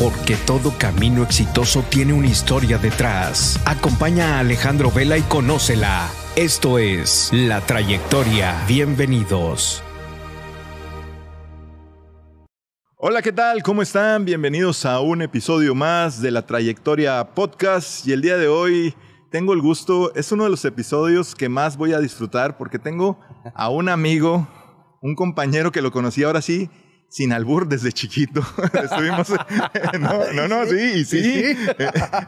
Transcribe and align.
porque 0.00 0.34
todo 0.46 0.72
camino 0.78 1.22
exitoso 1.22 1.84
tiene 1.90 2.14
una 2.14 2.26
historia 2.26 2.78
detrás. 2.78 3.60
Acompaña 3.66 4.36
a 4.36 4.38
Alejandro 4.38 4.90
Vela 4.90 5.18
y 5.18 5.22
conócela. 5.22 6.08
Esto 6.36 6.78
es 6.78 7.28
La 7.34 7.60
Trayectoria. 7.60 8.64
Bienvenidos. 8.66 9.84
Hola, 12.96 13.20
¿qué 13.20 13.32
tal? 13.32 13.62
¿Cómo 13.62 13.82
están? 13.82 14.24
Bienvenidos 14.24 14.86
a 14.86 15.00
un 15.00 15.20
episodio 15.20 15.74
más 15.74 16.22
de 16.22 16.30
La 16.30 16.46
Trayectoria 16.46 17.34
Podcast. 17.34 18.06
Y 18.06 18.12
el 18.12 18.22
día 18.22 18.38
de 18.38 18.48
hoy 18.48 18.94
tengo 19.30 19.52
el 19.52 19.60
gusto, 19.60 20.14
es 20.14 20.32
uno 20.32 20.44
de 20.44 20.50
los 20.50 20.64
episodios 20.64 21.34
que 21.34 21.50
más 21.50 21.76
voy 21.76 21.92
a 21.92 22.00
disfrutar 22.00 22.56
porque 22.56 22.78
tengo 22.78 23.20
a 23.54 23.68
un 23.68 23.90
amigo, 23.90 24.48
un 25.02 25.14
compañero 25.14 25.70
que 25.72 25.82
lo 25.82 25.92
conocí 25.92 26.22
ahora 26.22 26.40
sí 26.40 26.70
sin 27.10 27.32
albur 27.34 27.68
desde 27.68 27.92
chiquito. 27.92 28.40
Estuvimos, 28.82 29.28
no, 30.00 30.32
no, 30.32 30.48
no, 30.48 30.64
sí, 30.66 30.78
y 30.94 31.04
sí. 31.04 31.44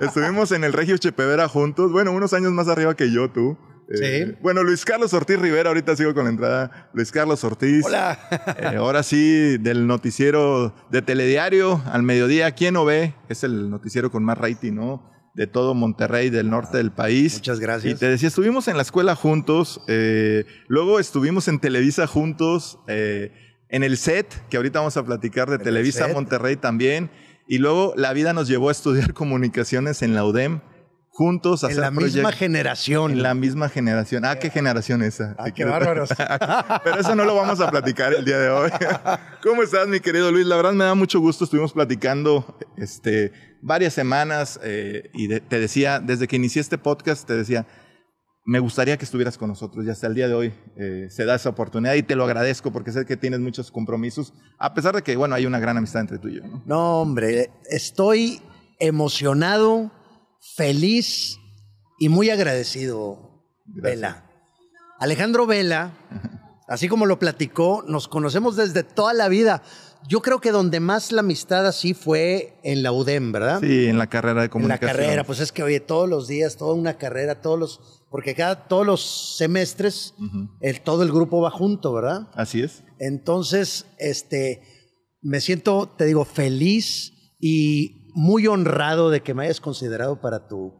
Estuvimos 0.00 0.52
en 0.52 0.64
el 0.64 0.72
Regio 0.74 0.98
Chepevera 0.98 1.48
juntos, 1.48 1.90
bueno, 1.92 2.12
unos 2.12 2.34
años 2.34 2.52
más 2.52 2.68
arriba 2.68 2.94
que 2.94 3.10
yo, 3.10 3.30
tú. 3.30 3.56
Eh, 3.88 4.26
Sí. 4.30 4.38
bueno, 4.40 4.62
Luis 4.62 4.84
Carlos 4.84 5.12
Ortiz 5.12 5.38
Rivera, 5.38 5.68
ahorita 5.68 5.94
sigo 5.96 6.14
con 6.14 6.24
la 6.24 6.30
entrada. 6.30 6.90
Luis 6.94 7.10
Carlos 7.12 7.42
Ortiz. 7.44 7.84
Hola. 7.84 8.18
Eh, 8.58 8.76
ahora 8.76 9.02
sí, 9.02 9.58
del 9.58 9.86
noticiero 9.86 10.74
de 10.90 11.02
Telediario 11.02 11.82
al 11.86 12.02
mediodía. 12.02 12.52
¿Quién 12.52 12.74
no 12.74 12.84
ve? 12.84 13.14
Es 13.28 13.44
el 13.44 13.68
noticiero 13.70 14.10
con 14.10 14.24
más 14.24 14.38
rating, 14.38 14.72
¿no? 14.72 15.10
De 15.34 15.46
todo 15.46 15.74
Monterrey, 15.74 16.30
del 16.30 16.48
norte 16.48 16.78
del 16.78 16.90
país. 16.90 17.34
Muchas 17.34 17.60
gracias. 17.60 17.94
Y 17.94 17.98
te 17.98 18.08
decía, 18.08 18.28
estuvimos 18.28 18.66
en 18.68 18.76
la 18.76 18.82
escuela 18.82 19.14
juntos, 19.14 19.82
eh, 19.88 20.44
luego 20.68 20.98
estuvimos 20.98 21.48
en 21.48 21.58
Televisa 21.58 22.06
juntos, 22.06 22.78
eh, 22.86 23.32
en 23.72 23.82
el 23.82 23.96
set, 23.96 24.48
que 24.48 24.56
ahorita 24.56 24.78
vamos 24.78 24.96
a 24.96 25.04
platicar 25.04 25.48
de 25.50 25.56
el 25.56 25.62
Televisa 25.62 26.04
set. 26.06 26.14
Monterrey 26.14 26.54
también, 26.54 27.10
y 27.48 27.58
luego 27.58 27.92
la 27.96 28.12
vida 28.12 28.32
nos 28.32 28.46
llevó 28.46 28.68
a 28.68 28.72
estudiar 28.72 29.12
comunicaciones 29.14 30.02
en 30.02 30.14
la 30.14 30.24
UDEM, 30.24 30.60
juntos, 31.14 31.62
a 31.62 31.66
En 31.66 31.72
hacer 31.72 31.82
la 31.82 31.90
misma 31.90 32.32
generación. 32.32 33.12
En 33.12 33.22
la 33.22 33.34
misma 33.34 33.68
generación. 33.68 34.24
Ah, 34.24 34.36
¿qué 34.38 34.48
generación 34.48 35.02
esa? 35.02 35.34
Ah, 35.38 35.50
qué 35.50 35.64
bárbaros. 35.66 36.08
Pero 36.84 37.00
eso 37.00 37.14
no 37.14 37.24
lo 37.26 37.34
vamos 37.34 37.60
a 37.60 37.70
platicar 37.70 38.14
el 38.14 38.24
día 38.24 38.38
de 38.38 38.48
hoy. 38.48 38.70
¿Cómo 39.42 39.62
estás, 39.62 39.88
mi 39.88 40.00
querido 40.00 40.30
Luis? 40.32 40.46
La 40.46 40.56
verdad 40.56 40.72
me 40.72 40.84
da 40.84 40.94
mucho 40.94 41.20
gusto. 41.20 41.44
Estuvimos 41.44 41.72
platicando 41.74 42.56
este, 42.78 43.32
varias 43.60 43.92
semanas 43.92 44.58
eh, 44.62 45.10
y 45.12 45.26
de- 45.26 45.40
te 45.40 45.58
decía, 45.60 46.00
desde 46.00 46.28
que 46.28 46.36
inicié 46.36 46.62
este 46.62 46.78
podcast, 46.78 47.26
te 47.26 47.36
decía, 47.36 47.66
me 48.44 48.58
gustaría 48.58 48.96
que 48.96 49.04
estuvieras 49.04 49.38
con 49.38 49.48
nosotros. 49.48 49.84
Y 49.86 49.90
hasta 49.90 50.06
el 50.06 50.14
día 50.14 50.28
de 50.28 50.34
hoy 50.34 50.52
eh, 50.76 51.06
se 51.10 51.24
da 51.24 51.34
esa 51.36 51.48
oportunidad 51.50 51.94
y 51.94 52.02
te 52.02 52.16
lo 52.16 52.24
agradezco 52.24 52.72
porque 52.72 52.92
sé 52.92 53.04
que 53.06 53.16
tienes 53.16 53.40
muchos 53.40 53.70
compromisos, 53.70 54.32
a 54.58 54.74
pesar 54.74 54.94
de 54.94 55.02
que, 55.02 55.16
bueno, 55.16 55.34
hay 55.34 55.46
una 55.46 55.60
gran 55.60 55.76
amistad 55.76 56.00
entre 56.02 56.18
tú 56.18 56.28
y 56.28 56.36
yo. 56.36 56.46
¿no? 56.46 56.62
No, 56.66 57.00
hombre, 57.02 57.50
estoy 57.70 58.40
emocionado, 58.78 59.92
feliz 60.56 61.38
y 61.98 62.08
muy 62.08 62.30
agradecido, 62.30 63.44
Gracias. 63.64 64.00
Vela. 64.00 64.26
Alejandro 64.98 65.46
Vela, 65.46 65.92
así 66.68 66.88
como 66.88 67.06
lo 67.06 67.18
platicó, 67.18 67.84
nos 67.86 68.08
conocemos 68.08 68.56
desde 68.56 68.82
toda 68.82 69.14
la 69.14 69.28
vida. 69.28 69.62
Yo 70.08 70.20
creo 70.20 70.40
que 70.40 70.50
donde 70.50 70.80
más 70.80 71.12
la 71.12 71.20
amistad 71.20 71.64
así 71.64 71.94
fue 71.94 72.58
en 72.64 72.82
la 72.82 72.90
UDEM, 72.90 73.30
¿verdad? 73.30 73.60
Sí, 73.60 73.86
en 73.86 73.98
la 73.98 74.08
carrera 74.08 74.40
de 74.40 74.46
En 74.46 74.48
la 74.48 74.50
comunicación. 74.50 74.96
carrera, 74.96 75.24
pues 75.24 75.38
es 75.38 75.52
que 75.52 75.62
oye, 75.62 75.78
todos 75.78 76.08
los 76.08 76.26
días, 76.26 76.56
toda 76.56 76.74
una 76.74 76.94
carrera, 76.94 77.40
todos 77.40 77.58
los, 77.58 78.01
porque 78.12 78.34
cada, 78.34 78.68
todos 78.68 78.86
los 78.86 79.36
semestres, 79.38 80.14
el, 80.60 80.82
todo 80.82 81.02
el 81.02 81.10
grupo 81.10 81.40
va 81.40 81.50
junto, 81.50 81.94
¿verdad? 81.94 82.28
Así 82.34 82.60
es. 82.60 82.84
Entonces, 82.98 83.86
este, 83.98 84.60
me 85.22 85.40
siento, 85.40 85.88
te 85.96 86.04
digo, 86.04 86.26
feliz 86.26 87.34
y 87.40 88.10
muy 88.14 88.46
honrado 88.46 89.08
de 89.08 89.22
que 89.22 89.32
me 89.32 89.44
hayas 89.44 89.62
considerado 89.62 90.20
para 90.20 90.46
tu 90.46 90.74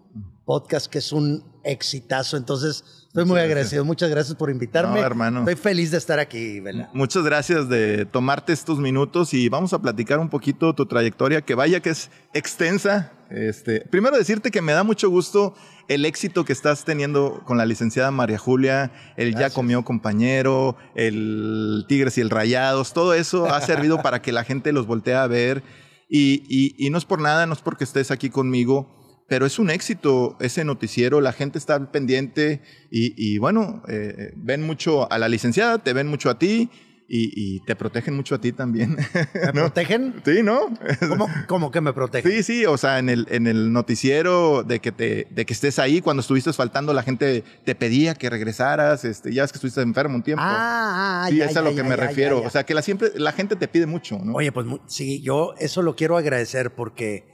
podcast, 0.45 0.89
que 0.89 0.99
es 0.99 1.11
un 1.11 1.59
exitazo. 1.65 2.37
Entonces, 2.37 3.02
estoy 3.13 3.25
muy 3.25 3.35
gracias. 3.37 3.51
agradecido. 3.51 3.85
Muchas 3.85 4.11
gracias 4.11 4.37
por 4.37 4.51
invitarme. 4.51 5.01
No, 5.01 5.07
hermano. 5.07 5.41
Estoy 5.41 5.57
feliz 5.57 5.91
de 5.91 5.99
estar 5.99 6.19
aquí, 6.19 6.61
Vela. 6.61 6.91
Muchas 6.95 7.23
gracias 7.25 7.69
de 7.69 8.05
tomarte 8.07 8.53
estos 8.53 8.79
minutos 8.79 9.35
y 9.35 9.49
vamos 9.49 9.73
a 9.73 9.81
platicar 9.81 10.19
un 10.19 10.29
poquito 10.29 10.75
tu 10.75 10.87
trayectoria, 10.87 11.43
que 11.43 11.55
vaya 11.55 11.81
que 11.81 11.91
es 11.91 12.11
extensa. 12.35 13.13
Este, 13.31 13.81
primero 13.91 14.17
decirte 14.19 14.51
que 14.51 14.61
me 14.61 14.73
da 14.73 14.83
mucho 14.83 15.09
gusto 15.09 15.55
el 15.89 16.05
éxito 16.05 16.45
que 16.45 16.53
estás 16.53 16.85
teniendo 16.85 17.43
con 17.47 17.57
la 17.57 17.65
licenciada 17.65 18.11
María 18.11 18.37
Julia, 18.39 18.93
el 19.17 19.35
ya 19.35 19.49
comió 19.51 19.83
compañero, 19.85 20.77
el 20.95 21.85
Tigres 21.89 22.19
y 22.19 22.21
el 22.21 22.29
Rayados, 22.31 22.93
todo 22.93 23.15
eso 23.15 23.47
ha 23.53 23.61
servido 23.63 23.99
para 24.03 24.21
que 24.21 24.33
la 24.33 24.45
gente 24.45 24.73
los 24.73 24.87
voltee 24.87 25.15
a 25.15 25.27
ver 25.27 25.63
y, 26.11 26.43
y- 26.49 26.75
y 26.79 26.91
no 26.91 26.99
es 26.99 27.07
por 27.07 27.21
nada, 27.23 27.47
no 27.47 27.55
es 27.55 27.61
porque 27.63 27.85
estés 27.85 28.11
aquí 28.11 28.29
conmigo, 28.29 29.02
pero 29.33 29.47
es 29.47 29.59
un 29.59 29.71
éxito 29.71 30.37
ese 30.41 30.63
noticiero, 30.63 31.23
la 31.23 31.33
gente 31.33 31.57
está 31.57 31.91
pendiente 31.91 32.61
y, 32.91 33.15
y 33.17 33.39
bueno, 33.39 33.83
eh, 33.89 34.35
ven 34.37 34.61
mucho 34.61 35.11
a 35.11 35.19
la 35.19 35.27
licenciada, 35.27 35.79
te 35.79 35.95
ven 35.95 36.07
mucho 36.07 36.29
a 36.29 36.39
ti 36.39 36.69
y, 37.09 37.33
y 37.35 37.61
te 37.61 37.75
protegen 37.75 38.15
mucho 38.15 38.35
a 38.35 38.43
ti 38.43 38.53
también. 38.53 38.95
¿Me 39.35 39.47
¿no? 39.55 39.63
protegen? 39.63 40.21
Sí, 40.23 40.43
¿no? 40.43 40.69
¿Cómo, 41.09 41.29
cómo 41.49 41.71
que 41.71 41.81
me 41.81 41.95
protegen? 41.95 42.31
Sí, 42.31 42.43
sí, 42.43 42.67
o 42.67 42.77
sea, 42.77 42.99
en 42.99 43.09
el, 43.09 43.27
en 43.31 43.47
el 43.47 43.73
noticiero 43.73 44.65
de 44.65 44.81
que, 44.81 44.93
te, 44.93 45.27
de 45.31 45.47
que 45.47 45.55
estés 45.55 45.79
ahí, 45.79 46.03
cuando 46.03 46.21
estuviste 46.21 46.53
faltando, 46.53 46.93
la 46.93 47.03
gente 47.03 47.43
te 47.65 47.75
pedía 47.75 48.15
que 48.15 48.29
regresaras, 48.29 49.07
este, 49.07 49.33
ya 49.33 49.45
es 49.45 49.53
que 49.53 49.57
estuviste 49.57 49.81
enfermo 49.81 50.15
un 50.15 50.23
tiempo. 50.23 50.45
Ah, 50.45 51.25
ah, 51.25 51.27
sí, 51.31 51.39
ya, 51.39 51.47
es 51.47 51.53
a 51.53 51.55
ya, 51.55 51.63
lo 51.63 51.71
ya, 51.71 51.83
que 51.83 51.89
me 51.89 51.97
refiero. 51.97 52.43
O 52.43 52.51
sea, 52.51 52.67
que 52.67 52.75
la, 52.75 52.83
siempre, 52.83 53.09
la 53.17 53.33
gente 53.33 53.57
te 53.57 53.67
pide 53.67 53.87
mucho, 53.87 54.19
¿no? 54.19 54.35
Oye, 54.35 54.53
pues 54.53 54.67
sí, 54.89 55.23
yo 55.23 55.55
eso 55.59 55.81
lo 55.81 55.97
quiero 55.97 56.19
agradecer 56.19 56.75
porque 56.75 57.33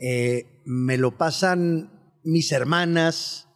eh, 0.00 0.57
me 0.70 0.98
lo 0.98 1.16
pasan 1.16 1.90
mis 2.24 2.52
hermanas, 2.52 3.48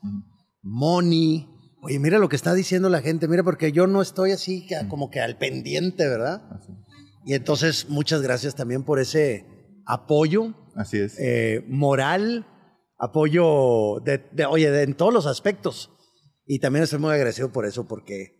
Moni. 0.62 1.48
Oye, 1.82 1.98
mira 1.98 2.18
lo 2.18 2.28
que 2.28 2.36
está 2.36 2.54
diciendo 2.54 2.88
la 2.88 3.02
gente, 3.02 3.26
mira, 3.28 3.42
porque 3.42 3.72
yo 3.72 3.86
no 3.86 4.00
estoy 4.02 4.30
así 4.30 4.66
como 4.88 5.10
que 5.10 5.20
al 5.20 5.36
pendiente, 5.36 6.06
¿verdad? 6.08 6.42
Y 7.26 7.34
entonces, 7.34 7.88
muchas 7.88 8.22
gracias 8.22 8.54
también 8.54 8.84
por 8.84 8.98
ese 9.00 9.44
apoyo 9.84 10.54
Así 10.76 10.98
es. 10.98 11.18
eh, 11.18 11.64
moral, 11.68 12.46
apoyo 12.98 14.00
de, 14.04 14.24
de- 14.32 14.46
oye, 14.46 14.70
de- 14.70 14.82
en 14.84 14.94
todos 14.94 15.12
los 15.12 15.26
aspectos. 15.26 15.90
Y 16.46 16.60
también 16.60 16.84
estoy 16.84 16.98
muy 17.00 17.12
agradecido 17.12 17.50
por 17.52 17.66
eso, 17.66 17.86
porque 17.88 18.38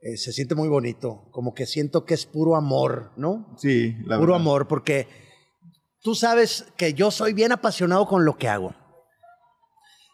eh, 0.00 0.16
se 0.16 0.32
siente 0.32 0.54
muy 0.54 0.68
bonito, 0.68 1.28
como 1.32 1.52
que 1.54 1.66
siento 1.66 2.04
que 2.06 2.14
es 2.14 2.24
puro 2.26 2.56
amor, 2.56 3.12
¿no? 3.18 3.54
sí, 3.58 3.94
la 4.06 4.16
puro 4.18 4.32
verdad. 4.32 4.40
amor, 4.40 4.68
porque 4.68 5.06
tú 6.02 6.14
sabes 6.14 6.66
que 6.76 6.94
yo 6.94 7.10
soy 7.10 7.32
bien 7.32 7.52
apasionado 7.52 8.06
con 8.06 8.24
lo 8.24 8.36
que 8.36 8.48
hago. 8.48 8.74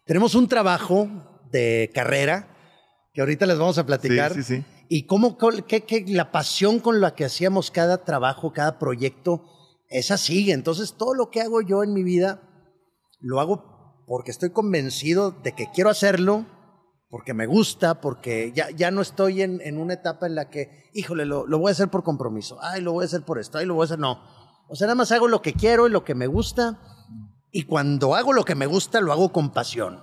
Tenemos 0.04 0.34
un 0.34 0.48
trabajo 0.48 1.08
de 1.50 1.90
carrera 1.94 2.48
que 3.12 3.20
ahorita 3.20 3.46
les 3.46 3.58
vamos 3.58 3.78
a 3.78 3.86
platicar. 3.86 4.32
Sí, 4.34 4.42
sí, 4.42 4.56
sí. 4.58 4.64
Y 4.88 5.06
cómo, 5.06 5.36
qué- 5.66 6.04
la 6.08 6.30
pasión 6.30 6.78
con 6.78 7.00
la 7.00 7.14
que 7.14 7.24
hacíamos 7.24 7.70
cada 7.72 8.04
trabajo, 8.04 8.52
cada 8.52 8.78
proyecto, 8.78 9.42
esa 9.88 10.16
sigue. 10.16 10.52
Entonces, 10.52 10.94
todo 10.96 11.14
lo 11.14 11.30
que 11.30 11.40
hago 11.40 11.60
yo 11.60 11.82
en 11.82 11.92
mi 11.92 12.04
vida, 12.04 12.40
lo 13.20 13.40
hago 13.40 14.04
porque 14.06 14.30
estoy 14.30 14.50
convencido 14.50 15.32
de 15.32 15.52
que 15.52 15.68
quiero 15.74 15.90
hacerlo, 15.90 16.46
porque 17.08 17.34
me 17.34 17.46
gusta, 17.46 18.00
porque 18.00 18.52
ya, 18.54 18.70
ya 18.70 18.92
no 18.92 19.00
estoy 19.00 19.42
en, 19.42 19.60
en 19.62 19.78
una 19.78 19.94
etapa 19.94 20.26
en 20.26 20.36
la 20.36 20.48
que, 20.50 20.84
híjole, 20.92 21.24
lo, 21.24 21.46
lo 21.48 21.58
voy 21.58 21.70
a 21.70 21.72
hacer 21.72 21.88
por 21.88 22.04
compromiso, 22.04 22.58
ay, 22.62 22.80
lo 22.82 22.92
voy 22.92 23.02
a 23.02 23.06
hacer 23.06 23.22
por 23.22 23.40
esto, 23.40 23.58
ay, 23.58 23.66
lo 23.66 23.74
voy 23.74 23.82
a 23.82 23.86
hacer, 23.86 23.98
no. 23.98 24.20
O 24.68 24.74
sea, 24.76 24.86
nada 24.86 24.94
más 24.96 25.12
hago 25.12 25.28
lo 25.28 25.42
que 25.42 25.52
quiero 25.54 25.86
y 25.86 25.90
lo 25.90 26.04
que 26.04 26.14
me 26.14 26.26
gusta, 26.26 26.80
y 27.52 27.62
cuando 27.64 28.14
hago 28.14 28.32
lo 28.32 28.44
que 28.44 28.54
me 28.54 28.66
gusta, 28.66 29.00
lo 29.00 29.12
hago 29.12 29.32
con 29.32 29.50
pasión. 29.52 30.02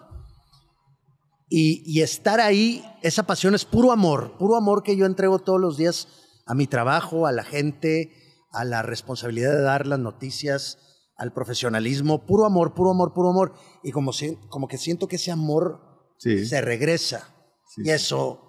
Y, 1.50 1.84
y 1.85 2.01
estar 2.01 2.40
ahí, 2.40 2.84
esa 3.03 3.23
pasión 3.23 3.53
es 3.53 3.66
puro 3.66 3.91
amor, 3.91 4.38
puro 4.38 4.56
amor 4.56 4.81
que 4.81 4.96
yo 4.97 5.06
entrego 5.06 5.40
todos 5.40 5.59
los 5.62 5.78
días 5.78 6.07
a 6.47 6.56
mi 6.56 6.66
trabajo, 6.68 7.28
a 7.28 7.31
la 7.31 7.44
gente, 7.44 8.12
a 8.52 8.63
la 8.66 8.81
responsabilidad 8.81 9.52
de 9.52 9.61
dar 9.61 9.85
las 9.85 9.99
noticias, 9.99 10.79
al 11.16 11.32
profesionalismo, 11.32 12.26
puro 12.26 12.46
amor, 12.46 12.73
puro 12.73 12.91
amor, 12.91 13.14
puro 13.14 13.29
amor. 13.29 13.53
Y 13.84 13.91
como, 13.91 14.14
si- 14.14 14.35
como 14.49 14.67
que 14.67 14.78
siento 14.78 15.08
que 15.08 15.17
ese 15.17 15.32
amor 15.32 15.79
Sí. 16.17 16.46
se 16.46 16.61
regresa. 16.61 17.35
Sí, 17.67 17.82
y 17.85 17.90
eso 17.91 18.42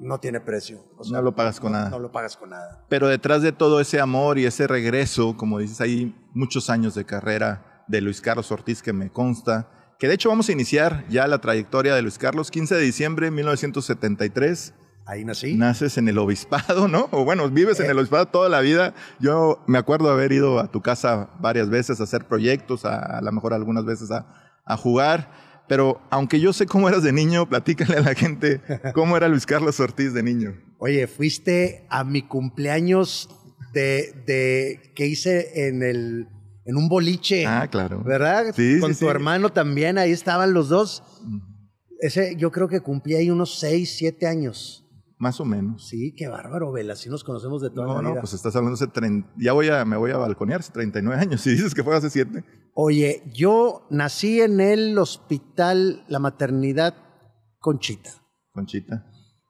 no 0.00 0.18
tiene 0.18 0.40
precio. 0.40 0.80
O 0.96 1.08
No 1.10 1.22
lo 1.22 1.34
pagas 1.34 1.60
con 1.60 1.72
no- 1.72 1.78
nada. 1.78 1.90
No 1.90 1.98
lo 1.98 2.10
pagas 2.10 2.36
con 2.36 2.50
nada. 2.50 2.84
Pero 2.88 3.06
detrás 3.08 3.42
de 3.42 3.52
todo 3.52 3.80
ese 3.80 4.00
amor 4.00 4.38
y 4.38 4.46
ese 4.46 4.66
regreso, 4.66 5.36
como 5.36 5.58
dices, 5.58 5.80
hay 5.80 6.14
muchos 6.34 6.70
años 6.70 6.94
de 6.94 7.04
carrera 7.04 7.84
de 7.88 8.00
Luis 8.00 8.20
Carlos 8.20 8.50
Ortiz 8.50 8.82
que 8.82 8.92
me 8.92 9.10
consta. 9.10 9.68
Que 9.98 10.08
de 10.08 10.14
hecho 10.14 10.30
vamos 10.30 10.48
a 10.48 10.52
iniciar 10.52 11.04
ya 11.08 11.26
la 11.26 11.38
trayectoria 11.40 11.94
de 11.94 12.02
Luis 12.02 12.16
Carlos. 12.18 12.50
15 12.50 12.74
de 12.74 12.80
diciembre 12.80 13.26
de 13.26 13.30
1973. 13.32 14.74
Ahí 15.06 15.24
nací. 15.24 15.54
Naces 15.56 15.98
en 15.98 16.08
el 16.08 16.18
obispado, 16.18 16.86
¿no? 16.88 17.08
O 17.10 17.24
bueno, 17.24 17.48
vives 17.50 17.80
en 17.80 17.90
el 17.90 17.98
obispado 17.98 18.26
toda 18.26 18.48
la 18.48 18.60
vida. 18.60 18.94
Yo 19.18 19.62
me 19.66 19.78
acuerdo 19.78 20.10
haber 20.10 20.32
ido 20.32 20.60
a 20.60 20.68
tu 20.70 20.80
casa 20.82 21.30
varias 21.40 21.68
veces 21.68 22.00
a 22.00 22.04
hacer 22.04 22.26
proyectos, 22.26 22.84
a, 22.84 23.18
a 23.18 23.20
lo 23.20 23.32
mejor 23.32 23.52
algunas 23.54 23.84
veces 23.84 24.10
a, 24.10 24.26
a 24.64 24.76
jugar. 24.76 25.49
Pero 25.70 26.00
aunque 26.10 26.40
yo 26.40 26.52
sé 26.52 26.66
cómo 26.66 26.88
eras 26.88 27.04
de 27.04 27.12
niño, 27.12 27.48
platícale 27.48 27.98
a 27.98 28.00
la 28.00 28.14
gente 28.16 28.60
cómo 28.92 29.16
era 29.16 29.28
Luis 29.28 29.46
Carlos 29.46 29.78
Ortiz 29.78 30.12
de 30.12 30.20
niño. 30.24 30.56
Oye, 30.78 31.06
fuiste 31.06 31.86
a 31.88 32.02
mi 32.02 32.22
cumpleaños 32.22 33.28
de, 33.72 34.12
de 34.26 34.92
que 34.96 35.06
hice 35.06 35.68
en 35.68 35.84
el, 35.84 36.26
en 36.64 36.76
un 36.76 36.88
boliche. 36.88 37.46
Ah, 37.46 37.68
claro. 37.70 38.02
¿Verdad? 38.02 38.52
Sí, 38.52 38.80
Con 38.80 38.94
sí, 38.94 38.98
tu 38.98 39.04
sí. 39.06 39.10
hermano 39.10 39.50
también, 39.50 39.96
ahí 39.96 40.10
estaban 40.10 40.52
los 40.54 40.68
dos. 40.70 41.04
Ese, 42.00 42.34
yo 42.36 42.50
creo 42.50 42.66
que 42.66 42.80
cumplí 42.80 43.14
ahí 43.14 43.30
unos 43.30 43.60
6, 43.60 43.94
7 43.96 44.26
años. 44.26 44.84
Más 45.18 45.38
o 45.38 45.44
menos. 45.44 45.86
Sí, 45.86 46.14
qué 46.16 46.26
bárbaro, 46.26 46.72
Vela. 46.72 46.94
Así 46.94 47.08
nos 47.10 47.22
conocemos 47.22 47.62
de 47.62 47.70
toda 47.70 47.86
No, 47.86 47.94
la 47.96 48.02
no, 48.02 48.10
vida. 48.12 48.20
pues 48.22 48.32
estás 48.32 48.56
hablando 48.56 48.74
hace 48.74 48.88
30, 48.88 49.28
ya 49.36 49.52
voy 49.52 49.68
a, 49.68 49.84
me 49.84 49.96
voy 49.98 50.10
a 50.10 50.16
balconear, 50.16 50.60
hace 50.60 50.72
39 50.72 51.20
años. 51.22 51.40
Si 51.44 51.50
dices 51.50 51.74
que 51.74 51.84
fue 51.84 51.94
hace 51.94 52.10
7. 52.10 52.42
Oye, 52.82 53.22
yo 53.26 53.86
nací 53.90 54.40
en 54.40 54.58
el 54.58 54.96
hospital, 54.96 56.02
la 56.08 56.18
maternidad 56.18 56.94
Conchita. 57.58 58.10
Conchita. 58.54 59.04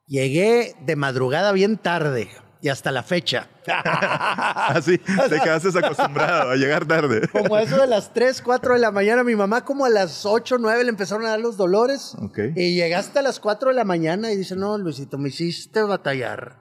Llegué 0.09 0.75
de 0.85 0.97
madrugada 0.97 1.53
bien 1.53 1.77
tarde 1.77 2.29
y 2.61 2.71
hasta 2.71 2.91
la 2.91 3.05
fecha. 3.05 3.49
Así, 3.69 4.99
te 4.99 5.41
quedaste 5.41 5.69
acostumbrado 5.79 6.51
a 6.51 6.57
llegar 6.57 6.87
tarde. 6.87 7.29
Como 7.29 7.55
a 7.55 7.63
eso 7.63 7.81
de 7.81 7.87
las 7.87 8.13
3, 8.13 8.43
4 8.43 8.75
de 8.75 8.81
la 8.81 8.91
mañana, 8.91 9.23
mi 9.23 9.37
mamá 9.37 9.65
como 9.65 9.85
a 9.85 9.91
las 9.91 10.27
8, 10.27 10.57
9 10.59 10.83
le 10.83 10.91
empezaron 10.91 11.25
a 11.25 11.31
dar 11.31 11.41
los 11.41 11.57
dolores. 11.57 12.17
Ok. 12.21 12.39
Y 12.57 12.75
llegaste 12.75 13.21
a 13.21 13.23
las 13.23 13.39
4 13.39 13.69
de 13.69 13.77
la 13.77 13.85
mañana 13.85 14.33
y 14.33 14.37
dice, 14.37 14.57
no, 14.57 14.77
Luisito, 14.77 15.19
me 15.19 15.29
hiciste 15.29 15.83
batallar. 15.83 16.60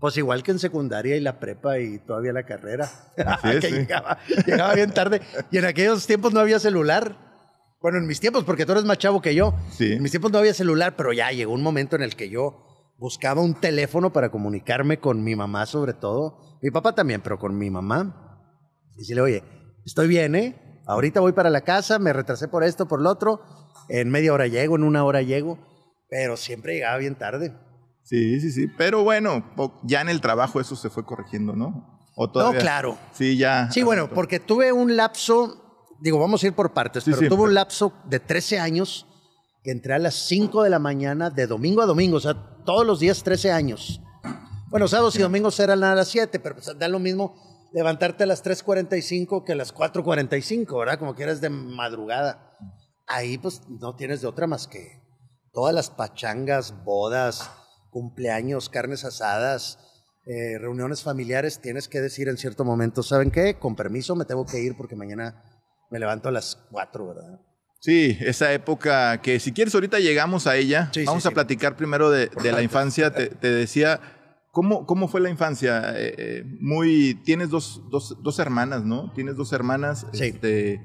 Pues 0.00 0.16
igual 0.16 0.42
que 0.42 0.50
en 0.50 0.58
secundaria 0.58 1.14
y 1.16 1.20
la 1.20 1.38
prepa 1.38 1.78
y 1.78 1.98
todavía 1.98 2.32
la 2.32 2.44
carrera. 2.44 2.90
Es, 3.44 3.60
que 3.60 3.68
sí. 3.68 3.74
llegaba, 3.74 4.18
llegaba 4.46 4.74
bien 4.74 4.92
tarde. 4.92 5.20
Y 5.50 5.58
en 5.58 5.66
aquellos 5.66 6.06
tiempos 6.06 6.32
no 6.32 6.40
había 6.40 6.58
celular. 6.58 7.16
Bueno, 7.82 7.98
en 7.98 8.06
mis 8.06 8.18
tiempos, 8.18 8.44
porque 8.44 8.64
tú 8.64 8.72
eres 8.72 8.84
más 8.84 8.98
chavo 8.98 9.20
que 9.20 9.34
yo. 9.34 9.54
Sí. 9.72 9.92
En 9.92 10.02
mis 10.02 10.10
tiempos 10.10 10.32
no 10.32 10.38
había 10.38 10.54
celular, 10.54 10.96
pero 10.96 11.12
ya 11.12 11.30
llegó 11.32 11.52
un 11.52 11.62
momento 11.62 11.96
en 11.96 12.02
el 12.02 12.16
que 12.16 12.30
yo 12.30 12.66
buscaba 12.98 13.40
un 13.42 13.54
teléfono 13.54 14.12
para 14.12 14.30
comunicarme 14.30 15.00
con 15.00 15.22
mi 15.22 15.36
mamá 15.36 15.66
sobre 15.66 15.92
todo. 15.92 16.58
Mi 16.62 16.70
papá 16.70 16.94
también, 16.94 17.20
pero 17.20 17.38
con 17.38 17.56
mi 17.56 17.70
mamá. 17.70 18.46
Y 18.94 19.00
decirle, 19.00 19.22
oye, 19.22 19.44
estoy 19.84 20.08
bien, 20.08 20.34
¿eh? 20.34 20.82
Ahorita 20.86 21.20
voy 21.20 21.32
para 21.32 21.50
la 21.50 21.60
casa, 21.60 21.98
me 21.98 22.12
retrasé 22.12 22.48
por 22.48 22.64
esto, 22.64 22.88
por 22.88 23.00
lo 23.00 23.10
otro. 23.10 23.42
En 23.88 24.10
media 24.10 24.32
hora 24.32 24.46
llego, 24.46 24.76
en 24.76 24.84
una 24.84 25.04
hora 25.04 25.22
llego. 25.22 25.58
Pero 26.08 26.36
siempre 26.36 26.74
llegaba 26.74 26.98
bien 26.98 27.16
tarde. 27.16 27.54
Sí, 28.10 28.40
sí, 28.40 28.50
sí. 28.50 28.66
Pero 28.66 29.04
bueno, 29.04 29.44
ya 29.84 30.00
en 30.00 30.08
el 30.08 30.20
trabajo 30.20 30.60
eso 30.60 30.74
se 30.74 30.90
fue 30.90 31.04
corrigiendo, 31.04 31.54
¿no? 31.54 32.00
¿O 32.16 32.26
No, 32.26 32.32
todavía? 32.32 32.58
claro. 32.60 32.98
Sí, 33.12 33.36
ya. 33.36 33.70
Sí, 33.70 33.84
bueno, 33.84 34.10
porque 34.10 34.40
tuve 34.40 34.72
un 34.72 34.96
lapso, 34.96 35.94
digo, 36.00 36.18
vamos 36.18 36.42
a 36.42 36.48
ir 36.48 36.52
por 36.54 36.72
partes, 36.72 37.04
Sí, 37.04 37.10
pero 37.12 37.22
sí. 37.22 37.28
tuve 37.28 37.44
un 37.44 37.54
lapso 37.54 37.92
de 38.06 38.18
13 38.18 38.58
años 38.58 39.06
que 39.62 39.70
entré 39.70 39.94
a 39.94 40.00
las 40.00 40.14
5 40.26 40.64
de 40.64 40.70
la 40.70 40.80
mañana 40.80 41.30
de 41.30 41.46
domingo 41.46 41.82
a 41.82 41.86
domingo, 41.86 42.16
o 42.16 42.20
sea, 42.20 42.34
todos 42.64 42.84
los 42.84 42.98
días 42.98 43.22
13 43.22 43.52
años. 43.52 44.00
Bueno, 44.70 44.88
sábados 44.88 45.14
y 45.14 45.22
domingos 45.22 45.60
eran 45.60 45.84
a 45.84 45.94
las 45.94 46.08
7, 46.08 46.40
pero 46.40 46.56
pues 46.56 46.76
da 46.76 46.88
lo 46.88 46.98
mismo 46.98 47.36
levantarte 47.72 48.24
a 48.24 48.26
las 48.26 48.42
3.45 48.44 49.44
que 49.44 49.52
a 49.52 49.54
las 49.54 49.72
4.45, 49.72 50.76
¿verdad? 50.80 50.98
Como 50.98 51.14
que 51.14 51.22
eres 51.22 51.40
de 51.40 51.48
madrugada. 51.50 52.56
Ahí 53.06 53.38
pues 53.38 53.62
no 53.68 53.94
tienes 53.94 54.20
de 54.20 54.26
otra 54.26 54.48
más 54.48 54.66
que 54.66 55.00
todas 55.52 55.72
las 55.72 55.90
pachangas, 55.90 56.74
bodas, 56.84 57.50
cumpleaños, 57.90 58.68
carnes 58.68 59.04
asadas, 59.04 59.78
eh, 60.26 60.58
reuniones 60.58 61.02
familiares, 61.02 61.60
tienes 61.60 61.88
que 61.88 62.00
decir 62.00 62.28
en 62.28 62.36
cierto 62.36 62.64
momento, 62.64 63.02
¿saben 63.02 63.30
qué? 63.30 63.58
Con 63.58 63.76
permiso 63.76 64.14
me 64.16 64.24
tengo 64.24 64.46
que 64.46 64.60
ir 64.60 64.76
porque 64.76 64.96
mañana 64.96 65.42
me 65.90 65.98
levanto 65.98 66.28
a 66.28 66.32
las 66.32 66.56
4, 66.70 67.06
¿verdad? 67.08 67.40
Sí, 67.80 68.16
esa 68.20 68.52
época 68.52 69.22
que 69.22 69.40
si 69.40 69.52
quieres 69.52 69.74
ahorita 69.74 69.98
llegamos 69.98 70.46
a 70.46 70.56
ella. 70.56 70.90
Sí, 70.92 71.04
Vamos 71.04 71.22
sí. 71.22 71.28
a 71.28 71.32
platicar 71.32 71.76
primero 71.76 72.10
de, 72.10 72.30
de 72.42 72.52
la 72.52 72.62
infancia. 72.62 73.10
Te, 73.12 73.28
te 73.28 73.50
decía, 73.50 74.00
¿cómo, 74.52 74.86
¿cómo 74.86 75.08
fue 75.08 75.20
la 75.20 75.30
infancia? 75.30 75.94
Eh, 75.96 76.14
eh, 76.18 76.44
muy, 76.60 77.14
tienes 77.24 77.48
dos, 77.48 77.82
dos, 77.90 78.18
dos 78.22 78.38
hermanas, 78.38 78.84
¿no? 78.84 79.10
Tienes 79.14 79.36
dos 79.36 79.52
hermanas. 79.54 80.06
Sí. 80.12 80.26
este, 80.26 80.80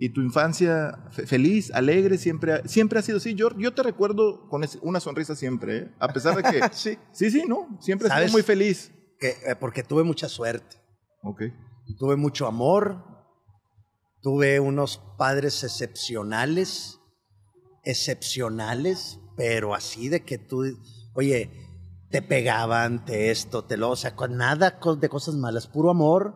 y 0.00 0.10
tu 0.10 0.20
infancia 0.22 1.04
fe- 1.10 1.26
feliz, 1.26 1.70
alegre, 1.74 2.18
siempre, 2.18 2.52
ha- 2.52 2.62
siempre 2.68 2.98
ha 2.98 3.02
sido 3.02 3.18
así. 3.18 3.34
Yo, 3.34 3.48
yo 3.58 3.74
te 3.74 3.82
recuerdo 3.82 4.48
con 4.48 4.62
una 4.82 5.00
sonrisa 5.00 5.34
siempre, 5.34 5.76
¿eh? 5.78 5.94
A 5.98 6.08
pesar 6.12 6.36
de 6.36 6.42
que... 6.44 6.60
Sí. 6.72 6.96
Sí, 7.12 7.30
sí, 7.30 7.42
¿no? 7.48 7.76
Siempre 7.80 8.08
¿Sabes? 8.08 8.30
muy 8.32 8.42
feliz. 8.42 8.92
Que, 9.18 9.30
eh, 9.30 9.56
porque 9.58 9.82
tuve 9.82 10.04
mucha 10.04 10.28
suerte, 10.28 10.76
Ok. 11.22 11.42
tuve 11.98 12.14
mucho 12.16 12.46
amor, 12.46 13.04
tuve 14.22 14.60
unos 14.60 14.98
padres 15.18 15.64
excepcionales, 15.64 17.00
excepcionales, 17.82 19.18
pero 19.36 19.74
así 19.74 20.08
de 20.08 20.24
que 20.24 20.38
tú, 20.38 20.64
oye, 21.14 21.50
te 22.10 22.22
pegaban, 22.22 23.04
te 23.04 23.30
esto, 23.30 23.64
te 23.64 23.76
lo, 23.76 23.90
o 23.90 23.96
sea, 23.96 24.14
con 24.14 24.36
nada 24.36 24.78
de 25.00 25.08
cosas 25.08 25.34
malas, 25.34 25.66
puro 25.66 25.90
amor, 25.90 26.34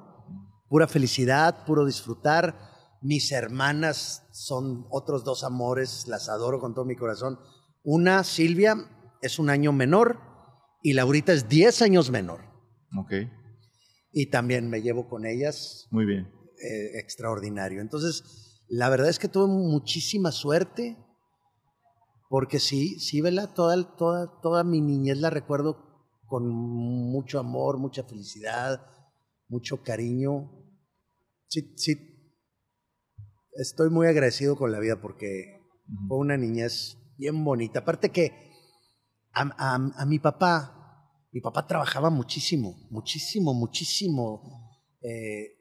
pura 0.69 0.89
felicidad, 0.89 1.65
puro 1.65 1.85
disfrutar. 1.87 2.72
Mis 3.03 3.33
hermanas 3.33 4.27
son 4.33 4.87
otros 4.91 5.25
dos 5.25 5.45
amores, 5.45 6.07
las 6.07 6.29
adoro 6.29 6.61
con 6.61 6.75
todo 6.75 6.85
mi 6.85 6.97
corazón. 6.97 7.39
Una, 7.83 8.23
Silvia, 8.23 8.77
es 9.21 9.39
un 9.39 9.51
año 9.51 9.73
menor 9.73 10.21
y 10.83 10.93
Laurita 10.93 11.33
es 11.33 11.49
10 11.49 11.83
años 11.83 12.11
menor. 12.11 12.41
Ok. 12.99 13.13
Y 14.13 14.31
también 14.31 14.69
me 14.69 14.83
llevo 14.83 15.09
con 15.09 15.27
ellas 15.27 15.89
Muy 15.91 16.05
bien. 16.07 16.29
eh, 16.63 16.99
extraordinario. 17.01 17.81
Entonces, 17.81 18.61
la 18.69 18.89
verdad 18.89 19.09
es 19.09 19.19
que 19.19 19.29
tuve 19.29 19.49
muchísima 19.49 20.31
suerte, 20.31 20.97
porque 22.29 22.61
sí, 22.61 22.99
sí, 23.01 23.21
Vela, 23.21 23.53
toda, 23.53 23.97
toda, 23.97 24.41
toda 24.41 24.65
mi 24.65 24.81
niñez 24.81 25.19
la 25.19 25.31
recuerdo 25.31 25.89
con 26.27 26.49
mucho 26.49 27.39
amor, 27.39 27.79
mucha 27.79 28.05
felicidad, 28.05 28.81
mucho 29.49 29.83
cariño. 29.83 30.51
Sí, 31.49 31.75
sí, 31.77 32.12
estoy 33.55 33.91
muy 33.91 34.07
agradecido 34.07 34.57
con 34.57 34.73
la 34.73 34.79
vida 34.81 35.01
porque 35.01 35.61
fue 36.09 36.19
una 36.19 36.37
niñez 36.37 36.99
bien 37.19 37.45
bonita. 37.45 37.81
Aparte 37.81 38.11
que 38.11 38.33
a, 39.33 39.43
a- 39.57 40.03
a 40.03 40.07
mi 40.07 40.19
papá, 40.19 41.09
mi 41.33 41.41
papá 41.41 41.67
trabajaba 41.67 42.11
muchísimo, 42.11 42.75
muchísimo, 42.91 43.55
muchísimo. 43.55 44.43
Eh, 45.03 45.57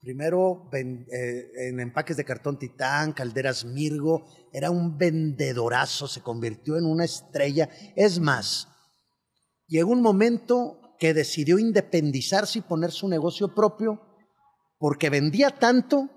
primero 0.00 0.68
ven- 0.70 1.06
eh, 1.12 1.68
en 1.68 1.80
empaques 1.80 2.16
de 2.16 2.24
cartón 2.24 2.58
titán, 2.58 3.12
calderas 3.12 3.64
Mirgo, 3.64 4.26
era 4.52 4.70
un 4.70 4.96
vendedorazo, 4.98 6.06
se 6.08 6.20
convirtió 6.22 6.76
en 6.76 6.84
una 6.84 7.04
estrella. 7.04 7.68
Es 7.96 8.18
más, 8.20 8.68
llegó 9.66 9.90
un 9.92 10.02
momento 10.02 10.80
que 10.98 11.14
decidió 11.14 11.58
independizarse 11.58 12.60
y 12.60 12.62
poner 12.62 12.90
su 12.92 13.08
negocio 13.08 13.54
propio 13.54 14.00
porque 14.78 15.10
vendía 15.10 15.50
tanto 15.50 16.10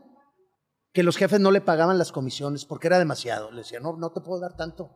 que 0.98 1.04
los 1.04 1.16
jefes 1.16 1.39
no 1.39 1.51
le 1.51 1.62
pagaban 1.62 2.00
las 2.00 2.12
comisiones 2.12 2.66
porque 2.66 2.88
era 2.88 2.98
demasiado. 2.98 3.51
Le 3.51 3.60
decían, 3.60 3.84
no, 3.84 3.96
no 3.98 4.12
te 4.13 4.20
puedo 4.20 4.39
dar 4.39 4.58
tanto. 4.58 4.89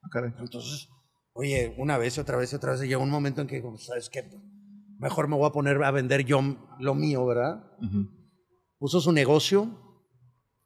Ah, 0.00 0.08
caray. 0.10 0.32
Entonces, 0.38 0.88
oye, 1.34 1.74
una 1.76 1.98
vez 1.98 2.16
otra 2.16 2.38
vez 2.38 2.54
otra 2.54 2.72
vez, 2.72 2.80
llegó 2.80 3.02
un 3.02 3.10
momento 3.10 3.42
en 3.42 3.46
que, 3.46 3.56
digo, 3.56 3.76
¿sabes 3.76 4.08
qué? 4.08 4.26
Mejor 4.98 5.28
me 5.28 5.36
voy 5.36 5.46
a 5.46 5.52
poner 5.52 5.84
a 5.84 5.90
vender 5.90 6.24
yo 6.24 6.40
lo 6.78 6.94
mío, 6.94 7.26
¿verdad? 7.26 7.62
Ujú. 7.78 8.08
Puso 8.78 9.02
su 9.02 9.12
negocio 9.12 9.68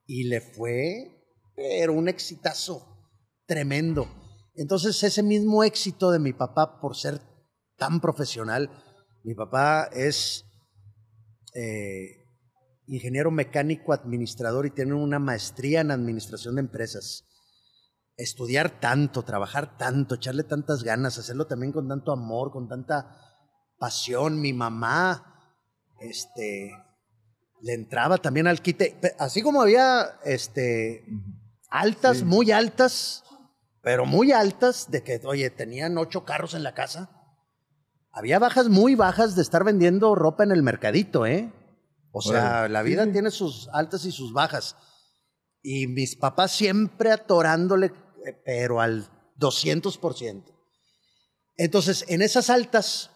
y 0.07 0.29
le 0.29 0.41
fue, 0.41 1.25
pero 1.57 1.93
un 1.93 2.07
exitazo 2.07 3.11
tremendo. 3.47 4.07
Entonces, 4.55 5.03
ese 5.03 5.25
mismo 5.25 5.65
éxito 5.65 6.13
de 6.13 6.21
mi 6.21 6.35
papá 6.35 6.79
por 6.81 6.95
ser 6.95 7.21
tan 7.77 8.01
profesional, 8.01 8.71
mi 9.25 9.35
papá 9.35 9.89
es 9.93 10.45
eh, 11.53 12.28
ingeniero 12.89 13.31
mecánico 13.31 13.93
administrador 13.93 14.67
y 14.67 14.71
tiene 14.71 14.95
una 14.95 15.19
maestría 15.19 15.81
en 15.81 15.91
administración 15.91 16.57
de 16.57 16.63
empresas 16.63 17.25
estudiar 18.19 18.81
tanto, 18.81 19.23
trabajar 19.23 19.79
tanto, 19.79 20.17
echarle 20.17 20.43
tantas 20.43 20.83
ganas, 20.83 21.19
hacerlo 21.19 21.47
también 21.47 21.73
con 21.73 21.89
tanto 21.89 22.13
amor, 22.13 22.51
con 22.51 22.69
tanta 22.69 23.17
pasión. 23.79 24.41
Mi 24.41 24.53
mamá, 24.53 25.55
este, 26.01 26.73
le 27.63 27.75
entraba 27.75 28.19
también 28.19 28.49
al 28.49 28.61
quite, 28.61 28.99
así 29.21 29.41
como 29.41 29.63
había, 29.63 30.19
este, 30.25 31.05
altas, 31.71 32.19
Sí. 32.19 32.25
muy 32.25 32.51
altas, 32.51 33.23
pero 33.83 34.05
muy 34.05 34.33
altas, 34.33 34.91
de 34.91 35.05
que, 35.05 35.21
oye, 35.25 35.49
tenían 35.51 35.97
ocho 35.97 36.25
carros 36.25 36.55
en 36.55 36.65
la 36.65 36.75
casa. 36.75 37.11
Había 38.11 38.41
bajas 38.41 38.69
muy 38.69 38.97
bajas 38.97 39.37
de 39.37 39.43
estar 39.43 39.63
vendiendo 39.63 40.17
ropa 40.17 40.43
en 40.43 40.51
el 40.51 40.65
mercadito, 40.65 41.25
¿eh? 41.25 41.53
O 42.19 42.21
sea, 42.21 42.51
Órale. 42.51 42.73
la 42.73 42.83
vida 42.83 43.05
sí. 43.05 43.13
tiene 43.13 43.31
sus 43.31 43.69
altas 43.73 44.05
y 44.05 44.13
sus 44.13 44.33
bajas. 44.33 44.77
Y 45.63 45.87
mis 45.87 46.17
papás 46.17 46.53
siempre 46.53 47.13
atorándole, 47.13 47.93
eh, 48.27 48.43
pero 48.45 48.81
al 48.81 49.09
200%. 49.39 50.45
Entonces, 51.57 52.05
en 52.09 52.23
esas 52.23 52.51
altas, 52.51 53.11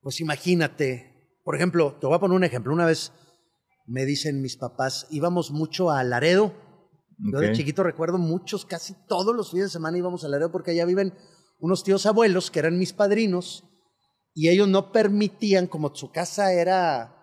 pues 0.00 0.20
imagínate, 0.20 1.38
por 1.44 1.56
ejemplo, 1.56 1.96
te 2.00 2.06
voy 2.06 2.16
a 2.16 2.20
poner 2.20 2.36
un 2.36 2.44
ejemplo. 2.44 2.72
Una 2.72 2.86
vez 2.86 3.12
me 3.86 4.04
dicen 4.04 4.40
mis 4.40 4.56
papás, 4.56 5.06
íbamos 5.10 5.50
mucho 5.50 5.90
a 5.90 6.02
Laredo. 6.04 6.54
Yo 7.18 7.40
de 7.40 7.52
chiquito 7.52 7.82
recuerdo 7.82 8.16
muchos, 8.16 8.64
casi 8.64 8.94
todos 9.08 9.34
los 9.34 9.50
fines 9.50 9.66
de 9.66 9.72
semana 9.72 9.98
íbamos 9.98 10.24
a 10.24 10.28
Laredo 10.28 10.52
porque 10.52 10.70
allá 10.70 10.84
viven 10.84 11.14
unos 11.58 11.82
tíos 11.82 12.06
abuelos 12.06 12.50
que 12.50 12.60
eran 12.60 12.78
mis 12.78 12.92
padrinos 12.92 13.64
y 14.34 14.48
ellos 14.50 14.68
no 14.68 14.92
permitían, 14.92 15.66
como 15.66 15.92
su 15.94 16.12
casa 16.12 16.52
era 16.52 17.17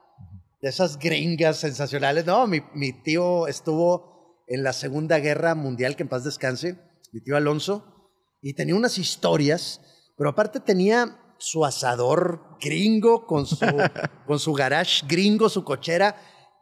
de 0.66 0.70
esas 0.70 0.98
gringas 0.98 1.58
sensacionales. 1.58 2.26
No, 2.26 2.48
mi, 2.48 2.60
mi 2.74 2.92
tío 2.92 3.46
estuvo 3.46 4.42
en 4.48 4.64
la 4.64 4.74
Segunda 4.74 5.20
Guerra 5.20 5.54
Mundial, 5.54 5.96
que 5.96 6.02
en 6.02 6.10
paz 6.10 6.24
descanse, 6.24 6.80
mi 7.14 7.22
tío 7.22 7.38
Alonso, 7.38 8.10
y 8.42 8.56
tenía 8.56 8.74
unas 8.74 8.98
historias, 8.98 9.80
pero 10.18 10.32
aparte 10.32 10.60
tenía 10.60 11.20
su 11.38 11.66
asador 11.66 12.58
gringo 12.60 13.28
con 13.28 13.46
su, 13.46 13.60
con 14.26 14.40
su 14.40 14.54
garage 14.54 15.06
gringo, 15.08 15.50
su 15.50 15.64
cochera 15.64 16.16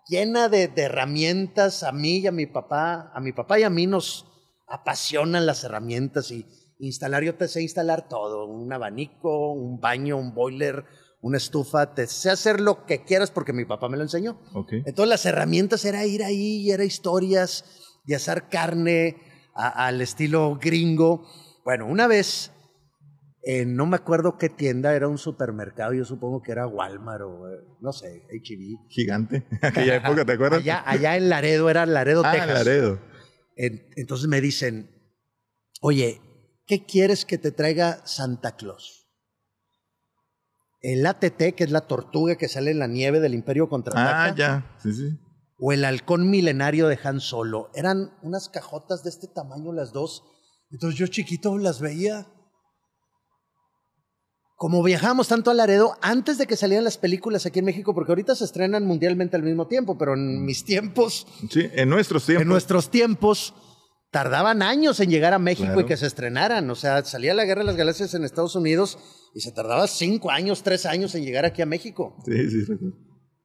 llena 0.10 0.50
de, 0.50 0.68
de 0.68 0.82
herramientas. 0.82 1.84
A 1.84 1.94
mí 1.94 2.18
y 2.18 2.28
a 2.28 2.34
mi 2.34 2.46
papá, 2.46 3.10
a 3.16 3.22
mi 3.22 3.32
papá 3.32 3.58
y 3.58 3.64
a 3.64 3.70
mí 3.70 3.88
nos 3.88 4.26
apasionan 4.68 5.46
las 5.46 5.64
herramientas 5.64 6.30
y 6.30 6.46
instalar, 6.80 7.24
yo 7.24 7.36
te 7.36 7.48
sé 7.48 7.62
instalar 7.62 8.10
todo, 8.10 8.48
un 8.48 8.74
abanico, 8.74 9.54
un 9.54 9.80
baño, 9.80 10.18
un 10.18 10.34
boiler, 10.34 10.84
una 11.24 11.38
estufa, 11.38 11.96
te 11.96 12.06
sé 12.06 12.30
hacer 12.30 12.60
lo 12.60 12.86
que 12.86 13.04
quieras 13.04 13.32
porque 13.32 13.54
mi 13.54 13.64
papá 13.66 13.88
me 13.90 13.96
lo 13.98 14.04
enseñó. 14.04 14.40
Entonces 14.86 15.08
las 15.10 15.26
herramientas 15.26 15.84
era 15.86 16.06
ir 16.06 16.22
ahí, 16.24 16.58
y 16.58 16.72
era 16.72 16.84
historias 16.84 17.64
de 18.06 18.16
asar 18.16 18.50
carne 18.50 19.16
a- 19.56 19.88
al 19.88 20.02
estilo 20.02 20.60
gringo. 20.62 21.26
Bueno, 21.64 21.88
una 21.88 22.08
vez, 22.08 22.52
eh, 23.44 23.66
no 23.66 23.86
me 23.86 23.96
acuerdo 23.96 24.38
qué 24.38 24.50
tienda, 24.50 24.94
era 24.96 25.08
un 25.08 25.18
supermercado, 25.18 25.94
yo 25.94 26.04
supongo 26.04 26.42
que 26.42 26.52
era 26.52 26.68
Walmart 26.68 27.22
o 27.24 27.50
eh, 27.50 27.60
no 27.80 27.94
sé, 27.94 28.28
HB. 28.30 28.90
Gigante. 28.90 29.46
Aquella 29.62 29.96
época, 29.96 30.26
¿te 30.26 30.34
acuerdas? 30.34 30.60
Allá, 30.60 30.84
allá 30.86 31.16
en 31.16 31.30
Laredo, 31.30 31.70
era 31.70 31.86
Laredo, 31.86 32.24
ah, 32.26 32.32
Texas. 32.34 32.66
Laredo. 32.66 33.00
En- 33.56 33.88
entonces 33.96 34.28
me 34.28 34.42
dicen, 34.42 34.90
oye, 35.80 36.20
¿qué 36.68 36.86
quieres 36.86 37.24
que 37.24 37.38
te 37.38 37.52
traiga 37.52 38.06
Santa 38.06 38.58
Claus? 38.58 39.03
El 40.84 41.06
ATT, 41.08 41.56
que 41.56 41.64
es 41.64 41.72
la 41.72 41.82
tortuga 41.88 42.36
que 42.36 42.48
sale 42.48 42.70
en 42.72 42.78
la 42.80 42.88
nieve 42.88 43.20
del 43.20 43.34
Imperio 43.34 43.68
Contraataca, 43.70 44.24
Ah, 44.26 44.36
ya. 44.36 44.78
Sí, 44.84 44.94
sí. 44.94 45.18
o 45.58 45.72
el 45.72 45.86
halcón 45.86 46.30
milenario 46.30 46.88
de 46.90 47.00
Han 47.04 47.20
Solo. 47.22 47.72
Eran 47.74 48.12
unas 48.22 48.50
cajotas 48.50 49.02
de 49.04 49.10
este 49.10 49.28
tamaño 49.28 49.72
las 49.74 49.94
dos. 49.94 50.24
Entonces 50.72 51.00
yo 51.00 51.08
chiquito 51.08 51.58
las 51.58 51.80
veía. 51.80 52.28
Como 54.56 54.82
viajábamos 54.84 55.28
tanto 55.28 55.52
a 55.52 55.54
Laredo, 55.54 55.98
antes 56.02 56.38
de 56.38 56.48
que 56.48 56.56
salieran 56.56 56.84
las 56.84 56.98
películas 56.98 57.46
aquí 57.46 57.60
en 57.60 57.66
México, 57.66 57.94
porque 57.94 58.12
ahorita 58.12 58.36
se 58.36 58.46
estrenan 58.46 58.86
mundialmente 58.86 59.36
al 59.36 59.44
mismo 59.44 59.68
tiempo, 59.68 59.98
pero 59.98 60.14
en 60.14 60.46
mis 60.46 60.64
tiempos, 60.64 61.28
Sí, 61.50 61.68
en 61.74 61.90
nuestros 61.90 62.26
tiempos. 62.26 62.42
en 62.44 62.48
nuestros 62.48 62.90
tiempos, 62.90 63.54
tardaban 64.14 64.62
años 64.62 65.02
en 65.02 65.10
llegar 65.10 65.34
a 65.34 65.40
México 65.40 65.66
Claro. 65.74 65.82
y 65.82 65.86
que 65.86 65.98
se 65.98 66.06
estrenaran. 66.08 66.70
O 66.70 66.76
sea, 66.76 67.04
salía 67.04 67.34
la 67.34 67.44
Guerra 67.44 67.62
de 67.64 67.66
las 67.68 67.76
Galaxias 67.76 68.14
en 68.14 68.24
Estados 68.24 68.56
Unidos 68.56 68.98
y 69.34 69.42
se 69.42 69.52
tardaba 69.52 69.88
cinco 69.88 70.32
años, 70.32 70.64
tres 70.64 70.86
años 70.86 71.16
en 71.16 71.26
llegar 71.26 71.44
aquí 71.44 71.62
a 71.62 71.66
México. 71.66 72.16
Sí, 72.26 72.50
sí, 72.50 72.62
recuerdo. 72.62 72.96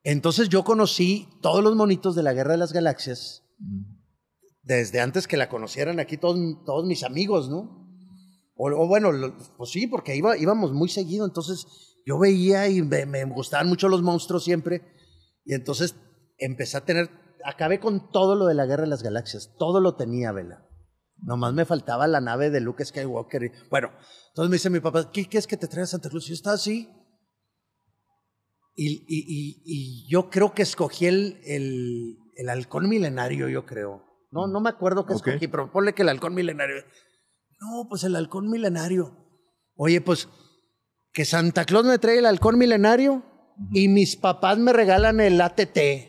Entonces 0.05 0.49
yo 0.49 0.63
conocí 0.63 1.27
todos 1.43 1.65
los 1.65 1.75
monitos 1.75 2.15
de 2.15 2.23
la 2.23 2.33
Guerra 2.35 2.53
de 2.53 2.59
las 2.59 2.73
Galaxias 2.73 3.43
desde 4.63 5.01
antes 5.01 5.27
que 5.27 5.37
la 5.37 5.49
conocieran 5.49 5.99
aquí 6.01 6.17
todos, 6.19 6.39
todos 6.67 6.87
mis 6.87 7.03
amigos, 7.03 7.49
¿no? 7.49 7.89
O, 8.55 8.69
o 8.71 8.87
bueno, 8.87 9.13
lo- 9.13 9.37
pues 9.57 9.71
sí, 9.71 9.87
porque 9.87 10.15
iba, 10.17 10.37
íbamos 10.37 10.73
muy 10.73 10.89
seguido, 10.89 11.25
entonces 11.27 11.65
yo 12.07 12.19
veía 12.19 12.69
y 12.69 12.83
me, 12.83 13.07
me 13.07 13.25
gustaban 13.25 13.69
mucho 13.69 13.89
los 13.89 14.03
monstruos 14.03 14.45
siempre, 14.45 14.83
y 15.45 15.55
entonces 15.55 15.95
empecé 16.39 16.77
a 16.77 16.85
tener, 16.85 17.09
acabé 17.45 17.81
con 17.81 18.11
todo 18.11 18.35
lo 18.35 18.47
de 18.47 18.55
la 18.55 18.67
Guerra 18.67 18.83
de 18.85 18.89
las 18.89 19.03
Galaxias, 19.03 19.55
todo 19.59 19.81
lo 19.81 19.97
tenía, 19.97 20.33
Vela. 20.33 20.65
Nomás 21.21 21.53
me 21.53 21.65
faltaba 21.65 22.07
la 22.07 22.21
nave 22.21 22.51
de 22.51 22.61
Luke 22.61 22.85
Skywalker. 22.85 23.43
y- 23.45 23.53
bueno, 23.71 23.91
entonces 24.29 24.51
me 24.51 24.55
dice 24.57 24.71
mi 24.71 24.81
papá, 24.81 25.11
¿qué, 25.13 25.27
qué 25.29 25.39
es 25.39 25.47
que 25.47 25.57
te 25.57 25.67
trae 25.67 25.83
a 25.85 25.87
Santa 25.87 26.09
Cruz? 26.11 26.27
Y 26.27 26.29
yo 26.29 26.35
estaba 26.35 26.55
así. 26.55 26.89
Y, 28.77 29.05
y- 29.09 29.25
y- 29.27 29.63
y 29.65 30.09
yo 30.09 30.31
creo 30.31 30.55
que 30.55 30.63
escogí 30.63 31.07
el, 31.07 31.41
el, 31.45 32.17
el 32.37 32.49
halcón 32.49 32.89
milenario, 32.89 33.49
yo 33.49 33.67
creo. 33.67 34.05
No, 34.31 34.47
no 34.47 34.61
me 34.61 34.71
acuerdo 34.71 35.05
qué 35.07 35.15
escogí, 35.15 35.49
pero 35.49 35.73
ponle 35.73 35.95
que 35.95 36.03
el 36.03 36.09
halcón 36.11 36.35
milenario. 36.35 36.77
No, 37.61 37.87
pues 37.89 38.05
el 38.05 38.15
halcón 38.15 38.49
milenario. 38.49 39.17
Oye, 39.75 40.01
pues 40.01 40.29
que 41.13 41.25
Santa 41.25 41.65
Claus 41.65 41.87
me 41.87 41.99
trae 41.99 42.19
el 42.19 42.27
halcón 42.27 42.57
milenario 42.59 43.25
y 43.73 43.89
mis 43.89 44.15
papás 44.17 44.59
me 44.59 44.73
regalan 44.73 45.19
el 45.21 45.41
ATT. 45.41 46.08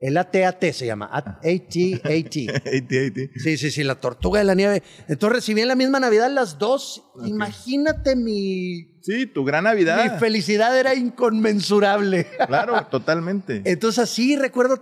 El 0.00 0.16
ATAT 0.16 0.62
se 0.72 0.86
llama, 0.86 1.08
AT-AT. 1.12 1.74
AT-AT. 2.04 3.18
Sí, 3.42 3.56
sí, 3.56 3.70
sí, 3.72 3.82
la 3.82 3.96
tortuga 3.96 4.38
de 4.38 4.44
la 4.44 4.54
nieve. 4.54 4.82
Entonces 5.08 5.36
recibí 5.36 5.60
en 5.60 5.68
la 5.68 5.74
misma 5.74 5.98
Navidad 5.98 6.30
las 6.30 6.58
dos. 6.58 7.02
Imagínate 7.24 8.14
mi, 8.14 9.00
Sí, 9.02 9.26
tu 9.26 9.44
gran 9.44 9.64
Navidad. 9.64 10.12
mi 10.12 10.18
felicidad 10.20 10.78
era 10.78 10.94
inconmensurable. 10.94 12.26
Claro, 12.46 12.86
totalmente. 12.90 13.62
Entonces 13.64 13.98
así 13.98 14.36
recuerdo 14.36 14.78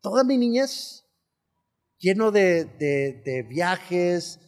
toda 0.00 0.22
mi 0.22 0.36
niñez 0.38 1.04
lleno 1.98 2.30
de, 2.30 2.66
de- 2.66 3.22
de 3.24 3.42
viajes, 3.48 4.38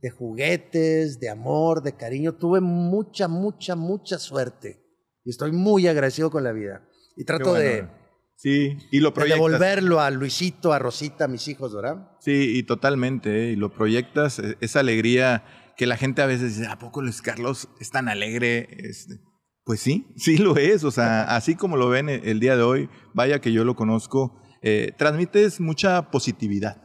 de 0.00 0.10
juguetes, 0.10 1.20
de 1.20 1.28
amor, 1.30 1.82
de 1.82 1.94
cariño. 1.96 2.34
Tuve 2.34 2.60
mucha, 2.60 3.28
mucha, 3.28 3.76
mucha 3.76 4.18
suerte. 4.18 4.80
Y 5.24 5.30
estoy 5.30 5.52
muy 5.52 5.86
agradecido 5.86 6.30
con 6.30 6.42
la 6.42 6.50
vida. 6.52 6.88
Y 7.16 7.24
trato 7.24 7.50
bueno. 7.50 7.62
de, 7.64 7.88
Sí, 8.36 8.76
y 8.90 9.00
lo 9.00 9.10
de 9.10 9.14
proyectas. 9.14 9.38
devolverlo 9.38 10.00
a 10.00 10.10
Luisito, 10.10 10.72
a 10.72 10.78
Rosita, 10.78 11.24
a 11.24 11.28
mis 11.28 11.48
hijos, 11.48 11.74
¿verdad? 11.74 12.10
Sí, 12.20 12.58
y 12.58 12.62
totalmente, 12.64 13.48
¿eh? 13.48 13.52
y 13.52 13.56
lo 13.56 13.72
proyectas, 13.72 14.38
eh, 14.38 14.56
esa 14.60 14.80
alegría 14.80 15.44
que 15.76 15.86
la 15.86 15.96
gente 15.96 16.22
a 16.22 16.26
veces 16.26 16.56
dice, 16.56 16.68
¿a 16.68 16.78
poco 16.78 17.00
Luis 17.00 17.22
Carlos 17.22 17.68
es 17.80 17.90
tan 17.90 18.08
alegre? 18.08 18.68
Este, 18.70 19.20
Pues 19.64 19.80
sí, 19.80 20.12
sí 20.16 20.36
lo 20.36 20.56
es, 20.56 20.84
o 20.84 20.90
sea, 20.90 21.22
así 21.22 21.54
como 21.54 21.76
lo 21.76 21.88
ven 21.88 22.08
el, 22.08 22.24
el 22.24 22.40
día 22.40 22.56
de 22.56 22.62
hoy, 22.62 22.88
vaya 23.14 23.40
que 23.40 23.52
yo 23.52 23.64
lo 23.64 23.76
conozco, 23.76 24.40
eh, 24.62 24.92
transmites 24.96 25.60
mucha 25.60 26.10
positividad, 26.10 26.82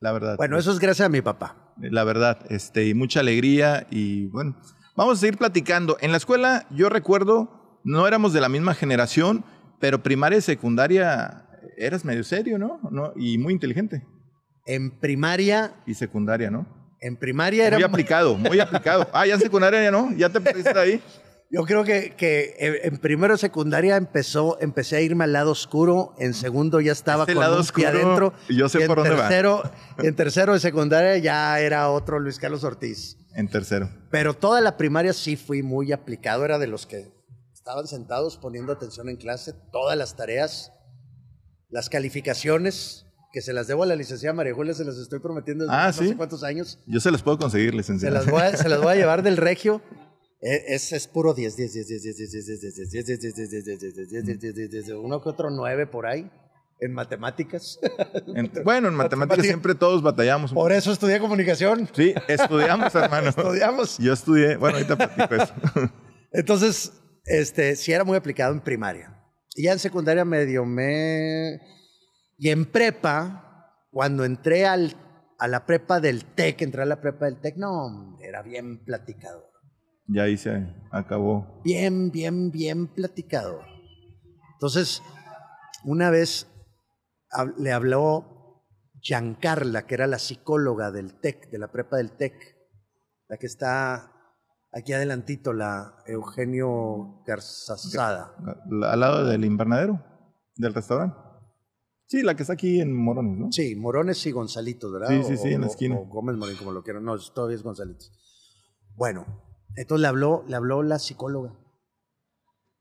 la 0.00 0.12
verdad. 0.12 0.36
Bueno, 0.36 0.58
eso 0.58 0.70
es 0.72 0.78
gracias 0.78 1.06
a 1.06 1.10
mi 1.10 1.22
papá. 1.22 1.74
La 1.78 2.04
verdad, 2.04 2.38
este, 2.50 2.86
y 2.86 2.94
mucha 2.94 3.20
alegría 3.20 3.86
y 3.90 4.26
bueno, 4.26 4.56
vamos 4.96 5.18
a 5.18 5.20
seguir 5.20 5.38
platicando. 5.38 5.96
En 6.00 6.12
la 6.12 6.18
escuela, 6.18 6.66
yo 6.70 6.88
recuerdo, 6.88 7.80
no 7.84 8.06
éramos 8.06 8.32
de 8.32 8.40
la 8.40 8.48
misma 8.48 8.74
generación, 8.74 9.44
pero 9.80 10.02
primaria 10.02 10.38
y 10.38 10.42
secundaria 10.42 11.46
eras 11.76 12.04
medio 12.04 12.24
serio, 12.24 12.58
¿no? 12.58 12.80
¿No? 12.90 13.12
Y 13.16 13.38
muy 13.38 13.52
inteligente. 13.52 14.06
En 14.66 14.98
primaria, 14.98 15.74
Y 15.86 15.94
secundaria, 15.94 16.50
¿no? 16.50 16.66
en 17.00 17.16
primaria 17.16 17.66
era... 17.66 17.76
Muy 17.76 17.84
aplicado, 17.84 18.36
muy 18.36 18.60
aplicado. 18.60 19.06
Ah, 19.12 19.26
ya 19.26 19.34
en 19.34 19.40
secundaria 19.40 19.82
ya 19.82 19.90
no, 19.90 20.10
ya 20.16 20.30
te 20.30 20.40
perdiste 20.40 20.78
ahí. 20.78 21.02
Yo 21.50 21.64
creo 21.64 21.84
que, 21.84 22.14
que 22.16 22.80
en 22.82 22.96
primero 22.96 23.36
secundaria 23.36 23.96
empezó, 23.96 24.58
empecé 24.60 24.96
a 24.96 25.00
irme 25.02 25.24
al 25.24 25.32
lado 25.34 25.52
oscuro, 25.52 26.14
en 26.18 26.32
segundo 26.34 26.80
ya 26.80 26.92
estaba 26.92 27.24
Ese 27.24 27.34
con 27.34 27.42
lado 27.42 27.60
un 27.60 27.66
pie 27.66 27.86
oscuro, 27.86 28.02
adentro. 28.06 28.34
yo 28.48 28.68
sé 28.68 28.82
y 28.82 28.86
por 28.88 28.96
dónde 28.96 29.10
va. 29.10 29.28
tercero, 29.28 29.62
y 30.02 30.06
en 30.06 30.16
tercero 30.16 30.54
de 30.54 30.60
secundaria 30.60 31.16
ya 31.18 31.60
era 31.60 31.90
otro 31.90 32.18
Luis 32.18 32.38
Carlos 32.38 32.64
Ortiz. 32.64 33.18
En 33.36 33.48
tercero. 33.48 33.88
Pero 34.10 34.34
toda 34.34 34.60
la 34.62 34.76
primaria 34.76 35.12
sí 35.12 35.36
fui 35.36 35.62
muy 35.62 35.92
aplicado, 35.92 36.44
era 36.44 36.58
de 36.58 36.66
los 36.66 36.86
que 36.86 37.12
estaban 37.64 37.86
sentados 37.86 38.36
poniendo 38.36 38.74
atención 38.74 39.08
en 39.08 39.16
clase, 39.16 39.54
todas 39.72 39.96
las 39.96 40.16
tareas, 40.16 40.70
las 41.70 41.88
calificaciones, 41.88 43.06
que 43.32 43.40
se 43.40 43.54
las 43.54 43.66
debo 43.66 43.84
a 43.84 43.86
la 43.86 43.96
licenciada 43.96 44.34
María 44.34 44.52
Julia, 44.52 44.74
se 44.74 44.84
las 44.84 44.98
estoy 44.98 45.18
prometiendo 45.20 45.64
desde 45.64 45.74
Ah, 45.74 45.86
no 45.86 45.92
¿sí? 45.94 46.08
sé 46.08 46.16
cuántos 46.18 46.44
años. 46.44 46.78
Yo 46.86 47.00
se 47.00 47.10
los 47.10 47.22
puedo 47.22 47.38
conseguir, 47.38 47.70
Se 47.70 47.76
licenciado. 47.78 48.14
las 48.16 48.26
voy 48.30 48.42
a, 48.42 48.54
se 48.54 48.68
las 48.68 48.82
voy 48.82 48.92
a 48.92 48.96
llevar 48.96 49.22
del 49.22 49.38
regio. 49.38 49.80
Eh, 50.42 50.62
Es, 50.74 50.92
es 50.92 51.08
puro 51.08 51.32
10, 51.32 51.56
10, 51.56 51.72
10, 51.72 51.86
10, 51.88 52.02
10, 52.02 52.16
10, 52.18 52.32
10, 52.32 52.50
10, 52.52 52.90
10, 52.90 52.90
10, 52.90 53.34
10, 53.34 53.50
10, 53.50 53.64
10, 53.64 53.64
10, 53.64 53.78
10, 53.80 53.94
10, 53.94 54.10
10, 54.10 54.24
10, 54.26 54.38
10, 54.54 54.54
10, 54.70 54.70
10, 54.84 54.88
uno 55.02 55.22
que 55.22 55.30
otro 55.30 55.48
9 55.48 55.86
por 55.86 56.04
ahí, 56.04 56.30
en 56.80 56.92
matemáticas. 56.92 57.78
En- 58.26 58.52
bueno, 58.62 58.88
en 58.88 58.94
matemáticas 58.94 59.46
siempre 59.46 59.74
todos 59.74 60.02
batallamos. 60.02 60.52
Por 60.52 60.70
eso 60.70 60.92
estudié 60.92 61.18
comunicación. 61.18 61.88
Sí, 61.94 62.12
estudiamos, 62.28 62.94
hermano. 62.94 63.30
Estudiamos. 63.30 63.96
Yo 63.96 64.12
estudié, 64.12 64.58
bueno, 64.58 64.76
ahorita 64.76 64.96
platico 64.98 65.34
eso. 65.42 65.54
Entonces, 66.30 66.92
este, 67.24 67.76
sí 67.76 67.92
era 67.92 68.04
muy 68.04 68.16
aplicado 68.16 68.52
en 68.52 68.60
primaria. 68.60 69.20
Y 69.54 69.64
ya 69.64 69.72
en 69.72 69.78
secundaria 69.78 70.24
medio 70.24 70.64
me... 70.64 71.60
Y 72.36 72.50
en 72.50 72.66
prepa, 72.66 73.70
cuando 73.90 74.24
entré 74.24 74.66
al, 74.66 74.94
a 75.38 75.46
la 75.46 75.66
prepa 75.66 76.00
del 76.00 76.24
TEC, 76.24 76.62
entré 76.62 76.82
a 76.82 76.86
la 76.86 77.00
prepa 77.00 77.26
del 77.26 77.40
TEC, 77.40 77.56
no, 77.56 78.18
era 78.20 78.42
bien 78.42 78.84
platicador. 78.84 79.50
Ya 80.06 80.24
ahí 80.24 80.36
se 80.36 80.66
acabó. 80.90 81.62
Bien, 81.64 82.10
bien, 82.10 82.50
bien 82.50 82.88
platicador. 82.88 83.64
Entonces, 84.54 85.02
una 85.84 86.10
vez 86.10 86.48
le 87.56 87.72
habló 87.72 88.64
Giancarla, 89.00 89.86
que 89.86 89.94
era 89.94 90.06
la 90.06 90.18
psicóloga 90.18 90.90
del 90.90 91.20
TEC, 91.20 91.50
de 91.50 91.58
la 91.58 91.70
prepa 91.70 91.96
del 91.98 92.12
TEC, 92.12 92.34
la 93.28 93.36
que 93.36 93.46
está 93.46 94.13
aquí 94.74 94.92
adelantito, 94.92 95.52
la 95.52 96.02
Eugenio 96.06 97.22
Garzazada. 97.26 98.34
Al 98.82 99.00
lado 99.00 99.26
del 99.26 99.44
invernadero, 99.44 100.04
del 100.56 100.74
restaurante. 100.74 101.16
Sí, 102.06 102.22
la 102.22 102.34
que 102.34 102.42
está 102.42 102.52
aquí 102.52 102.80
en 102.80 102.94
Morones, 102.94 103.38
¿no? 103.38 103.52
Sí, 103.52 103.74
Morones 103.76 104.24
y 104.26 104.30
Gonzalitos, 104.30 104.92
¿verdad? 104.92 105.08
Sí, 105.08 105.22
sí, 105.24 105.36
sí, 105.36 105.54
en 105.54 105.62
la 105.62 105.68
esquina. 105.68 105.96
O 105.96 106.06
Gómez 106.06 106.36
Morín, 106.36 106.56
como 106.56 106.72
lo 106.72 106.82
quieran. 106.82 107.04
No, 107.04 107.16
todavía 107.18 107.56
es 107.56 107.62
Gonzalitos. 107.62 108.12
Bueno, 108.94 109.24
entonces 109.76 110.02
le 110.02 110.08
habló, 110.08 110.44
le 110.46 110.56
habló 110.56 110.82
la 110.82 110.98
psicóloga 110.98 111.58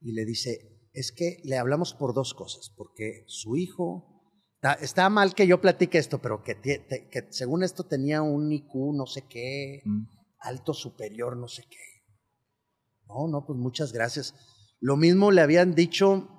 y 0.01 0.11
le 0.11 0.25
dice, 0.25 0.89
es 0.91 1.11
que 1.11 1.37
le 1.45 1.57
hablamos 1.57 1.93
por 1.93 2.13
dos 2.13 2.33
cosas, 2.33 2.73
porque 2.75 3.23
su 3.27 3.55
hijo, 3.55 4.21
está, 4.55 4.73
está 4.73 5.09
mal 5.09 5.33
que 5.33 5.47
yo 5.47 5.61
platique 5.61 5.97
esto, 5.97 6.19
pero 6.19 6.43
que, 6.43 6.59
que 6.59 7.27
según 7.29 7.63
esto 7.63 7.85
tenía 7.85 8.21
un 8.21 8.51
IQ 8.51 8.93
no 8.93 9.05
sé 9.05 9.25
qué, 9.27 9.81
Mm. 9.85 10.03
Alto 10.43 10.73
superior 10.73 11.35
no 11.37 11.47
sé 11.47 11.63
qué. 11.69 11.77
No, 13.07 13.27
no, 13.27 13.45
pues 13.45 13.57
muchas 13.57 13.91
gracias. 13.91 14.33
Lo 14.79 14.95
mismo 14.97 15.31
le 15.31 15.41
habían 15.41 15.75
dicho 15.75 16.29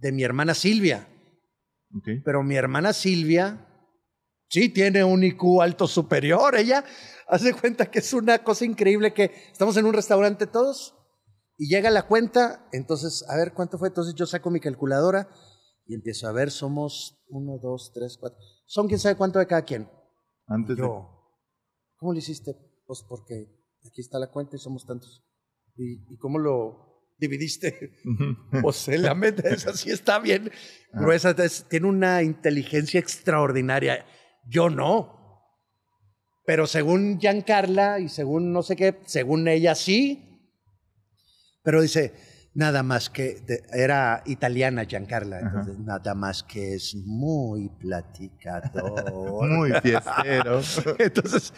de 0.00 0.12
mi 0.12 0.22
hermana 0.22 0.54
Silvia, 0.54 1.08
Ok. 1.96 2.08
pero 2.24 2.42
mi 2.42 2.56
hermana 2.56 2.92
Silvia 2.92 3.66
sí 4.48 4.68
tiene 4.68 5.04
un 5.04 5.22
IQ 5.24 5.60
alto 5.62 5.86
superior. 5.86 6.56
Ella 6.56 6.84
hace 7.28 7.54
cuenta 7.54 7.90
que 7.90 8.00
es 8.00 8.12
una 8.12 8.42
cosa 8.42 8.64
increíble 8.64 9.12
que 9.14 9.32
estamos 9.50 9.76
en 9.76 9.86
un 9.86 9.94
restaurante 9.94 10.46
todos 10.46 10.94
y 11.56 11.68
llega 11.68 11.90
la 11.90 12.06
cuenta. 12.06 12.68
Entonces, 12.72 13.24
a 13.28 13.36
ver 13.36 13.52
cuánto 13.54 13.78
fue. 13.78 13.88
Entonces 13.88 14.14
yo 14.14 14.26
saco 14.26 14.50
mi 14.50 14.60
calculadora 14.60 15.28
y 15.86 15.94
empiezo 15.94 16.26
a 16.28 16.32
ver, 16.32 16.50
somos 16.50 17.24
uno, 17.28 17.58
dos, 17.62 17.92
tres, 17.94 18.16
cuatro. 18.18 18.38
Son 18.66 18.88
quién 18.88 18.98
sabe 18.98 19.16
cuánto 19.16 19.38
de 19.38 19.46
cada 19.46 19.62
quien. 19.64 19.88
Antes 20.46 20.76
de... 20.76 20.82
Yo, 20.82 21.08
¿cómo 21.96 22.12
lo 22.12 22.18
hiciste? 22.18 22.56
Pues 22.86 23.04
porque 23.08 23.46
aquí 23.86 24.00
está 24.00 24.18
la 24.18 24.30
cuenta 24.30 24.56
y 24.56 24.58
somos 24.58 24.86
tantos. 24.86 25.24
¿Y, 25.76 26.12
y 26.12 26.16
cómo 26.18 26.38
lo 26.38 27.12
dividiste? 27.18 27.96
Pues 28.62 28.88
la 28.88 29.14
mente 29.14 29.48
esa 29.54 29.72
sí 29.74 29.90
está 29.90 30.18
bien 30.18 30.50
gruesa, 30.92 31.30
es- 31.38 31.64
tiene 31.68 31.86
una 31.88 32.22
inteligencia 32.22 33.00
extraordinaria. 33.00 34.04
Yo 34.48 34.68
no. 34.70 35.22
Pero 36.46 36.66
según 36.66 37.18
Giancarla 37.18 38.00
y 38.00 38.08
según 38.10 38.52
no 38.52 38.62
sé 38.62 38.76
qué, 38.76 39.00
según 39.06 39.48
ella 39.48 39.74
sí. 39.74 40.30
Pero 41.62 41.80
dice, 41.80 42.12
nada 42.54 42.82
más 42.82 43.10
que, 43.10 43.40
de- 43.46 43.62
era 43.72 44.22
italiana 44.26 44.84
Giancarla, 44.84 45.40
entonces 45.40 45.78
nada 45.78 46.14
más 46.14 46.42
que 46.42 46.74
es 46.74 46.94
muy 47.04 47.68
platicador. 47.80 49.48
Muy 49.48 49.72
fiestero. 49.82 50.60
Entonces, 50.98 51.52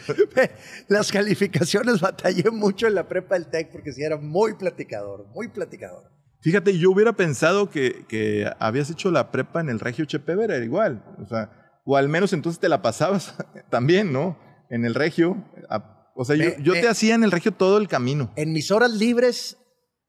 las 0.87 1.11
calificaciones 1.11 1.99
batallé 2.01 2.49
mucho 2.51 2.87
en 2.87 2.95
la 2.95 3.07
prepa 3.07 3.35
del 3.35 3.47
TEC 3.47 3.71
porque 3.71 3.91
sí 3.93 4.03
era 4.03 4.17
muy 4.17 4.53
platicador, 4.55 5.27
muy 5.33 5.47
platicador. 5.49 6.03
Fíjate, 6.41 6.77
yo 6.77 6.91
hubiera 6.91 7.13
pensado 7.13 7.69
que, 7.69 8.05
que 8.07 8.49
habías 8.59 8.89
hecho 8.89 9.11
la 9.11 9.31
prepa 9.31 9.59
en 9.59 9.69
el 9.69 9.79
Regio 9.79 10.05
Chepevera, 10.05 10.55
era 10.55 10.63
igual. 10.65 11.03
O 11.23 11.27
sea, 11.27 11.51
o 11.83 11.97
al 11.97 12.09
menos 12.09 12.31
entonces 12.33 12.59
te 12.59 12.69
la 12.69 12.81
pasabas 12.81 13.35
también, 13.69 14.13
¿no? 14.13 14.37
En 14.69 14.85
el 14.85 14.93
Regio. 14.95 15.43
A- 15.69 16.11
O 16.15 16.25
sea, 16.25 16.35
yo, 16.35 16.49
yo 16.61 16.73
te 16.73 16.87
hacía 16.87 17.15
en 17.15 17.23
el 17.23 17.31
Regio 17.31 17.51
todo 17.53 17.77
el 17.77 17.87
camino. 17.87 18.31
En 18.35 18.53
mis 18.53 18.71
horas 18.71 18.91
libres 18.91 19.57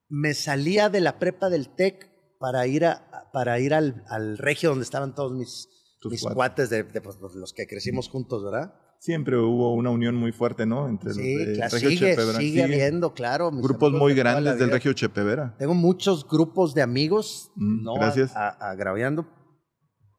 me 0.09 0.35
salía 0.35 0.89
de 0.89 1.01
la 1.01 1.19
prepa 1.19 1.51
del 1.51 1.69
TEC 1.75 2.09
para 2.39 2.67
ir, 2.67 2.85
a, 2.85 3.31
para 3.33 3.59
ir 3.61 3.75
al, 3.75 4.05
al 4.09 4.39
regio 4.39 4.71
donde 4.71 4.85
estaban 4.85 5.15
todos 5.15 5.33
mis, 5.33 5.69
Tus 6.01 6.13
mis 6.13 6.23
cuates. 6.23 6.37
cuates 6.37 6.71
de, 6.71 6.83
de, 6.85 7.01
pues, 7.01 7.17
pues, 7.17 7.35
los 7.35 7.53
que 7.53 7.67
crecimos 7.67 8.09
juntos, 8.09 8.45
¿verdad? 8.45 8.75
Siempre 9.01 9.37
hubo 9.37 9.75
una 9.75 9.91
unión 9.91 10.17
muy 10.17 10.33
fuerte, 10.33 10.67
¿no? 10.67 10.89
Entre 10.89 11.13
Sí, 11.15 11.37
los 11.37 11.47
de 11.49 11.55
claro, 11.55 11.73
Regio 11.75 11.89
sigue, 11.91 12.11
Chepevera. 12.11 12.39
sigue 12.39 12.65
habiendo, 12.65 13.15
claro. 13.15 13.51
Grupos 13.53 13.93
muy 13.93 14.13
de 14.13 14.19
grandes 14.19 14.59
del. 14.59 14.71
Regio 14.71 14.93
Chepevera. 14.93 15.55
Tengo 15.59 15.75
muchos 15.75 16.27
grupos 16.29 16.75
de 16.75 16.83
amigos, 16.83 17.53
Mm, 17.55 17.85
no 17.85 17.95
gracias. 17.95 18.35
A, 18.35 18.49
a- 18.49 18.71
agraviando. 18.71 19.23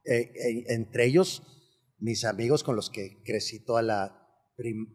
Eh, 0.06 0.32
eh, 0.34 0.64
entre 0.70 1.06
ellos, 1.08 1.44
mis 2.00 2.24
amigos 2.24 2.64
con 2.64 2.78
los 2.78 2.90
que 2.90 3.22
crecí 3.26 3.64
toda 3.66 3.82
la 3.82 4.28
prim- 4.56 4.88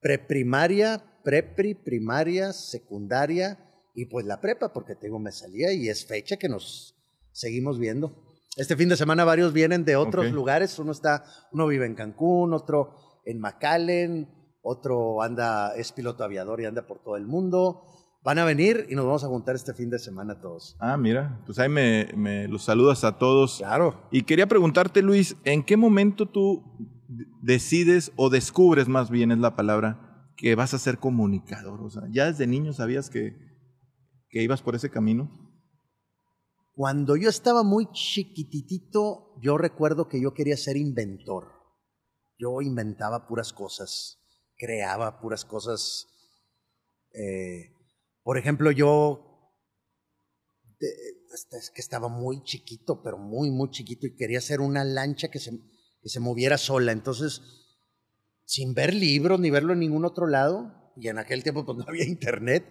preprimaria, 0.00 1.20
prepri, 1.22 1.74
primaria, 1.74 2.52
secundaria 2.52 3.68
y 3.94 4.06
pues 4.06 4.26
la 4.26 4.40
prepa, 4.40 4.72
porque 4.72 4.94
tengo 4.94 5.18
me 5.18 5.32
salía 5.32 5.72
y 5.72 5.88
es 5.88 6.06
fecha 6.06 6.36
que 6.36 6.48
nos 6.48 6.96
seguimos 7.32 7.78
viendo. 7.78 8.24
Este 8.56 8.76
fin 8.76 8.88
de 8.88 8.96
semana 8.96 9.24
varios 9.24 9.52
vienen 9.52 9.84
de 9.84 9.96
otros 9.96 10.30
lugares. 10.30 10.78
Uno 10.78 10.92
está, 10.92 11.24
uno 11.52 11.66
vive 11.66 11.86
en 11.86 11.94
Cancún, 11.94 12.52
otro 12.52 12.96
en 13.24 13.40
McAllen, 13.40 14.28
otro 14.62 15.22
anda, 15.22 15.74
es 15.74 15.92
piloto 15.92 16.24
aviador 16.24 16.60
y 16.60 16.66
anda 16.66 16.86
por 16.86 17.02
todo 17.02 17.16
el 17.16 17.26
mundo. 17.26 17.86
Van 18.22 18.38
a 18.38 18.44
venir 18.44 18.86
y 18.88 18.94
nos 18.94 19.04
vamos 19.04 19.24
a 19.24 19.28
juntar 19.28 19.56
este 19.56 19.74
fin 19.74 19.90
de 19.90 19.98
semana 19.98 20.40
todos. 20.40 20.76
Ah, 20.80 20.96
mira, 20.96 21.42
pues 21.44 21.58
ahí 21.58 21.68
me, 21.68 22.08
me 22.14 22.46
los 22.46 22.62
saludas 22.62 23.04
a 23.04 23.18
todos. 23.18 23.58
Claro. 23.58 24.06
Y 24.12 24.22
quería 24.22 24.46
preguntarte, 24.46 25.02
Luis, 25.02 25.36
¿en 25.44 25.64
qué 25.64 25.76
momento 25.76 26.26
tú 26.26 26.62
decides 27.42 28.12
o 28.16 28.30
descubres 28.30 28.86
más 28.86 29.10
bien 29.10 29.32
es 29.32 29.38
la 29.38 29.56
palabra 29.56 30.30
que 30.36 30.54
vas 30.54 30.72
a 30.72 30.78
ser 30.78 30.98
comunicador? 30.98 31.82
O 31.82 31.90
sea, 31.90 32.02
¿ya 32.10 32.26
desde 32.26 32.46
niño 32.46 32.72
sabías 32.72 33.10
que, 33.10 33.51
que 34.32 34.42
ibas 34.42 34.62
por 34.62 34.74
ese 34.74 34.90
camino? 34.90 35.30
Cuando 36.74 37.16
yo 37.16 37.28
estaba 37.28 37.62
muy 37.62 37.86
chiquititito, 37.92 39.38
yo 39.42 39.58
recuerdo 39.58 40.08
que 40.08 40.20
yo 40.20 40.32
quería 40.32 40.56
ser 40.56 40.78
inventor. 40.78 41.52
Yo 42.38 42.62
inventaba 42.62 43.28
puras 43.28 43.52
cosas, 43.52 44.18
creaba 44.56 45.20
puras 45.20 45.44
cosas. 45.44 46.08
Eh, 47.12 47.74
por 48.22 48.38
ejemplo, 48.38 48.72
yo 48.72 49.32
este, 51.30 51.58
es 51.58 51.70
que 51.70 51.82
estaba 51.82 52.08
muy 52.08 52.42
chiquito, 52.42 53.02
pero 53.02 53.18
muy, 53.18 53.50
muy 53.50 53.70
chiquito 53.70 54.06
y 54.06 54.16
quería 54.16 54.38
hacer 54.38 54.60
una 54.60 54.82
lancha 54.82 55.28
que 55.28 55.40
se, 55.40 55.52
que 56.00 56.08
se 56.08 56.20
moviera 56.20 56.56
sola. 56.56 56.92
Entonces, 56.92 57.42
sin 58.46 58.72
ver 58.72 58.94
libros 58.94 59.38
ni 59.38 59.50
verlo 59.50 59.74
en 59.74 59.80
ningún 59.80 60.06
otro 60.06 60.26
lado, 60.26 60.72
y 60.96 61.08
en 61.08 61.18
aquel 61.18 61.42
tiempo 61.42 61.66
pues 61.66 61.76
no 61.76 61.84
había 61.86 62.04
internet, 62.08 62.64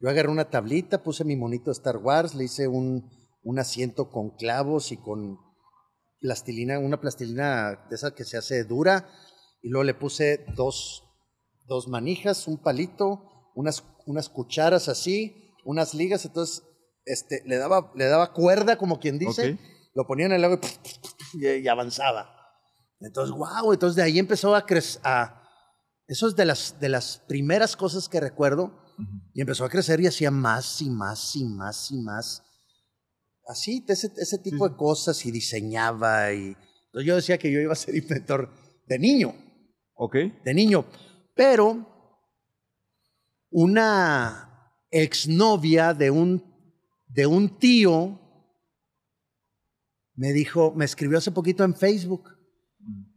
yo 0.00 0.08
agarré 0.08 0.28
una 0.28 0.50
tablita, 0.50 1.02
puse 1.02 1.24
mi 1.24 1.36
monito 1.36 1.70
Star 1.70 1.96
Wars, 1.96 2.34
le 2.34 2.44
hice 2.44 2.68
un, 2.68 3.10
un 3.42 3.58
asiento 3.58 4.10
con 4.10 4.30
clavos 4.36 4.92
y 4.92 4.96
con 4.96 5.38
plastilina, 6.20 6.78
una 6.78 7.00
plastilina 7.00 7.86
de 7.88 7.96
esa 7.96 8.14
que 8.14 8.24
se 8.24 8.36
hace 8.36 8.64
dura, 8.64 9.08
y 9.62 9.68
luego 9.68 9.84
le 9.84 9.94
puse 9.94 10.44
dos, 10.54 11.02
dos 11.66 11.88
manijas, 11.88 12.46
un 12.46 12.58
palito, 12.58 13.50
unas, 13.54 13.84
unas 14.06 14.28
cucharas 14.28 14.88
así, 14.88 15.54
unas 15.64 15.94
ligas, 15.94 16.24
entonces 16.24 16.62
este, 17.04 17.42
le, 17.46 17.56
daba, 17.56 17.92
le 17.94 18.06
daba 18.06 18.32
cuerda, 18.32 18.76
como 18.76 19.00
quien 19.00 19.18
dice, 19.18 19.52
Ok. 19.52 19.60
lo 19.94 20.06
ponía 20.06 20.26
en 20.26 20.32
el 20.32 20.44
agua 20.44 20.60
y, 21.34 21.46
y 21.46 21.68
avanzaba. 21.68 22.32
Entonces, 23.00 23.34
wow, 23.36 23.72
entonces 23.72 23.96
de 23.96 24.02
ahí 24.02 24.18
empezó 24.18 24.54
a 24.54 24.64
crecer, 24.64 25.02
eso 26.06 26.28
es 26.28 26.36
de 26.36 26.44
las, 26.44 26.78
de 26.80 26.88
las 26.88 27.18
primeras 27.28 27.76
cosas 27.76 28.08
que 28.08 28.20
recuerdo, 28.20 28.72
y 29.34 29.40
empezó 29.40 29.64
a 29.64 29.68
crecer 29.68 30.00
y 30.00 30.06
hacía 30.06 30.30
más 30.30 30.80
y 30.82 30.90
más 30.90 31.36
y 31.36 31.44
más 31.44 31.90
y 31.90 31.96
más. 32.02 32.42
Así, 33.46 33.84
ese, 33.86 34.10
ese 34.16 34.38
tipo 34.38 34.68
de 34.68 34.76
cosas 34.76 35.24
y 35.26 35.30
diseñaba. 35.30 36.32
Y, 36.32 36.56
entonces 36.86 37.06
yo 37.06 37.16
decía 37.16 37.38
que 37.38 37.52
yo 37.52 37.60
iba 37.60 37.72
a 37.72 37.76
ser 37.76 37.94
inventor 37.96 38.50
de 38.86 38.98
niño, 38.98 39.34
¿Ok? 39.94 40.16
de 40.44 40.54
niño. 40.54 40.86
Pero 41.34 41.86
una 43.50 44.72
exnovia 44.90 45.94
de 45.94 46.10
un, 46.10 46.42
de 47.08 47.26
un 47.26 47.58
tío 47.58 48.20
me 50.14 50.32
dijo, 50.32 50.72
me 50.74 50.86
escribió 50.86 51.18
hace 51.18 51.30
poquito 51.30 51.62
en 51.62 51.74
Facebook 51.74 52.30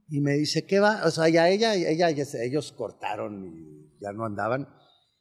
y 0.10 0.20
me 0.20 0.34
dice, 0.34 0.66
¿qué 0.66 0.80
va? 0.80 1.06
O 1.06 1.12
sea, 1.12 1.30
ya 1.30 1.50
ella, 1.50 1.76
ella, 1.76 2.10
ellos 2.10 2.72
cortaron 2.74 3.46
y 3.46 4.00
ya 4.02 4.12
no 4.12 4.26
andaban. 4.26 4.68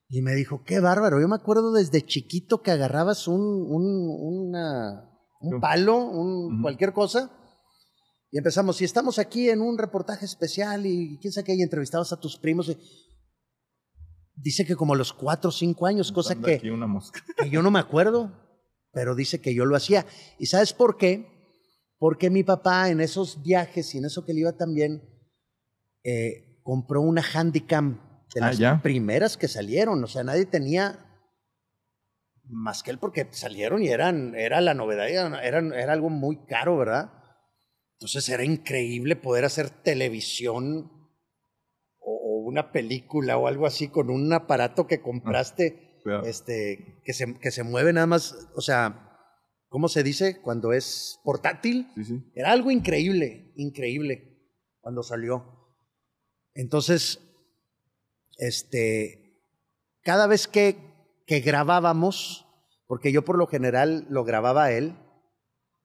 Y 0.09 0.23
me 0.23 0.35
dijo, 0.35 0.63
qué 0.65 0.81
bárbaro. 0.81 1.21
Yo 1.21 1.29
me 1.29 1.37
acuerdo 1.37 1.73
desde 1.73 2.05
chiquito 2.05 2.63
que 2.63 2.71
agarrabas 2.71 3.29
un, 3.29 3.41
un, 3.43 4.09
una- 4.49 5.11
un 5.41 5.61
palo, 5.61 5.97
un, 5.99 6.55
Ujú. 6.55 6.63
cualquier 6.63 6.93
cosa. 6.93 7.31
Y 8.31 8.39
empezamos, 8.39 8.81
y 8.81 8.85
estamos 8.85 9.19
aquí 9.19 9.49
en 9.51 9.61
un 9.61 9.77
reportaje 9.79 10.25
especial 10.25 10.87
y 10.87 11.19
quién 11.21 11.33
sabe 11.33 11.45
qué, 11.47 11.55
y 11.57 11.63
entrevistabas 11.63 12.13
a 12.13 12.21
tus 12.21 12.39
primos. 12.39 12.69
y- 12.69 12.79
Dice 14.35 14.65
que 14.65 14.77
como 14.77 14.95
a 14.95 14.97
los 14.97 15.13
cuatro 15.13 15.49
o 15.51 15.53
cinco 15.53 15.87
años, 15.87 16.13
cosa 16.13 16.35
que, 16.41 16.55
Aquí 16.55 16.71
una 16.71 16.87
mosca. 16.87 17.21
que 17.37 17.51
yo 17.51 17.61
no 17.63 17.71
me 17.71 17.79
acuerdo, 17.81 18.33
pero 18.93 19.15
dice 19.15 19.41
que 19.41 19.55
yo 19.55 19.65
lo 19.67 19.77
hacía. 19.77 20.07
¿Y 20.39 20.47
sabes 20.47 20.73
por 20.73 20.97
qué? 20.97 21.27
Porque 21.99 22.31
mi 22.31 22.45
papá 22.45 22.89
en 22.91 23.01
esos 23.01 23.43
viajes 23.43 23.95
y 23.95 23.99
en 23.99 24.05
eso 24.07 24.25
que 24.25 24.33
le 24.33 24.41
iba 24.41 24.53
también, 24.57 25.03
eh, 26.05 26.61
compró 26.63 27.01
una 27.03 27.23
Handycam 27.23 28.01
de 28.35 28.41
Ah, 28.43 28.47
las 28.49 28.59
ya. 28.59 28.81
primeras 28.83 29.37
que 29.37 29.49
salieron. 29.49 30.03
O 30.03 30.07
sea, 30.07 30.23
nadie 30.25 30.47
tenía 30.47 31.05
más 32.45 32.83
que 32.83 32.91
él 32.91 32.99
porque 32.99 33.27
salieron 33.31 33.83
y 33.83 33.89
eran, 33.89 34.35
era 34.35 34.61
la 34.61 34.75
novedad, 34.75 35.09
eran, 35.09 35.73
era 35.75 35.93
algo 35.93 36.09
muy 36.11 36.45
caro, 36.47 36.79
¿verdad? 36.79 37.13
Entonces 37.95 38.29
era 38.29 38.45
increíble 38.45 39.17
poder 39.17 39.45
hacer 39.45 39.69
televisión 39.71 40.91
o, 41.99 42.11
o 42.13 42.49
una 42.49 42.73
película 42.73 43.37
o 43.37 43.49
algo 43.49 43.67
así 43.67 43.89
con 43.89 44.09
un 44.09 44.33
aparato 44.33 44.87
que 44.87 45.03
compraste 45.03 45.99
Cuidado. 46.03 46.25
este, 46.25 47.03
que, 47.05 47.13
se, 47.13 47.39
que 47.39 47.51
se 47.51 47.65
mueve 47.65 47.93
nada 47.93 48.07
más, 48.07 48.49
o 48.55 48.61
sea, 48.63 49.19
¿cómo 49.69 49.89
se 49.89 50.03
dice? 50.03 50.41
Cuando 50.41 50.73
es 50.73 51.19
portátil. 51.25 51.91
Sí, 51.97 52.05
sí. 52.05 52.33
Era 52.35 52.53
algo 52.53 52.71
increíble, 52.71 53.53
increíble 53.57 54.39
cuando 54.81 55.03
salió. 55.03 55.75
Entonces, 56.55 57.21
este, 58.39 59.45
cada 60.03 60.27
vez 60.27 60.49
que, 60.49 60.77
que 61.27 61.41
grabábamos, 61.41 62.47
porque 62.87 63.13
yo 63.13 63.25
por 63.25 63.37
lo 63.37 63.47
general 63.47 64.07
lo 64.09 64.25
grababa 64.25 64.73
él. 64.73 64.97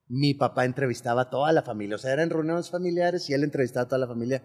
Mi 0.07 0.33
papá 0.33 0.65
entrevistaba 0.65 1.23
a 1.23 1.29
toda 1.29 1.51
la 1.51 1.63
familia, 1.63 1.95
o 1.95 1.99
sea, 1.99 2.13
eran 2.13 2.29
reuniones 2.29 2.69
familiares 2.69 3.29
y 3.29 3.33
él 3.33 3.43
entrevistaba 3.43 3.85
a 3.85 3.87
toda 3.87 3.99
la 3.99 4.07
familia. 4.07 4.43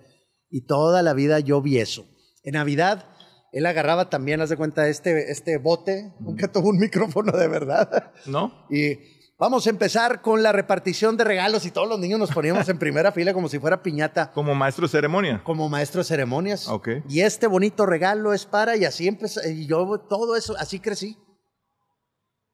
Y 0.51 0.67
toda 0.67 1.03
la 1.03 1.13
vida 1.13 1.41
yo 1.41 1.61
vi 1.61 1.79
eso. 1.79 2.07
En 2.43 2.55
Navidad, 2.55 3.05
él 3.53 3.67
agarraba 3.67 4.09
también, 4.09 4.41
haz 4.41 4.51
de 4.51 4.57
cuenta, 4.57 4.89
este, 4.89 5.31
este 5.31 5.59
bote, 5.59 6.15
nunca 6.21 6.51
tuvo 6.51 6.71
un 6.71 6.79
micrófono 6.81 7.33
de 7.33 7.49
verdad. 7.49 8.13
¿No? 8.27 8.67
Y 8.71 8.99
vamos 9.39 9.67
a 9.67 9.71
empezar 9.71 10.21
con 10.21 10.43
la 10.43 10.53
repartición 10.53 11.17
de 11.17 11.25
regalos 11.25 11.65
y 11.65 11.71
todos 11.71 11.89
los 11.89 11.99
niños 11.99 12.19
nos 12.19 12.31
poníamos 12.33 12.69
en 12.69 12.79
primera 12.79 13.13
fila 13.13 13.33
como 13.33 13.49
si 13.49 13.59
fuera 13.59 13.83
piñata, 13.83 14.33
Como 14.33 14.55
maestro 14.55 14.87
de 14.87 14.91
ceremonia. 14.91 15.43
como 15.45 15.69
maestro 15.69 16.01
de 16.01 16.05
ceremonias. 16.05 16.69
Ok. 16.69 16.89
Y 17.09 17.21
este 17.21 17.47
bonito 17.47 17.87
regalo 17.87 18.33
es 18.35 18.47
para, 18.47 18.77
y 18.77 18.85
así 18.85 19.07
empecé, 19.09 19.53
y 19.53 19.67
yo 19.67 19.99
todo 20.09 20.37
eso, 20.37 20.55
así 20.59 20.81
crecí. 20.81 21.17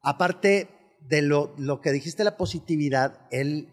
Aparte 0.02 0.68
de 1.00 1.22
lo, 1.22 1.54
lo 1.58 1.80
que 1.80 1.92
dijiste, 1.92 2.24
la 2.24 2.36
positividad, 2.36 3.26
él 3.30 3.70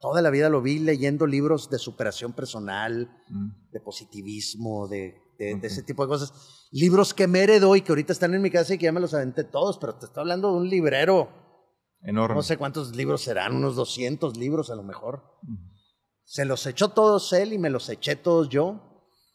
toda 0.00 0.22
la 0.22 0.30
vida 0.30 0.48
lo 0.48 0.62
vi 0.62 0.78
leyendo 0.78 1.26
libros 1.26 1.70
de 1.70 1.78
superación 1.78 2.32
personal, 2.32 3.10
Mm. 3.28 3.70
de 3.72 3.80
positivismo, 3.80 4.86
de, 4.88 5.20
de- 5.38 5.46
de 5.46 5.54
Ok. 5.54 5.64
ese 5.64 5.82
tipo 5.82 6.02
de 6.04 6.08
cosas. 6.08 6.32
Libros 6.70 7.12
que 7.14 7.26
me 7.26 7.40
heredó 7.42 7.74
y 7.76 7.80
que 7.82 7.90
ahorita 7.92 8.12
están 8.12 8.32
en 8.34 8.42
mi 8.42 8.50
casa 8.50 8.74
y 8.74 8.78
que 8.78 8.84
ya 8.84 8.92
me 8.92 9.00
los 9.00 9.12
aventé 9.14 9.42
todos, 9.44 9.78
pero 9.78 9.96
te 9.96 10.06
estoy 10.06 10.20
hablando 10.20 10.52
de 10.52 10.58
un 10.58 10.68
librero. 10.68 11.28
Enorme. 12.02 12.36
No 12.36 12.42
sé 12.42 12.56
cuántos 12.56 12.94
libros 12.94 13.22
serán, 13.22 13.56
unos 13.56 13.76
200 13.76 14.36
libros 14.36 14.70
a 14.70 14.76
lo 14.76 14.82
mejor. 14.82 15.22
Se 16.24 16.44
los 16.44 16.66
echó 16.66 16.90
todos 16.90 17.32
él 17.32 17.52
y 17.52 17.58
me 17.58 17.70
los 17.70 17.88
eché 17.88 18.16
todos 18.16 18.48
yo. 18.48 18.84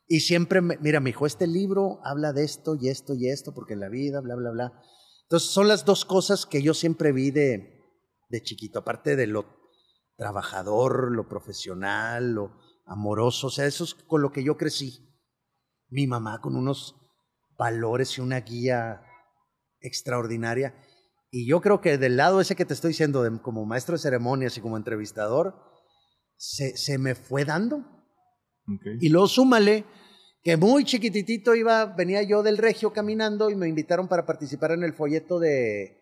Y 0.07 0.21
siempre, 0.21 0.61
me, 0.61 0.77
mira, 0.77 0.99
me 0.99 1.09
dijo, 1.09 1.25
este 1.25 1.47
libro 1.47 1.99
habla 2.03 2.33
de 2.33 2.43
esto 2.43 2.75
y 2.75 2.89
esto 2.89 3.13
y 3.15 3.29
esto, 3.29 3.53
porque 3.53 3.73
en 3.73 3.79
la 3.79 3.89
vida, 3.89 4.21
bla, 4.21 4.35
bla, 4.35 4.51
bla. 4.51 4.81
Entonces 5.23 5.49
son 5.49 5.67
las 5.67 5.85
dos 5.85 6.05
cosas 6.05 6.45
que 6.45 6.61
yo 6.61 6.73
siempre 6.73 7.11
vi 7.11 7.31
de, 7.31 7.81
de 8.29 8.43
chiquito, 8.43 8.79
aparte 8.79 9.15
de 9.15 9.27
lo 9.27 9.45
trabajador, 10.17 11.11
lo 11.11 11.27
profesional, 11.27 12.33
lo 12.33 12.59
amoroso, 12.85 13.47
o 13.47 13.49
sea, 13.49 13.65
eso 13.65 13.83
es 13.83 13.93
con 13.93 14.21
lo 14.21 14.31
que 14.31 14.43
yo 14.43 14.57
crecí. 14.57 15.09
Mi 15.89 16.07
mamá 16.07 16.41
con 16.41 16.55
unos 16.55 16.95
valores 17.57 18.17
y 18.17 18.21
una 18.21 18.39
guía 18.41 19.01
extraordinaria. 19.79 20.75
Y 21.35 21.47
yo 21.47 21.61
creo 21.61 21.81
que 21.81 21.97
del 21.97 22.15
lado 22.15 22.39
ese 22.41 22.55
que 22.55 22.63
te 22.63 22.75
estoy 22.75 22.89
diciendo, 22.89 23.23
de- 23.23 23.41
como 23.41 23.65
maestro 23.65 23.93
de 23.93 23.99
ceremonias 23.99 24.55
y 24.55 24.61
como 24.61 24.77
entrevistador, 24.77 25.55
se, 26.37 26.77
se 26.77 26.99
me 26.99 27.15
fue 27.15 27.43
dando. 27.43 27.77
Ok. 27.77 28.85
Y 29.01 29.09
luego 29.09 29.27
súmale 29.27 29.83
que 30.43 30.57
muy 30.57 30.83
chiquititito 30.85 31.55
iba, 31.55 31.85
venía 31.87 32.21
yo 32.21 32.43
del 32.43 32.59
Regio 32.59 32.93
caminando 32.93 33.49
y 33.49 33.55
me 33.55 33.67
invitaron 33.67 34.07
para 34.07 34.27
participar 34.27 34.73
en 34.73 34.83
el 34.83 34.93
folleto 34.93 35.39
de, 35.39 35.97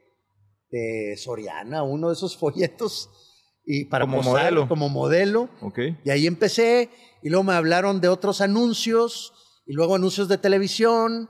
de 0.70 1.16
Soriana, 1.16 1.84
uno 1.84 2.10
de 2.10 2.14
esos 2.16 2.36
folletos, 2.36 3.10
y 3.64 3.86
para 3.86 4.04
Como 4.06 4.18
posar 4.18 4.34
modelo. 4.52 4.68
como 4.68 4.90
modelo. 4.90 5.50
Ok. 5.62 5.80
Y 6.04 6.10
ahí 6.10 6.28
empecé, 6.28 6.90
y 7.22 7.30
luego 7.30 7.44
me 7.46 7.54
hablaron 7.54 8.02
de 8.02 8.10
otros 8.10 8.42
anuncios, 8.42 9.32
y 9.66 9.74
luego 9.74 9.96
anuncios 9.96 10.28
de 10.28 10.38
televisión, 10.40 11.30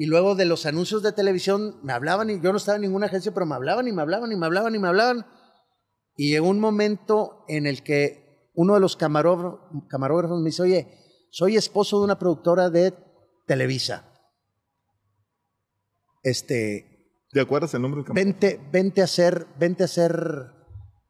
y 0.00 0.06
luego 0.06 0.34
de 0.34 0.46
los 0.46 0.64
anuncios 0.64 1.02
de 1.02 1.12
televisión 1.12 1.78
me 1.82 1.92
hablaban, 1.92 2.30
y 2.30 2.40
yo 2.40 2.52
no 2.52 2.56
estaba 2.56 2.76
en 2.76 2.80
ninguna 2.80 3.04
agencia, 3.04 3.34
pero 3.34 3.44
me 3.44 3.54
hablaban 3.54 3.86
y 3.86 3.92
me 3.92 4.00
hablaban 4.00 4.32
y 4.32 4.36
me 4.36 4.46
hablaban 4.46 4.74
y 4.74 4.78
me 4.78 4.88
hablaban. 4.88 5.26
Y 6.16 6.30
llegó 6.30 6.48
un 6.48 6.58
momento 6.58 7.44
en 7.48 7.66
el 7.66 7.82
que 7.82 8.48
uno 8.54 8.72
de 8.72 8.80
los 8.80 8.96
camarógrafos, 8.96 10.40
me 10.40 10.46
dice, 10.46 10.62
oye, 10.62 10.88
soy 11.30 11.58
esposo 11.58 11.98
de 11.98 12.04
una 12.04 12.18
productora 12.18 12.70
de 12.70 12.94
Televisa. 13.46 14.10
Este, 16.22 17.20
¿Te 17.30 17.42
acuerdas 17.42 17.74
el 17.74 17.82
nombre 17.82 17.98
del 17.98 18.06
campo? 18.06 18.18
vente, 18.18 18.58
vente 18.72 19.02
a 19.02 19.04
hacer, 19.04 19.48
vente 19.58 19.82
a 19.82 19.84
hacer 19.84 20.16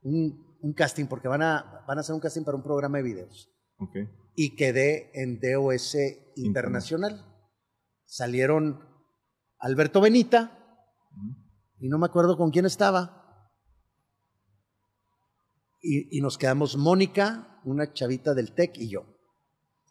un, 0.03 0.59
un 0.62 0.72
casting, 0.72 1.07
porque 1.07 1.29
van 1.29 1.42
a, 1.42 1.85
van 1.87 1.98
a 1.98 2.00
hacer 2.00 2.12
un 2.12 2.20
casting 2.20 2.42
para 2.42 2.57
un 2.57 2.64
programa 2.64 2.98
de 2.98 3.05
videos. 3.05 3.53
Ok. 3.79 3.98
Y 4.35 4.57
quedé 4.57 5.12
en 5.14 5.38
DOS 5.38 5.96
Internacional. 6.35 7.30
Salieron 8.11 8.81
Alberto 9.61 10.01
Benita, 10.01 10.51
y 11.79 11.88
no 11.88 11.96
me 11.96 12.07
acuerdo 12.07 12.37
con 12.37 12.51
quién 12.51 12.66
estaba. 12.66 13.49
Y, 15.81 16.20
nos 16.20 16.37
quedamos 16.37 16.77
Mónica, 16.77 17.61
una 17.64 17.92
chavita 17.92 18.35
del 18.35 18.53
TEC 18.53 18.79
y 18.79 18.88
yo. 18.88 19.05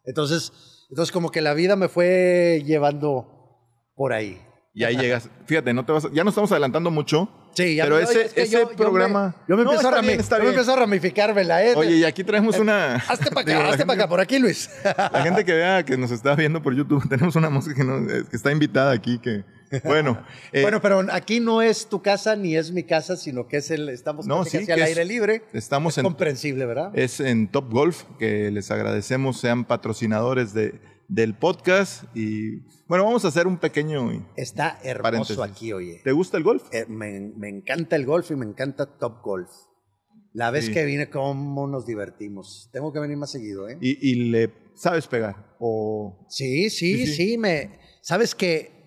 Entonces, 0.04 0.52
entonces 0.90 1.12
como 1.12 1.30
que 1.30 1.40
la 1.40 1.54
vida 1.54 1.76
me 1.76 1.88
fue 1.88 2.62
llevando 2.66 3.58
por 3.94 4.12
ahí. 4.12 4.38
Y 4.72 4.84
ahí 4.84 4.96
llegas. 4.96 5.28
Fíjate, 5.46 5.72
no 5.74 5.84
te 5.84 5.90
vas 5.92 6.04
a- 6.04 6.10
ya 6.12 6.22
nos 6.22 6.32
estamos 6.32 6.52
adelantando 6.52 6.90
mucho. 6.92 7.28
Sí, 7.54 7.74
ya 7.74 7.84
Pero 7.84 7.96
me- 7.96 8.02
ese, 8.02 8.26
es 8.26 8.32
que 8.32 8.42
ese 8.42 8.52
yo- 8.52 8.60
yo 8.62 8.68
me- 8.70 8.76
programa. 8.76 9.34
Yo 9.48 9.56
me, 9.56 9.64
No, 9.64 9.72
empiezo, 9.72 9.88
a 9.88 10.00
bien, 10.00 10.18
yo 10.20 10.38
me 10.38 10.48
empiezo 10.50 10.72
a 10.72 10.76
ramificarme 10.76 11.42
la 11.42 11.64
E. 11.64 11.74
Oye, 11.74 11.96
y 11.96 12.04
aquí 12.04 12.22
traemos 12.22 12.56
una. 12.58 12.94
hazte 12.94 13.30
para 13.32 13.44
Digo, 13.44 13.58
acá, 13.58 13.66
la 13.66 13.72
hazte 13.74 13.84
para 13.86 14.00
acá, 14.02 14.08
por 14.08 14.20
aquí, 14.20 14.38
Luis. 14.38 14.70
La 15.12 15.22
gente 15.24 15.44
que 15.44 15.52
vea 15.54 15.84
que 15.84 15.96
nos 15.96 16.12
está 16.12 16.36
viendo 16.36 16.62
por 16.62 16.72
YouTube, 16.74 17.02
tenemos 17.08 17.34
una 17.34 17.50
música 17.50 17.74
que, 17.74 17.84
no- 17.84 18.08
eh, 18.08 18.22
que 18.30 18.36
está 18.36 18.52
invitada 18.52 18.92
aquí. 18.92 19.18
Que, 19.18 19.42
bueno, 19.82 20.22
eh, 20.52 20.62
bueno, 20.62 20.80
pero 20.80 21.04
aquí 21.10 21.40
no 21.40 21.60
es 21.62 21.88
tu 21.88 22.00
casa 22.00 22.36
ni 22.36 22.56
es 22.56 22.70
mi 22.70 22.84
casa, 22.84 23.16
sino 23.16 23.48
que 23.48 23.56
es 23.56 23.72
el, 23.72 23.88
estamos 23.88 24.28
No, 24.28 24.44
sí, 24.44 24.64
que 24.64 24.72
es- 24.74 24.80
aire 24.82 25.04
libre. 25.04 25.42
estamos 25.52 25.94
Es 25.94 25.98
en, 25.98 26.04
comprensible, 26.04 26.66
¿verdad? 26.66 26.92
es 26.96 27.18
en 27.18 27.48
Top 27.48 27.72
Golf, 27.72 28.04
que 28.20 28.52
les 28.52 28.70
agradecemos, 28.70 29.40
sean 29.40 29.64
patrocinadores 29.64 30.54
de, 30.54 30.80
del 31.10 31.34
podcast. 31.36 32.04
Y 32.16 32.60
bueno, 32.86 33.04
vamos 33.04 33.24
a 33.24 33.28
hacer 33.28 33.46
un 33.46 33.58
pequeño. 33.58 34.26
Está 34.36 34.78
hermoso 34.82 35.02
paréntesis. 35.02 35.38
aquí, 35.40 35.72
oye. 35.72 36.00
¿Te 36.04 36.12
gusta 36.12 36.36
el 36.36 36.44
golf? 36.44 36.62
Eh, 36.72 36.86
me, 36.88 37.20
me 37.36 37.48
encanta 37.48 37.96
el 37.96 38.06
golf 38.06 38.30
y 38.30 38.36
me 38.36 38.46
encanta 38.46 38.86
Top 38.98 39.20
Golf. 39.22 39.50
La 40.32 40.52
vez 40.52 40.66
Sí. 40.66 40.72
que 40.72 40.84
vine, 40.84 41.10
cómo 41.10 41.66
nos 41.66 41.84
divertimos. 41.86 42.70
Tengo 42.72 42.92
que 42.92 43.00
venir 43.00 43.16
más 43.16 43.32
seguido, 43.32 43.68
¿eh? 43.68 43.76
Y, 43.80 44.10
y 44.10 44.30
le 44.30 44.52
sabes 44.76 45.08
pegar. 45.08 45.56
O. 45.58 46.26
Sí, 46.28 46.70
sí, 46.70 46.98
Sí, 46.98 47.06
sí. 47.06 47.12
sí, 47.14 47.38
me... 47.38 47.78
¿Sabes 48.02 48.34
que 48.34 48.78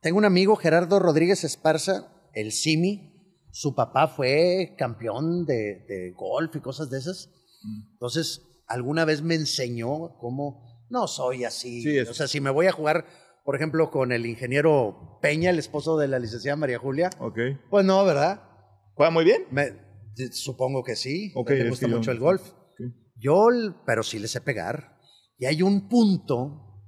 Tengo 0.00 0.16
un 0.18 0.24
amigo, 0.24 0.56
Gerardo 0.56 0.98
Rodríguez 0.98 1.44
Esparza, 1.44 2.08
el 2.32 2.52
Simi. 2.52 3.12
Su 3.50 3.74
papá 3.74 4.08
fue 4.08 4.74
campeón 4.78 5.44
de, 5.44 5.84
de 5.88 6.12
golf 6.16 6.54
y 6.56 6.60
cosas 6.60 6.88
de 6.88 6.98
esas. 6.98 7.28
Mm. 7.62 7.92
Entonces, 7.92 8.42
alguna 8.66 9.04
vez 9.04 9.20
me 9.22 9.34
enseñó 9.34 10.16
cómo... 10.18 10.67
No 10.90 11.06
soy 11.06 11.44
así. 11.44 11.82
Sí, 11.82 11.96
es- 11.98 12.08
O 12.08 12.14
sea, 12.14 12.26
si 12.28 12.40
me 12.40 12.50
voy 12.50 12.66
a 12.66 12.72
jugar, 12.72 13.06
por 13.44 13.56
ejemplo, 13.56 13.90
con 13.90 14.12
el 14.12 14.26
ingeniero 14.26 15.18
Peña, 15.22 15.50
el 15.50 15.58
esposo 15.58 15.96
de 15.98 16.08
la 16.08 16.18
licenciada 16.18 16.56
María 16.56 16.78
Julia, 16.78 17.10
Ok. 17.20 17.38
pues 17.70 17.84
no, 17.84 18.04
¿verdad? 18.04 18.42
¿Juega 18.94 19.10
muy 19.10 19.24
bien? 19.24 19.44
Me- 19.50 19.86
supongo 20.32 20.82
que 20.82 20.96
sí. 20.96 21.32
Ok, 21.36 21.50
me 21.50 21.60
es 21.60 21.68
gusta 21.70 21.86
yo- 21.88 21.96
mucho 21.96 22.10
el 22.10 22.18
golf. 22.18 22.42
Yo, 23.20 23.46
pero 23.84 24.02
sí 24.02 24.18
le 24.18 24.28
sé 24.28 24.40
pegar. 24.40 24.96
Y 25.38 25.46
hay 25.46 25.62
un 25.62 25.88
punto 25.88 26.82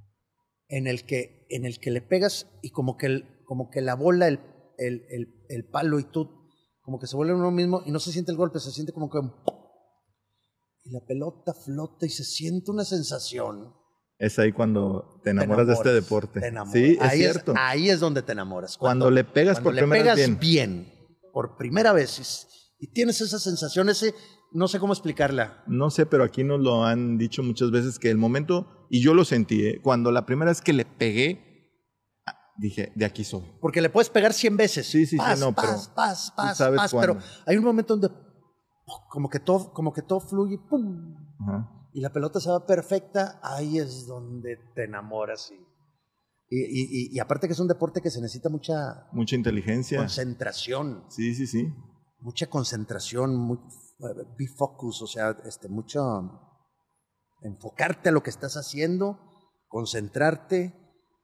en 0.69 0.87
el 0.87 1.05
que, 1.05 1.45
en 1.49 1.65
el 1.65 1.79
que 1.79 1.91
le 1.91 2.01
pegas 2.01 2.47
y 2.61 2.71
como 2.71 2.95
que, 2.97 3.05
el- 3.07 3.43
como 3.45 3.69
que 3.69 3.81
la 3.81 3.95
bola, 3.95 4.27
el, 4.27 4.39
el, 4.77 5.05
el- 5.09 5.45
el 5.49 5.69
palo 5.69 5.99
y 5.99 6.05
tú, 6.05 6.49
como 6.81 6.99
que 6.99 7.07
se 7.07 7.15
vuelve 7.17 7.33
uno 7.33 7.51
mismo 7.51 7.81
y 7.85 7.91
no 7.91 7.99
se 7.99 8.11
siente 8.11 8.31
el 8.31 8.37
golpe, 8.37 8.59
se 8.59 8.71
siente 8.71 8.93
como 8.93 9.09
que... 9.09 9.19
un 9.19 9.33
Y 10.83 10.91
la 10.91 11.01
pelota 11.05 11.53
flota 11.53 12.05
y 12.05 12.09
se 12.09 12.23
siente 12.23 12.71
una 12.71 12.85
sensación. 12.85 13.73
Es 14.21 14.37
ahí 14.37 14.51
cuando 14.51 15.19
te 15.23 15.23
Te 15.23 15.29
enamoras, 15.31 15.65
de 15.65 15.73
este 15.73 15.91
deporte. 15.93 16.41
te 16.41 16.47
enamoras. 16.49 16.73
Sí, 16.73 16.91
es 16.91 17.01
ahí 17.01 17.17
cierto. 17.17 17.53
ahí 17.57 17.89
es 17.89 17.99
donde 17.99 18.21
te 18.21 18.33
enamoras. 18.33 18.77
Cuando 18.77 19.09
le 19.09 19.23
pegas 19.23 19.55
cuando 19.55 19.69
por 19.69 19.73
le 19.73 19.81
primera 19.81 20.13
vez 20.13 20.27
bien. 20.27 20.39
bien, 20.39 20.93
por 21.33 21.57
primera 21.57 21.91
vez, 21.91 22.47
y 22.79 22.93
tienes 22.93 23.19
esa 23.19 23.39
sensación, 23.39 23.89
ese, 23.89 24.13
no 24.51 24.67
sé 24.67 24.79
cómo 24.79 24.93
explicarla. 24.93 25.63
No 25.65 25.89
sé, 25.89 26.05
pero 26.05 26.23
aquí 26.23 26.43
nos 26.43 26.59
lo 26.59 26.85
han 26.85 27.17
dicho 27.17 27.41
muchas 27.41 27.71
veces 27.71 27.97
que 27.97 28.11
el 28.11 28.19
momento, 28.19 28.85
y 28.91 29.01
yo 29.01 29.15
lo 29.15 29.25
sentí, 29.25 29.65
¿eh? 29.65 29.81
cuando 29.81 30.11
la 30.11 30.27
primera 30.27 30.51
vez 30.51 30.61
que 30.61 30.73
le 30.73 30.85
pegué, 30.85 31.73
ah, 32.27 32.35
dije, 32.59 32.91
de 32.95 33.05
aquí 33.05 33.23
soy. 33.23 33.41
Porque 33.59 33.81
le 33.81 33.89
puedes 33.89 34.11
pegar 34.11 34.33
100 34.33 34.55
veces. 34.55 34.85
Sí, 34.85 35.07
sí, 35.07 35.11
sí, 35.11 35.17
paz, 35.17 35.39
no, 35.39 35.51
pero 35.55 35.67
paz, 35.67 35.91
paz, 35.95 36.33
paz, 36.37 36.57
sabes 36.59 36.77
paz, 36.79 36.93
pero 36.93 37.17
hay 37.47 37.57
un 37.57 37.63
momento 37.63 37.97
donde 37.97 38.15
como 39.09 39.29
que 39.29 39.39
todo, 39.39 39.73
como 39.73 39.91
que 39.91 40.03
todo 40.03 40.19
fluye, 40.19 40.59
¡pum! 40.69 41.15
Ajá. 41.39 41.80
Y 41.93 42.01
la 42.01 42.11
pelota 42.11 42.39
se 42.39 42.49
va 42.49 42.65
perfecta, 42.65 43.39
ahí 43.43 43.77
es 43.79 44.05
donde 44.07 44.57
te 44.75 44.85
enamoras. 44.85 45.51
Y, 46.49 46.57
y, 46.57 46.81
y- 46.83 47.15
y 47.15 47.19
aparte 47.19 47.47
que 47.47 47.53
es 47.53 47.59
un 47.59 47.67
deporte 47.67 48.01
que 48.01 48.09
se 48.11 48.19
necesita 48.21 48.49
mucha 48.49 49.07
Mucha 49.13 49.35
inteligencia. 49.35 49.97
concentración, 49.97 51.05
Sí, 51.09 51.33
sí, 51.33 51.47
sí. 51.47 51.67
mucha 52.19 52.47
concentración, 52.47 53.35
muy, 53.37 53.57
be 54.37 54.47
focus, 54.57 55.01
o 55.01 55.07
sea, 55.07 55.37
este, 55.45 55.69
mucho 55.69 56.01
enfocarte 57.41 58.09
a 58.09 58.11
lo 58.11 58.21
que 58.23 58.29
estás 58.29 58.55
haciendo, 58.55 59.19
concentrarte 59.67 60.73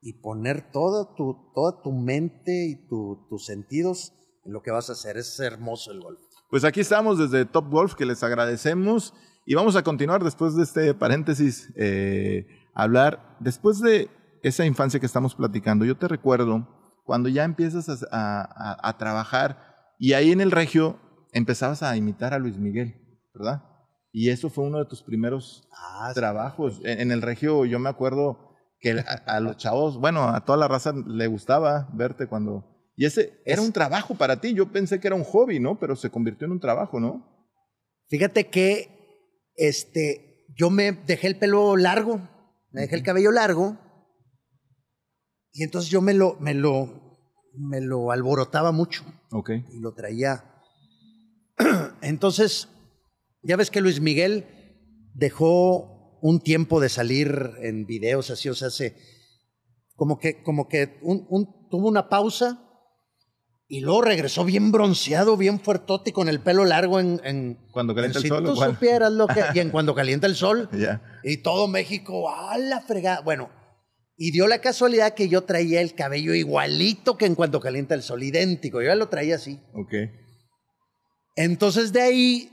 y 0.02 0.14
poner 0.22 0.72
toda 0.72 1.14
tu, 1.16 1.52
toda 1.54 1.82
tu 1.82 1.92
mente 1.92 2.66
y 2.68 2.88
tu- 2.88 3.28
tus 3.30 3.46
sentidos 3.46 4.14
en 4.46 4.54
lo 4.54 4.62
que 4.62 4.72
vas 4.72 4.90
a 4.90 4.94
hacer. 4.94 5.18
Es 5.18 5.40
hermoso 5.40 5.92
el 5.92 6.00
golf. 6.02 6.20
Pues 6.50 6.64
aquí 6.64 6.80
estamos 6.80 7.20
desde 7.20 7.46
Top 7.46 7.70
Golf, 7.70 7.96
que 7.96 8.06
les 8.06 8.24
agradecemos. 8.24 9.14
Y 9.50 9.56
vamos 9.56 9.78
a 9.78 9.82
continuar 9.84 10.24
después 10.26 10.56
de 10.58 10.64
este 10.64 10.94
paréntesis, 10.94 11.72
eh, 11.78 12.46
hablar, 12.74 13.38
después 13.40 13.80
de 13.80 14.10
esa 14.44 14.66
infancia 14.66 15.00
que 15.00 15.06
estamos 15.06 15.36
platicando, 15.36 15.86
yo 15.86 15.96
te 15.96 16.08
recuerdo, 16.10 16.68
cuando 17.06 17.30
ya 17.30 17.46
empiezas 17.46 18.04
a, 18.12 18.42
a- 18.42 18.90
a 18.90 18.98
trabajar 18.98 19.66
Y 20.00 20.14
ahí 20.14 20.32
en 20.32 20.42
el 20.42 20.52
Regio 20.52 21.00
empezabas 21.32 21.82
a 21.82 21.96
imitar 21.96 22.34
a 22.34 22.40
Luis 22.40 22.58
Miguel, 22.58 22.94
¿verdad? 23.34 23.64
Y 24.12 24.30
eso 24.30 24.50
fue 24.50 24.66
uno 24.66 24.78
de 24.80 24.86
tus 24.86 25.02
primeros 25.02 25.68
Ah, 25.72 26.10
sí. 26.10 26.20
trabajos. 26.20 26.82
En, 26.84 27.00
en 27.00 27.12
el 27.12 27.22
Regio 27.22 27.66
yo 27.66 27.80
me 27.80 27.90
acuerdo 27.90 28.54
que 28.82 28.92
a, 29.00 29.24
a 29.26 29.40
los 29.40 29.56
chavos, 29.58 29.98
bueno, 29.98 30.28
a 30.28 30.44
toda 30.46 30.58
la 30.58 30.68
raza 30.68 30.94
le 30.94 31.26
gustaba 31.28 31.88
verte 31.94 32.28
cuando... 32.28 32.66
Y 32.96 33.06
ese 33.06 33.42
era 33.46 33.62
un 33.62 33.72
trabajo 33.72 34.14
para 34.16 34.40
ti. 34.42 34.54
Yo 34.54 34.72
pensé 34.72 35.00
que 35.00 35.08
era 35.08 35.16
un 35.16 35.24
hobby, 35.24 35.60
¿no? 35.60 35.80
Pero 35.80 35.96
se 35.96 36.10
convirtió 36.12 36.46
en 36.46 36.52
un 36.52 36.60
trabajo, 36.60 37.00
¿no? 37.00 37.26
Fíjate 38.10 38.48
que 38.50 38.97
este, 39.58 40.46
yo 40.56 40.70
me 40.70 40.92
dejé 40.94 41.28
el 41.28 41.38
pelo 41.38 41.76
largo, 41.76 42.22
me 42.72 42.82
dejé 42.82 42.96
el 42.96 43.04
cabello 43.04 43.32
largo, 43.32 43.78
y 45.52 45.64
entonces 45.64 45.90
yo 45.92 46.02
me 46.02 46.14
lo, 46.14 46.36
me 46.40 46.54
lo, 46.54 47.18
me 47.58 47.82
lo 47.82 48.12
alborotaba 48.12 48.72
mucho 48.72 49.04
Ok. 49.32 49.50
y 49.72 49.80
lo 49.80 49.94
traía. 49.94 50.54
Entonces, 52.02 52.68
ya 53.42 53.56
ves 53.56 53.72
que 53.72 53.82
Luis 53.82 54.00
Miguel 54.00 54.46
dejó 55.16 56.20
un 56.22 56.40
tiempo 56.42 56.80
de 56.80 56.90
salir 56.90 57.52
en 57.62 57.86
videos 57.88 58.30
así, 58.30 58.50
o 58.50 58.54
sea, 58.54 58.70
se, 58.70 58.96
como 59.96 60.20
que, 60.20 60.44
como 60.44 60.68
que 60.68 61.00
un- 61.02 61.26
un- 61.30 61.68
tuvo 61.70 61.88
una 61.88 62.08
pausa 62.10 62.67
y 63.70 63.82
luego 63.82 64.02
regresó 64.02 64.46
bien 64.46 64.72
bronceado, 64.72 65.36
bien 65.36 65.60
fuertote 65.60 66.12
y 66.12 66.14
con 66.14 66.30
el 66.30 66.40
pelo 66.40 66.64
largo 66.66 67.00
en, 67.00 67.20
en, 67.24 67.58
Cuando 67.72 67.94
calienta 67.94 68.20
en 68.20 68.24
el 68.26 68.30
si 68.30 68.30
sol. 68.30 68.44
tú 68.46 68.56
supieras 68.56 69.12
lo 69.12 69.28
que, 69.28 69.44
y 69.54 69.60
en 69.60 69.70
cuando 69.72 69.94
calienta 69.94 70.26
el 70.28 70.36
sol, 70.36 70.70
Ya. 70.72 71.02
y 71.24 71.38
todo 71.38 71.68
México, 71.68 72.30
a 72.30 72.58
la 72.58 72.80
fregada. 72.82 73.22
Bueno, 73.22 73.50
y 74.16 74.32
dio 74.32 74.48
la 74.48 74.60
casualidad 74.62 75.14
que 75.14 75.28
yo 75.30 75.44
traía 75.44 75.82
el 75.82 75.94
cabello 75.96 76.34
igualito 76.34 77.18
que 77.18 77.26
en 77.26 77.36
cuando 77.36 77.60
calienta 77.60 77.94
el 77.94 78.02
sol, 78.04 78.24
idéntico. 78.24 78.82
Yo 78.82 78.88
ya 78.88 78.96
lo 78.96 79.10
traía 79.10 79.36
así. 79.36 79.60
Ok. 79.74 79.94
Entonces 81.36 81.94
de 81.94 82.02
ahí, 82.02 82.52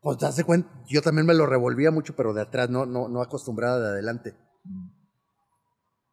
pues 0.00 0.18
das 0.18 0.36
de 0.36 0.44
cuenta, 0.44 0.68
yo 0.88 1.02
también 1.02 1.26
me 1.26 1.34
lo 1.34 1.46
revolvía 1.46 1.90
mucho, 1.90 2.14
pero 2.14 2.34
de 2.34 2.42
atrás, 2.42 2.68
no, 2.68 2.84
no, 2.84 3.08
no 3.08 3.22
acostumbrada 3.22 3.80
de 3.80 3.88
adelante. 3.88 4.34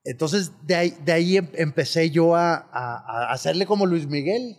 Entonces 0.05 0.51
de 0.65 0.75
ahí, 0.75 0.97
de 1.05 1.11
ahí 1.11 1.37
em- 1.37 1.49
empecé 1.53 2.09
yo 2.11 2.35
a, 2.35 2.55
a- 2.55 3.27
a 3.29 3.31
hacerle 3.33 3.65
como 3.65 3.85
Luis 3.85 4.07
Miguel. 4.07 4.57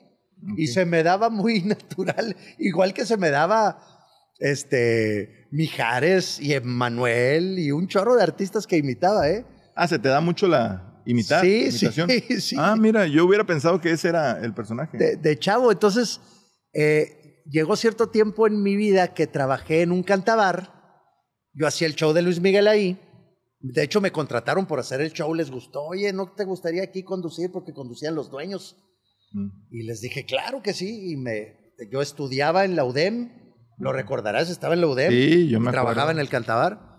Y 0.59 0.67
se 0.67 0.85
me 0.85 1.03
daba 1.03 1.31
muy 1.31 1.61
natural, 1.65 2.37
igual 2.59 2.93
que 2.93 3.07
se 3.07 3.17
me 3.17 3.31
daba 3.31 3.79
este 4.39 5.47
Mijares 5.51 6.41
y 6.41 6.53
Emanuel 6.53 7.59
y 7.59 7.71
un 7.71 7.87
chorro 7.89 8.17
de 8.17 8.23
artistas 8.23 8.67
que 8.67 8.77
imitaba, 8.77 9.29
¿eh? 9.31 9.45
Ah, 9.77 9.87
se 9.89 9.99
te 9.99 10.09
da 10.09 10.21
mucho 10.21 10.47
la 10.49 11.01
imitar. 11.07 11.43
Sí, 11.45 11.67
imitación. 11.69 12.11
sí, 12.11 12.25
sí. 12.41 12.57
Ah, 12.59 12.77
mira, 12.77 13.07
yo 13.07 13.25
hubiera 13.25 13.45
pensado 13.45 13.81
que 13.81 13.91
ese 13.93 14.09
era 14.09 14.39
el 14.41 14.53
personaje. 14.55 14.99
de, 14.99 15.17
de 15.17 15.39
chavo. 15.39 15.71
Entonces, 15.73 16.21
eh, 16.73 17.43
llegó 17.47 17.77
cierto 17.77 18.09
tiempo 18.09 18.47
en 18.47 18.63
mi 18.63 18.77
vida 18.77 19.15
que 19.15 19.27
trabajé 19.27 19.83
en 19.83 19.93
un 19.93 20.03
cantabar. 20.03 20.73
Yo 21.53 21.67
hacía 21.67 21.87
el 21.87 21.95
show 21.95 22.13
de 22.13 22.23
Luis 22.23 22.41
Miguel 22.41 22.67
ahí. 22.69 22.99
De 23.66 23.83
hecho, 23.83 24.03
me 24.03 24.12
contrataron 24.12 24.66
por 24.66 24.79
hacer 24.79 25.00
el 25.00 25.12
show. 25.12 25.35
Les 25.35 25.50
gustó. 25.50 25.85
Oye, 25.85 26.12
¿no 26.12 26.31
te 26.33 26.44
gustaría 26.44 26.83
aquí 26.83 27.03
conducir? 27.03 27.50
Porque 27.50 27.72
conducían 27.72 28.14
los 28.14 28.31
dueños. 28.31 28.77
Mm. 29.33 29.48
Y 29.70 29.83
les 29.85 30.03
dije, 30.03 30.27
claro 30.27 30.62
que 30.62 30.74
sí. 30.74 31.12
Y 31.12 31.16
me, 31.16 31.72
yo 31.90 32.03
estudiaba 32.03 32.66
en 32.66 32.77
la 32.77 32.85
UDEM. 32.85 33.31
Lo 33.79 33.92
recordarás, 33.92 34.50
estaba 34.50 34.74
en 34.74 34.83
la 34.83 34.88
UDEM. 34.88 35.11
Sí, 35.11 35.48
yo 35.48 35.61
me 35.61 35.70
trabajaba 35.70 36.03
acuerdo. 36.03 36.11
en 36.12 36.18
el 36.18 36.29
cantabar. 36.29 36.94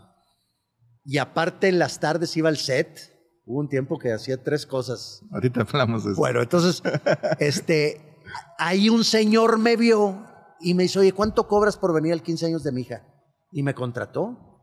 Y 1.04 1.20
aparte, 1.20 1.68
en 1.68 1.78
las 1.78 2.00
tardes 2.00 2.36
iba 2.36 2.50
al 2.50 2.58
set. 2.58 3.14
Hubo 3.46 3.60
un 3.60 3.70
tiempo 3.70 4.00
que 4.00 4.12
hacía 4.12 4.44
tres 4.44 4.66
cosas. 4.66 5.22
Ahorita 5.32 5.62
hablamos 5.62 6.04
de 6.04 6.14
eso. 6.14 6.20
Bueno, 6.20 6.42
entonces, 6.42 6.82
este, 7.40 8.02
ahí 8.58 8.90
un 8.90 9.04
señor 9.04 9.60
me 9.60 9.78
vio 9.78 10.26
y 10.60 10.74
me 10.74 10.84
dice, 10.84 10.98
oye, 10.98 11.12
¿cuánto 11.12 11.48
cobras 11.48 11.78
por 11.78 11.94
venir 11.94 12.12
al 12.12 12.24
15 12.24 12.48
años 12.48 12.64
de 12.64 12.72
mi 12.72 12.82
hija? 12.82 13.06
Y 13.52 13.62
me 13.62 13.76
contrató. 13.76 14.55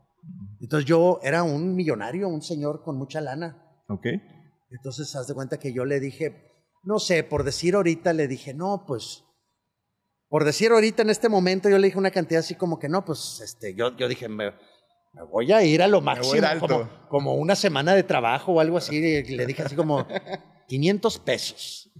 Entonces 0.61 0.87
yo 0.87 1.19
era 1.23 1.43
un 1.43 1.75
millonario, 1.75 2.27
un 2.27 2.41
señor 2.41 2.83
con 2.83 2.97
mucha 2.97 3.21
lana. 3.21 3.61
Ok. 3.89 4.07
Entonces, 4.71 5.15
haz 5.15 5.27
de 5.27 5.33
cuenta 5.33 5.59
que 5.59 5.73
yo 5.73 5.85
le 5.85 5.99
dije, 5.99 6.51
no 6.83 6.99
sé, 6.99 7.23
por 7.23 7.43
decir 7.43 7.75
ahorita, 7.75 8.13
le 8.13 8.27
dije, 8.27 8.53
no, 8.53 8.85
pues, 8.87 9.23
por 10.29 10.45
decir 10.45 10.71
ahorita 10.71 11.03
en 11.03 11.09
este 11.09 11.29
momento, 11.29 11.69
yo 11.69 11.77
le 11.77 11.87
dije 11.87 11.99
una 11.99 12.11
cantidad 12.11 12.39
así 12.39 12.55
como 12.55 12.79
que 12.79 12.89
no, 12.89 13.05
pues, 13.05 13.41
este, 13.43 13.75
yo, 13.75 13.95
yo 13.97 14.07
dije, 14.07 14.27
me, 14.29 14.51
me 15.13 15.23
voy 15.29 15.51
a 15.51 15.63
ir 15.63 15.83
a 15.83 15.87
lo 15.87 16.01
máximo, 16.01 16.47
como, 16.59 16.89
como 17.07 17.35
una 17.35 17.55
semana 17.55 17.93
de 17.93 18.03
trabajo 18.03 18.53
o 18.53 18.59
algo 18.59 18.77
así, 18.77 18.95
y 18.95 19.35
le 19.35 19.45
dije 19.45 19.61
así 19.61 19.75
como 19.75 20.07
500 20.67 21.19
pesos. 21.19 21.91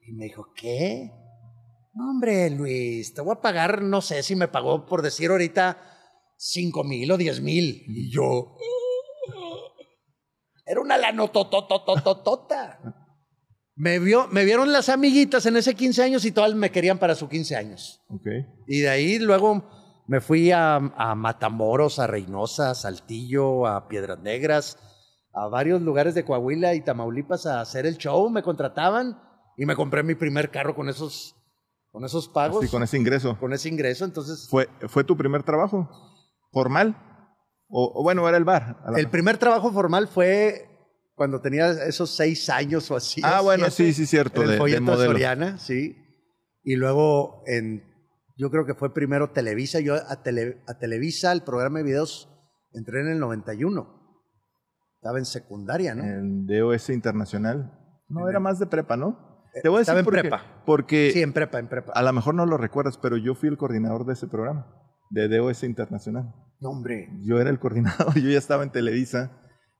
Y 0.00 0.12
me 0.12 0.24
dijo, 0.24 0.52
¿qué? 0.54 1.10
No, 1.92 2.10
hombre, 2.10 2.48
Luis, 2.50 3.12
te 3.12 3.20
voy 3.20 3.34
a 3.36 3.40
pagar, 3.40 3.82
no 3.82 4.00
sé 4.00 4.22
si 4.22 4.36
me 4.36 4.48
pagó 4.48 4.86
por 4.86 5.02
decir 5.02 5.30
ahorita 5.30 5.95
5 6.36 6.84
mil 6.84 7.10
o 7.12 7.16
10 7.16 7.40
mil. 7.40 7.84
Y 7.88 8.10
yo, 8.10 8.56
era 10.64 10.80
una 10.80 10.96
lanotototototota. 10.98 12.80
Me, 13.74 13.98
vio, 13.98 14.26
me 14.28 14.44
vieron 14.44 14.72
las 14.72 14.88
amiguitas 14.88 15.44
en 15.46 15.56
ese 15.56 15.74
15 15.74 16.02
años 16.02 16.24
y 16.24 16.32
todas 16.32 16.54
me 16.54 16.70
querían 16.70 16.98
para 16.98 17.14
su 17.14 17.28
15 17.28 17.56
años. 17.56 18.00
Y 18.66 18.80
de 18.80 18.88
ahí 18.88 19.18
luego 19.18 19.68
me 20.08 20.20
fui 20.20 20.50
a, 20.50 20.76
a 20.76 21.14
Matamoros, 21.14 21.98
a 21.98 22.06
Reynosa, 22.06 22.70
a 22.70 22.74
Saltillo, 22.74 23.66
a 23.66 23.86
Piedras 23.88 24.18
Negras, 24.20 24.78
a 25.34 25.48
varios 25.48 25.82
lugares 25.82 26.14
de 26.14 26.24
Coahuila 26.24 26.74
y 26.74 26.80
Tamaulipas 26.82 27.44
a 27.46 27.60
hacer 27.60 27.84
el 27.86 27.98
show. 27.98 28.30
Me 28.30 28.42
contrataban 28.42 29.20
y 29.58 29.66
me 29.66 29.76
compré 29.76 30.02
mi 30.02 30.14
primer 30.14 30.50
carro 30.50 30.74
con 30.74 30.88
esos, 30.88 31.36
con 31.90 32.04
esos 32.04 32.28
pagos, 32.28 32.62
Así, 32.64 32.70
con 32.70 32.82
ese 32.82 32.96
ingreso. 32.96 33.38
con 33.38 33.52
ese 33.52 33.68
ingreso. 33.68 34.04
Entonces, 34.06 34.48
¿Fue, 34.48 34.68
¿Fue 34.88 35.04
tu 35.04 35.16
primer 35.16 35.42
trabajo? 35.42 35.88
¿Formal? 36.56 36.96
O, 37.68 38.00
o 38.00 38.02
bueno, 38.02 38.26
era 38.26 38.38
el 38.38 38.44
bar. 38.44 38.78
el 38.96 39.10
primer 39.10 39.36
trabajo 39.36 39.70
formal 39.72 40.08
fue 40.08 40.70
cuando 41.14 41.42
tenía 41.42 41.70
esos 41.84 42.16
seis 42.16 42.48
años 42.48 42.90
o 42.90 42.96
así. 42.96 43.20
Ah, 43.22 43.42
bueno, 43.42 43.66
siete. 43.68 43.92
sí, 43.92 44.04
sí, 44.04 44.06
cierto. 44.06 44.40
en 44.40 44.46
el 44.46 44.52
de, 44.52 44.58
folleto 44.58 44.96
de. 44.98 45.06
Soriana, 45.06 45.58
sí. 45.58 45.96
Y 46.62 46.76
luego 46.76 47.42
en, 47.46 47.84
yo 48.38 48.50
creo 48.50 48.64
que 48.64 48.74
fue 48.74 48.94
primero 48.94 49.32
Televisa. 49.32 49.80
Yo 49.80 49.96
a, 49.96 50.22
Tele- 50.22 50.62
a 50.66 50.78
Televisa, 50.78 51.30
el 51.32 51.42
programa 51.42 51.78
de 51.80 51.84
videos, 51.84 52.30
entré 52.72 53.02
en 53.02 53.08
el 53.08 53.18
91. 53.18 53.92
Estaba 54.94 55.18
en 55.18 55.26
secundaria, 55.26 55.94
¿no? 55.94 56.04
En 56.04 56.46
DOS 56.46 56.88
Internacional. 56.88 57.70
No, 58.08 58.22
En 58.22 58.28
era 58.30 58.38
el- 58.38 58.42
más 58.44 58.58
de 58.58 58.66
prepa, 58.66 58.96
¿no? 58.96 59.44
Te 59.62 59.68
voy 59.68 59.76
a 59.76 59.80
decir 59.80 59.92
estaba 59.92 59.98
en 60.00 60.04
porque, 60.06 60.20
prepa. 60.22 60.62
porque 60.64 61.10
sí, 61.12 61.20
en 61.20 61.34
prepa, 61.34 61.58
en 61.58 61.68
prepa. 61.68 61.92
a 61.92 62.02
lo 62.02 62.12
mejor 62.14 62.34
no 62.34 62.46
lo 62.46 62.56
recuerdas, 62.56 62.96
pero 62.96 63.18
yo 63.18 63.34
fui 63.34 63.50
el 63.50 63.58
coordinador 63.58 64.06
de 64.06 64.12
ese 64.14 64.26
programa, 64.26 64.66
de 65.10 65.28
DOS 65.28 65.62
Internacional. 65.64 66.34
No, 66.60 66.70
hombre. 66.70 67.08
Yo 67.22 67.40
era 67.40 67.50
el 67.50 67.58
coordinador, 67.58 68.14
yo 68.20 68.30
ya 68.30 68.38
estaba 68.38 68.62
en 68.62 68.70
Televisa. 68.70 69.32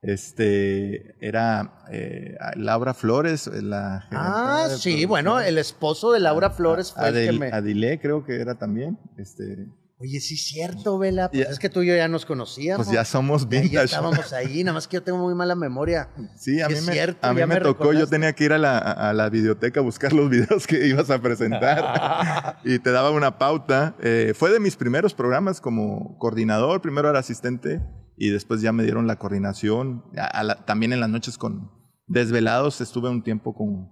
Este 0.02 1.16
era 1.26 1.84
eh, 1.90 2.36
Laura 2.54 2.94
Flores, 2.94 3.46
la 3.48 4.06
Ah, 4.12 4.68
sí, 4.70 5.04
bueno, 5.06 5.40
el 5.40 5.58
esposo 5.58 6.12
de 6.12 6.20
Laura 6.20 6.50
Flores 6.50 6.92
fue 6.92 7.08
el 7.08 7.14
que 7.14 7.28
Adel- 7.30 7.38
me... 7.40 7.48
Adilé 7.48 7.98
creo 8.00 8.24
que 8.24 8.40
era 8.40 8.56
también. 8.56 8.98
Este, 9.16 9.66
Oye, 9.98 10.20
sí 10.20 10.34
es 10.34 10.44
cierto, 10.48 10.98
Vela. 10.98 11.30
Pues 11.30 11.48
es 11.48 11.58
que 11.58 11.70
tú 11.70 11.80
y 11.82 11.86
yo 11.86 11.96
ya 11.96 12.06
nos 12.06 12.26
conocíamos. 12.26 12.86
pues 12.86 12.94
ya 12.94 13.04
somos 13.06 13.48
Ya, 13.48 13.56
ya 13.56 13.60
vintage. 13.62 13.84
estábamos 13.86 14.32
ahí, 14.34 14.62
nada 14.62 14.74
más 14.74 14.86
que 14.86 14.96
yo 14.98 15.02
tengo 15.02 15.16
muy 15.18 15.34
mala 15.34 15.54
memoria. 15.54 16.10
Sí, 16.36 16.60
a 16.60 16.68
mí, 16.68 16.74
me, 16.74 16.92
cierto, 16.92 17.26
a 17.26 17.32
mí 17.32 17.40
me 17.40 17.46
me 17.46 17.60
tocó, 17.60 17.94
yo 17.94 18.06
tenía 18.06 18.34
que 18.34 18.44
ir 18.44 18.52
a 18.52 18.58
la, 18.58 18.76
a 18.78 19.14
la 19.14 19.30
videoteca 19.30 19.80
a 19.80 19.82
buscar 19.82 20.12
los 20.12 20.28
videos 20.30 20.66
que 20.66 20.86
ibas 20.86 21.08
a 21.10 21.18
presentar 21.22 22.58
y 22.64 22.78
te 22.78 22.90
daba 22.90 23.10
una 23.10 23.38
pauta. 23.38 23.96
Eh, 24.02 24.34
fue 24.36 24.50
de 24.50 24.60
mis 24.60 24.76
primeros 24.76 25.14
programas 25.14 25.62
como 25.62 26.18
coordinador, 26.18 26.82
primero 26.82 27.08
era 27.08 27.20
asistente 27.20 27.80
y 28.18 28.28
después 28.28 28.60
ya 28.60 28.72
me 28.72 28.82
dieron 28.82 29.06
la 29.06 29.16
coordinación. 29.16 30.04
A- 30.18 30.26
a 30.26 30.42
la- 30.42 30.64
también 30.66 30.92
en 30.92 31.00
las 31.00 31.08
noches 31.08 31.38
con 31.38 31.70
Desvelados 32.06 32.80
estuve 32.82 33.08
un 33.08 33.22
tiempo 33.22 33.54
con 33.54 33.88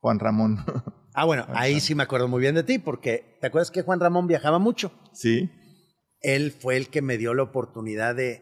Juan 0.00 0.20
Ramón. 0.20 0.58
Ah, 1.20 1.24
bueno, 1.24 1.46
ahí 1.48 1.80
sí 1.80 1.96
me 1.96 2.04
acuerdo 2.04 2.28
muy 2.28 2.40
bien 2.40 2.54
de 2.54 2.62
ti, 2.62 2.78
porque 2.78 3.36
¿te 3.40 3.48
acuerdas 3.48 3.72
que 3.72 3.82
Juan 3.82 3.98
Ramón 3.98 4.28
viajaba 4.28 4.60
mucho? 4.60 4.92
sí, 5.12 5.50
Él 6.20 6.52
fue 6.52 6.76
el 6.76 6.90
que 6.90 7.02
me 7.02 7.18
dio 7.18 7.34
la 7.34 7.42
oportunidad 7.42 8.14
de. 8.14 8.40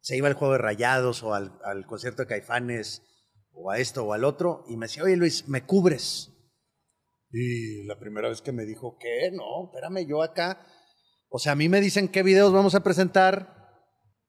Se 0.00 0.16
iba 0.16 0.28
al 0.28 0.34
juego 0.34 0.52
de 0.52 0.60
rayados 0.60 1.24
o 1.24 1.34
al, 1.34 1.58
al 1.64 1.86
concierto 1.86 2.22
de 2.22 2.28
Caifanes 2.28 3.02
o 3.50 3.72
a 3.72 3.78
esto 3.78 4.04
o 4.04 4.12
al 4.12 4.22
otro 4.22 4.62
y 4.68 4.76
me 4.76 4.86
decía, 4.86 5.02
oye 5.02 5.16
Luis, 5.16 5.48
¿me 5.48 5.64
cubres? 5.64 6.30
Y 7.32 7.82
la 7.86 7.98
primera 7.98 8.28
vez 8.28 8.42
que 8.42 8.52
me 8.52 8.64
dijo, 8.64 8.96
¿qué? 9.00 9.32
No, 9.32 9.64
espérame, 9.66 10.06
yo 10.06 10.22
acá. 10.22 10.64
O 11.28 11.40
sea, 11.40 11.50
a 11.50 11.56
mí 11.56 11.68
me 11.68 11.80
dicen 11.80 12.06
qué 12.06 12.22
videos 12.22 12.52
vamos 12.52 12.76
a 12.76 12.84
presentar, 12.84 13.74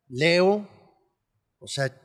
leo, 0.08 0.68
o 1.60 1.68
sea, 1.68 1.96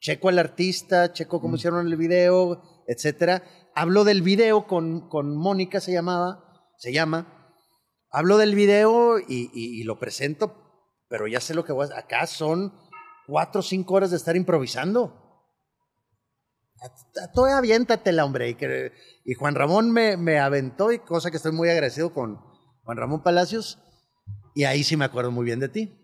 checo 0.00 0.28
al 0.28 0.40
artista, 0.40 1.12
checo 1.12 1.40
cómo 1.40 1.54
hicieron 1.54 1.86
el 1.86 1.96
video, 1.96 2.60
etcétera. 2.88 3.44
Hablo 3.74 4.04
del 4.04 4.22
video 4.22 4.66
con, 4.66 5.08
con 5.08 5.36
Mónica, 5.36 5.80
se 5.80 5.92
llamaba, 5.92 6.44
se 6.78 6.92
llama. 6.92 7.26
Hablo 8.10 8.36
del 8.36 8.54
video 8.54 9.18
y, 9.18 9.50
y- 9.54 9.80
y 9.80 9.84
lo 9.84 9.98
presento, 9.98 10.54
pero 11.08 11.26
ya 11.26 11.40
sé 11.40 11.54
lo 11.54 11.64
que 11.64 11.72
voy 11.72 11.84
a 11.84 11.86
hacer. 11.86 11.98
Acá 11.98 12.26
son 12.26 12.74
cuatro 13.26 13.60
o 13.60 13.62
cinco 13.62 13.94
horas 13.94 14.10
de 14.10 14.16
estar 14.18 14.36
improvisando. 14.36 15.18
Todavía 17.34 17.58
aviéntatela, 17.58 18.24
hombre. 18.24 18.50
Y, 18.50 18.54
que- 18.56 18.92
Y 19.24 19.34
Juan 19.34 19.54
Ramón 19.54 19.90
me, 19.90 20.16
me 20.16 20.38
aventó, 20.38 20.92
y 20.92 20.98
cosa 20.98 21.30
que 21.30 21.36
estoy 21.38 21.52
muy 21.52 21.70
agradecido 21.70 22.12
con 22.12 22.36
Juan 22.82 22.98
Ramón 22.98 23.22
Palacios, 23.22 23.78
y 24.54 24.64
ahí 24.64 24.84
sí 24.84 24.96
me 24.96 25.04
acuerdo 25.06 25.30
muy 25.30 25.44
bien 25.46 25.60
de 25.60 25.68
ti. 25.68 25.98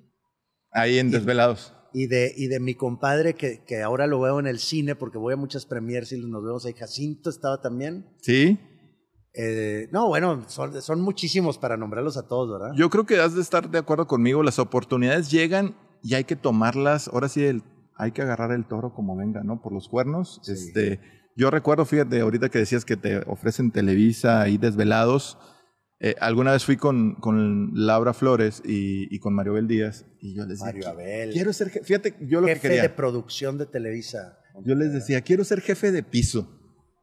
Ahí 0.71 0.99
en 0.99 1.11
Desvelados. 1.11 1.75
Y 1.93 2.07
de, 2.07 2.33
y 2.37 2.49
de 2.49 2.61
mi 2.61 2.75
compadre, 2.75 3.35
que, 3.35 3.65
que 3.67 3.83
ahora 3.83 4.07
lo 4.07 4.21
veo 4.21 4.39
en 4.41 4.47
el 4.47 4.59
cine, 4.59 4.95
porque 4.95 5.17
voy 5.19 5.33
a 5.35 5.37
muchas 5.37 5.65
premiers 5.67 6.13
y 6.13 6.19
nos 6.19 6.45
vemos 6.45 6.67
ahí. 6.67 6.75
Jacinto 6.75 7.31
estaba 7.31 7.61
también. 7.61 8.07
Sí. 8.21 8.59
Eh, 9.35 9.89
no, 9.93 10.09
bueno, 10.09 10.45
son, 10.49 10.81
son 10.83 11.01
muchísimos 11.01 11.59
para 11.59 11.77
nombrarlos 11.77 12.17
a 12.17 12.27
todos, 12.27 12.51
¿verdad? 12.51 12.75
Yo 12.77 12.91
creo 12.91 13.07
que 13.07 13.19
has 13.21 13.35
de 13.35 13.41
estar 13.41 13.71
de 13.71 13.79
acuerdo 13.79 14.07
conmigo. 14.07 14.43
Las 14.43 14.59
oportunidades 14.59 15.31
llegan 15.31 15.77
y 16.03 16.15
hay 16.15 16.25
que 16.25 16.37
tomarlas. 16.37 17.09
Ahora 17.09 17.29
sí, 17.29 17.45
el- 17.45 17.63
hay 17.97 18.13
que 18.13 18.23
agarrar 18.23 18.53
el 18.53 18.67
toro 18.67 18.93
como 18.95 19.17
venga, 19.17 19.43
¿no? 19.43 19.61
Por 19.61 19.73
los 19.73 19.89
cuernos. 19.89 20.41
Sí. 20.43 20.53
Este, 20.53 21.01
yo 21.37 21.51
recuerdo, 21.51 21.85
fíjate, 21.85 22.21
ahorita 22.21 22.49
que 22.49 22.59
decías 22.59 22.85
que 22.85 22.97
te 22.97 23.19
ofrecen 23.27 23.71
Televisa 23.71 24.49
y 24.49 24.59
desvelados. 24.59 25.39
Eh, 26.01 26.15
alguna 26.21 26.53
vez 26.53 26.65
fui 26.65 26.77
con, 26.77 27.15
con 27.17 27.71
Laura 27.75 28.13
Flores 28.15 28.63
y, 28.65 29.13
y 29.15 29.19
con 29.19 29.35
Mario 29.35 29.55
Bel 29.55 29.67
Díaz 29.67 30.05
y 30.21 30.35
yo 30.35 30.43
les 30.43 30.61
decía, 30.61 30.67
Mario 30.67 30.89
Abel. 30.89 31.31
quiero 31.33 31.53
ser 31.53 31.71
jefe. 31.71 31.85
Fíjate, 31.85 32.17
yo 32.21 32.41
lo 32.41 32.47
que 32.47 32.55
jefe 32.55 32.69
quería. 32.69 32.83
de 32.83 32.91
producción 32.91 33.59
de 33.59 33.67
Televisa. 33.67 34.39
Yo 34.65 34.75
les 34.75 34.93
decía, 34.93 35.21
quiero 35.23 35.45
ser 35.45 35.61
jefe 35.61 35.93
de 35.93 36.03
piso. 36.03 36.55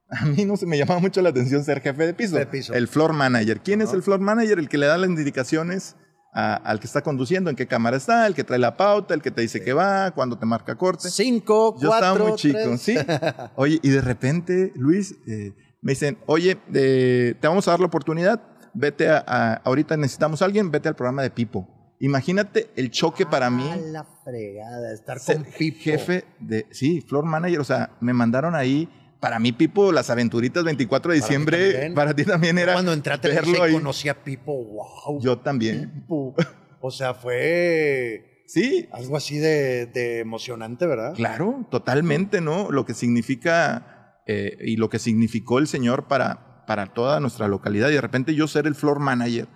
A 0.10 0.26
mí 0.26 0.46
no 0.46 0.56
se 0.56 0.66
me 0.66 0.78
llamaba 0.78 1.00
mucho 1.00 1.22
la 1.22 1.30
atención 1.30 1.64
ser 1.64 1.82
jefe 1.82 2.06
de 2.06 2.14
piso. 2.14 2.36
De 2.38 2.46
piso. 2.46 2.74
El 2.74 2.88
floor 2.88 3.14
manager. 3.14 3.62
¿Quién 3.62 3.82
es 3.82 3.88
Ajá. 3.88 3.98
el 3.98 4.04
floor 4.04 4.20
manager? 4.20 4.60
El 4.60 4.70
que 4.70 4.78
le 4.78 4.86
da 4.86 4.98
las 4.98 5.10
indicaciones 5.10 5.96
a- 6.34 6.56
al 6.56 6.80
que 6.80 6.86
está 6.88 7.02
conduciendo, 7.02 7.50
en 7.50 7.56
qué 7.56 7.66
cámara 7.66 7.96
está, 7.98 8.28
el 8.28 8.36
que 8.36 8.44
trae 8.44 8.60
la 8.60 8.76
pauta, 8.78 9.14
el 9.14 9.22
que 9.22 9.32
te 9.32 9.42
dice 9.42 9.64
que 9.64 9.72
va, 9.74 10.12
cuándo 10.12 10.38
te 10.38 10.46
marca 10.46 10.76
corte. 10.76 11.10
Cinco, 11.10 11.76
Yo 11.82 11.88
cuatro, 11.88 12.08
estaba 12.10 12.30
muy 12.30 12.38
chico, 12.38 12.60
tres. 12.62 12.82
¿sí? 12.82 12.96
Oye, 13.56 13.80
y 13.82 13.90
de 13.90 14.02
repente, 14.02 14.72
Luis, 14.76 15.16
eh, 15.28 15.54
me 15.82 15.94
dicen, 15.94 16.18
oye, 16.26 16.58
eh, 16.74 17.36
te 17.40 17.48
vamos 17.48 17.68
a 17.68 17.72
dar 17.72 17.80
la 17.80 17.86
oportunidad, 17.86 18.42
vete 18.76 19.10
a, 19.10 19.24
a- 19.26 19.54
ahorita 19.64 19.98
necesitamos 19.98 20.42
a 20.42 20.46
alguien, 20.46 20.70
vete 20.72 20.88
al 20.90 20.96
programa 20.96 21.24
de 21.24 21.32
Pipo. 21.32 21.68
Imagínate 22.00 22.70
el 22.76 22.92
choque 22.92 23.26
para 23.26 23.50
mí 23.50 23.68
la 23.92 24.04
fregada, 24.04 24.94
estar 24.94 25.18
con 25.26 25.46
Pipo. 25.58 25.78
jefe 25.82 26.26
de, 26.40 26.68
sí, 26.72 27.02
floor 27.02 27.24
manager, 27.26 27.60
o 27.60 27.64
sea, 27.64 27.92
me 28.02 28.14
mandaron 28.14 28.54
ahí, 28.54 28.90
para 29.22 29.40
mí 29.40 29.54
Pipo, 29.54 29.92
las 29.94 30.10
aventuritas 30.10 30.64
24 30.66 31.14
de 31.14 31.20
Para 31.20 31.26
diciembre, 31.28 31.92
para 31.96 32.14
ti 32.14 32.26
también 32.26 32.58
era 32.58 32.74
Cuando 32.74 32.92
verlo 33.24 33.64
ahí. 33.64 33.72
y 33.72 33.76
conocí 33.76 34.10
a 34.10 34.24
Pipo, 34.24 34.54
wow. 34.54 35.20
Yo 35.22 35.40
también. 35.40 35.92
Pipo. 35.94 36.36
O 36.88 36.92
sea, 36.92 37.16
fue 37.16 38.44
Sí, 38.48 38.88
algo 38.92 39.18
así 39.18 39.38
de, 39.40 39.88
de 39.88 40.20
emocionante, 40.20 40.86
¿verdad? 40.86 41.14
claro, 41.16 41.66
totalmente, 41.72 42.42
¿no? 42.42 42.70
Lo 42.70 42.86
que 42.86 42.94
significa 42.94 44.22
eh, 44.28 44.56
y 44.62 44.76
lo 44.78 44.90
que 44.90 45.00
significó 45.00 45.58
el 45.58 45.66
señor 45.68 46.08
para, 46.08 46.55
para 46.66 46.88
toda 46.88 47.20
nuestra 47.20 47.48
localidad. 47.48 47.90
Y 47.90 47.94
de 47.94 48.02
repente 48.02 48.36
yo 48.36 48.48
ser 48.48 48.68
el 48.68 48.76
floor 48.76 49.00
manager, 49.00 49.48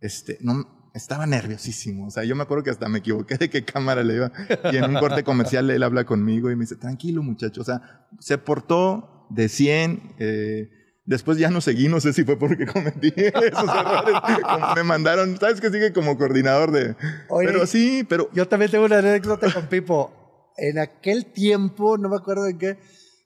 este, 0.00 0.38
no, 0.40 0.90
estaba 0.94 1.26
nerviosísimo. 1.26 2.06
O 2.06 2.10
sea, 2.10 2.24
yo 2.24 2.36
me 2.36 2.44
acuerdo 2.44 2.64
que 2.64 2.70
hasta 2.70 2.88
me 2.88 3.00
equivoqué 3.00 3.36
de 3.36 3.50
qué 3.50 3.64
cámara 3.64 4.02
le 4.02 4.14
iba. 4.14 4.32
Y 4.72 4.76
en 4.76 4.84
un 4.84 4.94
corte 4.94 5.24
comercial 5.24 5.68
él 5.70 5.82
habla 5.82 6.04
conmigo 6.04 6.50
y 6.50 6.56
me 6.56 6.62
dice, 6.62 6.76
tranquilo 6.76 7.22
muchacho. 7.22 7.60
O 7.60 7.64
sea, 7.64 8.06
se 8.20 8.38
portó 8.38 9.26
de 9.30 9.48
100. 9.48 10.14
eh, 10.18 10.70
después 11.04 11.36
ya 11.36 11.50
no 11.50 11.60
seguí, 11.60 11.88
no 11.88 12.00
sé 12.00 12.12
si 12.12 12.24
fue 12.24 12.38
porque 12.38 12.66
cometí 12.66 13.08
esos 13.16 13.68
errores. 13.68 14.14
Como 14.42 14.74
me 14.74 14.82
mandaron, 14.84 15.36
¿sabes 15.38 15.60
que 15.60 15.70
sigue 15.70 15.92
como 15.92 16.16
coordinador 16.16 16.70
de... 16.70 16.96
Oye, 17.28 17.46
pero 17.46 17.66
sí, 17.66 18.06
pero... 18.08 18.30
Yo 18.32 18.48
también 18.48 18.70
tengo 18.70 18.84
una 18.84 18.98
anécdota 18.98 19.52
con 19.52 19.66
Pipo. 19.66 20.52
En 20.56 20.78
aquel 20.78 21.26
tiempo, 21.26 21.98
no 21.98 22.08
me 22.08 22.16
acuerdo 22.16 22.46
en 22.46 22.58
qué, 22.58 22.78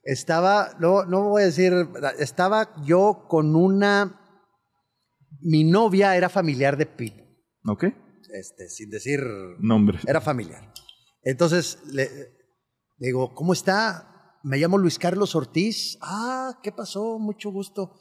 estaba, 0.03 0.75
no, 0.79 1.05
no 1.05 1.29
voy 1.29 1.43
a 1.43 1.45
decir, 1.45 1.73
estaba 2.17 2.75
yo 2.83 3.25
con 3.27 3.55
una, 3.55 4.19
mi 5.41 5.63
novia 5.63 6.15
era 6.15 6.29
familiar 6.29 6.77
de 6.77 6.85
Pipo, 6.85 7.23
¿Ok? 7.67 7.85
este, 8.33 8.69
sin 8.69 8.89
decir, 8.89 9.19
Nombre. 9.59 9.99
era 10.07 10.21
familiar. 10.21 10.71
Entonces, 11.23 11.79
le, 11.91 12.09
le 12.97 13.07
digo, 13.07 13.33
¿cómo 13.33 13.53
está? 13.53 14.37
Me 14.43 14.57
llamo 14.57 14.77
Luis 14.77 14.97
Carlos 14.97 15.35
Ortiz. 15.35 15.97
Ah, 16.01 16.59
¿qué 16.63 16.71
pasó? 16.71 17.19
Mucho 17.19 17.51
gusto. 17.51 17.95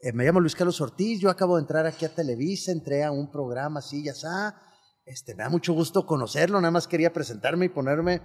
Eh, 0.00 0.12
me 0.12 0.24
llamo 0.24 0.40
Luis 0.40 0.54
Carlos 0.54 0.80
Ortiz, 0.80 1.20
yo 1.20 1.28
acabo 1.28 1.56
de 1.56 1.62
entrar 1.62 1.84
aquí 1.86 2.04
a 2.04 2.14
Televisa, 2.14 2.70
entré 2.72 3.02
a 3.04 3.10
un 3.10 3.30
programa 3.30 3.80
así, 3.80 4.04
ya 4.04 4.12
está. 4.12 4.62
Este, 5.04 5.34
me 5.34 5.42
da 5.42 5.48
mucho 5.50 5.72
gusto 5.72 6.06
conocerlo, 6.06 6.60
nada 6.60 6.70
más 6.70 6.86
quería 6.86 7.12
presentarme 7.12 7.66
y 7.66 7.68
ponerme 7.70 8.22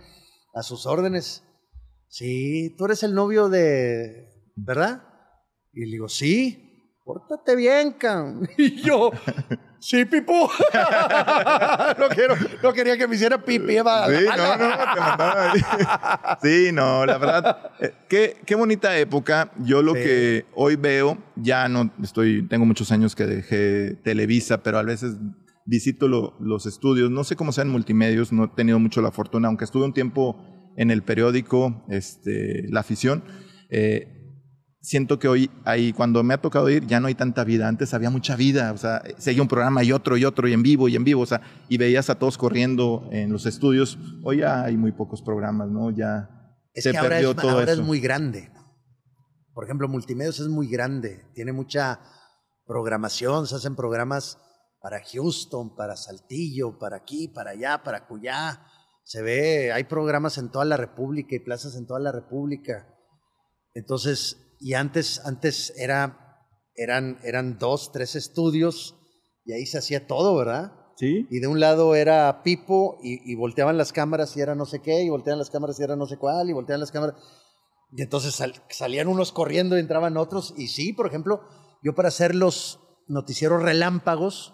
a 0.54 0.62
sus 0.62 0.86
órdenes. 0.86 1.44
Sí, 2.16 2.76
tú 2.78 2.86
eres 2.86 3.02
el 3.02 3.16
novio 3.16 3.50
de, 3.50 4.28
¿verdad? 4.56 5.02
Y 5.74 5.84
le 5.86 5.94
digo, 5.94 6.08
sí, 6.08 7.00
pórtate 7.04 7.56
bien, 7.56 7.94
can. 7.94 8.48
Y 8.60 8.84
yo, 8.84 9.10
sí, 9.80 10.06
Pipo. 10.06 10.48
no, 11.98 12.08
quiero, 12.10 12.36
no 12.62 12.72
quería 12.72 13.00
que 13.00 13.08
me 13.08 13.16
hiciera 13.16 13.44
pipi. 13.44 13.78
va. 13.78 14.06
Sí, 14.10 14.26
no, 14.28 14.58
no, 14.58 14.94
te 14.94 15.00
mandaba 15.00 15.52
ahí. 15.54 15.62
Sí, 16.44 16.72
no, 16.72 17.04
la 17.04 17.18
verdad, 17.18 17.72
eh, 17.80 17.94
qué, 18.08 18.38
qué 18.46 18.54
bonita 18.54 18.96
época. 18.96 19.52
Yo 19.66 19.82
lo 19.82 19.96
Sí. 19.96 20.02
que 20.02 20.46
hoy 20.54 20.76
veo, 20.76 21.18
ya 21.36 21.68
no 21.68 21.92
estoy, 22.04 22.48
tengo 22.48 22.66
muchos 22.68 22.92
años 22.92 23.16
que 23.16 23.26
dejé 23.26 23.96
Televisa, 24.04 24.62
pero 24.62 24.78
a 24.78 24.84
veces 24.84 25.16
visito 25.66 26.08
lo- 26.08 26.36
los 26.40 26.68
estudios. 26.68 27.10
No 27.10 27.24
sé 27.24 27.36
cómo 27.36 27.52
sean 27.54 27.70
multimedios, 27.70 28.32
no 28.32 28.44
he 28.44 28.48
tenido 28.50 28.78
mucho 28.78 29.02
la 29.02 29.12
fortuna, 29.12 29.48
aunque 29.48 29.64
estuve 29.66 29.86
un 29.86 29.94
tiempo 29.96 30.53
en 30.78 30.92
el 30.92 31.04
periódico, 31.04 31.86
este, 31.90 32.66
La 32.70 32.82
Afición. 32.82 33.24
eh, 33.70 34.10
siento 34.86 35.18
que 35.18 35.30
hoy 35.30 35.50
hay, 35.64 35.94
cuando 35.94 36.24
me 36.24 36.34
ha 36.34 36.42
tocado 36.42 36.70
ir, 36.70 36.86
ya 36.86 37.00
no 37.00 37.08
hay 37.08 37.16
tanta 37.16 37.46
vida. 37.46 37.70
Antes 37.70 37.94
había 37.94 38.10
mucha 38.10 38.36
vida, 38.36 38.74
o 38.74 38.78
sea, 38.78 39.02
seguía 39.18 39.42
un 39.42 39.48
programa 39.48 39.82
y 39.84 39.94
otro 39.94 40.18
y 40.18 40.26
otro 40.26 40.46
y 40.48 40.52
en 40.54 40.62
vivo 40.62 40.90
y 40.90 40.98
en 40.98 41.06
vivo, 41.06 41.22
o 41.22 41.26
sea, 41.26 41.40
y 41.70 41.78
veías 41.78 42.10
a 42.10 42.16
todos 42.20 42.38
corriendo 42.38 43.08
en 43.12 43.32
los 43.32 43.46
estudios. 43.46 43.98
Hoy 44.26 44.40
ya 44.40 44.64
hay 44.66 44.76
muy 44.76 44.92
pocos 44.92 45.22
programas, 45.22 45.70
¿no? 45.70 45.90
Ya 45.92 46.30
Es 46.74 46.84
se 46.84 46.92
que 46.92 46.98
ahora, 46.98 47.10
perdió 47.12 47.32
es, 47.32 47.38
todo 47.38 47.52
ahora 47.52 47.72
eso. 47.72 47.82
es 47.82 47.88
muy 47.88 48.02
grande. 48.02 48.52
Por 49.54 49.64
ejemplo, 49.64 49.88
Multimedios 49.88 50.40
es 50.42 50.50
muy 50.50 50.68
grande. 50.68 51.28
Tiene 51.34 51.54
mucha 51.54 52.02
programación. 52.66 53.48
Se 53.48 53.56
hacen 53.56 53.76
programas 53.78 54.38
para 54.82 55.02
Houston, 55.02 55.76
para 55.76 55.96
Saltillo, 55.96 56.78
para 56.78 56.98
aquí, 56.98 57.30
para 57.30 57.52
allá, 57.52 57.82
para 57.84 58.06
Cuyá. 58.06 58.60
Se 59.04 59.22
ve, 59.22 59.72
hay 59.72 59.84
programas 59.84 60.38
en 60.38 60.50
toda 60.52 60.66
la 60.66 60.78
República 60.78 61.36
y 61.36 61.40
plazas 61.40 61.76
en 61.76 61.86
toda 61.86 62.00
la 62.00 62.12
República. 62.12 62.88
Entonces, 63.74 64.56
y 64.60 64.74
antes, 64.76 65.22
antes 65.26 65.74
era, 65.78 66.46
eran, 66.76 67.20
eran 67.24 67.58
dos, 67.60 67.92
tres 67.92 68.16
estudios 68.16 68.96
y 69.46 69.54
ahí 69.54 69.66
se 69.66 69.78
hacía 69.78 70.08
todo, 70.08 70.36
¿verdad? 70.38 70.72
Sí. 70.96 71.28
Y 71.30 71.40
de 71.40 71.48
un 71.48 71.60
lado 71.60 71.96
era 71.96 72.44
Pipo 72.44 72.98
y, 73.04 73.30
y 73.30 73.36
volteaban 73.36 73.78
las 73.78 73.92
cámaras 73.92 74.38
y 74.38 74.42
era 74.42 74.56
no 74.56 74.66
sé 74.66 74.82
qué, 74.82 75.04
y 75.04 75.10
volteaban 75.10 75.40
las 75.40 75.50
cámaras 75.50 75.80
y 75.80 75.84
era 75.84 75.96
no 75.96 76.06
sé 76.06 76.18
cuál, 76.18 76.50
y 76.50 76.54
volteaban 76.54 76.80
las 76.80 76.92
cámaras. 76.92 77.16
Y 77.92 78.02
entonces 78.04 78.36
sal- 78.36 78.64
salían 78.70 79.08
unos 79.08 79.32
corriendo 79.32 79.76
y 79.76 79.82
entraban 79.82 80.18
otros. 80.18 80.54
Y 80.56 80.68
sí, 80.68 80.94
por 80.94 81.08
ejemplo, 81.08 81.42
yo 81.84 81.94
para 81.94 82.08
hacer 82.08 82.36
los 82.36 82.80
noticieros 83.08 83.62
relámpagos, 83.62 84.54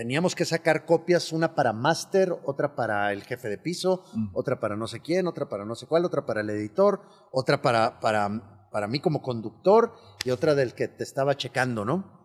teníamos 0.00 0.34
que 0.34 0.46
sacar 0.46 0.86
copias, 0.86 1.30
una 1.30 1.54
para 1.54 1.74
máster, 1.74 2.34
otra 2.46 2.74
para 2.74 3.12
el 3.12 3.22
jefe 3.22 3.50
de 3.50 3.58
piso, 3.58 4.02
Mm. 4.14 4.28
otra 4.32 4.58
para 4.58 4.74
no 4.74 4.86
sé 4.86 5.00
quién, 5.00 5.26
otra 5.26 5.46
para 5.50 5.66
no 5.66 5.74
sé 5.74 5.86
cuál, 5.86 6.06
otra 6.06 6.24
para 6.24 6.40
el 6.40 6.48
editor, 6.48 7.02
otra 7.30 7.60
para, 7.60 8.00
para, 8.00 8.68
para 8.72 8.88
mí 8.88 9.00
como 9.00 9.20
conductor 9.20 9.92
y 10.24 10.30
otra 10.30 10.54
del 10.54 10.72
que 10.72 10.88
te 10.88 11.04
estaba 11.04 11.36
checando, 11.36 11.84
¿no? 11.84 12.18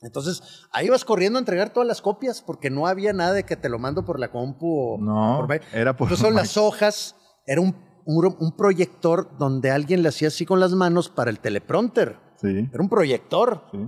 Entonces, 0.00 0.42
ahí 0.72 0.88
vas 0.88 1.04
corriendo 1.04 1.38
a 1.38 1.42
entregar 1.42 1.70
todas 1.72 1.86
las 1.86 2.02
copias 2.02 2.42
porque 2.42 2.70
no 2.70 2.88
había 2.88 3.12
nada 3.12 3.34
de 3.34 3.44
que 3.44 3.54
te 3.56 3.68
lo 3.68 3.78
mando 3.78 4.04
por 4.04 4.18
la 4.18 4.32
compu 4.32 4.66
o 4.66 4.98
No, 4.98 5.46
por 5.46 5.60
era 5.72 5.96
por 5.96 6.06
Entonces, 6.08 6.18
son 6.26 6.34
las 6.34 6.56
hojas, 6.56 7.14
era 7.46 7.60
un, 7.60 7.76
un, 8.04 8.36
un 8.40 8.56
proyector 8.56 9.38
donde 9.38 9.70
alguien 9.70 10.02
le 10.02 10.08
hacía 10.08 10.26
así 10.26 10.44
con 10.44 10.58
las 10.58 10.72
manos 10.72 11.08
para 11.08 11.30
el 11.30 11.38
teleprompter. 11.38 12.18
Sí, 12.40 12.68
Era 12.72 12.82
un 12.82 12.88
proyector. 12.88 13.62
sí. 13.70 13.78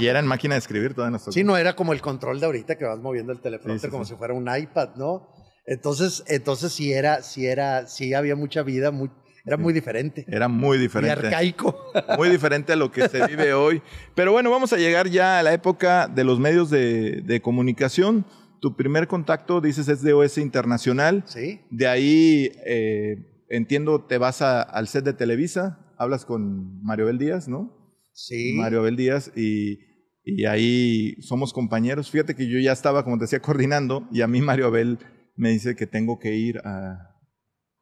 Y 0.00 0.06
era 0.06 0.18
en 0.18 0.26
máquina 0.26 0.54
de 0.54 0.58
escribir 0.58 0.94
todas 0.94 1.10
nuestras 1.10 1.34
Sí, 1.34 1.44
no 1.44 1.56
era 1.56 1.74
como 1.76 1.92
el 1.92 2.00
control 2.00 2.40
de 2.40 2.46
ahorita 2.46 2.76
que 2.76 2.84
vas 2.84 2.98
moviendo 2.98 3.32
el 3.32 3.40
teleprompter 3.40 3.80
Sí, 3.80 3.86
sí, 3.86 3.90
como 3.90 4.04
sí. 4.04 4.12
si 4.12 4.16
fuera 4.18 4.34
un 4.34 4.48
iPad, 4.54 4.90
¿no? 4.96 5.28
Entonces, 5.66 6.24
entonces 6.28 6.72
sí 6.72 6.92
era, 6.92 7.22
sí 7.22 7.46
era, 7.46 7.86
sí 7.86 8.12
había 8.14 8.36
mucha 8.36 8.62
vida, 8.62 8.90
muy, 8.90 9.10
era 9.46 9.56
muy 9.56 9.72
diferente. 9.72 10.24
Era 10.28 10.46
muy 10.48 10.76
Y 10.76 10.80
diferente. 10.80 11.26
arcaico. 11.26 11.74
muy 12.18 12.28
diferente 12.28 12.72
a 12.72 12.76
lo 12.76 12.90
que 12.92 13.08
se 13.08 13.26
vive 13.26 13.54
hoy. 13.54 13.82
Pero 14.14 14.32
bueno, 14.32 14.50
vamos 14.50 14.72
a 14.72 14.76
llegar 14.76 15.08
ya 15.08 15.38
a 15.38 15.42
la 15.42 15.52
época 15.54 16.06
de 16.08 16.24
los 16.24 16.38
medios 16.38 16.68
de, 16.70 17.22
de 17.22 17.40
comunicación. 17.40 18.26
Tu 18.60 18.76
primer 18.76 19.06
contacto, 19.08 19.60
dices, 19.60 19.88
es 19.88 20.02
de 20.02 20.12
OS 20.14 20.38
Internacional. 20.38 21.22
Sí. 21.26 21.60
De 21.70 21.86
ahí, 21.86 22.50
eh, 22.66 23.44
entiendo, 23.48 24.04
te 24.04 24.18
vas 24.18 24.42
a- 24.42 24.62
al 24.62 24.88
set 24.88 25.04
de 25.04 25.12
Televisa, 25.12 25.78
hablas 25.98 26.24
con 26.24 26.82
Mario 26.82 27.06
Bel 27.06 27.18
Díaz, 27.18 27.46
¿no? 27.48 27.83
Sí. 28.14 28.54
Mario 28.54 28.82
Bel 28.82 28.96
Díaz 28.96 29.30
y, 29.36 29.78
y 30.22 30.44
ahí 30.46 31.16
somos 31.20 31.52
compañeros. 31.52 32.10
Fíjate 32.10 32.34
que 32.34 32.48
yo 32.48 32.58
ya 32.60 32.72
estaba, 32.72 33.04
como 33.04 33.18
te 33.18 33.24
decía, 33.24 33.40
coordinando 33.40 34.08
y 34.12 34.22
a 34.22 34.26
mí 34.26 34.40
Mario 34.40 34.66
Abel 34.68 34.98
me 35.36 35.50
dice 35.50 35.74
que 35.76 35.86
tengo 35.86 36.18
que 36.18 36.34
ir 36.36 36.58
a- 36.64 37.10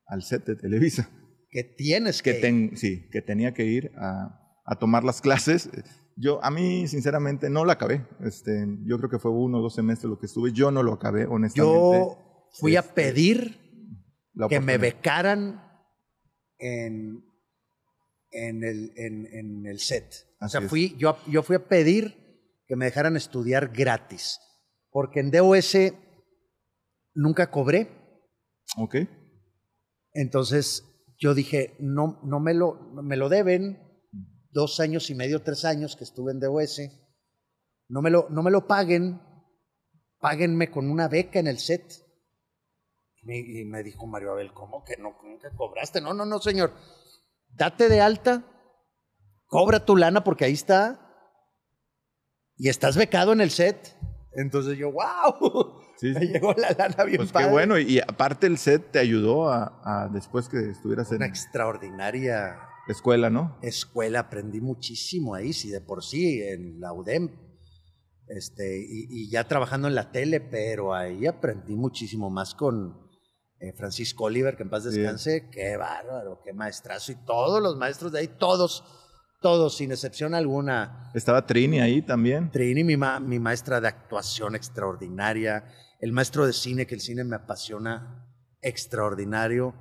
al 0.06 0.22
set 0.22 0.44
de 0.46 0.56
Televisa 0.56 1.08
Que 1.50 1.62
tienes 1.64 2.22
que 2.22 2.34
que. 2.34 2.40
ten- 2.40 2.76
sí, 2.76 3.08
que 3.12 3.20
tenía 3.22 3.52
que 3.54 3.66
ir 3.66 3.92
a, 3.96 4.40
a 4.64 4.76
tomar 4.78 5.04
las 5.04 5.20
clases. 5.20 5.68
Yo, 6.16 6.42
a 6.44 6.50
mí, 6.50 6.86
sinceramente, 6.88 7.48
no 7.50 7.64
la 7.64 7.74
acabé. 7.74 8.06
Este, 8.24 8.66
yo 8.86 8.98
creo 8.98 9.08
que 9.10 9.18
fue 9.18 9.30
uno 9.30 9.58
o 9.58 9.62
dos 9.62 9.74
semestres 9.74 10.08
lo 10.10 10.18
que 10.18 10.26
estuve. 10.26 10.52
Yo 10.52 10.70
no 10.70 10.82
lo 10.82 10.92
acabé, 10.94 11.24
honestamente. 11.26 11.78
Yo 11.78 12.18
fui 12.58 12.76
a 12.76 12.80
Este, 12.80 12.92
pedir 12.94 13.58
que 14.48 14.60
me 14.60 14.76
becaran 14.78 15.62
en, 16.58 17.22
en, 18.32 18.64
el, 18.64 18.92
en, 18.96 19.26
en 19.26 19.66
el 19.66 19.78
set. 19.78 20.26
O 20.40 20.48
sea, 20.48 20.60
fui, 20.62 20.96
yo, 20.98 21.16
yo 21.28 21.42
fui 21.42 21.56
a 21.56 21.68
pedir 21.68 22.16
que 22.66 22.76
me 22.76 22.86
dejaran 22.86 23.16
estudiar 23.16 23.68
gratis. 23.68 24.40
Porque 24.90 25.20
en 25.20 25.30
DOS 25.30 25.76
nunca 27.14 27.50
cobré. 27.50 27.88
Ok. 28.76 28.96
Entonces 30.12 30.84
yo 31.18 31.34
dije, 31.34 31.76
no, 31.78 32.20
no 32.24 32.40
me 32.40 32.54
lo, 32.54 32.74
me 33.02 33.16
lo 33.16 33.28
deben, 33.28 33.78
dos 34.50 34.80
años 34.80 35.08
y 35.10 35.14
medio, 35.14 35.42
tres 35.42 35.64
años 35.64 35.96
que 35.96 36.04
estuve 36.04 36.32
en 36.32 36.40
DOS, 36.40 36.80
no 37.88 38.02
me 38.02 38.10
lo, 38.10 38.28
no 38.30 38.42
me 38.42 38.50
lo 38.50 38.66
paguen, 38.66 39.20
páguenme 40.18 40.70
con 40.70 40.90
una 40.90 41.08
beca 41.08 41.38
en 41.38 41.46
el 41.46 41.58
set. 41.58 41.84
Y 43.16 43.26
me, 43.26 43.38
y 43.38 43.64
me 43.64 43.82
dijo 43.82 44.06
Mario 44.06 44.32
Abel, 44.32 44.52
¿cómo 44.52 44.84
que 44.84 44.96
no, 44.96 45.16
nunca 45.22 45.50
cobraste? 45.56 46.00
No, 46.00 46.12
no, 46.12 46.24
no, 46.24 46.40
señor. 46.40 46.72
Date 47.52 47.88
de 47.88 48.00
alta, 48.00 48.44
cobra 49.46 49.84
tu 49.84 49.96
lana 49.96 50.24
porque 50.24 50.44
ahí 50.44 50.52
está, 50.52 50.98
y 52.56 52.68
estás 52.68 52.96
becado 52.96 53.32
en 53.32 53.40
el 53.40 53.50
set. 53.50 53.96
Entonces 54.34 54.78
yo, 54.78 54.92
wow, 54.92 55.80
Sí, 55.96 56.12
me 56.12 56.26
llegó 56.26 56.54
la 56.54 56.70
lana 56.72 57.04
bien 57.04 57.18
Pues 57.18 57.32
qué 57.32 57.50
bueno. 57.50 57.78
Y, 57.78 58.00
aparte 58.00 58.46
el 58.46 58.58
set 58.58 58.90
te 58.90 58.98
ayudó 58.98 59.50
a, 59.50 59.80
a 59.84 60.08
después 60.08 60.48
que 60.48 60.70
estuvieras 60.70 61.10
en 61.10 61.18
Una 61.18 61.26
extraordinaria 61.26 62.58
escuela, 62.88 63.30
¿no? 63.30 63.58
escuela, 63.62 64.20
aprendí 64.20 64.60
muchísimo 64.60 65.34
ahí, 65.34 65.52
sí, 65.52 65.70
de 65.70 65.80
por 65.80 66.02
sí, 66.02 66.42
en 66.42 66.80
la 66.80 66.92
UDEM, 66.92 67.30
este, 68.26 68.78
y, 68.78 69.06
y 69.10 69.30
ya 69.30 69.46
trabajando 69.46 69.88
en 69.88 69.94
la 69.94 70.10
tele, 70.10 70.40
pero 70.40 70.94
ahí 70.94 71.26
aprendí 71.26 71.76
muchísimo 71.76 72.30
más 72.30 72.54
con 72.54 73.01
eh, 73.62 73.72
Francisco 73.76 74.24
Oliver, 74.24 74.56
que 74.56 74.64
en 74.64 74.70
paz 74.70 74.82
Sí. 74.82 74.90
descanse, 74.98 75.48
qué 75.50 75.76
bárbaro, 75.76 76.40
qué 76.44 76.52
maestrazo, 76.52 77.12
y 77.12 77.24
todos 77.24 77.62
los 77.62 77.76
maestros 77.76 78.10
de 78.10 78.18
ahí, 78.18 78.28
todos, 78.28 78.82
todos, 79.40 79.76
sin 79.76 79.92
excepción 79.92 80.34
alguna. 80.34 81.10
Estaba 81.14 81.46
Trini 81.46 81.78
ahí 81.80 82.02
también. 82.02 82.50
Trini, 82.50 82.82
mi, 82.82 82.96
ma- 82.96 83.20
mi 83.20 83.38
maestra 83.38 83.80
de 83.80 83.86
actuación 83.88 84.56
extraordinaria, 84.56 85.64
el 86.00 86.10
maestro 86.12 86.44
de 86.46 86.52
cine, 86.52 86.86
que 86.86 86.96
el 86.96 87.00
cine 87.00 87.22
me 87.24 87.36
apasiona, 87.36 88.26
extraordinario. 88.60 89.74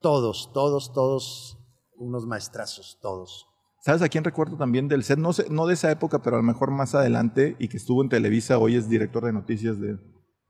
Todos, 0.00 0.52
todos, 0.52 0.92
todos, 0.92 1.58
unos 1.96 2.26
maestrazos, 2.26 2.98
todos. 3.00 3.46
¿Sabes 3.84 4.02
a 4.02 4.08
quién 4.08 4.22
recuerdo 4.22 4.56
también 4.56 4.86
del 4.88 5.02
set? 5.02 5.18
No 5.18 5.32
sé, 5.32 5.46
no 5.50 5.66
de 5.66 5.74
esa 5.74 5.90
época, 5.90 6.22
pero 6.22 6.36
a 6.36 6.38
lo 6.38 6.44
mejor 6.44 6.70
más 6.70 6.94
adelante 6.94 7.56
y 7.58 7.66
que 7.68 7.76
estuvo 7.78 8.02
en 8.02 8.08
Televisa, 8.08 8.58
hoy 8.58 8.76
es 8.76 8.88
director 8.88 9.24
de 9.24 9.32
noticias 9.32 9.80
de 9.80 9.96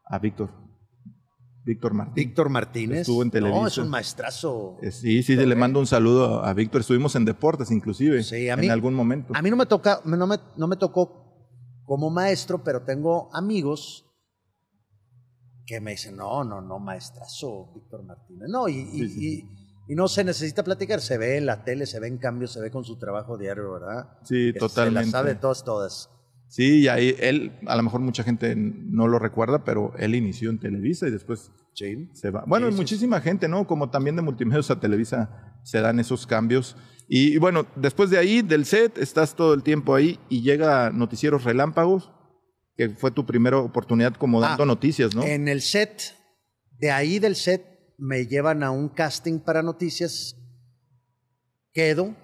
a 0.05 0.19
Víctor. 0.19 0.51
Víctor 1.65 1.95
Martín. 1.95 2.15
Víctor 2.15 2.49
Martínez. 2.49 3.01
Estuvo 3.03 3.23
en 3.23 3.29
No, 3.29 3.33
Televisa. 3.33 3.67
es 3.69 3.79
un 3.79 3.89
maestrazo. 3.89 4.79
Eh, 4.83 4.91
Sí, 4.91 5.23
sí, 5.23 5.37
le 5.37 5.55
mando 5.55 5.79
un 5.79 5.87
saludo 5.87 6.45
a, 6.45 6.53
Víctor. 6.55 6.81
Estuvimos 6.81 7.15
en 7.15 7.25
deportes 7.25 7.71
inclusive 7.71 8.23
Sí, 8.25 8.49
a 8.49 8.57
mí- 8.57 8.67
en 8.67 8.73
algún 8.73 8.95
momento. 8.95 9.33
A 9.37 9.43
mí 9.43 9.51
no 9.51 9.57
me 9.57 9.67
toca, 9.67 10.01
no 10.05 10.27
me, 10.27 10.37
no 10.57 10.67
me 10.67 10.77
tocó 10.77 11.21
como 11.85 12.11
maestro, 12.11 12.63
pero 12.65 12.83
tengo 12.83 13.29
amigos 13.35 14.07
que 15.67 15.81
me 15.81 15.93
dicen, 15.93 16.17
no, 16.17 16.43
no, 16.43 16.61
no, 16.61 16.79
maestrazo, 16.81 17.73
Víctor 17.75 18.03
Martínez. 18.05 18.49
No, 18.49 18.69
y, 18.69 18.79
y- 18.79 18.99
Sí, 18.99 19.09
sí. 19.09 19.47
y- 19.89 19.93
y 19.93 19.95
no 19.95 20.09
se 20.09 20.25
necesita 20.25 20.63
platicar, 20.65 21.01
se 21.01 21.19
ve 21.19 21.37
en 21.39 21.47
la 21.47 21.65
tele, 21.65 21.87
se 21.87 22.01
ve 22.01 22.09
en 22.09 22.19
cambio, 22.19 22.49
se 22.49 22.61
ve 22.61 22.71
con 22.71 22.85
su 22.85 22.99
trabajo 22.99 23.37
diario, 23.39 23.73
¿verdad? 23.73 24.19
Sí, 24.25 24.53
Que 24.53 24.59
totalmente. 24.59 25.07
Se 25.11 25.13
la 25.13 25.19
sabe 25.19 25.35
todas, 25.37 25.65
todas. 25.65 26.11
Sí, 26.53 26.81
y 26.81 26.89
ahí 26.89 27.17
él, 27.19 27.51
a 27.67 27.77
lo 27.77 27.83
mejor 27.83 28.03
mucha 28.03 28.23
gente 28.23 28.55
no 28.55 29.09
lo 29.09 29.19
recuerda, 29.19 29.65
pero 29.65 29.95
él 29.99 30.15
inició 30.15 30.51
en 30.51 30.59
Televisa 30.59 31.09
y 31.09 31.11
después 31.11 31.51
Sí. 31.73 32.11
se 32.13 32.29
va. 32.31 32.45
Bueno, 32.47 32.71
sí, 32.71 32.77
muchísima 32.77 33.23
gente, 33.23 33.49
¿no? 33.49 33.67
Como 33.67 33.89
también 33.89 34.17
de 34.17 34.21
multimedios 34.23 34.71
a 34.71 34.79
Televisa 34.79 35.57
se 35.65 35.81
dan 35.81 35.99
esos 35.99 36.27
cambios. 36.27 36.77
Y, 37.09 37.33
y 37.33 37.39
bueno, 37.39 37.67
después 37.77 38.11
de 38.11 38.19
ahí, 38.19 38.43
del 38.43 38.67
set, 38.67 38.99
estás 38.99 39.35
todo 39.35 39.55
el 39.55 39.63
tiempo 39.63 39.95
ahí 39.95 40.19
y 40.29 40.43
llega 40.43 40.91
Noticieros 40.91 41.45
Relámpagos, 41.45 42.13
que 42.77 42.91
fue 42.91 43.11
tu 43.11 43.25
primera 43.25 43.57
oportunidad 43.57 44.13
como 44.17 44.39
dando 44.43 44.65
Ah, 44.65 44.67
noticias, 44.67 45.15
¿no? 45.15 45.23
En 45.23 45.49
el 45.49 45.63
set, 45.63 46.15
de 46.79 46.91
ahí 46.91 47.19
del 47.19 47.35
set, 47.35 47.65
me 47.97 48.27
llevan 48.27 48.63
a 48.63 48.71
un 48.71 48.91
casting 48.91 49.39
para 49.39 49.63
noticias, 49.63 50.37
quedo 51.73 52.15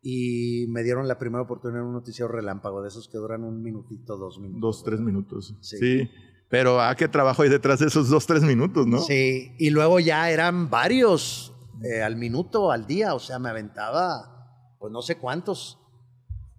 y 0.00 0.66
me 0.68 0.82
dieron 0.82 1.08
la 1.08 1.18
primera 1.18 1.42
oportunidad 1.42 1.80
en 1.82 1.88
un 1.88 1.94
noticiero 1.94 2.30
relámpago, 2.30 2.82
de 2.82 2.88
esos 2.88 3.08
que 3.08 3.18
duran 3.18 3.44
un 3.44 3.62
minutito, 3.62 4.16
dos 4.16 4.38
minutos. 4.38 4.60
Dos, 4.60 4.84
tres 4.84 5.00
minutos. 5.00 5.54
Sí. 5.60 5.76
Sí. 5.78 6.10
Pero 6.48 6.80
¿a 6.80 6.94
qué 6.94 7.08
trabajo 7.08 7.42
hay 7.42 7.50
detrás 7.50 7.80
de 7.80 7.86
esos 7.86 8.08
dos, 8.08 8.26
tres 8.26 8.42
minutos, 8.42 8.86
no? 8.86 9.00
Sí, 9.00 9.52
y 9.58 9.70
luego 9.70 10.00
ya 10.00 10.30
eran 10.30 10.70
varios 10.70 11.52
eh, 11.82 12.02
al 12.02 12.16
minuto, 12.16 12.72
al 12.72 12.86
día, 12.86 13.14
o 13.14 13.18
sea, 13.18 13.38
me 13.38 13.50
aventaba, 13.50 14.74
pues 14.78 14.90
no 14.90 15.02
sé 15.02 15.18
cuántos, 15.18 15.78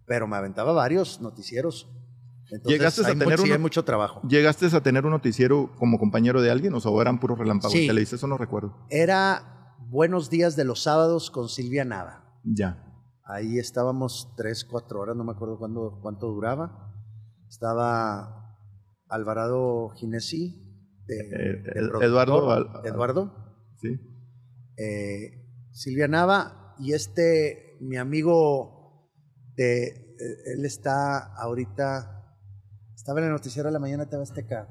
pero 0.05 0.27
me 0.27 0.35
aventaba 0.35 0.73
varios 0.73 1.21
noticieros. 1.21 1.89
Entonces, 2.51 2.71
¿Llegaste 2.79 3.01
a 3.01 3.07
tener 3.07 3.39
mucho, 3.39 3.59
mucho 3.59 3.83
trabajo. 3.85 4.21
¿Llegaste 4.27 4.65
a 4.75 4.81
tener 4.81 5.05
un 5.05 5.11
noticiero 5.11 5.71
como 5.77 5.99
compañero 5.99 6.41
de 6.41 6.49
alguien 6.49 6.73
o 6.73 6.79
sea, 6.79 6.91
eran 6.99 7.19
puros 7.19 7.37
relámpagos 7.37 7.73
Sí. 7.73 7.81
en 7.83 7.87
Televisa? 7.87 8.15
Eso 8.15 8.27
no 8.27 8.37
recuerdo. 8.37 8.75
Era 8.89 9.75
Buenos 9.87 10.29
Días 10.29 10.55
de 10.55 10.65
los 10.65 10.83
Sábados 10.83 11.31
con 11.31 11.47
Silvia 11.49 11.85
Nava. 11.85 12.23
Ya. 12.43 12.88
Ahí 13.31 13.59
estábamos 13.59 14.33
tres, 14.35 14.65
cuatro 14.65 15.01
horas, 15.01 15.15
no 15.15 15.23
me 15.23 15.31
acuerdo 15.33 15.59
cuándo, 15.59 15.99
cuánto 16.01 16.27
duraba. 16.27 16.91
Estaba 17.47 18.57
Alvarado 19.07 19.89
Ginesi, 19.95 20.65
de, 21.05 21.15
Eh, 21.15 21.63
de 21.75 22.05
Eduardo 22.05 22.51
Al- 22.51 22.69
Eduardo, 22.85 23.31
Sí. 23.81 23.99
eh, 24.77 25.45
Silvia 25.71 26.07
Nava 26.07 26.75
y 26.79 26.93
este, 26.93 27.77
mi 27.81 27.97
amigo, 27.97 29.11
de, 29.55 29.85
eh, 29.87 30.53
él 30.55 30.65
está 30.65 31.33
ahorita, 31.35 32.35
estaba 32.95 33.19
en 33.19 33.25
el 33.27 33.31
noticiero 33.31 33.69
de 33.69 33.73
la 33.73 33.79
mañana 33.79 34.05
de 34.05 34.21
Azteca. 34.21 34.67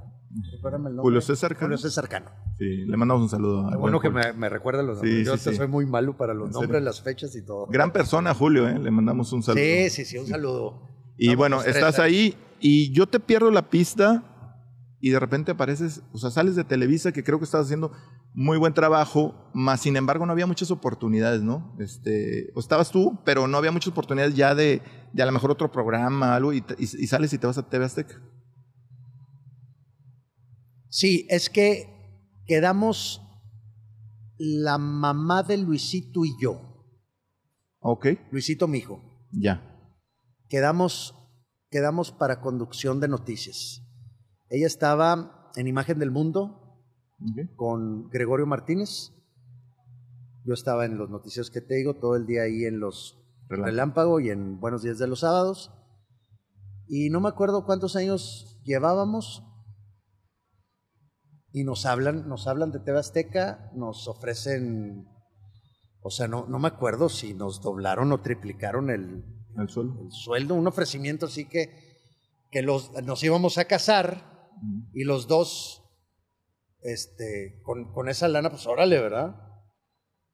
Recuérdame 0.53 0.91
el 0.91 0.97
nombre. 0.97 1.03
Julio 1.03 1.21
César 1.21 1.55
Cano. 1.55 1.67
Julio 1.67 1.79
César 1.79 2.09
Cano. 2.09 2.31
Sí, 2.59 2.65
le 2.87 2.97
mandamos 2.97 3.23
un 3.23 3.29
saludo. 3.29 3.69
a 3.69 3.77
bueno 3.77 4.01
que 4.01 4.11
me, 4.11 4.33
me 4.33 4.49
recuerda 4.49 4.83
los 4.83 4.97
nombres. 4.97 5.19
Yo 5.19 5.23
sí, 5.25 5.29
ahorita 5.31 5.51
sí. 5.53 5.57
soy 5.57 5.69
muy 5.69 5.87
malo 5.87 6.17
para 6.17 6.35
los 6.35 6.49
¿En 6.49 6.53
nombres, 6.55 6.83
las 6.83 7.01
fechas 7.03 7.35
y 7.37 7.45
todo. 7.45 7.67
Gran 7.67 7.93
persona, 7.93 8.35
Julio, 8.35 8.69
¿eh? 8.69 8.79
le 8.79 8.91
mandamos 8.91 9.33
un 9.33 9.43
saludo. 9.45 9.63
Sí, 9.63 9.91
sí, 9.91 10.05
sí, 10.05 10.19
un 10.19 10.27
saludo. 10.27 10.83
Y 11.17 11.35
bueno, 11.37 11.63
estás 11.63 11.99
ahí 12.01 12.35
y 12.61 12.93
yo 12.93 13.07
te 13.07 13.21
pierdo 13.21 13.51
la 13.53 13.71
pista 13.71 14.25
y 15.01 15.11
de 15.11 15.21
repente 15.21 15.53
apareces, 15.53 16.03
o 16.13 16.19
sea, 16.19 16.31
sales 16.31 16.57
de 16.57 16.65
Televisa 16.65 17.13
que 17.13 17.23
creo 17.23 17.39
que 17.39 17.45
estás 17.45 17.67
haciendo 17.67 17.93
muy 18.35 18.59
buen 18.59 18.75
trabajo, 18.75 19.35
más 19.55 19.81
sin 19.81 19.97
embargo 19.97 20.27
no 20.27 20.33
había 20.33 20.47
muchas 20.47 20.73
oportunidades, 20.73 21.43
¿no? 21.43 21.77
Este, 21.79 22.51
o 22.57 22.61
estabas 22.61 22.91
tú, 22.91 23.19
pero 23.25 23.47
no 23.47 23.57
había 23.59 23.71
muchas 23.71 23.93
oportunidades 23.93 24.35
ya 24.35 24.57
de, 24.57 24.83
de 25.13 25.23
a 25.23 25.27
lo 25.27 25.33
mejor 25.33 25.53
otro 25.53 25.71
programa, 25.71 26.35
algo, 26.35 26.53
y, 26.53 26.59
y- 26.79 26.83
y 27.05 27.07
sales 27.07 27.33
y 27.33 27.39
te 27.39 27.47
vas 27.47 27.59
a 27.59 27.69
TV 27.69 27.85
Azteca. 27.85 28.21
Sí, 30.89 31.27
es 31.31 31.51
que 31.51 31.98
quedamos 32.49 33.23
la 34.39 34.79
mamá 34.79 35.45
de 35.45 35.59
Luisito 35.59 36.25
y 36.25 36.35
yo. 36.41 36.61
Ok, 37.81 38.07
Luisito, 38.33 38.67
mi 38.67 38.79
hijo. 38.79 39.01
ya. 39.31 39.65
Quedamos, 40.49 41.15
quedamos 41.71 42.11
para 42.11 42.41
conducción 42.41 43.01
de 43.01 43.09
noticias. 43.09 43.85
Ella 44.49 44.67
estaba 44.67 45.53
en 45.57 45.67
Imagen 45.67 45.99
del 45.99 46.11
Mundo 46.11 46.83
con 47.55 48.09
Gregorio 48.09 48.47
Martínez. 48.47 49.13
Yo 50.45 50.55
estaba 50.55 50.87
en 50.87 50.97
los 50.97 51.11
noticios 51.11 51.51
que 51.51 51.61
te 51.61 51.75
digo, 51.75 51.95
todo 51.95 52.17
el 52.17 52.25
día 52.27 52.43
ahí 52.43 52.65
en 52.65 52.81
los 52.81 53.19
Relámpago. 53.49 53.67
Relámpago 53.67 54.21
y 54.21 54.31
en 54.31 54.61
Buenos 54.61 54.83
Días 54.83 54.99
de 54.99 55.07
los 55.07 55.21
Sábados. 55.21 55.71
Y 56.87 57.11
no 57.11 57.21
me 57.21 57.29
acuerdo 57.29 57.67
cuántos 57.67 57.97
años 57.97 58.59
llevábamos. 58.65 59.45
Y 61.53 61.65
nos 61.65 61.87
hablan, 61.87 62.29
nos 62.29 62.47
hablan 62.47 62.73
de 62.73 62.81
TV 62.81 62.99
Azteca, 62.99 63.71
nos 63.75 64.07
ofrecen, 64.07 65.09
o 66.03 66.11
sea, 66.11 66.29
no, 66.29 66.47
no 66.47 66.59
me 66.59 66.69
acuerdo 66.69 67.09
si 67.09 67.35
nos 67.35 67.63
doblaron 67.63 68.13
o 68.13 68.21
triplicaron 68.21 68.91
el, 68.91 69.25
El 69.57 69.69
suelo. 69.69 69.99
el 70.03 70.13
sueldo, 70.13 70.55
un 70.55 70.67
ofrecimiento 70.67 71.27
así 71.27 71.49
que, 71.49 71.71
que 72.51 72.63
los, 72.63 72.93
nos 73.03 73.23
íbamos 73.23 73.57
a 73.59 73.65
casar 73.65 74.51
y 74.93 75.05
los 75.05 75.27
dos, 75.27 75.85
este, 76.83 77.61
con, 77.63 77.93
con 77.93 78.09
esa 78.09 78.29
lana, 78.29 78.51
pues 78.51 78.67
órale, 78.67 79.01
¿verdad? 79.01 79.37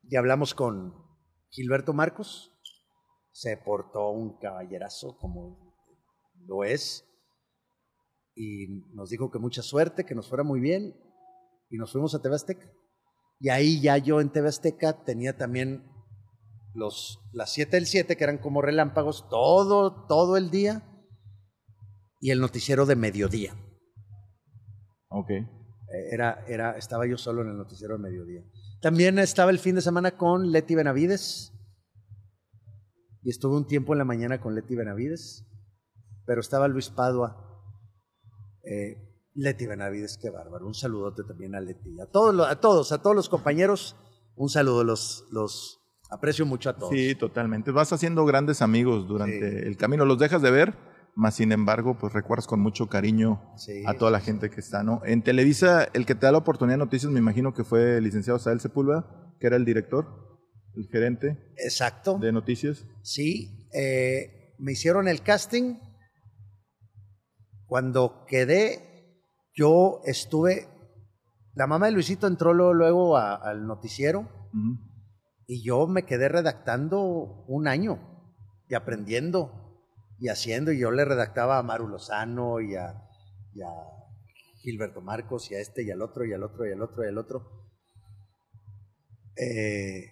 Y 0.03 0.17
hablamos 0.17 0.55
con 0.55 0.95
Gilberto 1.51 1.93
Marcos, 1.93 2.53
se 3.31 3.57
portó 3.57 4.11
un 4.11 4.39
caballerazo 4.39 5.17
como 5.17 5.75
lo 6.47 6.65
es, 6.65 7.05
y 8.35 8.67
nos 8.95 9.11
dijo 9.11 9.31
que 9.31 9.39
mucha 9.39 9.63
suerte, 9.63 10.05
que 10.05 10.15
nos 10.15 10.29
fuera 10.29 10.43
muy 10.43 10.61
bien, 10.61 10.95
y 11.75 11.77
nos 11.77 11.91
fuimos 11.91 12.15
a 12.15 12.23
TV 12.23 12.37
Azteca. 12.37 12.71
Y 13.41 13.49
ahí 13.49 13.81
ya 13.81 13.99
yo 13.99 14.21
en 14.21 14.31
TV 14.31 14.49
Azteca 14.49 15.05
tenía 15.05 15.37
también 15.37 15.85
los, 16.73 17.19
las 17.33 17.53
7 17.53 17.77
del 17.77 17.87
7, 17.87 18.17
que 18.17 18.23
eran 18.23 18.39
como 18.39 18.63
relámpagos, 18.63 19.29
todo, 19.29 20.07
todo 20.07 20.37
el 20.37 20.51
día, 20.51 20.89
y 22.21 22.31
el 22.31 22.41
noticiero 22.41 22.87
de 22.87 22.95
mediodía. 22.95 23.57
Ok. 25.09 25.31
Eh, 25.31 25.47
Era, 26.13 26.45
era, 26.47 26.79
estaba 26.79 27.09
yo 27.09 27.19
solo 27.19 27.43
en 27.43 27.49
el 27.49 27.57
noticiero 27.57 27.97
de 27.97 28.03
mediodía. 28.05 28.45
También 28.81 29.19
estaba 29.19 29.51
el 29.51 29.59
fin 29.59 29.75
de 29.75 29.83
semana 29.83 30.17
con 30.17 30.53
Leti 30.53 30.77
Benavides. 30.77 31.53
Y 33.25 33.31
estuve 33.31 33.57
un 33.57 33.67
tiempo 33.67 33.95
en 33.95 33.99
la 33.99 34.05
mañana 34.05 34.41
con 34.41 34.55
Leti 34.55 34.77
Benavides. 34.77 35.45
Pero 36.25 36.41
estaba 36.41 36.69
Luis 36.69 36.89
Padua. 36.89 37.37
Eh, 38.63 39.14
Leti 39.35 39.67
Benavides, 39.67 40.19
qué 40.21 40.31
bárbaro. 40.31 40.67
Un 40.67 40.75
saludote 40.75 41.25
también 41.25 41.55
a 41.55 41.61
Leti. 41.61 42.01
A 42.01 42.07
todos, 42.07 42.49
a 42.49 42.61
todos, 42.61 42.93
a 42.93 43.03
todos 43.03 43.17
los 43.17 43.29
compañeros, 43.29 43.97
un 44.37 44.49
saludo. 44.49 44.85
Los, 44.85 45.27
los 45.31 45.81
aprecio 46.11 46.47
mucho 46.47 46.71
a 46.71 46.77
todos. 46.77 46.93
Sí, 46.93 47.15
totalmente. 47.15 47.71
Vas 47.71 47.93
haciendo 47.93 48.25
grandes 48.25 48.63
amigos 48.63 49.09
durante 49.09 49.67
el 49.67 49.77
camino. 49.77 50.05
Los 50.05 50.19
dejas 50.19 50.41
de 50.43 50.51
ver, 50.51 50.75
más 51.17 51.35
sin 51.35 51.53
embargo, 51.53 51.99
pues 51.99 52.13
recuerdas 52.13 52.47
con 52.47 52.61
mucho 52.61 52.89
cariño 52.89 53.43
Sí, 53.57 53.83
a 53.87 53.95
toda 53.95 54.11
la 54.11 54.21
gente 54.21 54.51
que 54.51 54.61
está, 54.61 54.83
¿no? 54.83 55.01
En 55.05 55.23
Televisa, 55.23 55.89
el 55.93 56.07
que 56.07 56.15
te 56.15 56.27
da 56.27 56.33
la 56.33 56.39
oportunidad 56.39 56.75
de 56.75 56.85
noticias, 56.85 57.11
me 57.11 57.19
imagino 57.19 57.55
que 57.55 57.65
fue 57.65 57.99
el 57.99 58.05
licenciado 58.05 58.39
Sael 58.39 58.61
Sepúlveda, 58.61 59.35
que 59.41 59.49
era 59.49 59.57
el 59.57 59.65
director, 59.65 60.07
el 60.77 60.89
gerente 60.89 61.53
Exacto. 61.57 62.19
de 62.19 62.33
noticias. 62.33 62.87
Sí, 63.03 63.69
eh, 63.73 64.55
me 64.59 64.73
hicieron 64.73 65.09
el 65.09 65.23
casting. 65.23 65.77
Cuando 67.67 68.25
quedé, 68.29 68.94
yo 69.55 70.01
estuve. 70.05 70.69
La 71.55 71.67
mamá 71.67 71.87
de 71.87 71.93
Luisito 71.93 72.27
entró 72.27 72.53
luego, 72.53 72.73
luego 72.75 73.17
a- 73.17 73.35
al 73.37 73.67
noticiero 73.67 74.29
y 75.47 75.63
yo 75.65 75.87
me 75.87 76.05
quedé 76.05 76.29
redactando 76.29 77.01
un 77.47 77.69
año 77.69 77.99
y 78.69 78.75
aprendiendo 78.75 79.81
y 80.19 80.29
haciendo. 80.29 80.73
Y 80.73 80.79
yo 80.81 80.91
le 80.91 81.05
redactaba 81.05 81.59
a 81.59 81.63
Maru 81.63 81.89
Lozano 81.89 82.61
y 82.61 82.75
a, 82.77 83.09
y 83.53 83.63
a 83.63 83.69
Gilberto 84.63 85.01
Marcos 85.01 85.51
y 85.51 85.55
a 85.55 85.61
este 85.61 85.83
y 85.85 85.91
al 85.91 86.03
otro 86.03 86.25
y 86.25 86.33
al 86.33 86.43
otro 86.43 86.67
y 86.69 86.73
al 86.73 86.83
otro 86.83 87.05
y 87.05 87.09
al 87.09 87.19
otro. 87.19 87.43
Eh, 89.37 90.11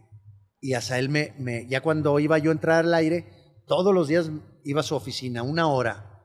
y 0.61 0.75
hasta 0.75 0.99
él 0.99 1.09
me, 1.09 1.35
me- 1.39 1.67
ya 1.69 1.81
cuando 1.81 2.19
iba 2.21 2.39
yo 2.39 2.51
a 2.51 2.55
entrar 2.55 2.85
al 2.85 2.95
aire, 2.95 3.27
todos 3.67 3.95
los 3.95 4.09
días 4.09 4.31
iba 4.65 4.81
a 4.81 4.85
su 4.85 4.95
oficina, 4.95 5.43
una 5.43 5.67
hora, 5.67 6.25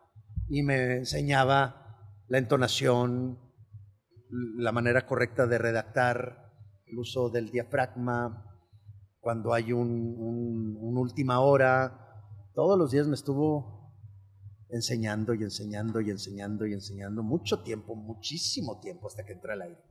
y 0.50 0.64
me 0.64 0.98
enseñaba 0.98 1.87
la 2.28 2.38
entonación, 2.38 3.40
la 4.30 4.72
manera 4.72 5.06
correcta 5.06 5.48
de 5.48 5.58
redactar, 5.58 6.52
el 6.86 7.00
uso 7.00 7.30
del 7.30 7.50
diafragma, 7.50 8.48
cuando 9.20 9.54
hay 9.54 9.74
un, 9.74 10.96
última 10.98 11.40
hora, 11.40 12.24
todos 12.54 12.78
los 12.78 12.92
días 12.92 13.08
me 13.08 13.16
estuvo 13.16 13.94
enseñando 14.70 15.34
y 15.34 15.44
enseñando 15.44 16.02
y 16.02 16.10
enseñando 16.10 16.66
y 16.66 16.74
enseñando 16.74 17.24
mucho 17.24 17.64
tiempo, 17.64 17.96
muchísimo 17.96 18.80
tiempo 18.80 19.08
hasta 19.08 19.24
que 19.26 19.34
entré 19.34 19.54
al 19.54 19.62
aire. 19.62 19.84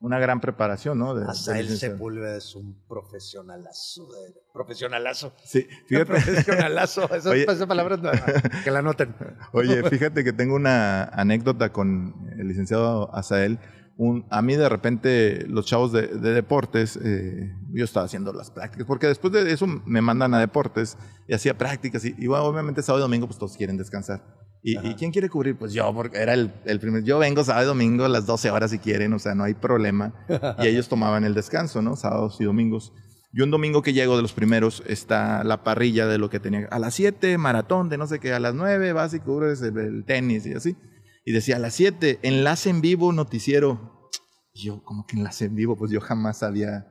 Una 0.00 0.18
gran 0.18 0.40
preparación, 0.40 0.98
¿no? 0.98 1.14
De- 1.14 1.26
Hasta 1.30 1.52
de 1.52 1.60
el. 1.60 1.76
Sepúlveda 1.76 2.36
es 2.36 2.54
un 2.56 2.74
profesionalazo. 2.88 4.06
de- 4.06 4.34
profesionalazo. 4.52 5.32
Sí, 5.44 5.66
fíjate. 5.86 6.06
Profesionalazo. 6.12 7.02
Esas, 7.14 7.26
Oye. 7.26 7.42
esas 7.44 7.66
palabras 7.66 8.00
no, 8.00 8.10
que 8.64 8.70
la 8.70 8.82
noten. 8.82 9.14
Oye, 9.52 9.82
fíjate 9.88 10.24
que 10.24 10.32
tengo 10.32 10.54
una 10.56 11.04
anécdota 11.04 11.72
con 11.72 12.14
el 12.38 12.48
licenciado 12.48 13.14
Azael. 13.14 13.58
Un, 13.98 14.24
a 14.30 14.40
mí 14.40 14.56
de 14.56 14.66
repente 14.70 15.44
los 15.46 15.66
chavos 15.66 15.92
de, 15.92 16.06
de 16.06 16.32
deportes, 16.32 16.98
eh, 17.04 17.54
yo 17.74 17.84
estaba 17.84 18.06
haciendo 18.06 18.32
las 18.32 18.50
prácticas, 18.50 18.86
porque 18.86 19.06
después 19.06 19.30
de 19.34 19.52
eso 19.52 19.66
me 19.66 20.00
mandan 20.00 20.32
a 20.32 20.40
deportes 20.40 20.96
y 21.28 21.34
hacía 21.34 21.58
prácticas 21.58 22.02
y, 22.06 22.14
y 22.16 22.26
bueno, 22.26 22.44
obviamente 22.44 22.82
sábado 22.82 23.04
y 23.04 23.06
domingo 23.06 23.26
pues 23.26 23.38
todos 23.38 23.54
quieren 23.58 23.76
descansar. 23.76 24.22
¿Y, 24.62 24.76
Ajá. 24.76 24.88
¿y 24.88 24.94
quién 24.94 25.10
quiere 25.10 25.28
cubrir? 25.28 25.56
Pues 25.56 25.72
yo, 25.72 25.92
porque 25.94 26.18
era 26.18 26.34
el, 26.34 26.52
el 26.64 26.80
primer, 26.80 27.02
yo 27.02 27.18
vengo 27.18 27.42
sábado 27.44 27.64
y 27.64 27.68
domingo 27.68 28.04
a 28.04 28.08
las 28.08 28.26
12 28.26 28.50
horas 28.50 28.70
si 28.70 28.78
quieren, 28.78 29.12
o 29.12 29.18
sea, 29.18 29.34
no 29.34 29.44
hay 29.44 29.54
problema. 29.54 30.14
Y 30.62 30.66
ellos 30.66 30.88
tomaban 30.90 31.24
el 31.24 31.34
descanso, 31.34 31.80
¿no? 31.82 31.96
Sábados 31.96 32.36
y 32.40 32.44
domingos. 32.44 32.92
Yo 33.32 33.44
un 33.44 33.50
domingo 33.50 33.82
que 33.82 33.92
llego 33.92 34.16
de 34.16 34.22
los 34.22 34.32
primeros 34.32 34.82
está 34.86 35.44
la 35.44 35.62
parrilla 35.62 36.06
de 36.06 36.18
lo 36.18 36.30
que 36.30 36.40
tenía. 36.40 36.66
A 36.70 36.78
las 36.78 36.94
7, 36.94 37.38
maratón 37.38 37.88
de 37.88 37.96
no 37.96 38.06
sé 38.06 38.18
qué, 38.18 38.32
a 38.32 38.40
las 38.40 38.54
9 38.54 38.92
vas 38.92 39.14
y 39.14 39.20
cubres 39.20 39.62
el, 39.62 39.78
el 39.78 40.04
tenis 40.04 40.46
y 40.46 40.54
así. 40.54 40.76
Y 41.24 41.32
decía, 41.32 41.56
a 41.56 41.58
las 41.60 41.74
7, 41.74 42.18
enlace 42.22 42.70
en 42.70 42.80
vivo, 42.80 43.12
noticiero. 43.12 44.10
Y 44.52 44.66
yo, 44.66 44.82
como 44.82 45.06
que 45.06 45.16
enlace 45.16 45.44
en 45.44 45.54
vivo? 45.54 45.76
Pues 45.76 45.90
yo 45.90 46.00
jamás 46.00 46.42
había... 46.42 46.86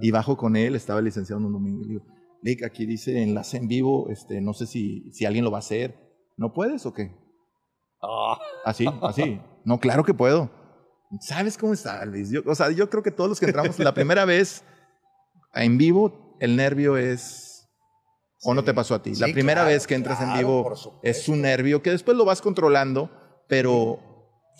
Y 0.00 0.10
bajo 0.10 0.36
con 0.36 0.56
él, 0.56 0.74
estaba 0.74 1.02
licenciado 1.02 1.40
en 1.40 1.46
un 1.46 1.52
domingo. 1.52 1.82
Y 1.82 1.84
le 1.84 1.90
digo, 1.90 2.06
Lick, 2.42 2.62
aquí 2.62 2.86
dice 2.86 3.22
enlace 3.22 3.56
en 3.56 3.68
vivo, 3.68 4.08
este, 4.10 4.40
no 4.40 4.52
sé 4.54 4.66
si, 4.66 5.10
si 5.12 5.24
alguien 5.24 5.44
lo 5.44 5.50
va 5.50 5.58
a 5.58 5.60
hacer. 5.60 6.03
¿No 6.36 6.52
puedes 6.52 6.84
o 6.86 6.92
qué? 6.92 7.16
Ah, 8.02 8.38
Así, 8.64 8.86
así. 9.02 9.40
No, 9.64 9.78
claro 9.78 10.04
que 10.04 10.14
puedo. 10.14 10.50
¿Sabes 11.20 11.56
cómo 11.56 11.72
está, 11.72 12.04
Luis? 12.04 12.30
Yo, 12.30 12.42
o 12.46 12.54
sea, 12.54 12.70
yo 12.70 12.90
creo 12.90 13.02
que 13.02 13.10
todos 13.10 13.30
los 13.30 13.40
que 13.40 13.46
entramos 13.46 13.78
la 13.78 13.94
primera 13.94 14.24
vez 14.26 14.64
en 15.54 15.78
vivo, 15.78 16.36
el 16.40 16.56
nervio 16.56 16.96
es... 16.96 17.68
¿O 18.42 18.52
no 18.52 18.62
te 18.62 18.74
pasó 18.74 18.94
a 18.94 19.02
ti? 19.02 19.14
la 19.14 19.28
primera 19.28 19.62
claro, 19.62 19.68
vez 19.68 19.86
que 19.86 19.94
entras 19.94 20.20
en 20.20 20.34
vivo 20.34 20.70
es 21.02 21.28
un 21.30 21.40
nervio 21.40 21.82
que 21.82 21.90
después 21.90 22.14
lo 22.14 22.26
vas 22.26 22.42
controlando, 22.42 23.10
pero, 23.48 24.00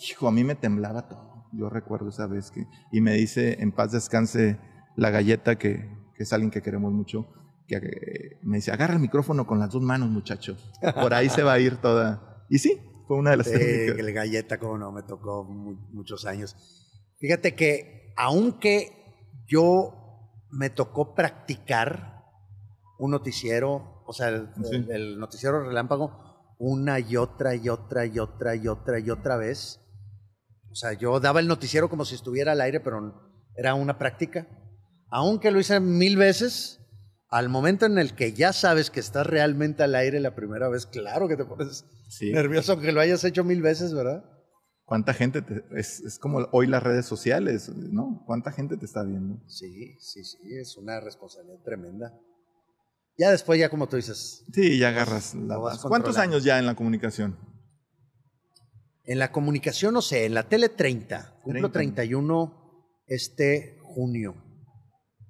hijo, 0.09 0.27
a 0.27 0.31
mí 0.31 0.43
me 0.43 0.55
temblaba 0.55 1.07
todo. 1.07 1.45
Yo 1.53 1.69
recuerdo 1.69 2.09
esa 2.09 2.25
vez 2.25 2.49
que... 2.49 2.65
Y 2.91 3.01
me 3.01 3.13
dice, 3.13 3.57
en 3.61 3.71
paz 3.71 3.91
descanse, 3.91 4.59
la 4.95 5.11
galleta, 5.11 5.57
que, 5.57 5.87
que 6.15 6.23
es 6.23 6.33
alguien 6.33 6.49
que 6.49 6.63
queremos 6.63 6.93
mucho, 6.93 7.27
que 7.67 8.39
me 8.43 8.57
dice, 8.57 8.71
agarra 8.71 8.93
el 8.93 8.99
micrófono 8.99 9.45
con 9.47 9.59
las 9.59 9.71
dos 9.71 9.81
manos, 9.81 10.09
muchacho. 10.09 10.55
Por 10.93 11.13
ahí 11.13 11.29
se 11.29 11.43
va 11.43 11.53
a 11.53 11.59
ir 11.59 11.77
toda... 11.77 12.45
Y 12.49 12.59
sí, 12.59 12.79
fue 13.07 13.17
una 13.17 13.31
de 13.31 13.37
las 13.37 13.47
sí, 13.47 13.53
técnicas. 13.53 13.97
el 13.99 14.13
galleta, 14.13 14.59
como 14.59 14.77
no, 14.77 14.91
me 14.91 15.03
tocó 15.03 15.43
mu- 15.43 15.77
muchos 15.91 16.25
años. 16.25 16.55
Fíjate 17.19 17.55
que, 17.55 18.13
aunque 18.17 18.91
yo 19.47 19.93
me 20.51 20.69
tocó 20.69 21.15
practicar 21.15 22.23
un 22.99 23.11
noticiero, 23.11 24.03
o 24.05 24.13
sea, 24.13 24.29
el, 24.29 24.49
Sí. 24.63 24.75
el- 24.75 24.91
el 24.91 25.19
noticiero 25.19 25.63
relámpago, 25.63 26.55
una 26.59 26.99
y 26.99 27.17
otra 27.17 27.55
y 27.55 27.67
otra 27.69 28.05
y 28.05 28.19
otra 28.19 28.55
y 28.55 28.67
otra 28.67 28.99
y 28.99 29.09
otra 29.09 29.37
vez. 29.37 29.81
O 30.71 30.75
sea, 30.75 30.93
yo 30.93 31.19
daba 31.19 31.39
el 31.39 31.47
noticiero 31.47 31.89
como 31.89 32.05
si 32.05 32.15
estuviera 32.15 32.51
al 32.51 32.61
aire, 32.61 32.79
pero 32.79 33.31
era 33.55 33.73
una 33.75 33.97
práctica. 33.97 34.47
Aunque 35.09 35.51
lo 35.51 35.59
hice 35.59 35.79
mil 35.79 36.15
veces, 36.17 36.79
al 37.37 37.49
momento 37.49 37.85
en 37.85 37.97
el 37.97 38.15
que 38.15 38.31
ya 38.33 38.53
sabes 38.53 38.89
que 38.89 38.99
estás 39.01 39.27
realmente 39.27 39.83
al 39.83 39.95
aire 39.95 40.19
la 40.19 40.35
primera 40.35 40.69
vez, 40.69 40.85
claro 40.85 41.27
que 41.27 41.35
te 41.35 41.43
pones 41.45 41.85
Sí. 42.07 42.31
nervioso 42.31 42.73
aunque 42.73 42.91
lo 42.91 43.01
hayas 43.01 43.23
hecho 43.25 43.43
mil 43.43 43.61
veces, 43.61 43.93
¿verdad? 43.93 44.23
¿Cuánta 44.85 45.13
gente 45.13 45.41
te- 45.41 45.63
es, 45.75 45.99
es 46.01 46.17
como 46.19 46.47
hoy 46.51 46.67
las 46.67 46.81
redes 46.83 47.05
sociales, 47.05 47.69
¿no? 47.69 48.23
¿Cuánta 48.25 48.51
gente 48.51 48.77
te 48.77 48.85
está 48.85 49.03
viendo? 49.03 49.41
Sí, 49.47 49.97
sí, 49.99 50.23
sí, 50.23 50.37
es 50.55 50.77
una 50.77 50.99
responsabilidad 51.01 51.59
tremenda. 51.63 52.13
Ya 53.17 53.31
después, 53.31 53.59
ya 53.59 53.69
como 53.69 53.87
tú 53.89 53.95
dices, 53.97 54.45
Sí, 54.53 54.77
ya 54.77 54.89
agarras 54.89 55.33
la 55.35 55.57
vas. 55.57 55.79
¿Cuántos 55.81 56.17
años 56.17 56.43
ya 56.43 56.59
en 56.59 56.65
la 56.65 56.75
comunicación? 56.75 57.35
en 59.07 59.19
la 59.19 59.31
comunicación, 59.31 59.93
no 59.93 60.01
sé, 60.01 60.25
en 60.25 60.33
la 60.33 60.47
tele 60.49 60.69
30, 60.69 61.39
cumplo 61.43 61.69
30. 61.71 61.95
31 61.95 62.87
este 63.07 63.77
junio. 63.83 64.35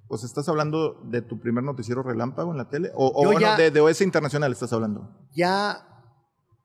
Pues 0.08 0.22
estás 0.24 0.48
hablando 0.48 1.00
de 1.04 1.20
tu 1.22 1.40
primer 1.40 1.64
noticiero 1.64 2.02
relámpago 2.02 2.52
en 2.52 2.58
la 2.58 2.68
tele 2.68 2.90
o, 2.94 3.24
bueno, 3.24 3.40
ya- 3.40 3.56
de, 3.56 3.70
de 3.70 3.80
OS 3.80 4.00
Internacional 4.02 4.52
estás 4.52 4.72
hablando. 4.72 5.10
Ya 5.34 5.82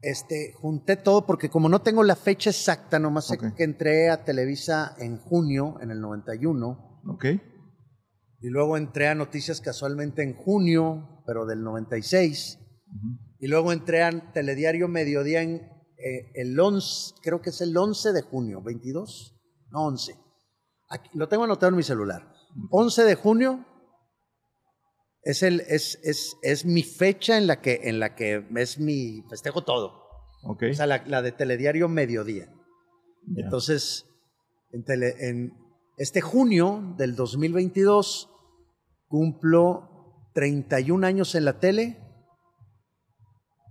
este, 0.02 0.54
junté 0.60 0.96
todo 0.96 1.26
porque 1.26 1.50
como 1.50 1.68
no 1.70 1.82
tengo 1.82 2.04
la 2.04 2.16
fecha 2.16 2.50
exacta, 2.52 3.00
nomás 3.00 3.28
sé 3.28 3.38
que 3.38 3.64
entré 3.64 4.10
a 4.10 4.24
Televisa 4.24 4.96
en 5.00 5.18
junio, 5.18 5.78
en 5.82 5.92
el 5.92 6.02
91, 6.02 7.02
¿Ok? 7.08 7.26
y 8.44 8.50
luego 8.50 8.78
entré 8.78 9.08
a 9.08 9.16
Noticias 9.16 9.62
casualmente 9.62 10.24
en 10.24 10.34
junio, 10.36 11.22
pero 11.28 11.46
del 11.46 11.64
96. 11.64 12.58
Ujú. 12.88 13.18
Y 13.40 13.48
luego 13.48 13.72
entré 13.72 14.04
a 14.04 14.32
Telediario 14.34 14.88
Mediodía 14.88 15.42
en 15.44 15.56
eh, 15.98 16.32
el 16.36 16.60
11, 16.60 17.16
creo 17.22 17.42
que 17.42 17.52
es 17.52 17.62
el 17.62 17.76
11 17.78 18.14
de 18.14 18.22
junio, 18.24 18.62
22, 18.64 19.36
no 19.70 19.86
11. 19.86 20.16
Aquí, 20.90 21.10
lo 21.14 21.28
tengo 21.30 21.44
anotado 21.44 21.70
en 21.70 21.76
mi 21.78 21.84
celular. 21.84 22.31
11 22.70 23.04
de 23.04 23.16
junio 23.16 23.66
es, 25.24 25.44
el, 25.44 25.62
es, 25.62 26.00
es, 26.04 26.36
es 26.42 26.66
mi 26.66 26.84
fecha 26.84 27.38
en 27.38 27.48
la, 27.48 27.62
que, 27.62 27.82
en 27.84 28.00
la 28.00 28.16
que 28.16 28.46
es 28.56 28.80
mi 28.80 29.24
festejo 29.30 29.64
todo. 29.64 30.02
Ok. 30.44 30.64
O 30.72 30.74
sea, 30.74 30.88
la, 30.88 31.04
la 31.06 31.22
de 31.22 31.32
Telediario 31.32 31.88
Mediodía. 31.88 32.52
Entonces, 33.38 34.06
en, 34.72 34.84
tele- 34.84 35.16
en 35.20 35.54
este 35.98 36.22
junio 36.22 36.96
del 36.98 37.16
2022 37.16 38.30
cumplo 39.08 40.30
31 40.34 41.06
años 41.06 41.36
en 41.36 41.46
la 41.46 41.60
tele, 41.60 42.00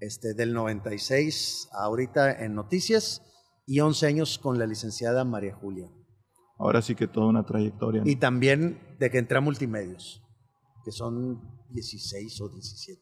este, 0.01 0.35
del 0.35 0.53
96 0.55 1.69
a 1.73 1.85
ahorita 1.85 2.45
en 2.45 2.55
noticias 2.55 3.23
y 3.67 3.81
11 3.81 4.07
años 4.07 4.39
con 4.39 4.59
la 4.59 4.67
licenciada 4.67 5.25
María 5.25 5.55
Julia. 5.55 5.91
Ahora 6.63 6.83
sí 6.83 6.95
que 6.95 7.07
toda 7.09 7.27
una 7.27 7.45
trayectoria. 7.45 8.03
¿no? 8.05 8.11
Y 8.11 8.17
también 8.17 8.79
de 8.99 9.11
que 9.11 9.19
entré 9.19 9.39
a 9.39 9.41
multimedios, 9.41 10.23
que 10.85 10.93
son 10.93 11.41
16 11.71 12.41
o 12.43 12.49
17. 12.51 13.01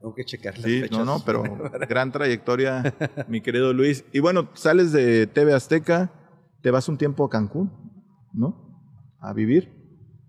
Tengo 0.00 0.14
que 0.14 0.24
checar 0.24 0.54
las 0.54 0.64
Sí, 0.64 0.80
fechas. 0.80 0.98
no, 0.98 1.04
no, 1.04 1.24
pero 1.24 1.42
gran 1.88 2.10
trayectoria, 2.10 2.94
mi 3.28 3.40
querido 3.42 3.72
Luis. 3.72 4.04
Y 4.12 4.20
bueno, 4.20 4.50
sales 4.54 4.92
de 4.92 5.26
TV 5.26 5.52
Azteca, 5.52 6.10
te 6.62 6.70
vas 6.70 6.88
un 6.88 6.96
tiempo 6.98 7.24
a 7.24 7.30
Cancún, 7.30 7.70
¿no? 8.32 8.80
A 9.20 9.32
vivir. 9.34 9.70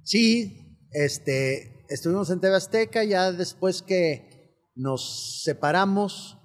Sí, 0.03 0.77
este, 0.91 1.85
estuvimos 1.89 2.29
en 2.29 2.39
TV 2.41 2.55
Azteca, 2.55 3.03
ya 3.05 3.31
después 3.31 3.81
que 3.81 4.59
nos 4.75 5.41
separamos, 5.43 6.37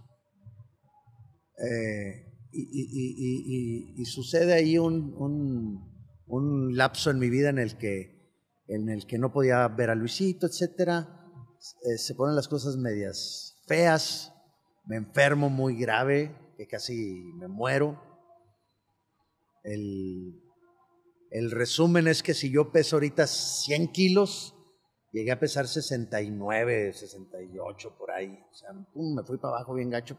eh, 1.59 2.30
y, 2.53 4.05
sucede 4.07 4.55
ahí 4.55 4.79
un, 4.79 5.87
lapso 6.77 7.11
en 7.11 7.19
mi 7.19 7.29
vida 7.31 7.51
en 7.51 7.59
el 7.59 7.77
que, 7.77 8.33
en 8.69 8.89
el 8.89 9.07
que 9.07 9.19
no 9.19 9.33
podía 9.33 9.67
ver 9.69 9.91
a 9.91 9.95
Luisito, 9.95 10.47
etcétera. 10.47 11.17
Eh, 11.85 11.99
se 11.99 12.15
ponen 12.15 12.37
las 12.37 12.49
cosas 12.49 12.77
medias 12.77 13.63
feas, 13.67 14.33
me 14.87 14.97
enfermo 14.97 15.51
muy 15.51 15.77
grave, 15.77 16.35
que 16.57 16.67
casi 16.67 16.95
me 17.39 17.49
muero. 17.49 18.01
El, 19.63 20.41
el 21.31 21.51
resumen 21.51 22.09
es 22.09 22.23
que 22.23 22.35
si 22.35 22.51
yo 22.51 22.73
peso 22.73 22.97
ahorita 22.97 23.27
100 23.27 23.93
kilos, 23.93 24.55
llegué 25.13 25.31
a 25.33 25.39
pesar 25.39 25.69
69, 25.69 26.93
68 26.93 27.95
por 27.99 28.11
ahí. 28.11 28.39
O 28.51 28.55
sea, 28.55 28.71
me 28.73 29.23
fui 29.25 29.39
para 29.39 29.57
abajo 29.57 29.75
bien 29.75 29.91
gacho, 29.91 30.17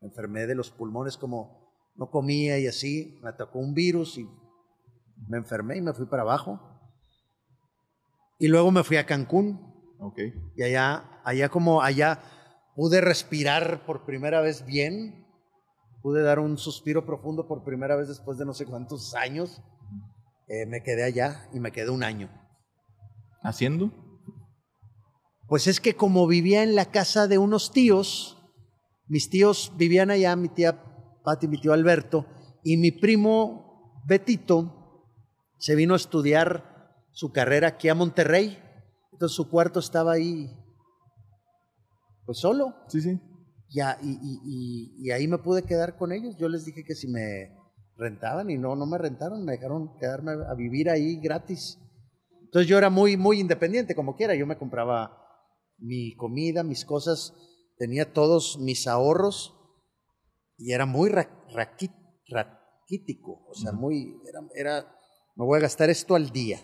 me 0.00 0.08
enfermé 0.08 0.46
de 0.46 0.54
los 0.54 0.70
pulmones 0.70 1.16
como 1.16 1.68
no 1.96 2.10
comía 2.10 2.58
y 2.58 2.66
así. 2.66 3.18
Me 3.22 3.30
atacó 3.30 3.58
un 3.58 3.74
virus 3.74 4.18
y 4.18 4.28
me 5.28 5.38
enfermé 5.38 5.76
y 5.76 5.82
me 5.82 5.92
fui 5.92 6.06
para 6.06 6.22
abajo. 6.22 6.60
Y 8.38 8.48
luego 8.48 8.70
me 8.70 8.84
fui 8.84 8.96
a 8.96 9.06
Cancún 9.06 9.68
y 10.56 10.62
allá, 10.62 11.20
allá 11.24 11.48
como 11.48 11.82
allá 11.82 12.20
pude 12.76 13.00
respirar 13.00 13.84
por 13.84 14.04
primera 14.04 14.40
vez 14.40 14.64
bien. 14.64 15.26
Pude 16.00 16.22
dar 16.22 16.38
un 16.38 16.56
suspiro 16.56 17.04
profundo 17.04 17.48
por 17.48 17.64
primera 17.64 17.96
vez 17.96 18.06
después 18.06 18.38
de 18.38 18.44
no 18.44 18.54
sé 18.54 18.66
cuántos 18.66 19.14
años. 19.16 19.60
Eh, 20.46 20.64
me 20.66 20.82
quedé 20.82 21.02
allá 21.02 21.48
y 21.52 21.58
me 21.58 21.72
quedé 21.72 21.90
un 21.90 22.04
año. 22.04 22.30
¿Haciendo? 23.42 23.90
Pues 25.48 25.66
es 25.66 25.80
que 25.80 25.96
como 25.96 26.26
vivía 26.28 26.62
en 26.62 26.76
la 26.76 26.86
casa 26.86 27.26
de 27.26 27.38
unos 27.38 27.72
tíos, 27.72 28.37
mis 29.08 29.30
tíos 29.30 29.72
vivían 29.76 30.10
allá, 30.10 30.34
mi 30.36 30.48
tía 30.48 30.82
Pati, 31.24 31.48
mi 31.48 31.60
tío 31.60 31.72
Alberto, 31.72 32.26
y 32.62 32.76
mi 32.76 32.90
primo 32.92 34.02
Betito 34.06 35.04
se 35.58 35.74
vino 35.74 35.94
a 35.94 35.96
estudiar 35.96 37.04
su 37.12 37.32
carrera 37.32 37.68
aquí 37.68 37.88
a 37.88 37.94
Monterrey. 37.94 38.58
Entonces 39.12 39.34
su 39.36 39.48
cuarto 39.50 39.80
estaba 39.80 40.12
ahí, 40.12 40.50
pues 42.24 42.38
solo. 42.38 42.74
Sí, 42.88 43.00
sí. 43.00 43.20
Ya, 43.70 43.98
y, 44.02 44.10
y- 44.10 44.40
y- 44.44 45.06
y 45.06 45.10
ahí 45.10 45.26
me 45.28 45.38
pude 45.38 45.62
quedar 45.64 45.96
con 45.96 46.12
ellos. 46.12 46.36
Yo 46.38 46.48
les 46.48 46.64
dije 46.64 46.84
que 46.84 46.94
si 46.94 47.08
me 47.08 47.54
rentaban 47.96 48.48
y 48.50 48.56
no, 48.56 48.76
no 48.76 48.86
me 48.86 48.96
rentaron, 48.98 49.44
me 49.44 49.52
dejaron 49.52 49.96
quedarme 49.98 50.32
a 50.48 50.54
vivir 50.54 50.88
ahí 50.88 51.18
gratis. 51.20 51.78
Entonces 52.44 52.68
yo 52.68 52.78
era 52.78 52.88
muy, 52.88 53.16
muy 53.16 53.40
independiente, 53.40 53.94
como 53.94 54.16
quiera. 54.16 54.34
Yo 54.34 54.46
me 54.46 54.56
compraba 54.56 55.12
mi 55.78 56.14
comida, 56.16 56.62
mis 56.62 56.84
cosas, 56.84 57.34
tenía 57.78 58.12
todos 58.12 58.58
mis 58.58 58.86
ahorros 58.86 59.54
y 60.56 60.72
era 60.72 60.86
muy 60.86 61.08
ra- 61.10 61.44
raquítico. 61.52 63.46
O 63.48 63.54
sea, 63.54 63.72
muy, 63.72 64.20
era, 64.28 64.40
era, 64.54 64.96
me 65.36 65.44
voy 65.44 65.58
a 65.58 65.62
gastar 65.62 65.88
esto 65.90 66.14
al 66.14 66.30
día. 66.30 66.60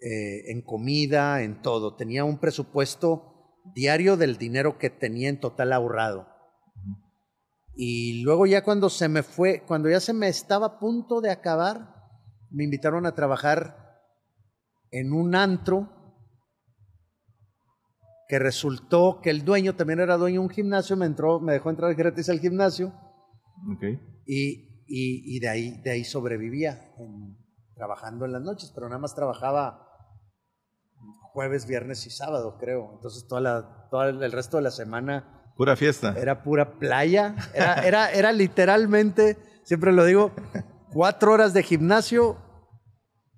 Eh, 0.00 0.50
en 0.52 0.62
comida, 0.62 1.42
en 1.42 1.60
todo. 1.60 1.96
Tenía 1.96 2.24
un 2.24 2.38
presupuesto 2.38 3.58
diario 3.74 4.16
del 4.16 4.38
dinero 4.38 4.78
que 4.78 4.90
tenía 4.90 5.28
en 5.28 5.40
total 5.40 5.72
ahorrado. 5.72 6.28
Y 7.74 8.22
luego 8.22 8.46
ya 8.46 8.64
cuando 8.64 8.90
se 8.90 9.08
me 9.08 9.22
fue, 9.22 9.64
cuando 9.66 9.88
ya 9.90 10.00
se 10.00 10.12
me 10.12 10.28
estaba 10.28 10.66
a 10.66 10.78
punto 10.78 11.20
de 11.20 11.30
acabar, 11.30 11.94
me 12.50 12.64
invitaron 12.64 13.06
a 13.06 13.14
trabajar 13.14 14.00
en 14.90 15.12
un 15.12 15.34
antro 15.34 15.97
que 18.28 18.38
resultó 18.38 19.20
que 19.22 19.30
el 19.30 19.44
dueño 19.44 19.74
también 19.74 20.00
era 20.00 20.16
dueño 20.18 20.40
de 20.40 20.46
un 20.46 20.50
gimnasio, 20.50 20.96
me 20.96 21.06
entró, 21.06 21.40
me 21.40 21.54
dejó 21.54 21.70
entrar 21.70 21.94
gratis 21.94 22.28
al 22.28 22.40
gimnasio 22.40 22.92
Ok. 23.74 23.82
y, 24.26 24.84
y- 24.86 25.36
y 25.36 25.40
de 25.40 25.48
ahí, 25.48 25.80
de 25.82 25.90
ahí 25.92 26.04
sobrevivía 26.04 26.92
en- 26.98 27.36
trabajando 27.74 28.24
en 28.26 28.32
las 28.32 28.42
noches, 28.42 28.70
pero 28.74 28.88
nada 28.88 28.98
más 29.00 29.14
trabajaba 29.14 29.86
jueves, 31.32 31.66
viernes 31.66 32.06
y 32.06 32.10
sábado, 32.10 32.56
creo. 32.58 32.90
Entonces 32.94 33.26
toda 33.28 33.40
la, 33.40 33.88
todo 33.90 34.02
el 34.04 34.32
resto 34.32 34.56
de 34.56 34.62
la 34.64 34.70
semana 34.70 35.52
Pura 35.56 35.76
fiesta. 35.76 36.14
era 36.18 36.42
pura 36.42 36.78
playa. 36.78 37.34
Era, 37.54 37.74
era, 37.86 38.10
era 38.12 38.32
literalmente, 38.32 39.36
siempre 39.64 39.92
lo 39.92 40.04
digo, 40.04 40.32
cuatro 40.92 41.32
horas 41.32 41.54
de 41.54 41.62
gimnasio. 41.62 42.36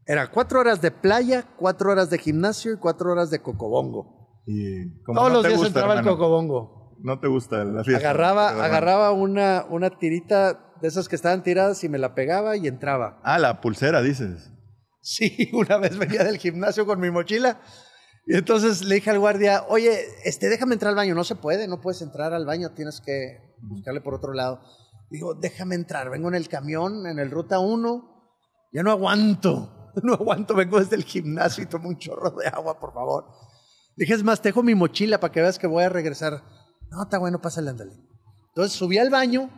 Era 0.07 0.31
cuatro 0.31 0.61
horas 0.61 0.81
de 0.83 0.91
playa, 0.91 1.45
cuatro 1.57 1.93
horas 1.93 2.11
de 2.11 2.19
gimnasio 2.19 2.73
y 2.73 2.77
cuatro 2.77 3.13
horas 3.13 3.31
de 3.31 3.41
cocobongo. 3.41 4.20
Y 4.47 5.03
como 5.03 5.19
Todos 5.19 5.29
no 5.29 5.35
los 5.35 5.43
te 5.43 5.49
días 5.49 5.61
gusta, 5.61 5.81
entraba 5.81 6.01
el 6.01 6.07
cocobongo. 6.07 6.99
No 7.03 7.19
te 7.19 7.29
gusta 7.29 7.65
la 7.65 7.85
fiesta. 7.85 8.11
Agarraba, 8.11 8.51
Pero, 8.51 8.63
agarraba 8.63 9.13
una, 9.13 9.65
una 9.69 9.91
tirita 9.91 10.75
de 10.81 10.89
esas 10.89 11.09
que 11.09 11.17
estaban 11.17 11.43
tiradas 11.43 11.83
y 11.85 11.89
me 11.89 11.99
la 11.99 12.15
pegaba 12.15 12.57
y 12.57 12.67
entraba. 12.67 13.21
Ah, 13.23 13.39
la 13.39 13.61
pulsera, 13.61 14.03
dices. 14.03 14.53
Sí, 15.01 15.51
una 15.55 15.79
vez 15.79 15.97
venía 15.97 16.25
del 16.25 16.39
gimnasio 16.39 16.85
con 16.85 17.01
mi 17.01 17.11
mochila 17.11 17.61
y 18.27 18.37
entonces 18.37 18.85
le 18.85 18.97
dije 18.97 19.11
al 19.11 19.19
guardia, 19.19 19.65
oye, 19.69 20.07
este, 20.25 20.49
déjame 20.49 20.75
entrar 20.75 20.91
al 20.91 20.97
baño. 20.97 21.15
No 21.15 21.25
se 21.25 21.35
puede, 21.35 21.67
no 21.67 21.81
puedes 21.81 22.03
entrar 22.03 22.33
al 22.33 22.47
baño, 22.47 22.71
tienes 22.75 23.01
que 23.01 23.57
buscarle 23.61 24.01
por 24.01 24.15
otro 24.15 24.33
lado. 24.33 24.61
Digo, 25.11 25.35
déjame 25.35 25.75
entrar, 25.75 26.11
vengo 26.11 26.29
en 26.29 26.37
el 26.37 26.49
camión, 26.49 27.07
en 27.07 27.19
el 27.19 27.31
ruta 27.31 27.59
1, 27.59 28.31
ya 28.73 28.83
no 28.83 28.93
aguanto, 28.93 29.93
no 30.05 30.15
aguanto, 30.15 30.55
vengo 30.55 30.79
desde 30.79 30.95
el 30.95 31.03
gimnasio 31.03 31.65
y 31.65 31.67
tomo 31.67 31.89
un 31.89 31.99
chorro 31.99 32.31
de 32.31 32.47
agua, 32.47 32.79
por 32.79 32.93
favor. 32.95 33.25
Dije, 33.97 34.15
es 34.15 34.23
más, 34.23 34.41
te 34.41 34.49
dejo 34.49 34.63
mi 34.63 34.75
mochila 34.75 35.21
para 35.21 35.33
que 35.33 35.41
veas 35.41 35.59
que 35.59 35.67
voy 35.67 35.85
a 35.85 35.89
regresar. 35.89 36.43
No, 36.91 37.03
está 37.03 37.19
bueno, 37.19 37.41
pásale, 37.41 37.71
ándale. 37.71 37.93
Entonces 38.49 38.77
subí 38.77 38.99
al 38.99 39.11
baño 39.11 39.51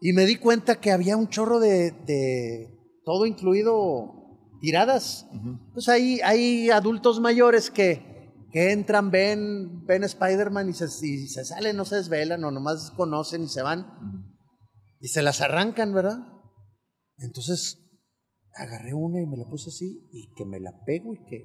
y 0.00 0.12
me 0.12 0.26
di 0.26 0.36
cuenta 0.36 0.80
que 0.80 0.90
había 0.90 1.16
un 1.16 1.28
chorro 1.28 1.60
de, 1.60 1.92
de 1.92 2.78
todo 3.04 3.26
incluido 3.26 4.22
tiradas. 4.60 5.26
Pues 5.74 5.88
hay, 5.88 6.20
hay 6.20 6.70
adultos 6.70 7.20
mayores 7.20 7.70
que, 7.70 8.32
que 8.52 8.72
entran, 8.72 9.10
ven, 9.10 9.84
ven 9.84 10.04
Spider-Man 10.04 10.70
y 10.70 10.72
se, 10.72 10.86
y 11.06 11.28
se 11.28 11.44
salen, 11.44 11.76
no 11.76 11.84
se 11.84 11.96
desvelan 11.96 12.42
o 12.44 12.50
nomás 12.50 12.90
conocen 12.92 13.42
y 13.42 13.48
se 13.48 13.62
van. 13.62 13.86
Y 15.00 15.08
se 15.08 15.22
las 15.22 15.40
arrancan, 15.40 15.92
¿verdad? 15.92 16.18
Entonces 17.18 17.78
agarré 18.54 18.94
una 18.94 19.20
y 19.20 19.26
me 19.26 19.36
la 19.36 19.48
puse 19.48 19.70
así 19.70 20.08
y 20.12 20.32
que 20.34 20.44
me 20.44 20.60
la 20.60 20.72
pego 20.86 21.12
y 21.14 21.24
que... 21.28 21.44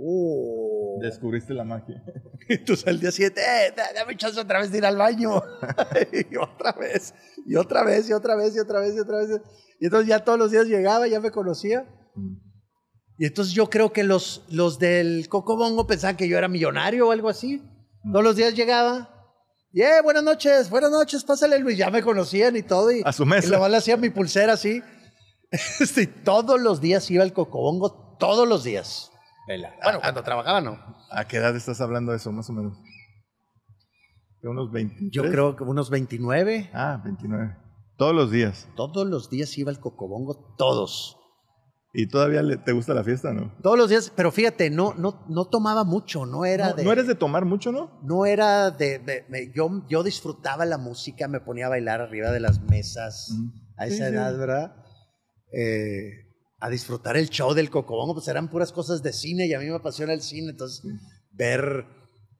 ¡Oh! 0.00 0.73
Descubriste 1.00 1.54
la 1.54 1.64
magia. 1.64 2.02
Entonces 2.48 2.86
al 2.86 3.00
día 3.00 3.10
siguiente, 3.10 3.40
eh, 3.40 3.72
da- 3.76 3.92
dame 3.94 4.16
chance 4.16 4.38
otra 4.38 4.60
vez 4.60 4.70
de 4.70 4.78
ir 4.78 4.86
al 4.86 4.96
baño. 4.96 5.42
y 6.30 6.36
otra 6.36 6.72
vez, 6.72 7.14
y 7.46 7.56
otra 7.56 7.84
vez, 7.84 8.08
y 8.08 8.12
otra 8.12 8.36
vez, 8.36 8.54
y 8.54 8.60
otra 8.60 8.80
vez, 8.80 8.94
y 8.96 9.00
otra 9.00 9.18
vez. 9.18 9.40
Y 9.80 9.86
entonces 9.86 10.08
ya 10.08 10.20
todos 10.20 10.38
los 10.38 10.50
días 10.50 10.66
llegaba, 10.66 11.06
ya 11.06 11.20
me 11.20 11.30
conocía. 11.30 11.86
Y 13.16 13.26
entonces 13.26 13.54
yo 13.54 13.70
creo 13.70 13.92
que 13.92 14.02
los, 14.04 14.44
los 14.48 14.78
del 14.78 15.28
Cocobongo 15.28 15.86
pensaban 15.86 16.16
que 16.16 16.28
yo 16.28 16.36
era 16.36 16.48
millonario 16.48 17.08
o 17.08 17.12
algo 17.12 17.28
así. 17.28 17.62
Todos 18.10 18.24
los 18.24 18.36
días 18.36 18.54
llegaba. 18.54 19.10
Y, 19.72 19.82
eh, 19.82 20.00
buenas 20.02 20.22
noches, 20.22 20.70
buenas 20.70 20.90
noches, 20.90 21.24
pásale 21.24 21.58
Luis. 21.58 21.76
Ya 21.78 21.90
me 21.90 22.02
conocían 22.02 22.56
y 22.56 22.62
todo. 22.62 22.92
Y, 22.92 23.02
A 23.04 23.12
su 23.12 23.26
mesa. 23.26 23.46
Y 23.46 23.50
luego 23.50 23.68
le 23.68 23.76
hacía 23.76 23.96
mi 23.96 24.10
pulsera 24.10 24.54
así. 24.54 24.82
Este, 25.80 26.02
y 26.02 26.06
todos 26.08 26.60
los 26.60 26.80
días 26.80 27.08
iba 27.12 27.22
al 27.22 27.32
Cocobongo, 27.32 28.16
todos 28.18 28.48
los 28.48 28.64
días. 28.64 29.12
Bueno, 29.46 30.00
cuando 30.00 30.22
trabajaba 30.22 30.60
no. 30.60 30.78
¿A 31.10 31.24
qué 31.26 31.36
edad 31.36 31.54
estás 31.54 31.80
hablando 31.80 32.12
de 32.12 32.16
eso, 32.18 32.32
más 32.32 32.48
o 32.48 32.52
menos? 32.52 32.78
¿De 34.42 34.48
unos 34.48 34.70
20? 34.72 35.08
Yo 35.10 35.22
creo 35.30 35.56
que 35.56 35.64
unos 35.64 35.90
29. 35.90 36.70
Ah, 36.74 37.00
29. 37.04 37.56
Todos 37.96 38.14
los 38.14 38.30
días. 38.30 38.68
Todos 38.76 39.06
los 39.06 39.30
días 39.30 39.56
iba 39.58 39.70
al 39.70 39.80
Cocobongo, 39.80 40.54
todos. 40.56 41.18
¿Y 41.96 42.08
todavía 42.08 42.42
le- 42.42 42.56
te 42.56 42.72
gusta 42.72 42.92
la 42.92 43.04
fiesta, 43.04 43.32
no? 43.32 43.52
Todos 43.62 43.78
los 43.78 43.88
días, 43.88 44.12
pero 44.16 44.32
fíjate, 44.32 44.68
no, 44.68 44.94
no, 44.94 45.24
no 45.28 45.44
tomaba 45.44 45.84
mucho, 45.84 46.26
no 46.26 46.44
era 46.44 46.70
No, 46.70 46.74
de. 46.74 46.84
no 46.84 46.90
eres 46.92 47.06
de 47.06 47.14
tomar 47.14 47.44
mucho, 47.44 47.70
¿no? 47.70 48.00
No 48.02 48.26
era 48.26 48.70
de. 48.72 48.98
de- 48.98 49.24
me- 49.28 49.52
yo, 49.54 49.68
yo 49.88 50.02
disfrutaba 50.02 50.64
la 50.66 50.76
música, 50.76 51.28
me 51.28 51.40
ponía 51.40 51.66
a 51.66 51.68
bailar 51.68 52.00
arriba 52.00 52.32
de 52.32 52.40
las 52.40 52.60
mesas 52.62 53.30
a 53.76 53.86
Sí, 53.86 53.94
esa 53.94 54.08
sí. 54.08 54.12
edad, 54.14 54.36
¿verdad? 54.36 54.74
Eh, 55.52 56.10
a 56.64 56.70
disfrutar 56.70 57.16
el 57.16 57.28
show 57.28 57.52
del 57.54 57.68
Cocobongo, 57.70 58.14
pues 58.14 58.28
eran 58.28 58.48
puras 58.48 58.72
cosas 58.72 59.02
de 59.02 59.12
cine 59.12 59.46
y 59.46 59.54
a 59.54 59.58
mí 59.58 59.66
me 59.66 59.74
apasiona 59.76 60.12
el 60.14 60.22
cine, 60.22 60.50
entonces 60.50 60.82
ver 61.32 61.84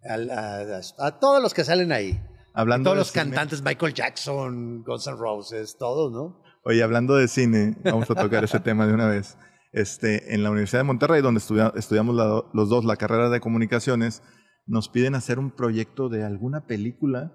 a, 0.08 0.14
a- 0.14 1.06
a 1.06 1.18
todos 1.18 1.42
los 1.42 1.52
que 1.52 1.64
salen 1.64 1.92
ahí. 1.92 2.18
Hablando 2.54 2.88
todos 2.88 2.98
los 2.98 3.08
cine. 3.10 3.24
cantantes, 3.24 3.62
Michael 3.62 3.92
Jackson, 3.94 4.82
Guns 4.84 5.06
N' 5.08 5.16
Roses, 5.16 5.76
todos, 5.78 6.12
¿no? 6.12 6.40
Oye, 6.64 6.82
hablando 6.82 7.16
de 7.16 7.28
cine, 7.28 7.76
vamos 7.84 8.10
a 8.10 8.14
tocar 8.14 8.44
ese 8.44 8.60
tema 8.60 8.86
de 8.86 8.94
una 8.94 9.06
vez. 9.08 9.36
este, 9.76 10.32
en 10.32 10.44
la 10.44 10.50
Universidad 10.52 10.78
de 10.80 10.84
Monterrey, 10.84 11.20
donde 11.20 11.40
estudia- 11.40 11.72
estudiamos 11.74 12.14
la- 12.14 12.44
los 12.54 12.68
dos 12.68 12.84
la 12.84 12.94
carrera 12.96 13.28
de 13.28 13.40
comunicaciones, 13.40 14.22
nos 14.66 14.88
piden 14.88 15.16
hacer 15.16 15.40
un 15.40 15.50
proyecto 15.50 16.08
de 16.08 16.22
alguna 16.22 16.64
película, 16.66 17.32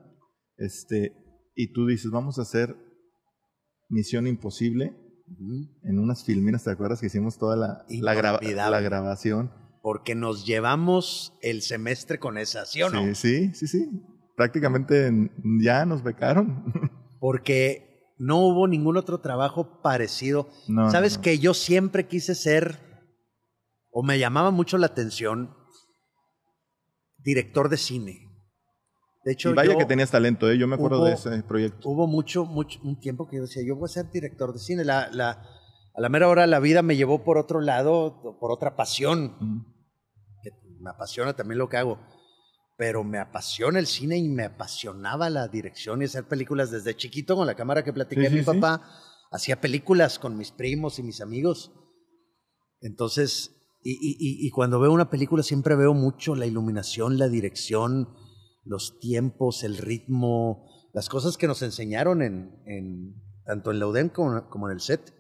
este, 0.58 1.12
y 1.54 1.74
tú 1.74 1.86
dices, 1.86 2.10
vamos 2.12 2.40
a 2.40 2.44
hacer 2.44 2.78
Misión 3.90 4.26
Imposible 4.26 4.96
en 5.84 6.00
unas 6.00 6.24
filminas, 6.26 6.64
¿te 6.64 6.72
acuerdas 6.72 7.00
que 7.00 7.08
hicimos 7.08 7.38
toda 7.38 7.56
la, 7.56 7.86
la, 7.90 8.14
grava- 8.16 8.42
la 8.42 8.80
grabación? 8.82 9.52
Porque 9.82 10.16
nos 10.16 10.46
llevamos 10.46 11.34
el 11.42 11.62
semestre 11.62 12.20
con 12.20 12.38
esa, 12.38 12.66
¿sí 12.66 12.82
o 12.84 12.90
no? 12.90 13.02
Sí, 13.02 13.16
sí, 13.16 13.54
sí, 13.54 13.68
sí. 13.68 13.90
Prácticamente 14.36 15.08
en- 15.08 15.32
ya 15.62 15.86
nos 15.86 16.04
becaron. 16.04 16.64
Porque 17.20 18.14
no 18.18 18.38
hubo 18.40 18.68
ningún 18.68 18.98
otro 18.98 19.20
trabajo 19.22 19.82
parecido. 19.82 20.50
No, 20.68 20.90
Sabes 20.92 21.18
no. 21.18 21.22
que 21.22 21.40
yo 21.40 21.54
siempre 21.54 22.08
quise 22.08 22.36
ser, 22.36 22.80
o 23.92 24.04
me 24.04 24.20
llamaba 24.20 24.52
mucho 24.52 24.78
la 24.78 24.88
atención, 24.88 25.56
director 27.18 27.70
de 27.70 27.78
cine. 27.78 28.29
De 29.26 29.34
hecho, 29.34 29.52
y 29.52 29.54
vaya 29.54 29.74
yo- 29.74 29.78
que 29.78 29.86
tenías 29.86 30.12
talento, 30.12 30.50
¿eh? 30.50 30.58
yo 30.58 30.68
me 30.68 30.76
acuerdo 30.76 31.00
hubo- 31.00 31.06
de 31.06 31.14
ese 31.14 31.44
proyecto. 31.44 31.90
hubo 31.90 32.08
mucho, 32.08 32.46
mucho, 32.46 32.80
un 32.84 33.00
tiempo 33.00 33.28
que 33.28 33.36
yo 33.38 33.42
decía, 33.44 33.64
yo 33.66 33.76
voy 33.76 33.86
a 33.86 33.90
ser 33.94 34.10
director 34.12 34.54
de 34.54 34.60
cine. 34.60 34.86
La, 34.86 35.10
la, 35.12 35.32
a 35.94 36.02
la 36.02 36.10
mera 36.10 36.28
hora 36.30 36.48
la 36.48 36.60
vida 36.60 36.82
me 36.82 36.96
llevó 36.96 37.24
por 37.24 37.38
otro 37.38 37.60
lado, 37.60 38.22
por 38.40 38.52
otra 38.52 38.76
pasión, 38.76 39.36
Mm. 39.40 39.66
que 40.42 40.52
me 40.80 40.90
apasiona 40.90 41.34
también 41.36 41.58
lo 41.58 41.68
que 41.68 41.78
hago. 41.78 42.00
Pero 42.78 43.04
me 43.04 43.20
apasiona 43.20 43.78
el 43.80 43.88
cine 43.88 44.18
y 44.18 44.30
me 44.30 44.46
apasionaba 44.46 45.30
la 45.30 45.50
dirección 45.50 46.02
y 46.02 46.06
hacer 46.06 46.24
películas 46.30 46.72
desde 46.72 46.96
chiquito 46.96 47.36
con 47.36 47.46
la 47.46 47.56
cámara 47.56 47.84
que 47.84 47.92
platiqué 47.92 48.22
Sí, 48.22 48.28
sí, 48.30 48.34
mi 48.36 48.40
sí. 48.40 48.46
papá. 48.46 48.82
Hacía 49.32 49.60
películas 49.60 50.18
con 50.18 50.38
mis 50.38 50.52
primos 50.52 50.98
y 50.98 51.04
mis 51.04 51.20
amigos. 51.20 51.74
Entonces, 52.82 53.52
y, 53.84 53.92
y- 53.92 54.16
y- 54.18 54.48
y 54.48 54.50
cuando 54.52 54.80
veo 54.80 54.92
una 54.94 55.10
película 55.10 55.44
siempre 55.44 55.76
veo 55.76 55.94
mucho 55.94 56.36
la 56.36 56.46
iluminación, 56.46 57.18
la 57.18 57.28
dirección, 57.28 58.08
los 58.64 59.00
tiempos, 59.00 59.64
el 59.64 59.78
ritmo, 59.78 60.66
las 60.94 61.10
cosas 61.10 61.38
que 61.38 61.48
nos 61.48 61.62
enseñaron 61.62 62.22
en, 62.22 62.62
en- 62.66 63.16
tanto 63.46 63.72
en 63.72 63.80
la 63.80 63.88
UDEM 63.88 64.10
como, 64.10 64.48
como 64.50 64.68
en 64.70 64.74
el 64.76 64.82
set. 64.82 65.14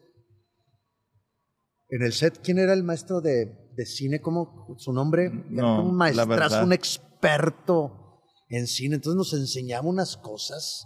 En 1.89 2.03
el 2.03 2.13
set, 2.13 2.39
¿quién 2.43 2.59
era 2.59 2.73
el 2.73 2.83
maestro 2.83 3.21
de, 3.21 3.71
de 3.75 3.85
cine? 3.85 4.21
¿Cómo 4.21 4.75
su 4.77 4.93
nombre? 4.93 5.25
Era 5.25 5.41
No, 5.49 5.81
un 5.83 5.97
la 5.97 6.25
maestrazo, 6.25 6.63
un 6.63 6.73
experto 6.73 8.21
en 8.49 8.67
cine. 8.67 8.95
Entonces 8.95 9.17
nos 9.17 9.33
enseñaba 9.33 9.87
unas 9.87 10.15
cosas. 10.17 10.85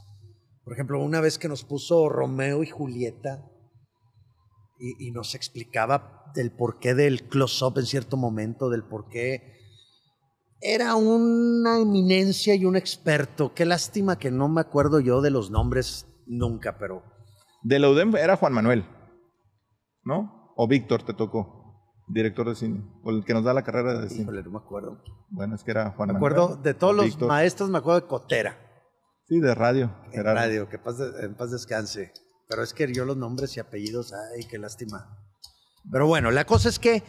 Por 0.63 0.73
ejemplo, 0.73 1.03
una 1.03 1.19
vez 1.19 1.37
que 1.37 1.49
nos 1.49 1.65
puso 1.65 2.07
Romeo 2.07 2.63
y 2.63 2.67
Julieta 2.67 3.45
y, 4.79 5.07
y 5.07 5.11
nos 5.11 5.35
explicaba 5.35 6.31
del 6.35 6.51
porqué 6.55 6.93
del 6.95 7.27
close-up 7.27 7.77
en 7.77 7.85
cierto 7.85 8.15
momento, 8.15 8.69
del 8.69 8.83
porqué. 8.87 9.41
Era 10.65 10.95
una 10.95 11.79
eminencia 11.79 12.55
y 12.55 12.63
un 12.65 12.75
experto. 12.77 13.53
Qué 13.53 13.65
lástima 13.65 14.17
que 14.17 14.31
no 14.31 14.47
me 14.47 14.61
acuerdo 14.61 14.99
yo 15.01 15.21
de 15.21 15.29
los 15.29 15.51
nombres 15.51 16.07
nunca, 16.25 16.77
pero 16.77 17.03
De 17.63 17.79
la 17.79 17.89
UDEM 17.89 18.15
era 18.15 18.37
Juan 18.37 18.53
Manuel, 18.53 18.85
¿no? 20.03 20.53
O 20.55 20.67
Víctor 20.67 21.03
te 21.03 21.13
tocó, 21.13 21.93
director 22.07 22.47
de 22.47 22.55
cine, 22.55 22.81
o 23.03 23.09
el 23.11 23.25
que 23.25 23.33
nos 23.33 23.43
da 23.43 23.53
la 23.53 23.63
carrera 23.63 23.99
de 23.99 24.09
cine. 24.09 24.31
no 24.31 24.51
me 24.51 24.57
acuerdo. 24.57 25.01
Bueno, 25.29 25.55
es 25.55 25.63
que 25.63 25.71
era 25.71 25.91
Juan 25.91 26.07
Me 26.07 26.13
Manuel. 26.13 26.33
acuerdo 26.33 26.55
de 26.61 26.73
todos 26.73 26.95
los 26.95 27.05
Víctor. 27.05 27.27
maestros, 27.27 27.69
me 27.69 27.79
acuerdo 27.79 28.01
de 28.01 28.07
Cotera, 28.07 28.57
Sí, 29.27 29.39
de 29.39 29.55
radio. 29.55 29.93
era- 30.13 30.33
radio, 30.33 30.69
que 30.69 30.77
paz 30.79 30.97
de- 30.97 31.25
en 31.25 31.35
paz 31.35 31.51
descanse. 31.51 32.11
Pero 32.47 32.61
es 32.63 32.73
que 32.73 32.93
yo 32.93 33.03
los 33.05 33.17
nombres 33.17 33.55
y 33.57 33.59
apellidos, 33.59 34.13
ay, 34.13 34.45
qué 34.49 34.57
lástima. 34.59 35.17
Pero 35.91 36.07
bueno, 36.07 36.29
la 36.31 36.45
cosa 36.45 36.69
es 36.69 36.77
que 36.79 37.03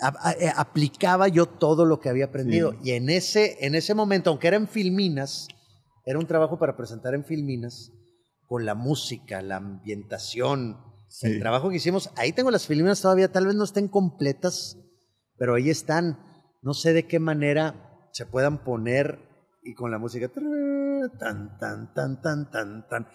a- 0.00 0.28
a- 0.28 0.32
eh, 0.32 0.52
aplicaba 0.56 1.28
yo 1.28 1.46
todo 1.46 1.84
lo 1.84 2.00
que 2.00 2.08
había 2.08 2.26
aprendido. 2.26 2.72
Sí. 2.72 2.78
Y 2.84 2.90
en 2.92 3.10
ese, 3.10 3.64
en 3.64 3.74
ese 3.74 3.94
momento, 3.94 4.30
aunque 4.30 4.48
era 4.48 4.56
en 4.56 4.68
Filminas, 4.68 5.48
era 6.04 6.18
un 6.18 6.26
trabajo 6.26 6.58
para 6.58 6.76
presentar 6.76 7.14
en 7.14 7.24
Filminas, 7.24 7.92
con 8.46 8.64
la 8.64 8.74
música, 8.74 9.42
la 9.42 9.56
ambientación, 9.56 10.78
Sí. 11.08 11.26
el 11.26 11.40
trabajo 11.40 11.68
que 11.70 11.76
hicimos. 11.76 12.10
Ahí 12.16 12.32
tengo 12.32 12.50
las 12.50 12.66
Filminas 12.66 13.00
todavía, 13.02 13.30
tal 13.32 13.46
vez 13.46 13.54
no 13.54 13.64
estén 13.64 13.88
completas, 13.88 14.78
pero 15.36 15.54
ahí 15.54 15.70
están. 15.70 16.18
No 16.62 16.74
sé 16.74 16.92
de 16.92 17.06
qué 17.06 17.18
manera 17.18 18.08
se 18.12 18.26
puedan 18.26 18.64
poner 18.64 19.18
y 19.62 19.74
con 19.74 19.90
la 19.90 19.98
música. 19.98 20.28
Tan, 21.18 21.58
tan, 21.58 21.92
tan, 21.94 22.20
tan, 22.22 22.50
tan, 22.50 22.88
tan. 22.88 23.06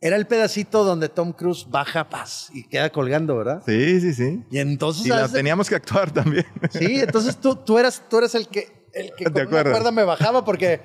Era 0.00 0.16
el 0.16 0.26
pedacito 0.26 0.84
donde 0.84 1.08
Tom 1.08 1.32
Cruise 1.32 1.66
baja 1.70 2.08
paz 2.10 2.50
y 2.52 2.68
queda 2.68 2.90
colgando, 2.90 3.36
¿verdad? 3.36 3.62
Sí, 3.64 4.00
sí, 4.00 4.12
sí. 4.12 4.44
Y 4.50 4.58
entonces. 4.58 5.06
Y 5.06 5.08
la 5.08 5.28
teníamos 5.28 5.68
que 5.68 5.74
actuar 5.74 6.10
también. 6.12 6.44
Sí, 6.70 7.00
entonces 7.00 7.36
tú, 7.38 7.56
tú, 7.56 7.78
eras, 7.78 8.02
tú 8.10 8.18
eras 8.18 8.34
el 8.34 8.48
que, 8.48 8.88
el 8.92 9.12
que 9.16 9.24
¿Te 9.24 9.30
con 9.32 9.34
una 9.34 9.42
acuerdas? 9.44 9.72
cuerda 9.72 9.90
me 9.92 10.04
bajaba 10.04 10.44
porque 10.44 10.80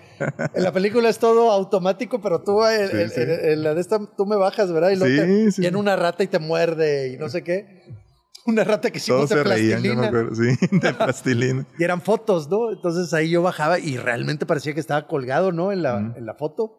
en 0.54 0.64
la 0.64 0.72
película 0.72 1.10
es 1.10 1.20
todo 1.20 1.52
automático, 1.52 2.22
pero 2.22 2.42
tú 2.42 2.64
eh, 2.66 2.88
Sí, 2.90 2.98
en, 3.02 3.10
sí. 3.10 3.22
en- 3.22 3.50
en 3.52 3.64
la 3.64 3.74
de 3.74 3.82
esta 3.82 4.00
tú 4.16 4.26
me 4.26 4.38
bajas, 4.38 4.72
¿verdad? 4.72 4.92
Y 4.92 4.96
luego 4.96 5.14
Sí, 5.14 5.22
te- 5.46 5.52
sí. 5.52 5.62
viene 5.62 5.78
una 5.78 5.98
rata 5.98 6.24
y 6.24 6.28
te 6.28 6.40
muerde 6.40 7.10
y 7.14 7.18
no 7.18 7.28
sé 7.28 7.44
qué. 7.44 7.66
Una 8.48 8.64
rata 8.64 8.90
que 8.90 8.98
hicimos 8.98 9.18
Todos 9.28 9.30
se 9.30 9.36
de 9.38 9.44
reían, 9.44 9.84
yo 9.84 9.94
me 9.96 10.08
acuerdo. 10.08 10.34
Sí, 10.36 10.56
de 10.72 10.94
plastilina. 10.94 11.68
Y 11.78 11.84
eran 11.84 12.02
fotos, 12.02 12.50
¿no? 12.50 12.72
Entonces 12.72 13.14
ahí 13.14 13.30
yo 13.30 13.42
bajaba 13.44 13.78
y 13.78 13.98
realmente 13.98 14.46
parecía 14.46 14.74
que 14.74 14.80
estaba 14.80 15.06
colgado, 15.06 15.52
¿no? 15.52 15.72
En 15.74 15.84
la, 15.84 15.98
en 16.16 16.26
la 16.26 16.34
foto. 16.34 16.78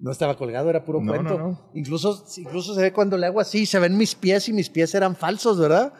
No 0.00 0.10
estaba 0.10 0.36
colgado, 0.36 0.70
era 0.70 0.84
puro 0.84 1.00
No, 1.00 1.12
cuento. 1.12 1.38
no, 1.38 1.48
no. 1.50 1.70
Incluso, 1.74 2.24
incluso 2.38 2.74
se 2.74 2.80
ve 2.80 2.92
cuando 2.92 3.16
le 3.18 3.26
hago 3.26 3.38
así, 3.40 3.66
se 3.66 3.78
ven 3.78 3.96
mis 3.98 4.14
pies 4.14 4.48
y 4.48 4.52
mis 4.52 4.70
pies 4.70 4.94
eran 4.94 5.14
falsos, 5.14 5.58
¿verdad? 5.60 5.92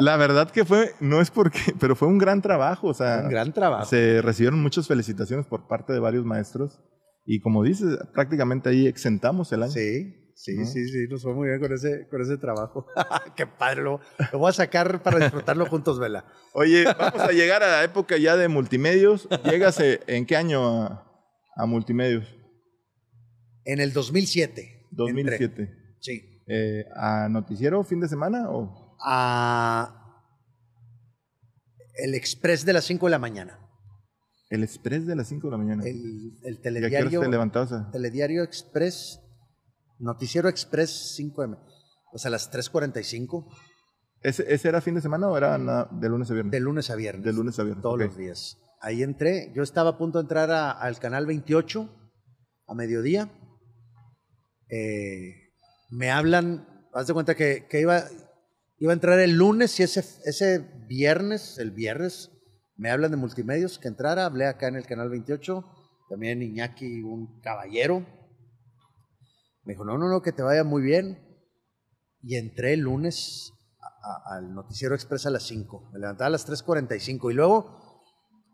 La 0.00 0.16
verdad 0.16 0.50
que 0.50 0.64
fue, 0.64 0.92
no 1.00 1.20
es 1.20 1.30
porque, 1.30 1.58
pero 1.80 1.94
fue 1.96 2.08
un 2.08 2.18
gran 2.18 2.40
trabajo. 2.42 2.88
O 2.88 2.94
sea, 2.94 3.20
Un 3.24 3.28
gran 3.30 3.52
trabajo. 3.52 3.84
se 3.86 4.22
recibieron 4.22 4.60
muchas 4.62 4.86
felicitaciones 4.88 5.46
por 5.46 5.66
parte 5.68 5.92
de 5.92 5.98
varios 6.00 6.24
maestros. 6.24 6.80
Y 7.24 7.40
como 7.40 7.62
dices, 7.62 7.98
prácticamente 8.14 8.68
ahí 8.68 8.86
exentamos 8.86 9.52
el 9.52 9.64
año. 9.64 9.72
Sí, 9.72 10.14
sí, 10.36 10.56
¿No? 10.56 10.64
sí, 10.64 10.88
sí, 10.88 11.06
nos 11.10 11.22
fue 11.22 11.34
muy 11.34 11.48
bien 11.48 11.60
con 11.60 11.72
ese, 11.72 12.06
con 12.08 12.22
ese 12.22 12.38
trabajo. 12.38 12.86
Qué 13.36 13.46
padre, 13.46 13.82
lo, 13.82 14.00
lo 14.32 14.38
voy 14.38 14.50
a 14.50 14.52
sacar 14.52 15.02
para 15.02 15.18
disfrutarlo 15.18 15.66
juntos, 15.70 15.98
Vela. 15.98 16.24
Oye, 16.54 16.84
vamos 16.98 17.20
a 17.20 17.32
llegar 17.32 17.62
a 17.62 17.68
la 17.68 17.84
época 17.84 18.16
ya 18.16 18.36
de 18.36 18.48
multimedios. 18.48 19.28
¿Llegas 19.44 19.80
en 19.80 20.24
qué 20.24 20.36
año 20.36 21.02
a, 21.56 21.66
multimedios? 21.66 22.26
En 23.64 23.80
el 23.80 23.92
2007. 23.92 24.86
2007. 24.92 25.44
entré. 25.44 25.96
Sí. 26.00 26.42
Eh, 26.46 26.84
¿A 26.94 27.28
noticiero 27.28 27.82
fin 27.82 28.00
de 28.00 28.08
semana 28.08 28.48
o 28.50 28.96
A 29.04 30.22
el 31.96 32.14
Express 32.14 32.64
de 32.64 32.72
las 32.72 32.84
5 32.84 33.06
de 33.06 33.10
la 33.10 33.18
mañana. 33.18 33.58
el 34.50 34.62
express 34.62 35.06
de 35.06 35.16
las 35.16 35.26
5 35.28 35.46
de 35.48 35.50
la 35.50 35.56
mañana? 35.56 35.82
El, 35.84 36.32
el 36.44 36.54
¿Y 36.54 36.58
a 36.58 36.60
qué 36.60 36.62
horas 36.62 36.62
telediario, 36.62 37.20
te 37.20 37.26
telediario 37.92 38.42
Express, 38.44 39.20
Noticiero 39.98 40.48
Express 40.48 41.18
5M. 41.18 41.58
Pues 42.12 42.26
a 42.26 42.30
las 42.30 42.50
3.45, 42.52 43.46
¿Ese, 44.22 44.44
ese 44.52 44.68
era 44.68 44.80
fin 44.80 44.94
de 44.94 45.00
semana 45.00 45.28
o 45.28 45.36
era 45.36 45.58
na- 45.58 45.88
de 45.90 46.08
lunes 46.08 46.30
a 46.30 46.34
viernes? 46.34 46.52
de 46.52 46.60
lunes 46.60 46.90
a 46.90 46.94
viernes. 46.94 47.24
De 47.24 47.32
lunes 47.32 47.58
a 47.58 47.62
viernes, 47.64 47.82
Todos 47.82 47.98
los 47.98 48.16
días. 48.16 48.58
Ahí 48.80 49.02
entré. 49.02 49.52
Yo 49.54 49.62
estaba 49.62 49.90
a 49.90 49.98
punto 49.98 50.18
de 50.18 50.22
entrar 50.22 50.50
a- 50.50 50.70
al 50.70 50.98
canal 50.98 51.26
28 51.26 51.88
a 52.66 52.74
mediodía. 52.74 53.30
Eh, 54.68 55.34
me 55.90 56.10
hablan, 56.10 56.66
haz 56.92 57.06
de 57.06 57.14
cuenta 57.14 57.34
que, 57.34 57.66
iba, 57.72 58.04
iba 58.78 58.92
a 58.92 58.94
entrar 58.94 59.18
el 59.20 59.32
lunes 59.36 59.78
y 59.80 59.84
ese, 59.84 60.00
ese 60.24 60.58
viernes, 60.88 61.58
el 61.58 61.70
viernes, 61.70 62.30
me 62.76 62.90
hablan 62.90 63.10
de 63.10 63.16
multimedios 63.16 63.78
que 63.78 63.88
entrara. 63.88 64.26
Hablé 64.26 64.46
acá 64.46 64.68
en 64.68 64.76
el 64.76 64.86
canal 64.86 65.08
28. 65.08 65.64
También 66.10 66.42
Iñaki, 66.42 67.02
un 67.02 67.40
caballero. 67.40 68.00
Me 69.64 69.72
dijo, 69.72 69.84
no, 69.84 69.98
no, 69.98 70.08
no, 70.08 70.22
que 70.22 70.32
te 70.32 70.42
vaya 70.42 70.62
muy 70.62 70.82
bien. 70.82 71.22
Y 72.22 72.36
entré 72.36 72.74
el 72.74 72.80
lunes 72.80 73.52
al 74.26 74.54
Noticiero 74.54 74.94
Express 74.94 75.26
a 75.26 75.30
las 75.30 75.44
5. 75.44 75.90
Me 75.92 75.98
levantaba 75.98 76.26
a 76.26 76.30
las 76.30 76.46
3.45. 76.46 77.30
Y 77.30 77.34
luego 77.34 77.85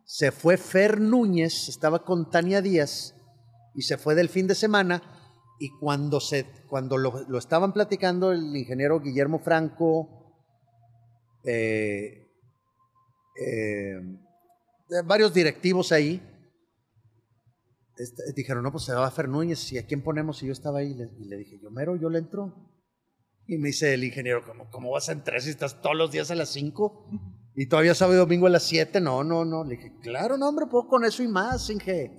se 0.04 0.32
fue 0.32 0.56
Fer 0.56 1.00
Núñez, 1.00 1.68
estaba 1.68 2.04
con 2.04 2.30
Tania 2.30 2.60
Díaz, 2.60 3.14
y 3.74 3.82
se 3.82 3.96
fue 3.96 4.14
del 4.14 4.28
fin 4.28 4.46
de 4.46 4.54
semana. 4.54 5.02
Y 5.58 5.70
cuando, 5.78 6.20
se, 6.20 6.46
cuando 6.68 6.96
lo, 6.96 7.24
lo 7.28 7.38
estaban 7.38 7.72
platicando 7.72 8.32
el 8.32 8.54
ingeniero 8.56 9.00
Guillermo 9.00 9.38
Franco, 9.38 10.22
eh, 11.44 12.28
eh, 13.40 14.00
varios 15.04 15.32
directivos 15.32 15.92
ahí, 15.92 16.20
este, 17.96 18.22
dijeron, 18.34 18.62
no, 18.62 18.72
pues 18.72 18.84
se 18.84 18.94
va 18.94 19.10
Fer 19.10 19.28
Núñez, 19.28 19.72
¿y 19.72 19.78
a 19.78 19.86
quién 19.86 20.02
ponemos? 20.02 20.42
Y 20.42 20.46
yo 20.46 20.52
estaba 20.52 20.80
ahí 20.80 20.90
y 20.90 20.94
le, 20.94 21.10
y 21.18 21.24
le 21.26 21.36
dije, 21.36 21.58
yo 21.62 21.70
mero, 21.70 21.96
yo 21.96 22.10
le 22.10 22.18
entro. 22.18 22.68
Y 23.46 23.58
me 23.58 23.68
dice 23.68 23.94
el 23.94 24.04
ingeniero, 24.04 24.44
¿cómo, 24.44 24.70
cómo 24.70 24.90
vas 24.90 25.08
a 25.08 25.12
entrar 25.12 25.40
si 25.40 25.50
estás 25.50 25.80
todos 25.80 25.96
los 25.96 26.10
días 26.10 26.30
a 26.30 26.34
las 26.34 26.50
5? 26.50 27.41
Y 27.54 27.66
todavía 27.68 27.94
sábado 27.94 28.16
y 28.16 28.20
domingo 28.20 28.46
a 28.46 28.50
las 28.50 28.62
7. 28.64 29.00
No, 29.00 29.22
no, 29.24 29.44
no. 29.44 29.64
Le 29.64 29.76
dije, 29.76 29.92
claro, 30.02 30.36
no, 30.38 30.48
hombre, 30.48 30.66
puedo 30.66 30.88
con 30.88 31.04
eso 31.04 31.22
y 31.22 31.28
más, 31.28 31.68
Inge. 31.70 32.18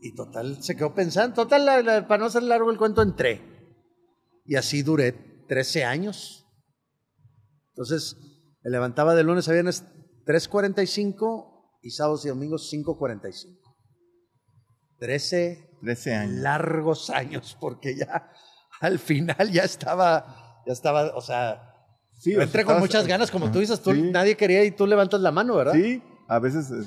Y 0.00 0.14
total, 0.14 0.62
se 0.62 0.76
quedó 0.76 0.94
pensando. 0.94 1.34
Total, 1.34 1.64
la- 1.64 1.82
la- 1.82 2.08
para 2.08 2.18
no 2.20 2.26
hacer 2.26 2.42
largo 2.42 2.70
el 2.70 2.78
cuento, 2.78 3.02
entré. 3.02 3.40
Y 4.44 4.56
así 4.56 4.82
duré 4.82 5.12
13 5.48 5.84
años. 5.84 6.46
Entonces, 7.70 8.16
me 8.62 8.70
levantaba 8.70 9.14
de 9.14 9.22
lunes 9.24 9.48
a 9.48 9.52
viernes 9.52 9.84
3.45 10.26 11.78
y 11.82 11.90
sábados 11.90 12.24
y 12.24 12.28
domingos 12.28 12.68
5.45. 12.72 13.58
13, 14.98 15.78
13 15.80 16.14
años. 16.14 16.34
largos 16.40 17.10
años, 17.10 17.56
porque 17.60 17.96
ya 17.96 18.30
al 18.80 18.98
final 19.00 19.50
ya 19.50 19.62
estaba, 19.64 20.62
ya 20.66 20.72
estaba, 20.72 21.14
o 21.16 21.20
sea, 21.20 21.71
Sí, 22.22 22.34
entré 22.34 22.64
con 22.64 22.78
muchas 22.78 23.06
ganas, 23.08 23.30
como 23.32 23.50
tú 23.50 23.58
dices, 23.58 23.80
tú, 23.82 23.92
Sí. 23.92 24.02
nadie 24.02 24.36
quería 24.36 24.64
y 24.64 24.70
tú 24.70 24.86
levantas 24.86 25.20
la 25.20 25.32
mano, 25.32 25.56
¿verdad? 25.56 25.72
Sí, 25.74 26.00
a 26.28 26.38
veces. 26.38 26.70
eh, 26.70 26.84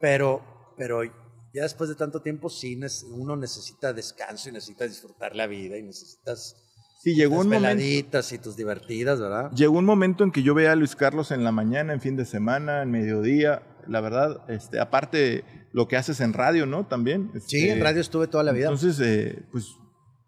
Pero, 0.00 0.42
pero 0.76 1.02
ya 1.04 1.62
después 1.62 1.88
de 1.88 1.94
tanto 1.94 2.20
tiempo, 2.20 2.50
sí, 2.50 2.78
uno 3.12 3.36
necesita 3.36 3.92
descanso 3.92 4.48
y 4.48 4.52
necesita 4.52 4.84
disfrutar 4.86 5.36
la 5.36 5.46
vida 5.46 5.78
y 5.78 5.82
necesitas 5.84 6.56
Sí, 7.02 7.14
llegó 7.14 7.36
tus 7.36 7.44
un 7.44 7.52
momento. 7.52 7.84
y 7.84 8.38
tus 8.38 8.56
divertidas, 8.56 9.20
¿verdad? 9.20 9.50
Llegó 9.52 9.78
un 9.78 9.84
momento 9.84 10.24
en 10.24 10.32
que 10.32 10.42
yo 10.42 10.54
veía 10.54 10.72
a 10.72 10.74
Luis 10.74 10.96
Carlos 10.96 11.30
en 11.30 11.44
la 11.44 11.52
mañana, 11.52 11.92
en 11.92 12.00
fin 12.00 12.16
de 12.16 12.24
semana, 12.24 12.82
en 12.82 12.90
mediodía. 12.90 13.62
La 13.86 14.00
verdad, 14.00 14.42
este, 14.50 14.80
aparte 14.80 15.44
lo 15.72 15.86
que 15.86 15.96
haces 15.98 16.20
en 16.20 16.32
radio, 16.32 16.64
¿no? 16.66 16.86
También. 16.86 17.30
Sí, 17.46 17.58
este, 17.58 17.72
en 17.72 17.80
radio 17.82 18.00
estuve 18.00 18.26
toda 18.26 18.42
la 18.42 18.52
vida. 18.52 18.64
Entonces, 18.70 18.98
eh, 19.00 19.44
pues, 19.52 19.66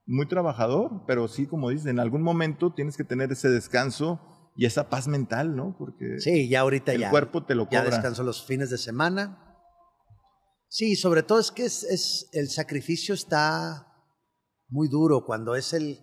muy 0.05 0.29
trabajador, 0.29 1.03
pero 1.07 1.27
sí, 1.29 1.47
como 1.47 1.71
dices, 1.71 1.87
en 1.87 1.99
algún 1.99 2.23
momento 2.23 2.73
tienes 2.75 2.97
que 2.97 3.05
tener 3.05 3.33
ese 3.33 3.49
descanso 3.49 4.21
y 4.57 4.65
esa 4.67 4.89
paz 4.89 5.07
mental, 5.09 5.55
¿no? 5.55 5.75
Porque 5.79 6.19
sí, 6.19 6.49
ya 6.49 6.61
ahorita 6.61 6.93
el 6.93 7.01
ya. 7.03 7.11
cuerpo 7.11 7.45
te 7.45 7.55
lo 7.55 7.65
ya 7.71 7.81
cobra. 7.83 7.95
descanso 7.97 8.23
los 8.23 8.45
fines 8.47 8.71
de 8.71 8.79
semana. 8.79 9.43
Sí, 10.69 10.97
sobre 10.97 11.23
todo 11.23 11.39
es 11.39 11.51
que 11.53 11.65
es, 11.65 11.85
es- 11.85 12.29
el 12.33 12.49
sacrificio 12.49 13.15
está 13.15 13.87
muy 14.69 14.89
duro 14.89 15.25
cuando 15.25 15.55
es 15.55 15.73
el 15.73 16.01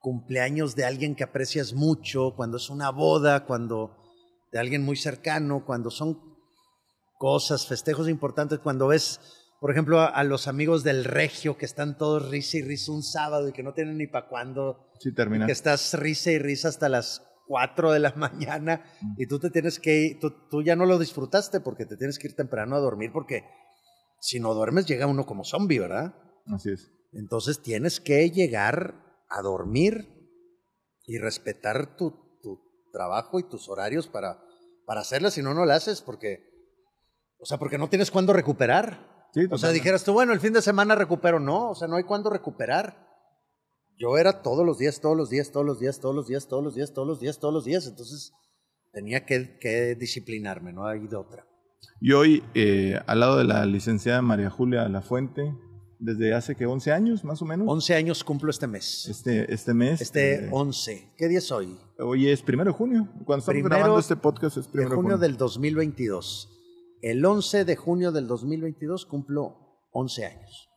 cumpleaños 0.00 0.74
de 0.74 0.84
alguien 0.84 1.14
que 1.14 1.22
aprecias 1.24 1.74
mucho, 1.74 2.34
cuando 2.34 2.56
es 2.56 2.68
una 2.70 2.90
boda, 2.90 3.44
cuando 3.46 3.96
de 4.50 4.58
alguien 4.58 4.84
muy 4.84 4.96
cercano, 4.96 5.64
cuando 5.64 5.90
son 5.90 6.18
cosas, 7.18 7.66
festejos 7.68 8.08
importantes, 8.08 8.58
cuando 8.58 8.88
ves, 8.88 9.20
por 9.60 9.70
ejemplo, 9.70 10.00
a, 10.00 10.06
a 10.06 10.24
los 10.24 10.48
amigos 10.48 10.82
del 10.82 11.04
regio 11.04 11.56
que 11.56 11.64
están 11.66 11.96
todos 11.96 12.28
risa 12.30 12.56
y 12.58 12.62
risa 12.62 12.90
un 12.90 13.04
sábado 13.04 13.48
y 13.48 13.52
que 13.52 13.62
no 13.62 13.72
tienen 13.74 13.96
ni 13.96 14.08
para 14.08 14.28
cuándo 14.28 14.90
Sí, 14.98 15.14
termina. 15.14 15.46
que 15.46 15.52
estás 15.52 15.94
risa 15.94 16.32
y 16.32 16.38
risa 16.40 16.68
hasta 16.68 16.88
las 16.88 17.22
4 17.52 17.92
de 17.92 17.98
la 17.98 18.12
mañana 18.16 18.82
y 19.18 19.26
tú 19.26 19.38
te 19.38 19.50
tienes 19.50 19.78
que 19.78 19.94
ir, 19.94 20.20
tú, 20.20 20.30
tú 20.48 20.62
ya 20.62 20.74
no 20.74 20.86
lo 20.86 20.98
disfrutaste 20.98 21.60
porque 21.60 21.84
te 21.84 21.98
tienes 21.98 22.18
que 22.18 22.28
ir 22.28 22.34
temprano 22.34 22.76
a 22.76 22.80
dormir 22.80 23.10
porque 23.12 23.44
si 24.20 24.40
no 24.40 24.54
duermes 24.54 24.86
llega 24.86 25.06
uno 25.06 25.26
como 25.26 25.44
zombie, 25.44 25.78
¿verdad? 25.78 26.14
Así 26.46 26.70
es. 26.70 26.90
Entonces 27.12 27.60
tienes 27.60 28.00
que 28.00 28.30
llegar 28.30 28.94
a 29.28 29.42
dormir 29.42 30.08
y 31.04 31.18
respetar 31.18 31.94
tu, 31.98 32.38
tu 32.42 32.58
trabajo 32.90 33.38
y 33.38 33.46
tus 33.46 33.68
horarios 33.68 34.08
para, 34.08 34.42
para 34.86 35.02
hacerla, 35.02 35.30
si 35.30 35.42
no, 35.42 35.52
no 35.52 35.66
la 35.66 35.74
haces 35.74 36.00
porque, 36.00 36.38
o 37.38 37.44
sea, 37.44 37.58
porque 37.58 37.76
no 37.76 37.90
tienes 37.90 38.10
cuándo 38.10 38.32
recuperar. 38.32 39.28
Sí, 39.34 39.46
O 39.50 39.58
sea, 39.58 39.72
dijeras 39.72 40.04
tú, 40.04 40.14
bueno, 40.14 40.32
el 40.32 40.40
fin 40.40 40.54
de 40.54 40.62
semana 40.62 40.94
recupero. 40.94 41.38
No, 41.38 41.70
o 41.70 41.74
sea, 41.74 41.86
no 41.86 41.96
hay 41.96 42.04
cuándo 42.04 42.30
recuperar. 42.30 43.11
Yo 44.02 44.18
era 44.18 44.42
todos 44.42 44.66
los 44.66 44.78
días, 44.78 45.00
todos 45.00 45.16
los 45.16 45.30
días, 45.30 45.52
todos 45.52 45.64
los 45.64 45.78
días, 45.78 46.00
todos 46.00 46.12
los 46.12 46.26
días, 46.26 46.48
todos 46.48 46.64
los 46.64 46.74
días, 46.74 46.92
todos 46.92 47.06
los 47.06 47.20
días, 47.20 47.38
todos 47.38 47.54
los 47.54 47.64
días. 47.64 47.86
Entonces 47.86 48.32
tenía 48.92 49.24
que, 49.24 49.56
que 49.60 49.94
disciplinarme, 49.94 50.72
no 50.72 50.84
hay 50.84 51.06
de 51.06 51.14
otra. 51.14 51.46
Y 52.00 52.10
hoy, 52.10 52.42
eh, 52.54 52.98
al 53.06 53.20
lado 53.20 53.38
de 53.38 53.44
la 53.44 53.64
licenciada 53.64 54.20
María 54.20 54.50
Julia 54.50 54.88
Lafuente, 54.88 55.54
desde 56.00 56.34
hace 56.34 56.56
que 56.56 56.66
11 56.66 56.90
años, 56.90 57.22
más 57.22 57.42
o 57.42 57.44
menos. 57.44 57.68
11 57.68 57.94
años 57.94 58.24
cumplo 58.24 58.50
este 58.50 58.66
mes. 58.66 59.06
Este, 59.08 59.54
este 59.54 59.72
mes. 59.72 60.00
Este 60.00 60.46
eh, 60.46 60.48
11. 60.50 61.12
¿Qué 61.16 61.28
día 61.28 61.38
es 61.38 61.52
hoy? 61.52 61.78
hoy 62.00 62.28
es 62.28 62.42
primero 62.42 62.72
de 62.72 62.76
junio. 62.76 63.08
Cuando 63.24 63.38
estamos 63.38 63.54
Primero 63.54 63.68
grabando 63.68 64.00
este 64.00 64.16
podcast 64.16 64.56
es 64.56 64.66
De 64.66 64.72
primero 64.72 64.96
junio 64.96 65.10
de 65.10 65.14
junio. 65.14 65.28
del 65.28 65.36
2022. 65.36 66.48
El 67.02 67.24
11 67.24 67.64
de 67.64 67.76
junio 67.76 68.10
del 68.10 68.26
2022 68.26 69.06
cumplo 69.06 69.78
11 69.92 70.26
años. 70.26 70.71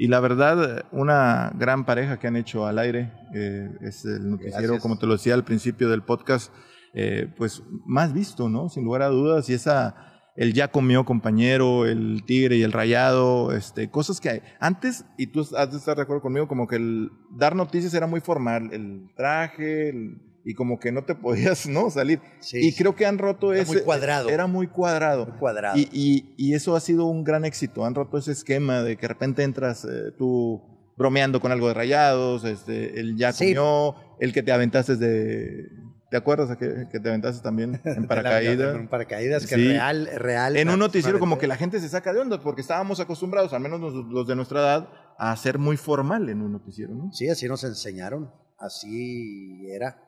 Y 0.00 0.06
la 0.06 0.20
verdad, 0.20 0.86
una 0.92 1.52
gran 1.58 1.84
pareja 1.84 2.18
que 2.18 2.28
han 2.28 2.36
hecho 2.36 2.66
al 2.66 2.78
aire. 2.78 3.12
eh, 3.34 3.68
es 3.82 4.04
el 4.06 4.30
noticiero, 4.30 4.60
Gracias. 4.60 4.80
como 4.82 4.96
te 4.98 5.06
lo 5.06 5.12
decía 5.14 5.34
al 5.34 5.44
principio 5.44 5.90
del 5.90 6.02
podcast, 6.02 6.50
eh, 6.94 7.28
pues 7.36 7.62
más 7.84 8.12
visto, 8.14 8.48
¿no? 8.48 8.68
Sin 8.70 8.84
lugar 8.84 9.02
a 9.02 9.08
dudas. 9.08 9.50
Y 9.50 9.54
esa, 9.54 9.96
el 10.36 10.54
ya 10.54 10.68
comió 10.68 11.04
compañero, 11.04 11.84
el 11.84 12.22
tigre 12.24 12.56
y 12.56 12.62
el 12.62 12.72
rayado, 12.72 13.52
este, 13.52 13.90
cosas 13.90 14.20
que 14.20 14.30
hay. 14.30 14.42
Antes, 14.60 15.04
y 15.18 15.26
tú 15.26 15.40
has 15.56 15.70
de 15.72 15.76
estar 15.78 15.96
de 15.96 16.02
acuerdo 16.02 16.22
conmigo, 16.22 16.46
como 16.48 16.66
que 16.68 16.76
el 16.76 17.10
dar 17.36 17.56
noticias 17.56 17.92
era 17.92 18.06
muy 18.06 18.20
formal. 18.20 18.70
El 18.72 19.10
traje, 19.16 19.88
el- 19.90 20.22
y 20.50 20.54
como 20.54 20.78
que 20.80 20.92
no 20.92 21.04
te 21.04 21.14
podías, 21.14 21.66
¿no? 21.68 21.90
Salir. 21.90 22.20
Sí, 22.40 22.58
y 22.68 22.74
creo 22.74 22.94
que 22.96 23.04
han 23.06 23.18
roto 23.18 23.52
Era 23.52 23.62
ese. 23.62 23.72
muy 23.74 23.82
cuadrado. 23.82 24.28
Era 24.30 24.46
muy 24.46 24.66
cuadrado. 24.66 25.26
Muy 25.26 25.38
cuadrado. 25.38 25.76
Y, 25.78 25.88
y- 25.92 26.34
y 26.38 26.54
eso 26.54 26.74
ha 26.74 26.80
sido 26.80 27.04
un 27.06 27.22
gran 27.24 27.44
éxito. 27.44 27.84
Han 27.84 27.94
roto 27.94 28.16
ese 28.18 28.32
esquema 28.32 28.82
de 28.82 28.96
que 28.96 29.02
de 29.02 29.08
repente 29.08 29.42
entras 29.42 29.84
eh, 29.84 30.12
tú 30.16 30.62
bromeando 30.96 31.40
con 31.40 31.52
algo 31.52 31.68
de 31.68 31.74
rayados, 31.74 32.44
este, 32.44 32.98
el 32.98 33.16
ya 33.16 33.32
Sí. 33.32 33.54
comió, 33.54 33.94
el 34.20 34.32
que 34.32 34.42
te 34.42 34.50
aventaste 34.52 34.96
de... 34.96 35.66
¿Te 36.10 36.16
acuerdas 36.16 36.56
que, 36.56 36.86
que 36.90 36.98
te 37.00 37.08
aventaste 37.10 37.42
también 37.42 37.80
en 37.84 38.06
paracaídas? 38.06 38.74
En 38.74 38.88
paracaídas, 38.88 39.46
que 39.46 39.54
Sí. 39.56 39.68
real, 39.68 40.08
real. 40.16 40.56
En 40.56 40.70
un 40.70 40.78
noticiero 40.78 41.18
como 41.18 41.36
que 41.36 41.46
la 41.46 41.56
gente 41.56 41.78
se 41.80 41.88
saca 41.90 42.14
de 42.14 42.20
onda 42.20 42.40
porque 42.40 42.62
estábamos 42.62 42.98
acostumbrados, 42.98 43.52
al 43.52 43.60
menos 43.60 43.80
los, 43.80 43.92
los 44.06 44.26
de 44.26 44.34
nuestra 44.34 44.60
edad, 44.60 44.88
a 45.18 45.36
ser 45.36 45.58
muy 45.58 45.76
formal 45.76 46.30
en 46.30 46.40
un 46.40 46.52
noticiero, 46.52 46.94
¿no? 46.94 47.12
Sí, 47.12 47.28
así 47.28 47.46
nos 47.46 47.62
enseñaron. 47.64 48.30
Así 48.58 49.66
era. 49.70 49.98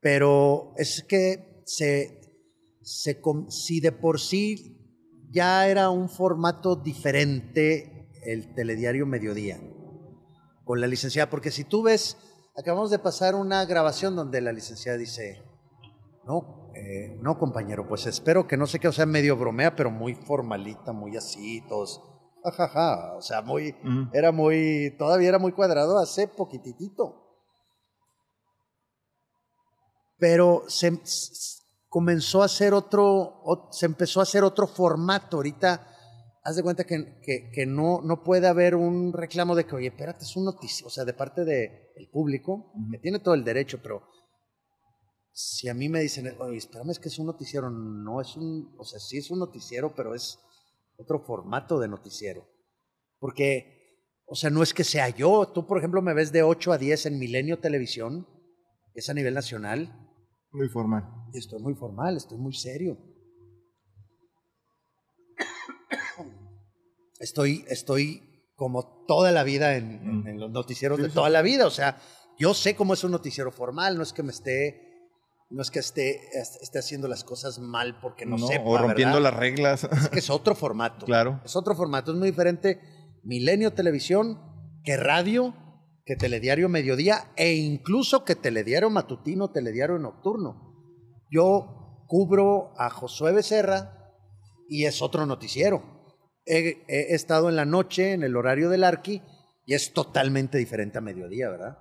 Pero 0.00 0.72
es 0.76 1.04
que 1.08 1.62
se, 1.66 2.20
se 2.82 3.20
si 3.48 3.80
de 3.80 3.92
por 3.92 4.18
sí 4.20 4.76
ya 5.30 5.68
era 5.68 5.90
un 5.90 6.08
formato 6.08 6.76
diferente 6.76 8.08
el 8.22 8.54
telediario 8.54 9.06
Mediodía 9.06 9.60
con 10.64 10.80
la 10.80 10.86
licenciada, 10.86 11.30
porque 11.30 11.50
si 11.50 11.64
tú 11.64 11.82
ves, 11.82 12.16
acabamos 12.56 12.90
de 12.90 12.98
pasar 12.98 13.34
una 13.34 13.64
grabación 13.64 14.14
donde 14.14 14.40
la 14.40 14.52
licenciada 14.52 14.96
dice, 14.96 15.42
no, 16.24 16.70
eh, 16.76 17.18
no 17.20 17.38
compañero, 17.38 17.88
pues 17.88 18.06
espero 18.06 18.46
que 18.46 18.56
no 18.56 18.66
sé 18.66 18.78
qué, 18.78 18.86
o 18.86 18.92
sea, 18.92 19.06
medio 19.06 19.36
bromea, 19.36 19.74
pero 19.74 19.90
muy 19.90 20.14
formalita, 20.14 20.92
muy 20.92 21.16
así, 21.16 21.62
todos, 21.68 22.00
jajaja, 22.44 23.16
o 23.16 23.22
sea, 23.22 23.42
muy, 23.42 23.74
era 24.12 24.32
muy, 24.32 24.94
todavía 24.96 25.30
era 25.30 25.38
muy 25.38 25.52
cuadrado 25.52 25.98
hace 25.98 26.28
poquitito. 26.28 27.29
Pero 30.20 30.64
se 30.68 30.88
s- 30.88 31.62
comenzó 31.88 32.42
a 32.42 32.46
hacer 32.46 32.74
otro, 32.74 33.42
ot- 33.42 33.72
se 33.72 33.86
empezó 33.86 34.20
a 34.20 34.24
hacer 34.24 34.44
otro 34.44 34.66
formato. 34.68 35.38
Ahorita, 35.38 35.86
haz 36.44 36.56
de 36.56 36.62
cuenta 36.62 36.84
que, 36.84 37.18
que, 37.22 37.50
que 37.50 37.66
no, 37.66 38.00
no 38.02 38.22
puede 38.22 38.46
haber 38.46 38.74
un 38.76 39.12
reclamo 39.12 39.56
de 39.56 39.64
que, 39.66 39.74
oye, 39.74 39.88
espérate, 39.88 40.24
es 40.24 40.36
un 40.36 40.44
noticiero, 40.44 40.88
o 40.88 40.90
sea, 40.90 41.04
de 41.04 41.14
parte 41.14 41.44
del 41.44 42.08
público, 42.12 42.72
que 42.92 42.98
tiene 42.98 43.18
todo 43.18 43.34
el 43.34 43.44
derecho, 43.44 43.80
pero 43.82 44.02
si 45.32 45.68
a 45.68 45.74
mí 45.74 45.88
me 45.88 46.00
dicen, 46.00 46.34
oye, 46.38 46.58
espérame, 46.58 46.90
es 46.90 46.98
que 46.98 47.08
es 47.08 47.18
un 47.18 47.26
noticiero, 47.26 47.70
no 47.70 48.20
es 48.20 48.36
un, 48.36 48.74
o 48.78 48.84
sea, 48.84 48.98
sí 48.98 49.18
es 49.18 49.30
un 49.30 49.38
noticiero, 49.38 49.94
pero 49.94 50.14
es 50.14 50.38
otro 50.96 51.20
formato 51.20 51.78
de 51.78 51.88
noticiero. 51.88 52.46
Porque, 53.18 54.02
o 54.26 54.34
sea, 54.34 54.50
no 54.50 54.62
es 54.62 54.74
que 54.74 54.84
sea 54.84 55.08
yo. 55.08 55.48
Tú, 55.48 55.66
por 55.66 55.78
ejemplo, 55.78 56.02
me 56.02 56.14
ves 56.14 56.32
de 56.32 56.42
8 56.42 56.72
a 56.72 56.78
10 56.78 57.06
en 57.06 57.18
Milenio 57.18 57.58
Televisión, 57.58 58.26
es 58.94 59.08
a 59.08 59.14
nivel 59.14 59.34
nacional, 59.34 60.09
Muy 60.52 60.68
formal. 60.68 61.04
estoy 61.34 61.60
muy 61.62 61.74
formal, 61.74 62.16
estoy 62.16 62.38
muy 62.38 62.52
serio. 62.52 62.98
Estoy, 67.18 67.64
estoy 67.68 68.22
como 68.56 69.04
toda 69.06 69.30
la 69.32 69.42
vida 69.44 69.76
en, 69.76 69.90
en- 69.92 70.20
Mm. 70.22 70.26
en 70.28 70.40
los 70.40 70.50
noticieros 70.50 70.96
Sí, 70.96 71.02
de 71.04 71.08
sí, 71.10 71.14
toda 71.14 71.28
la 71.30 71.42
vida. 71.42 71.66
O 71.66 71.70
sea, 71.70 71.98
yo 72.38 72.54
sé 72.54 72.74
cómo 72.74 72.94
es 72.94 73.04
un 73.04 73.10
noticiero 73.12 73.52
formal, 73.52 73.96
no 73.96 74.02
es 74.02 74.12
que 74.12 74.22
me 74.22 74.30
esté, 74.32 74.80
no 75.50 75.60
es 75.62 75.70
que 75.70 75.78
esté, 75.80 76.18
esté 76.62 76.78
haciendo 76.78 77.08
las 77.08 77.22
cosas 77.24 77.58
mal 77.58 77.98
porque 78.00 78.24
no, 78.26 78.38
No, 78.38 78.46
sepa, 78.46 78.64
o 78.64 78.78
rompiendo 78.78 79.14
¿verdad? 79.16 79.30
las 79.32 79.38
reglas. 79.40 79.84
Es 79.84 80.08
que 80.08 80.18
es 80.20 80.30
otro 80.30 80.54
formato. 80.54 81.04
Claro. 81.10 81.40
Es 81.44 81.56
otro 81.56 81.74
formato, 81.74 82.12
es 82.12 82.18
muy 82.18 82.30
diferente 82.30 82.80
Milenio 83.22 83.72
Televisión 83.74 84.40
que 84.82 84.96
radio, 84.96 85.54
que 86.04 86.16
Telediario 86.16 86.68
Mediodía 86.68 87.32
e 87.36 87.54
incluso 87.54 88.24
que 88.24 88.36
Telediario 88.36 88.90
Matutino, 88.90 89.50
Telediario 89.50 89.98
Nocturno. 89.98 90.74
Yo 91.30 92.04
cubro 92.06 92.72
a 92.76 92.90
Josué 92.90 93.32
Becerra 93.32 94.14
y 94.68 94.86
es 94.86 95.02
otro 95.02 95.26
noticiero. 95.26 95.82
He, 96.46 96.84
he 96.88 97.14
estado 97.14 97.48
en 97.48 97.56
la 97.56 97.64
noche, 97.64 98.12
en 98.12 98.22
el 98.22 98.36
horario 98.36 98.68
del 98.70 98.84
Arqui, 98.84 99.22
y 99.66 99.74
es 99.74 99.92
totalmente 99.92 100.58
diferente 100.58 100.98
a 100.98 101.00
mediodía, 101.00 101.48
¿verdad? 101.48 101.78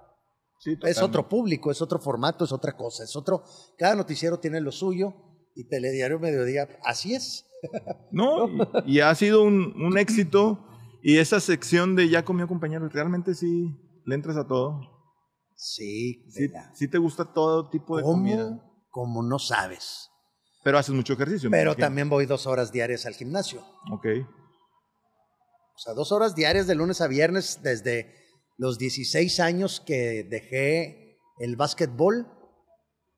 Sí, 0.59 0.77
Es 0.83 1.01
otro 1.01 1.29
público, 1.29 1.71
es 1.71 1.81
otro 1.81 1.99
formato, 1.99 2.43
es 2.43 2.51
otra 2.51 2.75
cosa, 2.75 3.03
es 3.03 3.15
otro. 3.15 3.43
Cada 3.77 3.95
noticiero 3.95 4.39
tiene 4.39 4.59
lo 4.59 4.71
suyo 4.71 5.13
y 5.55 5.67
Telediario 5.67 6.19
Mediodía, 6.19 6.67
así 6.83 7.15
es. 7.15 7.45
No, 8.11 8.47
y, 8.85 8.97
y 8.97 8.99
ha 9.01 9.13
sido 9.15 9.43
un, 9.43 9.73
un 9.81 9.97
éxito. 9.97 10.65
Y 11.01 11.17
esa 11.17 11.39
sección 11.39 11.95
de 11.95 12.09
ya 12.09 12.23
comió 12.23 12.47
compañero, 12.47 12.87
realmente 12.89 13.33
sí 13.33 13.75
le 14.09 14.15
entras 14.15 14.37
a 14.37 14.47
todo. 14.47 14.81
Sí, 15.55 16.25
Sí, 16.29 16.47
sí 16.73 16.87
te 16.87 16.97
gusta 16.97 17.25
todo 17.33 17.69
tipo 17.69 17.97
de 17.97 18.03
comida. 18.03 18.61
Como 18.89 19.21
no 19.23 19.39
sabes. 19.39 20.09
Pero 20.63 20.77
haces 20.77 20.95
mucho 20.95 21.13
ejercicio. 21.13 21.49
Pero 21.49 21.71
imagino. 21.71 21.85
también 21.85 22.09
voy 22.09 22.25
dos 22.25 22.47
horas 22.47 22.71
diarias 22.71 23.05
al 23.05 23.13
gimnasio. 23.13 23.61
Ok. 23.91 24.05
O 25.75 25.77
sea, 25.77 25.93
dos 25.93 26.11
horas 26.11 26.35
diarias 26.35 26.67
de 26.67 26.75
lunes 26.75 27.01
a 27.01 27.07
viernes 27.07 27.59
desde 27.61 28.13
los 28.57 28.77
16 28.77 29.39
años 29.39 29.79
que 29.79 30.25
dejé 30.29 31.17
el 31.39 31.55
básquetbol. 31.55 32.27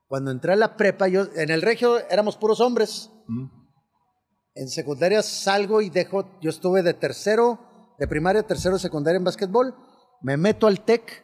Cuando 0.07 0.29
entré 0.29 0.53
a 0.53 0.57
la 0.57 0.75
prepa, 0.75 1.07
yo 1.07 1.25
en 1.35 1.49
el 1.49 1.61
regio 1.61 1.97
éramos 2.09 2.37
puros 2.37 2.59
hombres. 2.59 3.09
Mm. 3.27 3.45
En 4.53 4.67
secundaria 4.67 5.23
salgo 5.23 5.81
y 5.81 5.89
dejo, 5.89 6.39
yo 6.41 6.49
estuve 6.49 6.83
de 6.83 6.93
tercero, 6.93 7.95
de 7.97 8.07
primaria, 8.07 8.43
tercero, 8.43 8.77
secundaria 8.77 9.17
en 9.17 9.23
básquetbol. 9.23 9.73
Me 10.21 10.37
meto 10.37 10.67
al 10.67 10.83
TEC. 10.83 11.23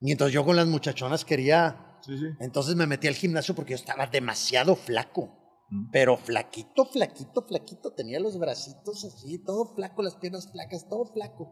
Y 0.00 0.12
entonces 0.12 0.34
yo 0.34 0.44
con 0.44 0.56
las 0.56 0.66
muchachonas 0.66 1.24
quería. 1.24 1.98
Sí, 2.02 2.18
sí. 2.18 2.26
Entonces 2.40 2.76
me 2.76 2.86
metí 2.86 3.06
al 3.08 3.14
gimnasio 3.14 3.54
porque 3.54 3.70
yo 3.72 3.76
estaba 3.76 4.06
demasiado 4.06 4.76
flaco. 4.76 5.44
Mm. 5.70 5.90
Pero 5.90 6.16
flaquito, 6.16 6.84
flaquito, 6.84 7.46
flaquito. 7.46 7.92
Tenía 7.92 8.20
los 8.20 8.38
bracitos 8.38 9.04
así, 9.04 9.38
todo 9.38 9.74
flaco, 9.74 10.02
las 10.02 10.16
piernas 10.16 10.50
flacas, 10.50 10.88
todo 10.88 11.06
flaco. 11.06 11.48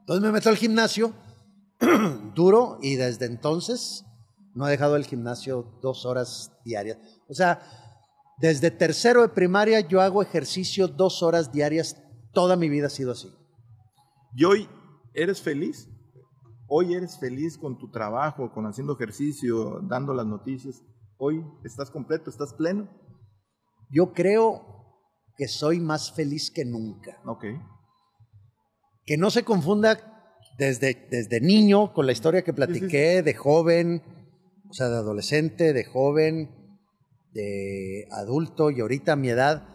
Entonces 0.00 0.22
me 0.22 0.32
meto 0.32 0.50
al 0.50 0.56
gimnasio, 0.56 1.14
duro, 2.34 2.78
y 2.82 2.96
desde 2.96 3.24
entonces 3.24 4.04
no 4.54 4.68
he 4.68 4.70
dejado 4.70 4.96
el 4.96 5.06
gimnasio 5.06 5.78
dos 5.82 6.04
horas 6.04 6.52
diarias. 6.64 6.98
O 7.28 7.34
sea, 7.34 7.60
desde 8.38 8.70
tercero 8.70 9.22
de 9.22 9.28
primaria 9.28 9.80
yo 9.80 10.00
hago 10.00 10.22
ejercicio 10.22 10.88
dos 10.88 11.22
horas 11.22 11.52
diarias. 11.52 11.96
Toda 12.32 12.56
mi 12.56 12.68
vida 12.68 12.86
ha 12.86 12.90
sido 12.90 13.12
así. 13.12 13.32
¿Y 14.36 14.44
hoy 14.44 14.68
eres 15.14 15.40
feliz? 15.40 15.88
¿Hoy 16.66 16.94
eres 16.94 17.18
feliz 17.18 17.58
con 17.58 17.78
tu 17.78 17.90
trabajo, 17.90 18.50
con 18.52 18.66
haciendo 18.66 18.94
ejercicio, 18.94 19.80
dando 19.82 20.14
las 20.14 20.26
noticias? 20.26 20.82
¿Hoy 21.18 21.44
estás 21.62 21.90
completo, 21.90 22.30
estás 22.30 22.54
pleno? 22.54 22.88
Yo 23.90 24.12
creo 24.12 24.62
que 25.36 25.46
soy 25.46 25.80
más 25.80 26.12
feliz 26.12 26.50
que 26.50 26.64
nunca. 26.64 27.20
Ok. 27.26 27.44
que 29.06 29.18
no 29.18 29.30
se 29.30 29.44
confunda 29.44 30.40
desde, 30.56 31.06
desde 31.10 31.40
niño 31.40 31.92
con 31.92 32.06
la 32.06 32.12
historia 32.12 32.42
que 32.42 32.54
platiqué 32.54 33.22
de 33.22 33.34
joven, 33.34 34.02
o 34.70 34.72
sea, 34.72 34.88
de 34.88 34.96
adolescente, 34.96 35.74
de 35.74 35.84
joven, 35.84 36.48
de 37.32 38.06
adulto 38.12 38.70
y 38.70 38.80
ahorita 38.80 39.12
a 39.12 39.16
mi 39.16 39.28
edad, 39.28 39.68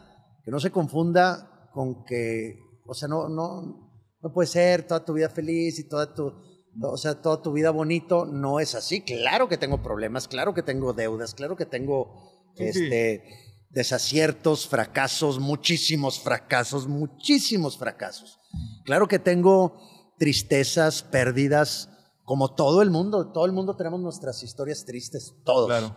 que 0.43 0.49
no 0.49 0.59
se 0.59 0.71
confunda 0.71 1.69
con 1.73 2.03
que, 2.05 2.57
o 2.87 2.95
sea, 2.95 3.07
no, 3.07 3.29
no, 3.29 3.91
no 4.21 4.33
puede 4.33 4.47
ser 4.47 4.87
toda 4.87 5.05
tu 5.05 5.13
vida 5.13 5.29
feliz 5.29 5.77
y 5.77 5.87
toda 5.87 6.11
tu, 6.13 6.33
o 6.81 6.97
sea, 6.97 7.21
toda 7.21 7.41
tu 7.41 7.51
vida 7.51 7.71
bonito, 7.71 8.25
no 8.25 8.59
es 8.59 8.75
así. 8.75 9.01
Claro 9.01 9.49
que 9.49 9.57
tengo 9.57 9.81
problemas, 9.81 10.27
claro 10.27 10.53
que 10.53 10.63
tengo 10.63 10.93
deudas, 10.93 11.33
claro 11.33 11.55
que 11.55 11.65
tengo 11.65 12.29
Sí, 12.55 12.73
sí. 12.73 12.83
este, 12.83 13.23
desaciertos, 13.69 14.67
fracasos, 14.67 15.39
muchísimos 15.39 16.19
fracasos, 16.19 16.87
muchísimos 16.87 17.77
fracasos. 17.77 18.39
Claro 18.85 19.07
que 19.07 19.19
tengo 19.19 19.79
tristezas, 20.17 21.03
pérdidas, 21.03 21.89
como 22.25 22.53
todo 22.53 22.81
el 22.81 22.89
mundo. 22.89 23.31
Todo 23.31 23.45
el 23.45 23.51
mundo 23.53 23.75
tenemos 23.75 23.99
nuestras 24.01 24.43
historias 24.43 24.85
tristes, 24.85 25.33
todos. 25.45 25.67
Claro. 25.67 25.95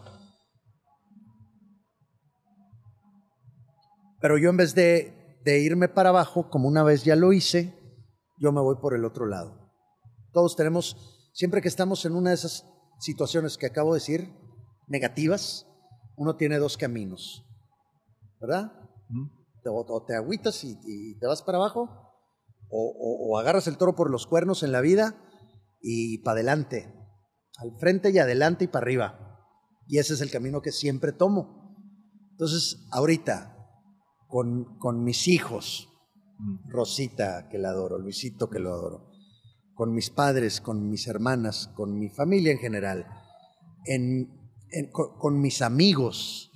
Pero 4.20 4.38
yo 4.38 4.50
en 4.50 4.56
vez 4.56 4.74
de, 4.74 5.38
de 5.44 5.58
irme 5.60 5.88
para 5.88 6.10
abajo, 6.10 6.48
como 6.48 6.68
una 6.68 6.84
vez 6.84 7.02
ya 7.02 7.16
lo 7.16 7.32
hice, 7.32 7.74
yo 8.38 8.52
me 8.52 8.60
voy 8.60 8.76
por 8.76 8.94
el 8.94 9.04
otro 9.04 9.26
lado. 9.26 9.61
Todos 10.32 10.56
tenemos, 10.56 10.96
siempre 11.32 11.60
que 11.60 11.68
estamos 11.68 12.04
en 12.04 12.14
una 12.14 12.30
de 12.30 12.36
esas 12.36 12.64
situaciones 13.00 13.58
que 13.58 13.66
acabo 13.66 13.92
de 13.94 14.00
decir, 14.00 14.32
negativas, 14.88 15.66
uno 16.16 16.36
tiene 16.36 16.58
dos 16.58 16.76
caminos, 16.76 17.44
¿verdad? 18.40 18.72
Mm. 19.08 19.28
Te- 19.62 19.68
o, 19.70 20.04
te 20.06 20.14
agüitas 20.16 20.64
y, 20.64 20.78
y 20.84 21.18
te 21.18 21.26
vas 21.26 21.42
para 21.42 21.58
abajo, 21.58 21.88
o, 22.70 22.90
o- 22.98 23.28
o 23.34 23.38
agarras 23.38 23.66
el 23.66 23.76
toro 23.76 23.94
por 23.94 24.10
los 24.10 24.26
cuernos 24.26 24.62
en 24.62 24.72
la 24.72 24.80
vida 24.80 25.16
y 25.80 26.18
para 26.18 26.34
adelante, 26.36 26.92
al 27.58 27.76
frente 27.78 28.10
y 28.10 28.18
adelante 28.18 28.64
y 28.64 28.68
para 28.68 28.84
arriba. 28.84 29.38
Y 29.86 29.98
ese 29.98 30.14
es 30.14 30.20
el 30.20 30.30
camino 30.30 30.62
que 30.62 30.72
siempre 30.72 31.12
tomo. 31.12 31.76
Entonces, 32.30 32.86
ahorita, 32.92 33.56
con, 34.28 34.78
con 34.78 35.04
mis 35.04 35.28
hijos. 35.28 35.88
Rosita, 36.68 37.48
que 37.50 37.58
la 37.58 37.68
adoro, 37.68 37.98
Luisito, 37.98 38.48
que 38.50 38.58
lo 38.58 38.72
adoro, 38.72 39.11
con 39.74 39.92
mis 39.94 40.10
padres, 40.10 40.60
con 40.60 40.88
mis 40.88 41.06
hermanas, 41.06 41.68
con 41.74 41.98
mi 41.98 42.08
familia 42.08 42.52
en 42.52 42.58
general, 42.58 43.06
en, 43.86 44.28
en- 44.70 44.90
con, 44.90 45.16
con 45.18 45.40
mis 45.40 45.62
amigos, 45.62 46.50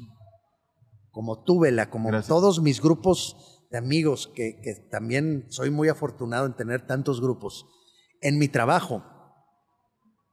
como 1.11 1.43
tú, 1.45 1.61
Vela, 1.61 1.89
como 1.91 2.09
Gracias. 2.09 2.29
todos 2.29 2.61
mis 2.61 2.81
grupos 2.81 3.65
de 3.71 3.79
amigos, 3.79 4.31
que, 4.35 4.61
que 4.63 4.75
también 4.91 5.47
soy 5.49 5.71
muy 5.71 5.89
afortunado 5.89 6.47
en 6.47 6.55
tener 6.55 6.87
tantos 6.87 7.21
grupos, 7.21 7.67
en 8.21 8.39
mi 8.39 8.49
trabajo, 8.49 9.03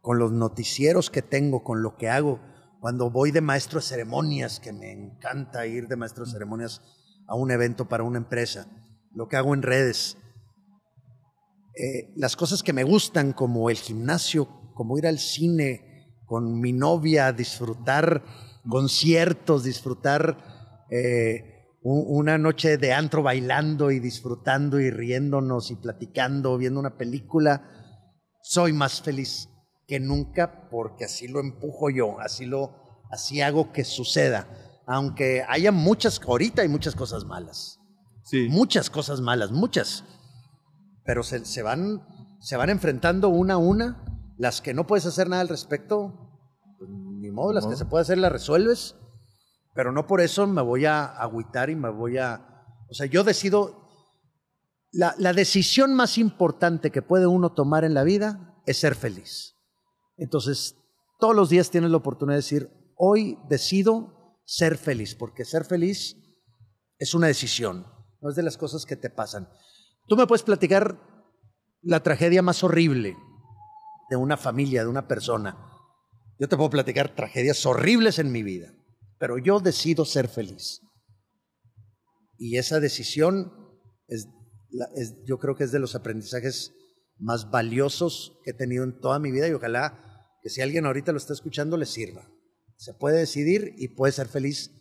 con 0.01 0.19
los 0.19 0.31
noticieros 0.33 1.09
que 1.09 1.21
tengo, 1.21 1.63
con 1.63 1.81
lo 1.81 1.95
que 1.95 2.09
hago, 2.09 2.41
cuando 2.81 3.09
voy 3.09 3.31
de 3.31 3.39
maestro 3.39 3.79
de 3.79 3.85
ceremonias, 3.85 4.59
que 4.59 4.73
me 4.73 4.91
encanta 4.91 5.65
ir 5.65 5.87
de 5.87 5.95
maestro 5.95 6.25
de 6.25 6.31
ceremonias 6.31 6.81
a 7.27 7.35
un 7.35 7.49
evento 7.51 7.87
para 7.87 8.03
una 8.03 8.17
empresa, 8.17 8.67
lo 9.13 9.29
que 9.29 9.37
hago 9.37 9.53
en 9.53 9.61
redes, 9.61 10.17
eh, 11.75 12.13
las 12.15 12.35
cosas 12.35 12.63
que 12.63 12.73
me 12.73 12.83
gustan, 12.83 13.33
como 13.33 13.69
el 13.69 13.77
gimnasio, 13.77 14.47
como 14.73 14.97
ir 14.97 15.07
al 15.07 15.19
cine 15.19 16.15
con 16.25 16.59
mi 16.59 16.73
novia, 16.73 17.31
disfrutar 17.31 18.23
conciertos, 18.67 19.63
disfrutar 19.63 20.85
eh, 20.89 21.67
una 21.81 22.37
noche 22.37 22.77
de 22.77 22.93
antro 22.93 23.23
bailando 23.23 23.91
y 23.91 23.99
disfrutando 23.99 24.79
y 24.79 24.89
riéndonos 24.89 25.69
y 25.69 25.75
platicando, 25.75 26.57
viendo 26.57 26.79
una 26.79 26.97
película, 26.97 27.69
soy 28.41 28.71
más 28.71 29.01
feliz 29.01 29.49
que 29.87 29.99
nunca 29.99 30.69
porque 30.69 31.05
así 31.05 31.27
lo 31.27 31.39
empujo 31.39 31.89
yo, 31.89 32.19
así 32.19 32.45
lo, 32.45 33.03
así 33.11 33.41
hago 33.41 33.73
que 33.73 33.83
suceda. 33.83 34.47
Aunque 34.87 35.43
haya 35.47 35.71
muchas, 35.71 36.21
ahorita 36.21 36.61
hay 36.61 36.67
muchas 36.67 36.95
cosas 36.95 37.25
malas 37.25 37.79
Sí. 38.23 38.47
muchas 38.49 38.89
cosas 38.89 39.19
malas, 39.19 39.51
muchas. 39.51 40.05
Pero 41.05 41.23
se, 41.23 41.45
se 41.45 41.61
van, 41.63 42.01
se 42.39 42.57
van 42.57 42.69
enfrentando 42.69 43.29
una 43.29 43.55
a 43.55 43.57
una. 43.57 44.03
Las 44.37 44.61
que 44.61 44.73
no 44.73 44.87
puedes 44.87 45.05
hacer 45.05 45.29
nada 45.29 45.41
al 45.41 45.49
respecto, 45.49 46.31
pues, 46.77 46.89
ni 46.89 47.29
modo, 47.31 47.53
las 47.53 47.67
que 47.67 47.75
se 47.75 47.85
puede 47.85 48.01
hacer 48.01 48.17
las 48.17 48.31
resuelves. 48.31 48.95
Pero 49.75 49.91
no 49.91 50.07
por 50.07 50.21
eso 50.21 50.45
me 50.47 50.61
voy 50.61 50.85
a 50.85 51.05
agüitar 51.05 51.69
y 51.69 51.75
me 51.75 51.89
voy 51.89 52.17
a... 52.17 52.65
O 52.89 52.93
sea, 52.93 53.05
yo 53.05 53.23
decido... 53.23 53.81
La, 54.91 55.15
la 55.17 55.33
decisión 55.33 55.95
más 55.95 56.19
importante 56.19 56.91
que 56.91 57.01
puede 57.01 57.25
uno 57.25 57.53
tomar 57.53 57.83
en 57.83 57.95
la 57.95 58.03
vida 58.03 58.61
es 58.67 58.77
ser 58.77 58.93
feliz. 58.93 59.55
Entonces, 60.17 60.75
todos 61.19 61.35
los 61.35 61.49
días 61.49 61.71
tienes 61.71 61.89
la 61.89 61.97
oportunidad 61.97 62.35
de 62.35 62.43
decir, 62.43 62.69
hoy 62.95 63.39
decido 63.49 64.37
ser 64.45 64.77
feliz, 64.77 65.15
porque 65.15 65.45
ser 65.45 65.65
feliz 65.65 66.15
es 66.97 67.13
una 67.13 67.27
decisión, 67.27 67.87
no 68.21 68.29
es 68.29 68.35
de 68.35 68.43
las 68.43 68.57
cosas 68.57 68.85
que 68.85 68.95
te 68.95 69.09
pasan. 69.09 69.49
Tú 70.07 70.17
me 70.17 70.27
puedes 70.27 70.43
platicar 70.43 70.99
la 71.81 72.01
tragedia 72.03 72.41
más 72.41 72.63
horrible 72.63 73.17
de 74.09 74.15
una 74.15 74.37
familia, 74.37 74.83
de 74.83 74.89
una 74.89 75.07
persona. 75.07 75.57
Yo 76.39 76.47
te 76.47 76.57
puedo 76.57 76.69
platicar 76.69 77.15
tragedias 77.15 77.65
horribles 77.65 78.19
en 78.19 78.31
mi 78.31 78.43
vida, 78.43 78.73
pero 79.17 79.37
yo 79.37 79.59
decido 79.59 80.05
ser 80.05 80.27
feliz. 80.27 80.81
Y 82.37 82.57
esa 82.57 82.79
decisión 82.79 83.53
es, 84.07 84.27
yo 85.25 85.37
creo 85.39 85.55
que 85.55 85.63
es 85.63 85.71
de 85.71 85.79
los 85.79 85.95
aprendizajes 85.95 86.73
más 87.17 87.49
valiosos 87.51 88.39
que 88.43 88.51
he 88.51 88.53
tenido 88.53 88.83
en 88.83 88.99
toda 88.99 89.19
mi 89.19 89.31
vida 89.31 89.47
y 89.47 89.53
ojalá 89.53 90.27
que 90.41 90.49
si 90.49 90.61
alguien 90.61 90.85
ahorita 90.85 91.11
lo 91.11 91.17
está 91.17 91.33
escuchando 91.33 91.77
le 91.77 91.85
sirva. 91.85 92.29
Se 92.75 92.93
puede 92.93 93.19
decidir 93.19 93.73
y 93.77 93.89
puede 93.89 94.11
ser 94.11 94.27
feliz 94.27 94.71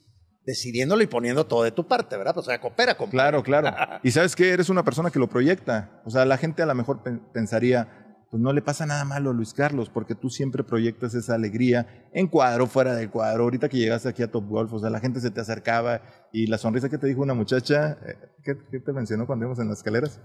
decidiéndolo 0.46 1.02
y 1.02 1.06
poniendo 1.06 1.46
todo 1.46 1.62
de 1.62 1.70
tu 1.72 1.86
parte, 1.86 2.16
¿verdad? 2.16 2.36
O 2.38 2.42
sea, 2.42 2.60
coopera, 2.60 2.96
compadre. 2.96 3.16
Claro, 3.16 3.42
claro. 3.42 4.00
Y 4.02 4.10
sabes 4.10 4.34
que 4.36 4.50
eres 4.50 4.68
una 4.68 4.84
persona 4.84 5.10
que 5.10 5.18
lo 5.18 5.28
proyecta. 5.28 6.00
O 6.04 6.10
sea, 6.10 6.24
la 6.24 6.36
gente 6.36 6.62
a 6.62 6.66
lo 6.66 6.74
mejor 6.74 7.02
pen- 7.02 7.22
pensaría, 7.32 8.16
pues 8.30 8.42
no 8.42 8.52
le 8.52 8.62
pasa 8.62 8.86
nada 8.86 9.04
malo 9.04 9.30
a 9.30 9.32
Luis 9.34 9.52
Carlos, 9.54 9.88
porque 9.90 10.14
tú 10.14 10.30
siempre 10.30 10.64
proyectas 10.64 11.14
esa 11.14 11.34
alegría 11.34 12.08
en 12.12 12.26
cuadro, 12.26 12.66
fuera 12.66 12.94
del 12.94 13.10
cuadro. 13.10 13.44
Ahorita 13.44 13.68
que 13.68 13.76
llegaste 13.76 14.08
aquí 14.08 14.22
a 14.22 14.30
Top 14.30 14.48
Golf, 14.48 14.72
o 14.72 14.78
sea, 14.78 14.90
la 14.90 15.00
gente 15.00 15.20
se 15.20 15.30
te 15.30 15.40
acercaba 15.40 16.00
y 16.32 16.46
la 16.46 16.58
sonrisa 16.58 16.88
que 16.88 16.98
te 16.98 17.06
dijo 17.06 17.20
una 17.22 17.34
muchacha, 17.34 17.98
eh, 18.06 18.16
¿qué, 18.42 18.56
qué 18.70 18.80
te 18.80 18.92
mencionó 18.92 19.26
cuando 19.26 19.44
íbamos 19.44 19.58
en 19.60 19.68
las 19.68 19.78
escaleras? 19.78 20.20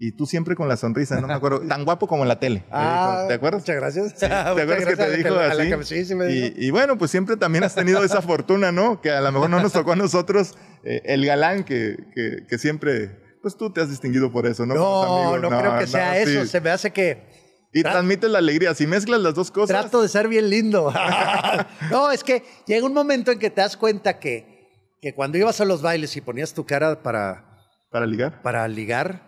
Y 0.00 0.12
tú 0.12 0.26
siempre 0.26 0.54
con 0.54 0.68
la 0.68 0.76
sonrisa, 0.76 1.20
no 1.20 1.26
me 1.26 1.34
acuerdo, 1.34 1.60
tan 1.68 1.84
guapo 1.84 2.06
como 2.06 2.22
en 2.22 2.28
la 2.28 2.38
tele. 2.38 2.64
Ah, 2.70 3.24
¿Te 3.26 3.34
acuerdas? 3.34 3.62
Muchas 3.62 3.76
gracias. 3.76 4.14
¿Te 4.14 4.26
acuerdas 4.26 4.84
que 4.86 4.96
te 4.96 5.16
dijo 5.16 5.34
así? 5.36 5.72
sí, 5.82 6.04
sí 6.04 6.14
me 6.14 6.26
dijo. 6.26 6.54
Y, 6.56 6.66
y 6.66 6.70
bueno, 6.70 6.96
pues 6.96 7.10
siempre 7.10 7.36
también 7.36 7.64
has 7.64 7.74
tenido 7.74 8.04
esa 8.04 8.22
fortuna, 8.22 8.70
¿no? 8.70 9.00
Que 9.00 9.10
a 9.10 9.20
lo 9.20 9.32
mejor 9.32 9.50
no 9.50 9.60
nos 9.60 9.72
tocó 9.72 9.92
a 9.92 9.96
nosotros 9.96 10.54
eh, 10.84 11.02
el 11.04 11.26
galán 11.26 11.64
que, 11.64 11.96
que, 12.14 12.46
que 12.48 12.58
siempre, 12.58 13.38
pues 13.42 13.56
tú 13.56 13.72
te 13.72 13.80
has 13.80 13.90
distinguido 13.90 14.30
por 14.30 14.46
eso, 14.46 14.66
¿no? 14.66 14.74
No, 14.74 15.38
no, 15.38 15.48
creo 15.48 15.78
que 15.78 15.86
sea 15.88 16.16
eso. 16.16 16.46
Se 16.46 16.60
me 16.60 16.70
hace 16.70 16.92
que 16.92 17.68
Y 17.72 17.82
transmites 17.82 18.30
la 18.30 18.38
alegría. 18.38 18.74
Si 18.74 18.86
mezclas 18.86 19.20
las 19.20 19.34
dos 19.34 19.50
cosas. 19.50 19.80
Trato 19.80 20.00
de 20.00 20.08
ser 20.08 20.28
bien 20.28 20.48
lindo. 20.48 20.94
no, 21.90 22.12
es 22.12 22.22
que 22.22 22.44
llega 22.68 22.86
un 22.86 22.94
momento 22.94 23.32
en 23.32 23.40
que 23.40 23.50
te 23.50 23.62
das 23.62 23.76
cuenta 23.76 24.20
que, 24.20 24.94
que 25.02 25.12
cuando 25.12 25.38
ibas 25.38 25.60
a 25.60 25.64
los 25.64 25.82
bailes 25.82 26.16
y 26.16 26.20
ponías 26.20 26.54
tu 26.54 26.64
cara 26.64 27.02
para, 27.02 27.66
Para 27.90 28.06
ligar. 28.06 28.42
para 28.42 28.68
ligar 28.68 29.27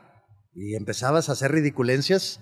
y 0.54 0.74
empezabas 0.74 1.28
a 1.28 1.32
hacer 1.32 1.52
ridiculencias, 1.52 2.40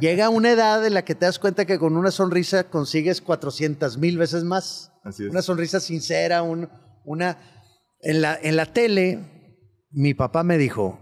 llega 0.00 0.28
una 0.28 0.50
edad 0.52 0.84
en 0.86 0.94
la 0.94 1.04
que 1.04 1.14
te 1.14 1.26
das 1.26 1.38
cuenta 1.38 1.64
que 1.66 1.78
con 1.78 1.96
una 1.96 2.10
sonrisa 2.10 2.64
consigues 2.70 3.20
400 3.20 3.98
mil 3.98 4.18
veces 4.18 4.44
más. 4.44 4.92
Así 5.04 5.24
es. 5.24 5.30
Una 5.30 5.42
sonrisa 5.42 5.80
sincera, 5.80 6.42
un- 6.42 6.68
una... 7.04 7.38
En 8.04 8.20
la, 8.20 8.36
en 8.40 8.56
la 8.56 8.66
tele, 8.72 9.86
mi 9.92 10.12
papá 10.14 10.42
me 10.42 10.58
dijo, 10.58 10.98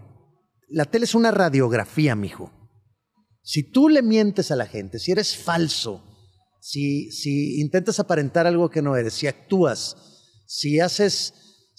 la 0.69 0.85
tele 0.85 1.05
es 1.05 1.15
una 1.15 1.31
radiografía, 1.31 2.15
mijo. 2.15 2.51
Si 3.41 3.63
tú 3.71 3.89
le 3.89 4.03
mientes 4.03 4.51
a 4.51 4.55
la 4.55 4.67
gente, 4.67 4.99
si 4.99 5.11
eres 5.11 5.35
falso, 5.35 6.03
si, 6.59 7.09
si 7.11 7.59
intentas 7.59 7.99
aparentar 7.99 8.45
algo 8.45 8.69
que 8.69 8.83
no 8.83 8.95
eres, 8.95 9.13
si 9.13 9.25
actúas, 9.25 9.95
si 10.45 10.79
haces, 10.79 11.33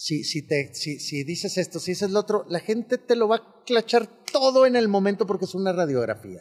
si, 0.04 0.24
si, 0.24 0.44
te, 0.46 0.74
si, 0.74 0.98
si 0.98 1.22
dices 1.22 1.56
esto, 1.58 1.78
si 1.78 1.92
dices 1.92 2.10
lo 2.10 2.18
otro, 2.18 2.44
la 2.48 2.58
gente 2.58 2.98
te 2.98 3.14
lo 3.14 3.28
va 3.28 3.36
a 3.36 3.62
clachar 3.64 4.08
todo 4.32 4.66
en 4.66 4.74
el 4.74 4.88
momento 4.88 5.26
porque 5.28 5.44
es 5.44 5.54
una 5.54 5.72
radiografía. 5.72 6.40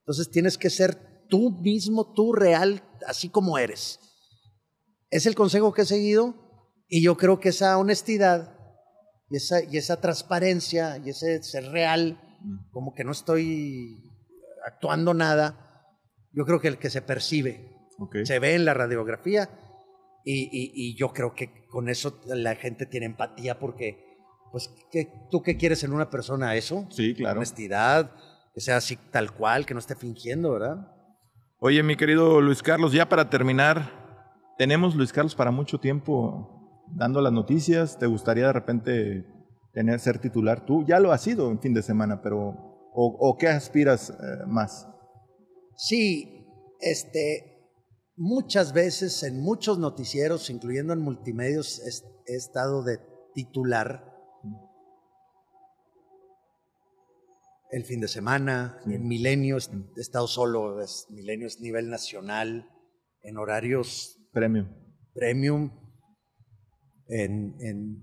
Entonces 0.00 0.30
tienes 0.32 0.58
que 0.58 0.68
ser 0.68 1.26
tú 1.28 1.60
mismo, 1.60 2.12
tú 2.12 2.32
real, 2.32 2.82
así 3.06 3.28
como 3.28 3.56
eres. 3.56 4.00
Es 5.10 5.26
el 5.26 5.36
consejo 5.36 5.72
que 5.72 5.82
he 5.82 5.86
seguido 5.86 6.34
y 6.88 7.02
yo 7.04 7.16
creo 7.16 7.38
que 7.38 7.50
esa 7.50 7.78
honestidad 7.78 8.58
y 9.30 9.36
esa, 9.36 9.62
y 9.62 9.76
esa 9.76 10.00
transparencia 10.00 10.98
y 10.98 11.10
ese 11.10 11.40
ser 11.44 11.66
real, 11.70 12.20
como 12.72 12.94
que 12.94 13.04
no 13.04 13.12
estoy 13.12 13.96
actuando 14.66 15.14
nada, 15.14 15.86
yo 16.32 16.44
creo 16.44 16.60
que 16.60 16.66
el 16.68 16.78
que 16.78 16.90
se 16.90 17.00
percibe, 17.02 17.70
se 18.24 18.38
ve 18.40 18.54
en 18.56 18.64
la 18.64 18.74
radiografía 18.74 19.48
y, 20.24 20.42
y- 20.50 20.72
y 20.74 20.96
yo 20.96 21.12
creo 21.12 21.34
que 21.36 21.61
con 21.72 21.88
eso 21.88 22.20
la 22.26 22.54
gente 22.54 22.84
tiene 22.86 23.06
empatía 23.06 23.58
porque, 23.58 24.04
pues, 24.52 24.68
¿qué- 24.92 25.10
¿tú 25.30 25.42
qué 25.42 25.56
quieres 25.56 25.82
en 25.82 25.92
una 25.92 26.10
persona? 26.10 26.54
¿Eso? 26.54 26.86
Sí, 26.90 27.14
claro. 27.14 27.38
Honestidad, 27.40 28.12
que 28.54 28.60
sea 28.60 28.76
así 28.76 28.96
tal 29.10 29.32
cual, 29.32 29.64
que 29.66 29.72
no 29.74 29.80
esté 29.80 29.96
fingiendo, 29.96 30.52
¿verdad? 30.52 30.86
Oye, 31.58 31.82
mi 31.82 31.96
querido 31.96 32.40
Luis 32.42 32.62
Carlos, 32.62 32.92
ya 32.92 33.08
para 33.08 33.30
terminar, 33.30 33.90
tenemos 34.58 34.94
Luis 34.94 35.12
Carlos 35.12 35.34
para 35.34 35.50
mucho 35.50 35.80
tiempo 35.80 36.84
dando 36.94 37.20
las 37.22 37.32
noticias. 37.32 37.98
¿Te 37.98 38.06
gustaría 38.06 38.48
de 38.48 38.52
repente 38.52 39.24
tener 39.72 39.98
ser 39.98 40.18
titular 40.18 40.66
tú? 40.66 40.84
Ya 40.86 41.00
lo 41.00 41.10
has 41.10 41.22
sido 41.22 41.50
en 41.50 41.58
fin 41.60 41.72
de 41.72 41.82
semana, 41.82 42.20
pero 42.20 42.38
¿o, 42.94 43.16
o 43.18 43.38
qué 43.38 43.48
aspiras 43.48 44.10
eh, 44.10 44.14
más? 44.46 44.86
Sí, 45.76 46.44
este, 46.80 47.51
muchas 48.26 48.72
veces 48.72 49.24
en 49.24 49.40
muchos 49.40 49.78
noticieros, 49.78 50.48
incluyendo 50.48 50.92
en 50.92 51.00
multimedios, 51.00 51.82
he 52.26 52.36
estado 52.36 52.84
de 52.84 53.00
titular. 53.34 54.08
El 57.72 57.84
fin 57.84 58.00
de 58.00 58.06
semana, 58.06 58.78
Sí. 58.84 58.94
en 58.94 59.08
Milenio, 59.08 59.56
es- 59.56 59.70
he 59.96 60.00
estado 60.00 60.28
solo, 60.28 60.80
es, 60.80 61.06
Milenio 61.10 61.48
es 61.48 61.58
nivel 61.60 61.90
nacional, 61.90 62.68
en 63.22 63.38
horarios 63.38 64.18
Premio. 64.32 64.68
premium, 65.14 65.70
en, 67.08 67.56
en- 67.60 68.02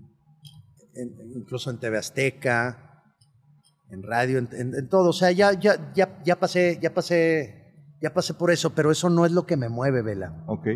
en- 0.94 1.32
incluso 1.34 1.70
en 1.70 1.78
TV 1.78 1.96
Azteca, 1.96 3.04
en 3.90 4.02
radio, 4.02 4.38
en 4.38 4.88
todo. 4.90 5.10
O 5.10 5.12
sea, 5.14 5.30
ya, 5.32 5.52
ya, 5.58 5.92
ya, 5.94 6.22
ya 6.24 6.38
pasé, 6.38 6.78
ya 6.82 6.92
pasé, 6.92 7.59
ya 8.02 8.14
pasé 8.14 8.34
por 8.34 8.50
eso, 8.50 8.74
pero 8.74 8.90
eso 8.90 9.10
no 9.10 9.26
es 9.26 9.32
lo 9.32 9.46
que 9.46 9.56
me 9.56 9.68
mueve, 9.68 10.02
Vela. 10.02 10.44
Ok. 10.46 10.66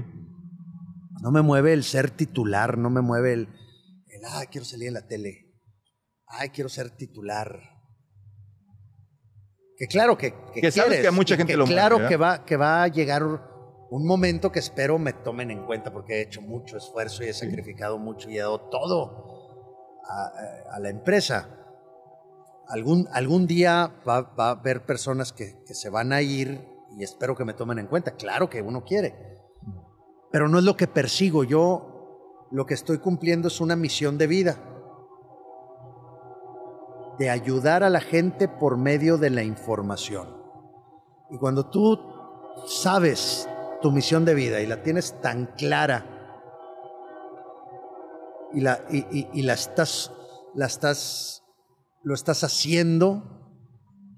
No 1.22 1.30
me 1.30 1.42
mueve 1.42 1.72
el 1.72 1.84
ser 1.84 2.10
titular, 2.10 2.76
no 2.76 2.90
me 2.90 3.00
mueve 3.00 3.32
el, 3.32 3.48
el 4.08 4.24
ah, 4.28 4.44
quiero 4.50 4.64
salir 4.64 4.88
en 4.88 4.94
la 4.94 5.06
tele. 5.06 5.52
Ay, 6.26 6.50
quiero 6.50 6.68
ser 6.68 6.90
titular. 6.90 7.60
Que 9.76 9.86
claro 9.86 10.16
que, 10.18 10.34
que, 10.52 10.60
Que 10.60 10.70
sabes 10.70 10.88
quieres, 10.88 11.02
que 11.02 11.08
a 11.08 11.12
mucha 11.12 11.36
gente 11.36 11.52
que 11.52 11.56
lo 11.56 11.64
mueve, 11.66 11.74
Claro 11.80 11.96
¿verdad? 11.96 12.08
que 12.08 12.16
va, 12.16 12.44
que 12.44 12.56
va 12.56 12.82
a 12.82 12.88
llegar 12.88 13.22
un 13.24 14.06
momento 14.06 14.52
que 14.52 14.58
espero 14.58 14.98
me 14.98 15.12
tomen 15.12 15.50
en 15.50 15.64
cuenta 15.66 15.92
porque 15.92 16.14
he 16.14 16.22
hecho 16.22 16.42
mucho 16.42 16.76
esfuerzo 16.76 17.24
y 17.24 17.28
he 17.28 17.32
sacrificado 17.32 17.98
mucho 17.98 18.28
y 18.28 18.36
he 18.36 18.40
dado 18.40 18.68
todo 18.68 20.00
a, 20.08 20.74
a 20.76 20.80
la 20.80 20.90
empresa. 20.90 21.48
Algún, 22.68 23.08
algún 23.12 23.46
día 23.46 23.92
va, 24.08 24.22
va 24.22 24.48
a 24.48 24.52
haber 24.52 24.84
personas 24.86 25.32
que, 25.32 25.62
que 25.66 25.74
se 25.74 25.90
van 25.90 26.12
a 26.12 26.22
ir 26.22 26.66
y 26.96 27.02
espero 27.04 27.34
que 27.36 27.44
me 27.44 27.54
tomen 27.54 27.78
en 27.78 27.86
cuenta. 27.86 28.12
Claro 28.12 28.48
que 28.48 28.62
uno 28.62 28.84
quiere, 28.84 29.40
pero 30.30 30.48
no 30.48 30.58
es 30.58 30.64
lo 30.64 30.76
que 30.76 30.86
persigo. 30.86 31.44
Yo 31.44 32.46
lo 32.50 32.66
que 32.66 32.74
estoy 32.74 32.98
cumpliendo 32.98 33.48
es 33.48 33.60
una 33.60 33.76
misión 33.76 34.18
de 34.18 34.26
vida 34.26 34.56
de 37.18 37.30
ayudar 37.30 37.84
a 37.84 37.90
la 37.90 38.00
gente 38.00 38.48
por 38.48 38.76
medio 38.76 39.18
de 39.18 39.30
la 39.30 39.42
información. 39.44 40.36
Y 41.30 41.38
cuando 41.38 41.70
tú 41.70 41.98
sabes 42.66 43.48
tu 43.80 43.92
misión 43.92 44.24
de 44.24 44.34
vida 44.34 44.60
y 44.60 44.66
la 44.66 44.82
tienes 44.82 45.20
tan 45.20 45.46
clara 45.56 46.06
y 48.52 48.60
la, 48.60 48.80
y, 48.90 48.98
y- 49.16 49.28
y 49.32 49.42
la 49.42 49.54
estás, 49.54 50.12
la 50.54 50.66
estás, 50.66 51.44
lo 52.02 52.14
estás 52.14 52.44
haciendo, 52.44 53.22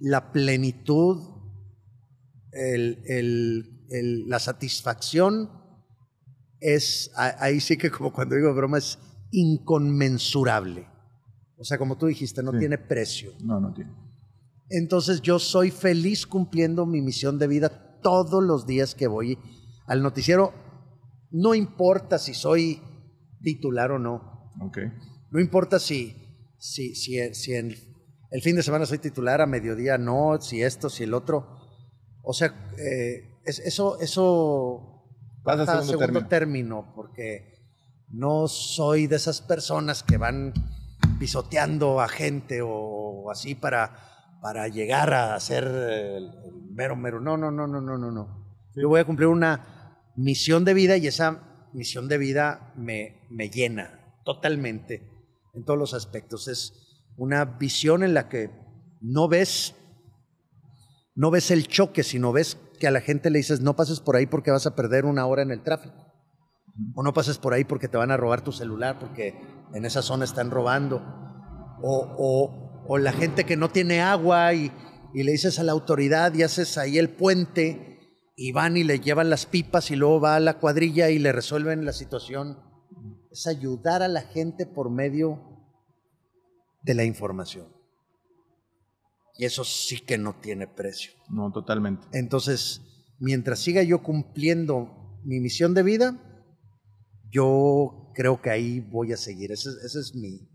la 0.01 0.31
plenitud, 0.33 1.36
el- 2.57 3.03
el- 3.07 3.87
el- 3.91 4.29
la 4.29 4.39
satisfacción 4.39 5.51
es, 6.61 7.11
ahí 7.17 7.61
sí 7.61 7.77
que 7.77 7.91
como 7.91 8.13
cuando 8.13 8.35
digo 8.37 8.55
broma, 8.55 8.79
es 8.79 8.99
inconmensurable. 9.31 10.87
O 11.59 11.65
sea, 11.65 11.79
como 11.79 11.97
tú 11.97 12.07
dijiste, 12.07 12.43
no 12.43 12.53
Sí. 12.53 12.59
tiene 12.59 12.79
precio. 12.79 13.33
No, 13.43 13.61
no 13.61 13.73
tiene. 13.73 13.93
Entonces 14.69 15.23
yo 15.23 15.39
soy 15.39 15.71
feliz 15.71 16.27
cumpliendo 16.27 16.87
mi 16.87 17.01
misión 17.01 17.39
de 17.39 17.47
vida 17.47 18.01
todos 18.03 18.43
los 18.43 18.67
días 18.67 18.95
que 18.95 19.07
voy 19.07 19.39
al 19.87 20.03
noticiero. 20.03 20.53
No 21.31 21.55
importa 21.55 22.19
si 22.19 22.35
soy 22.35 22.81
titular 23.43 23.93
o 23.93 23.99
no. 23.99 24.51
No 25.31 25.41
importa 25.41 25.79
si, 25.79 26.15
si, 26.59 26.95
si, 26.95 27.35
si 27.35 27.55
en 27.55 27.75
el 28.31 28.43
fin 28.43 28.57
de 28.57 28.63
semana 28.63 28.87
soy 28.87 28.99
titular, 28.99 29.41
a 29.41 29.47
mediodía 29.47 29.99
no, 29.99 30.41
si 30.41 30.63
esto, 30.63 30.91
si 30.91 31.05
el 31.05 31.15
otro. 31.15 31.56
O 32.29 32.33
sea, 32.33 32.73
eh, 32.77 33.31
es- 33.45 33.61
eso, 33.61 34.01
eso 34.01 35.05
Pasa 35.45 35.79
a 35.79 35.83
segundo 35.83 36.27
término. 36.27 36.93
porque 36.97 37.55
no 38.09 38.49
soy 38.49 39.07
de 39.07 39.15
esas 39.17 39.41
personas 39.41 40.03
que 40.03 40.17
van 40.17 40.53
pisoteando 41.21 42.01
a 42.01 42.09
gente 42.09 42.61
o 42.63 43.31
así 43.31 43.55
para, 43.55 44.39
para 44.43 44.67
llegar 44.69 45.15
a 45.15 45.39
ser 45.39 45.65
el, 45.65 46.25
el 46.45 46.63
mero 46.73 46.97
mero. 46.97 47.21
No, 47.21 47.37
no, 47.37 47.51
no, 47.53 47.67
no, 47.69 47.81
no, 47.81 47.97
no, 47.97 48.11
no. 48.11 48.47
Yo 48.75 48.89
voy 48.89 49.01
a 49.01 49.05
cumplir 49.05 49.29
una 49.29 49.97
misión 50.17 50.65
de 50.65 50.75
vida 50.75 50.97
y 50.97 51.07
esa 51.07 51.69
misión 51.73 52.09
de 52.09 52.19
vida 52.19 52.73
me, 52.77 53.27
me 53.31 53.49
llena 53.51 54.19
totalmente 54.25 55.09
en 55.55 55.65
todos 55.65 55.79
los 55.79 55.95
aspectos. 55.95 56.49
Es 56.49 57.05
una 57.17 57.45
visión 57.45 58.03
en 58.03 58.15
la 58.15 58.29
que 58.29 58.51
no 59.01 59.29
ves, 59.29 59.75
no 61.17 61.31
ves 61.31 61.51
el 61.51 61.67
choque, 61.67 62.03
sino 62.05 62.31
ves 62.33 62.57
que 62.79 62.87
a 62.87 62.91
la 62.93 63.01
gente 63.01 63.31
le 63.31 63.39
dices, 63.39 63.61
no 63.61 63.75
pases 63.75 64.01
por 64.01 64.15
ahí 64.17 64.27
porque 64.27 64.51
vas 64.51 64.67
a 64.67 64.77
perder 64.77 65.05
una 65.07 65.27
hora 65.27 65.43
en 65.43 65.51
el 65.51 65.63
tráfico. 65.63 65.97
O 66.95 67.03
no 67.03 67.13
pases 67.15 67.39
por 67.39 67.55
ahí 67.55 67.65
porque 67.65 67.89
te 67.89 67.97
van 67.97 68.11
a 68.11 68.17
robar 68.19 68.43
tu 68.45 68.53
celular, 68.53 68.99
porque 68.99 69.35
en 69.73 69.85
esa 69.87 70.03
zona 70.03 70.25
están 70.27 70.51
robando. 70.51 70.99
O, 71.83 72.15
o- 72.19 72.85
o 72.89 72.99
la 72.99 73.13
gente 73.13 73.45
que 73.45 73.57
no 73.57 73.71
tiene 73.71 74.01
agua 74.01 74.53
y, 74.55 74.71
y 75.15 75.23
le 75.25 75.33
dices 75.33 75.59
a 75.59 75.65
la 75.65 75.73
autoridad 75.73 76.33
y 76.35 76.43
haces 76.45 76.79
ahí 76.79 76.99
el 76.99 77.09
puente 77.09 77.99
y 78.37 78.53
van 78.53 78.77
y 78.77 78.85
le 78.85 79.01
llevan 79.01 79.31
las 79.31 79.47
pipas 79.47 79.91
y 79.91 79.97
luego 79.97 80.21
va 80.21 80.37
a 80.37 80.41
la 80.41 80.59
cuadrilla 80.61 81.09
y 81.11 81.19
le 81.19 81.33
resuelven 81.33 81.85
la 81.87 81.93
situación. 81.93 82.59
Es 83.33 83.47
ayudar 83.47 84.03
a 84.03 84.09
la 84.09 84.21
gente 84.21 84.67
por 84.67 84.91
medio 84.91 85.41
de 86.83 86.95
la 86.95 87.05
información. 87.05 87.67
Y 89.39 89.45
eso 89.45 89.65
sí 89.65 90.01
que 90.01 90.17
no 90.19 90.35
tiene 90.41 90.67
precio. 90.67 91.13
No, 91.29 91.51
totalmente. 91.53 92.07
Entonces, 92.13 92.81
mientras 93.19 93.59
siga 93.59 93.83
yo 93.83 94.03
cumpliendo 94.03 95.21
mi 95.25 95.41
misión 95.41 95.75
de 95.75 95.83
vida, 95.83 96.23
yo 97.31 98.13
creo 98.15 98.41
que 98.41 98.51
ahí 98.51 98.81
voy 98.81 99.13
a 99.13 99.17
seguir. 99.17 99.53
Ese, 99.53 99.69
es- 99.71 99.77
ese 99.85 100.01
es 100.01 100.15
mi... 100.15 100.49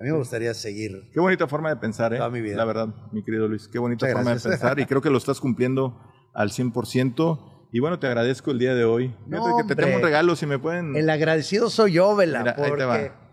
A 0.00 0.04
mí 0.04 0.10
me 0.12 0.16
gustaría 0.18 0.54
seguir. 0.54 0.92
Qué 1.12 1.18
bonita 1.18 1.48
forma 1.48 1.70
de 1.70 1.76
pensar, 1.76 2.14
¿eh? 2.14 2.18
Toda 2.18 2.30
mi 2.30 2.40
vida. 2.40 2.56
La 2.56 2.64
verdad, 2.64 2.86
mi 3.12 3.24
querido 3.24 3.48
Luis. 3.48 3.66
Qué 3.66 3.80
bonita 3.80 4.06
Muchas 4.06 4.12
forma 4.16 4.30
gracias. 4.30 4.44
de 4.44 4.50
pensar 4.58 4.78
y 4.78 4.86
creo 4.86 5.00
que 5.02 5.10
lo 5.10 5.18
estás 5.18 5.40
cumpliendo 5.40 6.00
al 6.34 6.50
100%. 6.50 7.68
Y 7.72 7.80
bueno, 7.80 7.98
te 7.98 8.06
agradezco 8.06 8.52
el 8.52 8.60
día 8.60 8.76
de 8.76 8.84
hoy. 8.84 9.12
No, 9.26 9.56
que 9.56 9.74
te 9.74 9.74
tengo 9.82 9.96
un 9.96 10.02
regalo, 10.02 10.36
si 10.36 10.46
me 10.46 10.60
pueden... 10.60 10.94
El 10.94 11.10
agradecido 11.10 11.68
soy 11.68 11.94
yo, 11.94 12.14
Vela, 12.14 12.38
Mira, 12.40 12.54
ahí 12.56 12.72
te 12.76 12.84
va. 12.84 13.27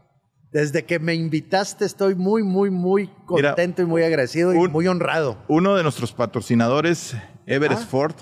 De 0.55 0.61
Desde 0.61 0.85
que 0.85 0.99
me 0.99 1.13
invitaste 1.13 1.83
estoy 1.85 2.15
muy, 2.15 2.41
muy, 2.43 2.69
muy 2.69 3.09
Mira, 3.29 3.49
contento 3.49 3.81
y 3.81 3.85
muy 3.85 4.03
agradecido 4.03 4.53
y 4.53 4.67
muy 4.69 4.87
honrado. 4.87 5.37
Uno 5.47 5.75
de 5.75 5.83
nuestros 5.83 6.13
patrocinadores, 6.13 7.15
Everest 7.45 7.83
Ah. 7.83 7.87
Ford, 7.87 8.15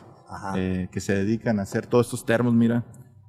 eh, 0.56 0.88
que 0.92 1.00
se 1.00 1.14
dedican 1.14 1.60
a 1.60 1.64
hacer 1.64 1.86
todos 1.86 2.08
estos 2.08 2.26
termos, 2.26 2.54
mira, 2.54 2.86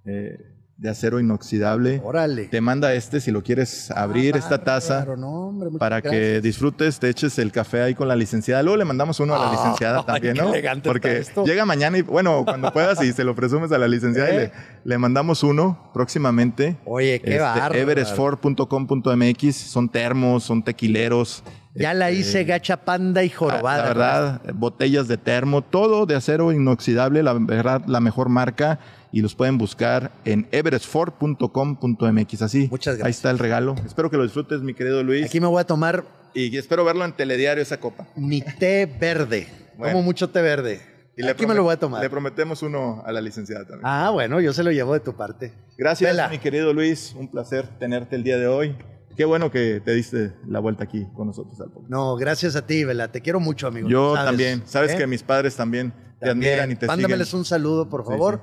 eh, 0.06 0.53
de 0.85 0.90
acero 0.90 1.19
inoxidable. 1.19 2.02
Órale. 2.05 2.44
Te 2.44 2.61
manda 2.61 2.93
este 2.93 3.19
si 3.23 3.31
lo 3.31 3.43
quieres 3.43 3.90
abrir, 3.90 4.35
Ah, 4.35 4.39
esta 4.39 4.62
taza. 4.62 5.06
no, 5.16 5.47
hombre, 5.48 5.70
para 5.78 6.02
que 6.02 6.43
disfrutes, 6.43 6.98
te 6.98 7.09
eches 7.09 7.39
el 7.39 7.52
café 7.52 7.81
ahí 7.81 7.94
con 7.94 8.06
la 8.06 8.15
licenciada. 8.15 8.62
Luego 8.62 8.77
le 8.77 8.85
mandamos 8.85 9.19
uno 9.19 9.35
a 9.35 9.39
la 9.39 9.44
Ay, 9.51 9.56
licenciada 9.56 10.05
también, 10.05 10.36
¿no? 10.36 10.52
Porque 10.82 11.24
llega 11.47 11.65
mañana 11.65 11.97
y, 11.97 12.02
bueno, 12.02 12.43
cuando 12.44 12.70
puedas 12.70 13.02
y 13.02 13.15
se 13.15 13.24
lo 13.24 13.35
presumes 13.35 13.73
a 13.73 13.78
la 13.78 13.89
licenciada 13.89 14.31
y 14.31 14.36
¿Eh? 14.36 14.39
le, 14.39 14.52
le 14.85 14.98
mandamos 14.98 15.43
uno 15.43 15.90
próximamente. 15.94 16.77
Oye, 16.85 17.19
qué 17.24 17.36
Este, 17.36 17.81
everestford.com.mx, 17.81 19.56
son 19.56 19.89
termos, 19.89 20.44
son 20.44 20.62
tequileros. 20.62 21.43
Ya 21.74 21.93
la 21.94 22.11
hice 22.12 22.44
gacha 22.44 22.85
panda 22.85 23.24
y 23.24 23.31
jorobada. 23.31 23.78
La 23.78 23.89
verdad, 23.89 24.40
botellas 24.55 25.09
de 25.09 25.16
termo, 25.16 25.62
todo 25.62 26.06
de 26.06 26.15
acero 26.15 26.52
inoxidable, 26.52 27.23
la 27.23 27.32
verdad, 27.32 27.82
la 27.86 28.01
mejor 28.01 28.28
marca. 28.28 28.78
Y 29.15 29.20
los 29.23 29.35
pueden 29.36 29.59
buscar 29.59 30.11
en 30.24 30.49
everestford.com.mx. 30.51 32.43
Así, 32.43 32.69
Muchas 32.70 32.97
gracias. 32.97 33.07
ahí 33.07 33.11
está 33.11 33.31
el 33.31 33.39
regalo. 33.39 33.74
Espero 33.86 34.11
que 34.11 34.16
lo 34.16 34.24
disfrutes, 34.24 34.61
mi 34.61 34.74
querido 34.74 35.03
Luis. 35.03 35.27
Aquí 35.27 35.41
me 35.41 35.47
voy 35.47 35.61
a 35.61 35.65
tomar 35.65 36.05
Y 36.35 36.57
espero 36.57 36.85
verlo 36.85 37.05
en 37.05 37.12
telediario 37.12 37.62
esa 37.62 37.78
copa. 37.78 38.09
mi 38.16 38.41
té 38.43 38.86
verde. 39.01 39.47
Bueno. 39.78 39.93
Como 39.95 40.05
mucho 40.05 40.31
té 40.31 40.43
verde. 40.43 40.81
Y 41.16 41.24
Aquí 41.28 41.47
me 41.47 41.55
lo 41.55 41.62
voy 41.62 41.74
a 41.74 41.78
tomar. 41.78 42.03
Le 42.03 42.11
prometemos 42.11 42.62
uno 42.62 43.05
a 43.07 43.12
la 43.12 43.20
licenciada 43.20 43.65
también. 43.65 43.82
Ah, 43.85 44.11
bueno, 44.11 44.41
yo 44.41 44.53
se 44.53 44.65
lo 44.65 44.73
llevo 44.73 44.95
de 44.95 45.01
tu 45.01 45.15
parte. 45.15 45.55
Gracias, 45.78 46.31
mi 46.31 46.39
querido 46.39 46.73
Luis. 46.73 47.15
Un 47.16 47.31
placer 47.31 47.69
tenerte 47.78 48.16
el 48.16 48.24
día 48.24 48.36
de 48.36 48.49
hoy. 48.49 48.77
Qué 49.16 49.24
bueno 49.24 49.49
que 49.53 49.81
te 49.85 49.93
diste 49.95 50.32
la 50.49 50.59
vuelta 50.59 50.82
aquí 50.82 51.07
con 51.15 51.28
nosotros 51.28 51.61
al 51.61 51.70
podcast. 51.70 51.89
No, 51.89 52.16
gracias 52.16 52.57
a 52.57 52.66
ti, 52.66 52.82
Vela. 52.82 53.12
Te 53.12 53.20
quiero 53.20 53.39
mucho, 53.39 53.69
amigo. 53.69 53.89
Yo 53.89 54.15
¿Sabes? 54.16 54.28
también. 54.28 54.62
Sabes 54.66 54.91
¿Eh? 54.91 54.97
que 54.99 55.07
mis 55.07 55.23
padres 55.23 55.55
también 55.55 55.93
te 56.19 56.27
También. 56.27 56.55
admiran 56.55 56.73
y 56.73 56.74
te 56.77 56.86
Mándameles 56.89 57.28
siguen. 57.28 57.39
un 57.39 57.45
saludo, 57.45 57.89
por 57.89 58.03
Sí, 58.03 58.09
favor. 58.09 58.41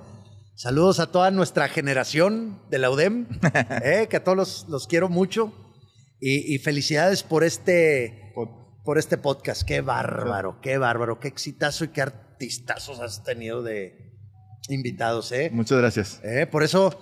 Saludos 0.62 1.00
a 1.00 1.08
toda 1.08 1.32
nuestra 1.32 1.68
generación 1.70 2.62
de 2.70 2.78
la 2.78 2.92
UDEM, 2.92 3.26
eh, 3.84 4.06
que 4.08 4.18
a 4.18 4.24
todos 4.24 4.38
los, 4.38 4.66
los 4.70 4.86
quiero 4.86 5.10
mucho. 5.10 5.52
Y, 6.20 6.54
y 6.54 6.60
felicidades 6.60 7.24
por 7.24 7.44
este, 7.44 8.32
por 8.86 9.00
este 9.00 9.18
podcast. 9.18 9.64
Qué 9.64 9.82
bárbaro, 9.82 10.62
qué 10.62 10.78
bárbaro, 10.78 11.20
qué 11.20 11.30
exitazo 11.30 11.86
y 11.86 11.88
qué 11.88 12.04
artistazos 12.04 13.00
has 13.00 13.24
tenido 13.24 13.64
de 13.64 14.20
invitados. 14.70 15.32
¿eh? 15.32 15.50
Muchas 15.52 15.80
gracias. 15.80 16.22
Eh, 16.24 16.46
Por 16.46 16.62
eso 16.62 16.96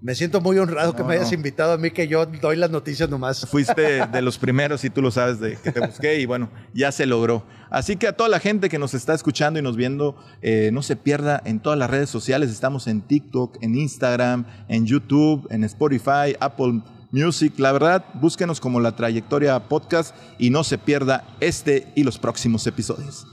me 0.00 0.14
siento 0.14 0.40
muy 0.40 0.58
honrado 0.58 0.94
que 0.94 1.02
me 1.02 1.14
hayas 1.14 1.30
no. 1.30 1.36
invitado 1.36 1.72
a 1.72 1.78
mí, 1.78 1.90
que 1.90 2.06
yo 2.06 2.26
doy 2.26 2.56
las 2.56 2.70
noticias 2.70 3.08
nomás. 3.08 3.46
Fuiste 3.46 4.06
de 4.06 4.22
los 4.22 4.38
primeros 4.38 4.84
y 4.84 4.90
tú 4.90 5.00
lo 5.00 5.10
sabes 5.10 5.40
de 5.40 5.56
que 5.56 5.72
te 5.72 5.80
busqué 5.80 6.20
y 6.20 6.26
bueno, 6.26 6.50
ya 6.74 6.92
se 6.92 7.06
logró. 7.06 7.44
Así 7.70 7.96
que 7.96 8.06
a 8.06 8.12
toda 8.12 8.28
la 8.28 8.38
gente 8.38 8.68
que 8.68 8.78
nos 8.78 8.94
está 8.94 9.14
escuchando 9.14 9.58
y 9.58 9.62
nos 9.62 9.76
viendo, 9.76 10.16
eh, 10.42 10.70
no 10.72 10.82
se 10.82 10.96
pierda 10.96 11.42
en 11.44 11.60
todas 11.60 11.78
las 11.78 11.90
redes 11.90 12.10
sociales. 12.10 12.50
Estamos 12.50 12.86
en 12.86 13.00
TikTok, 13.00 13.58
en 13.62 13.74
Instagram, 13.74 14.46
en 14.68 14.86
YouTube, 14.86 15.46
en 15.50 15.64
Spotify, 15.64 16.36
Apple 16.40 16.82
Music. 17.10 17.54
La 17.58 17.72
verdad, 17.72 18.04
búsquenos 18.14 18.60
como 18.60 18.80
la 18.80 18.94
trayectoria 18.94 19.58
podcast 19.68 20.14
y 20.38 20.50
no 20.50 20.62
se 20.62 20.78
pierda 20.78 21.24
este 21.40 21.88
y 21.94 22.04
los 22.04 22.18
próximos 22.18 22.66
episodios. 22.66 23.26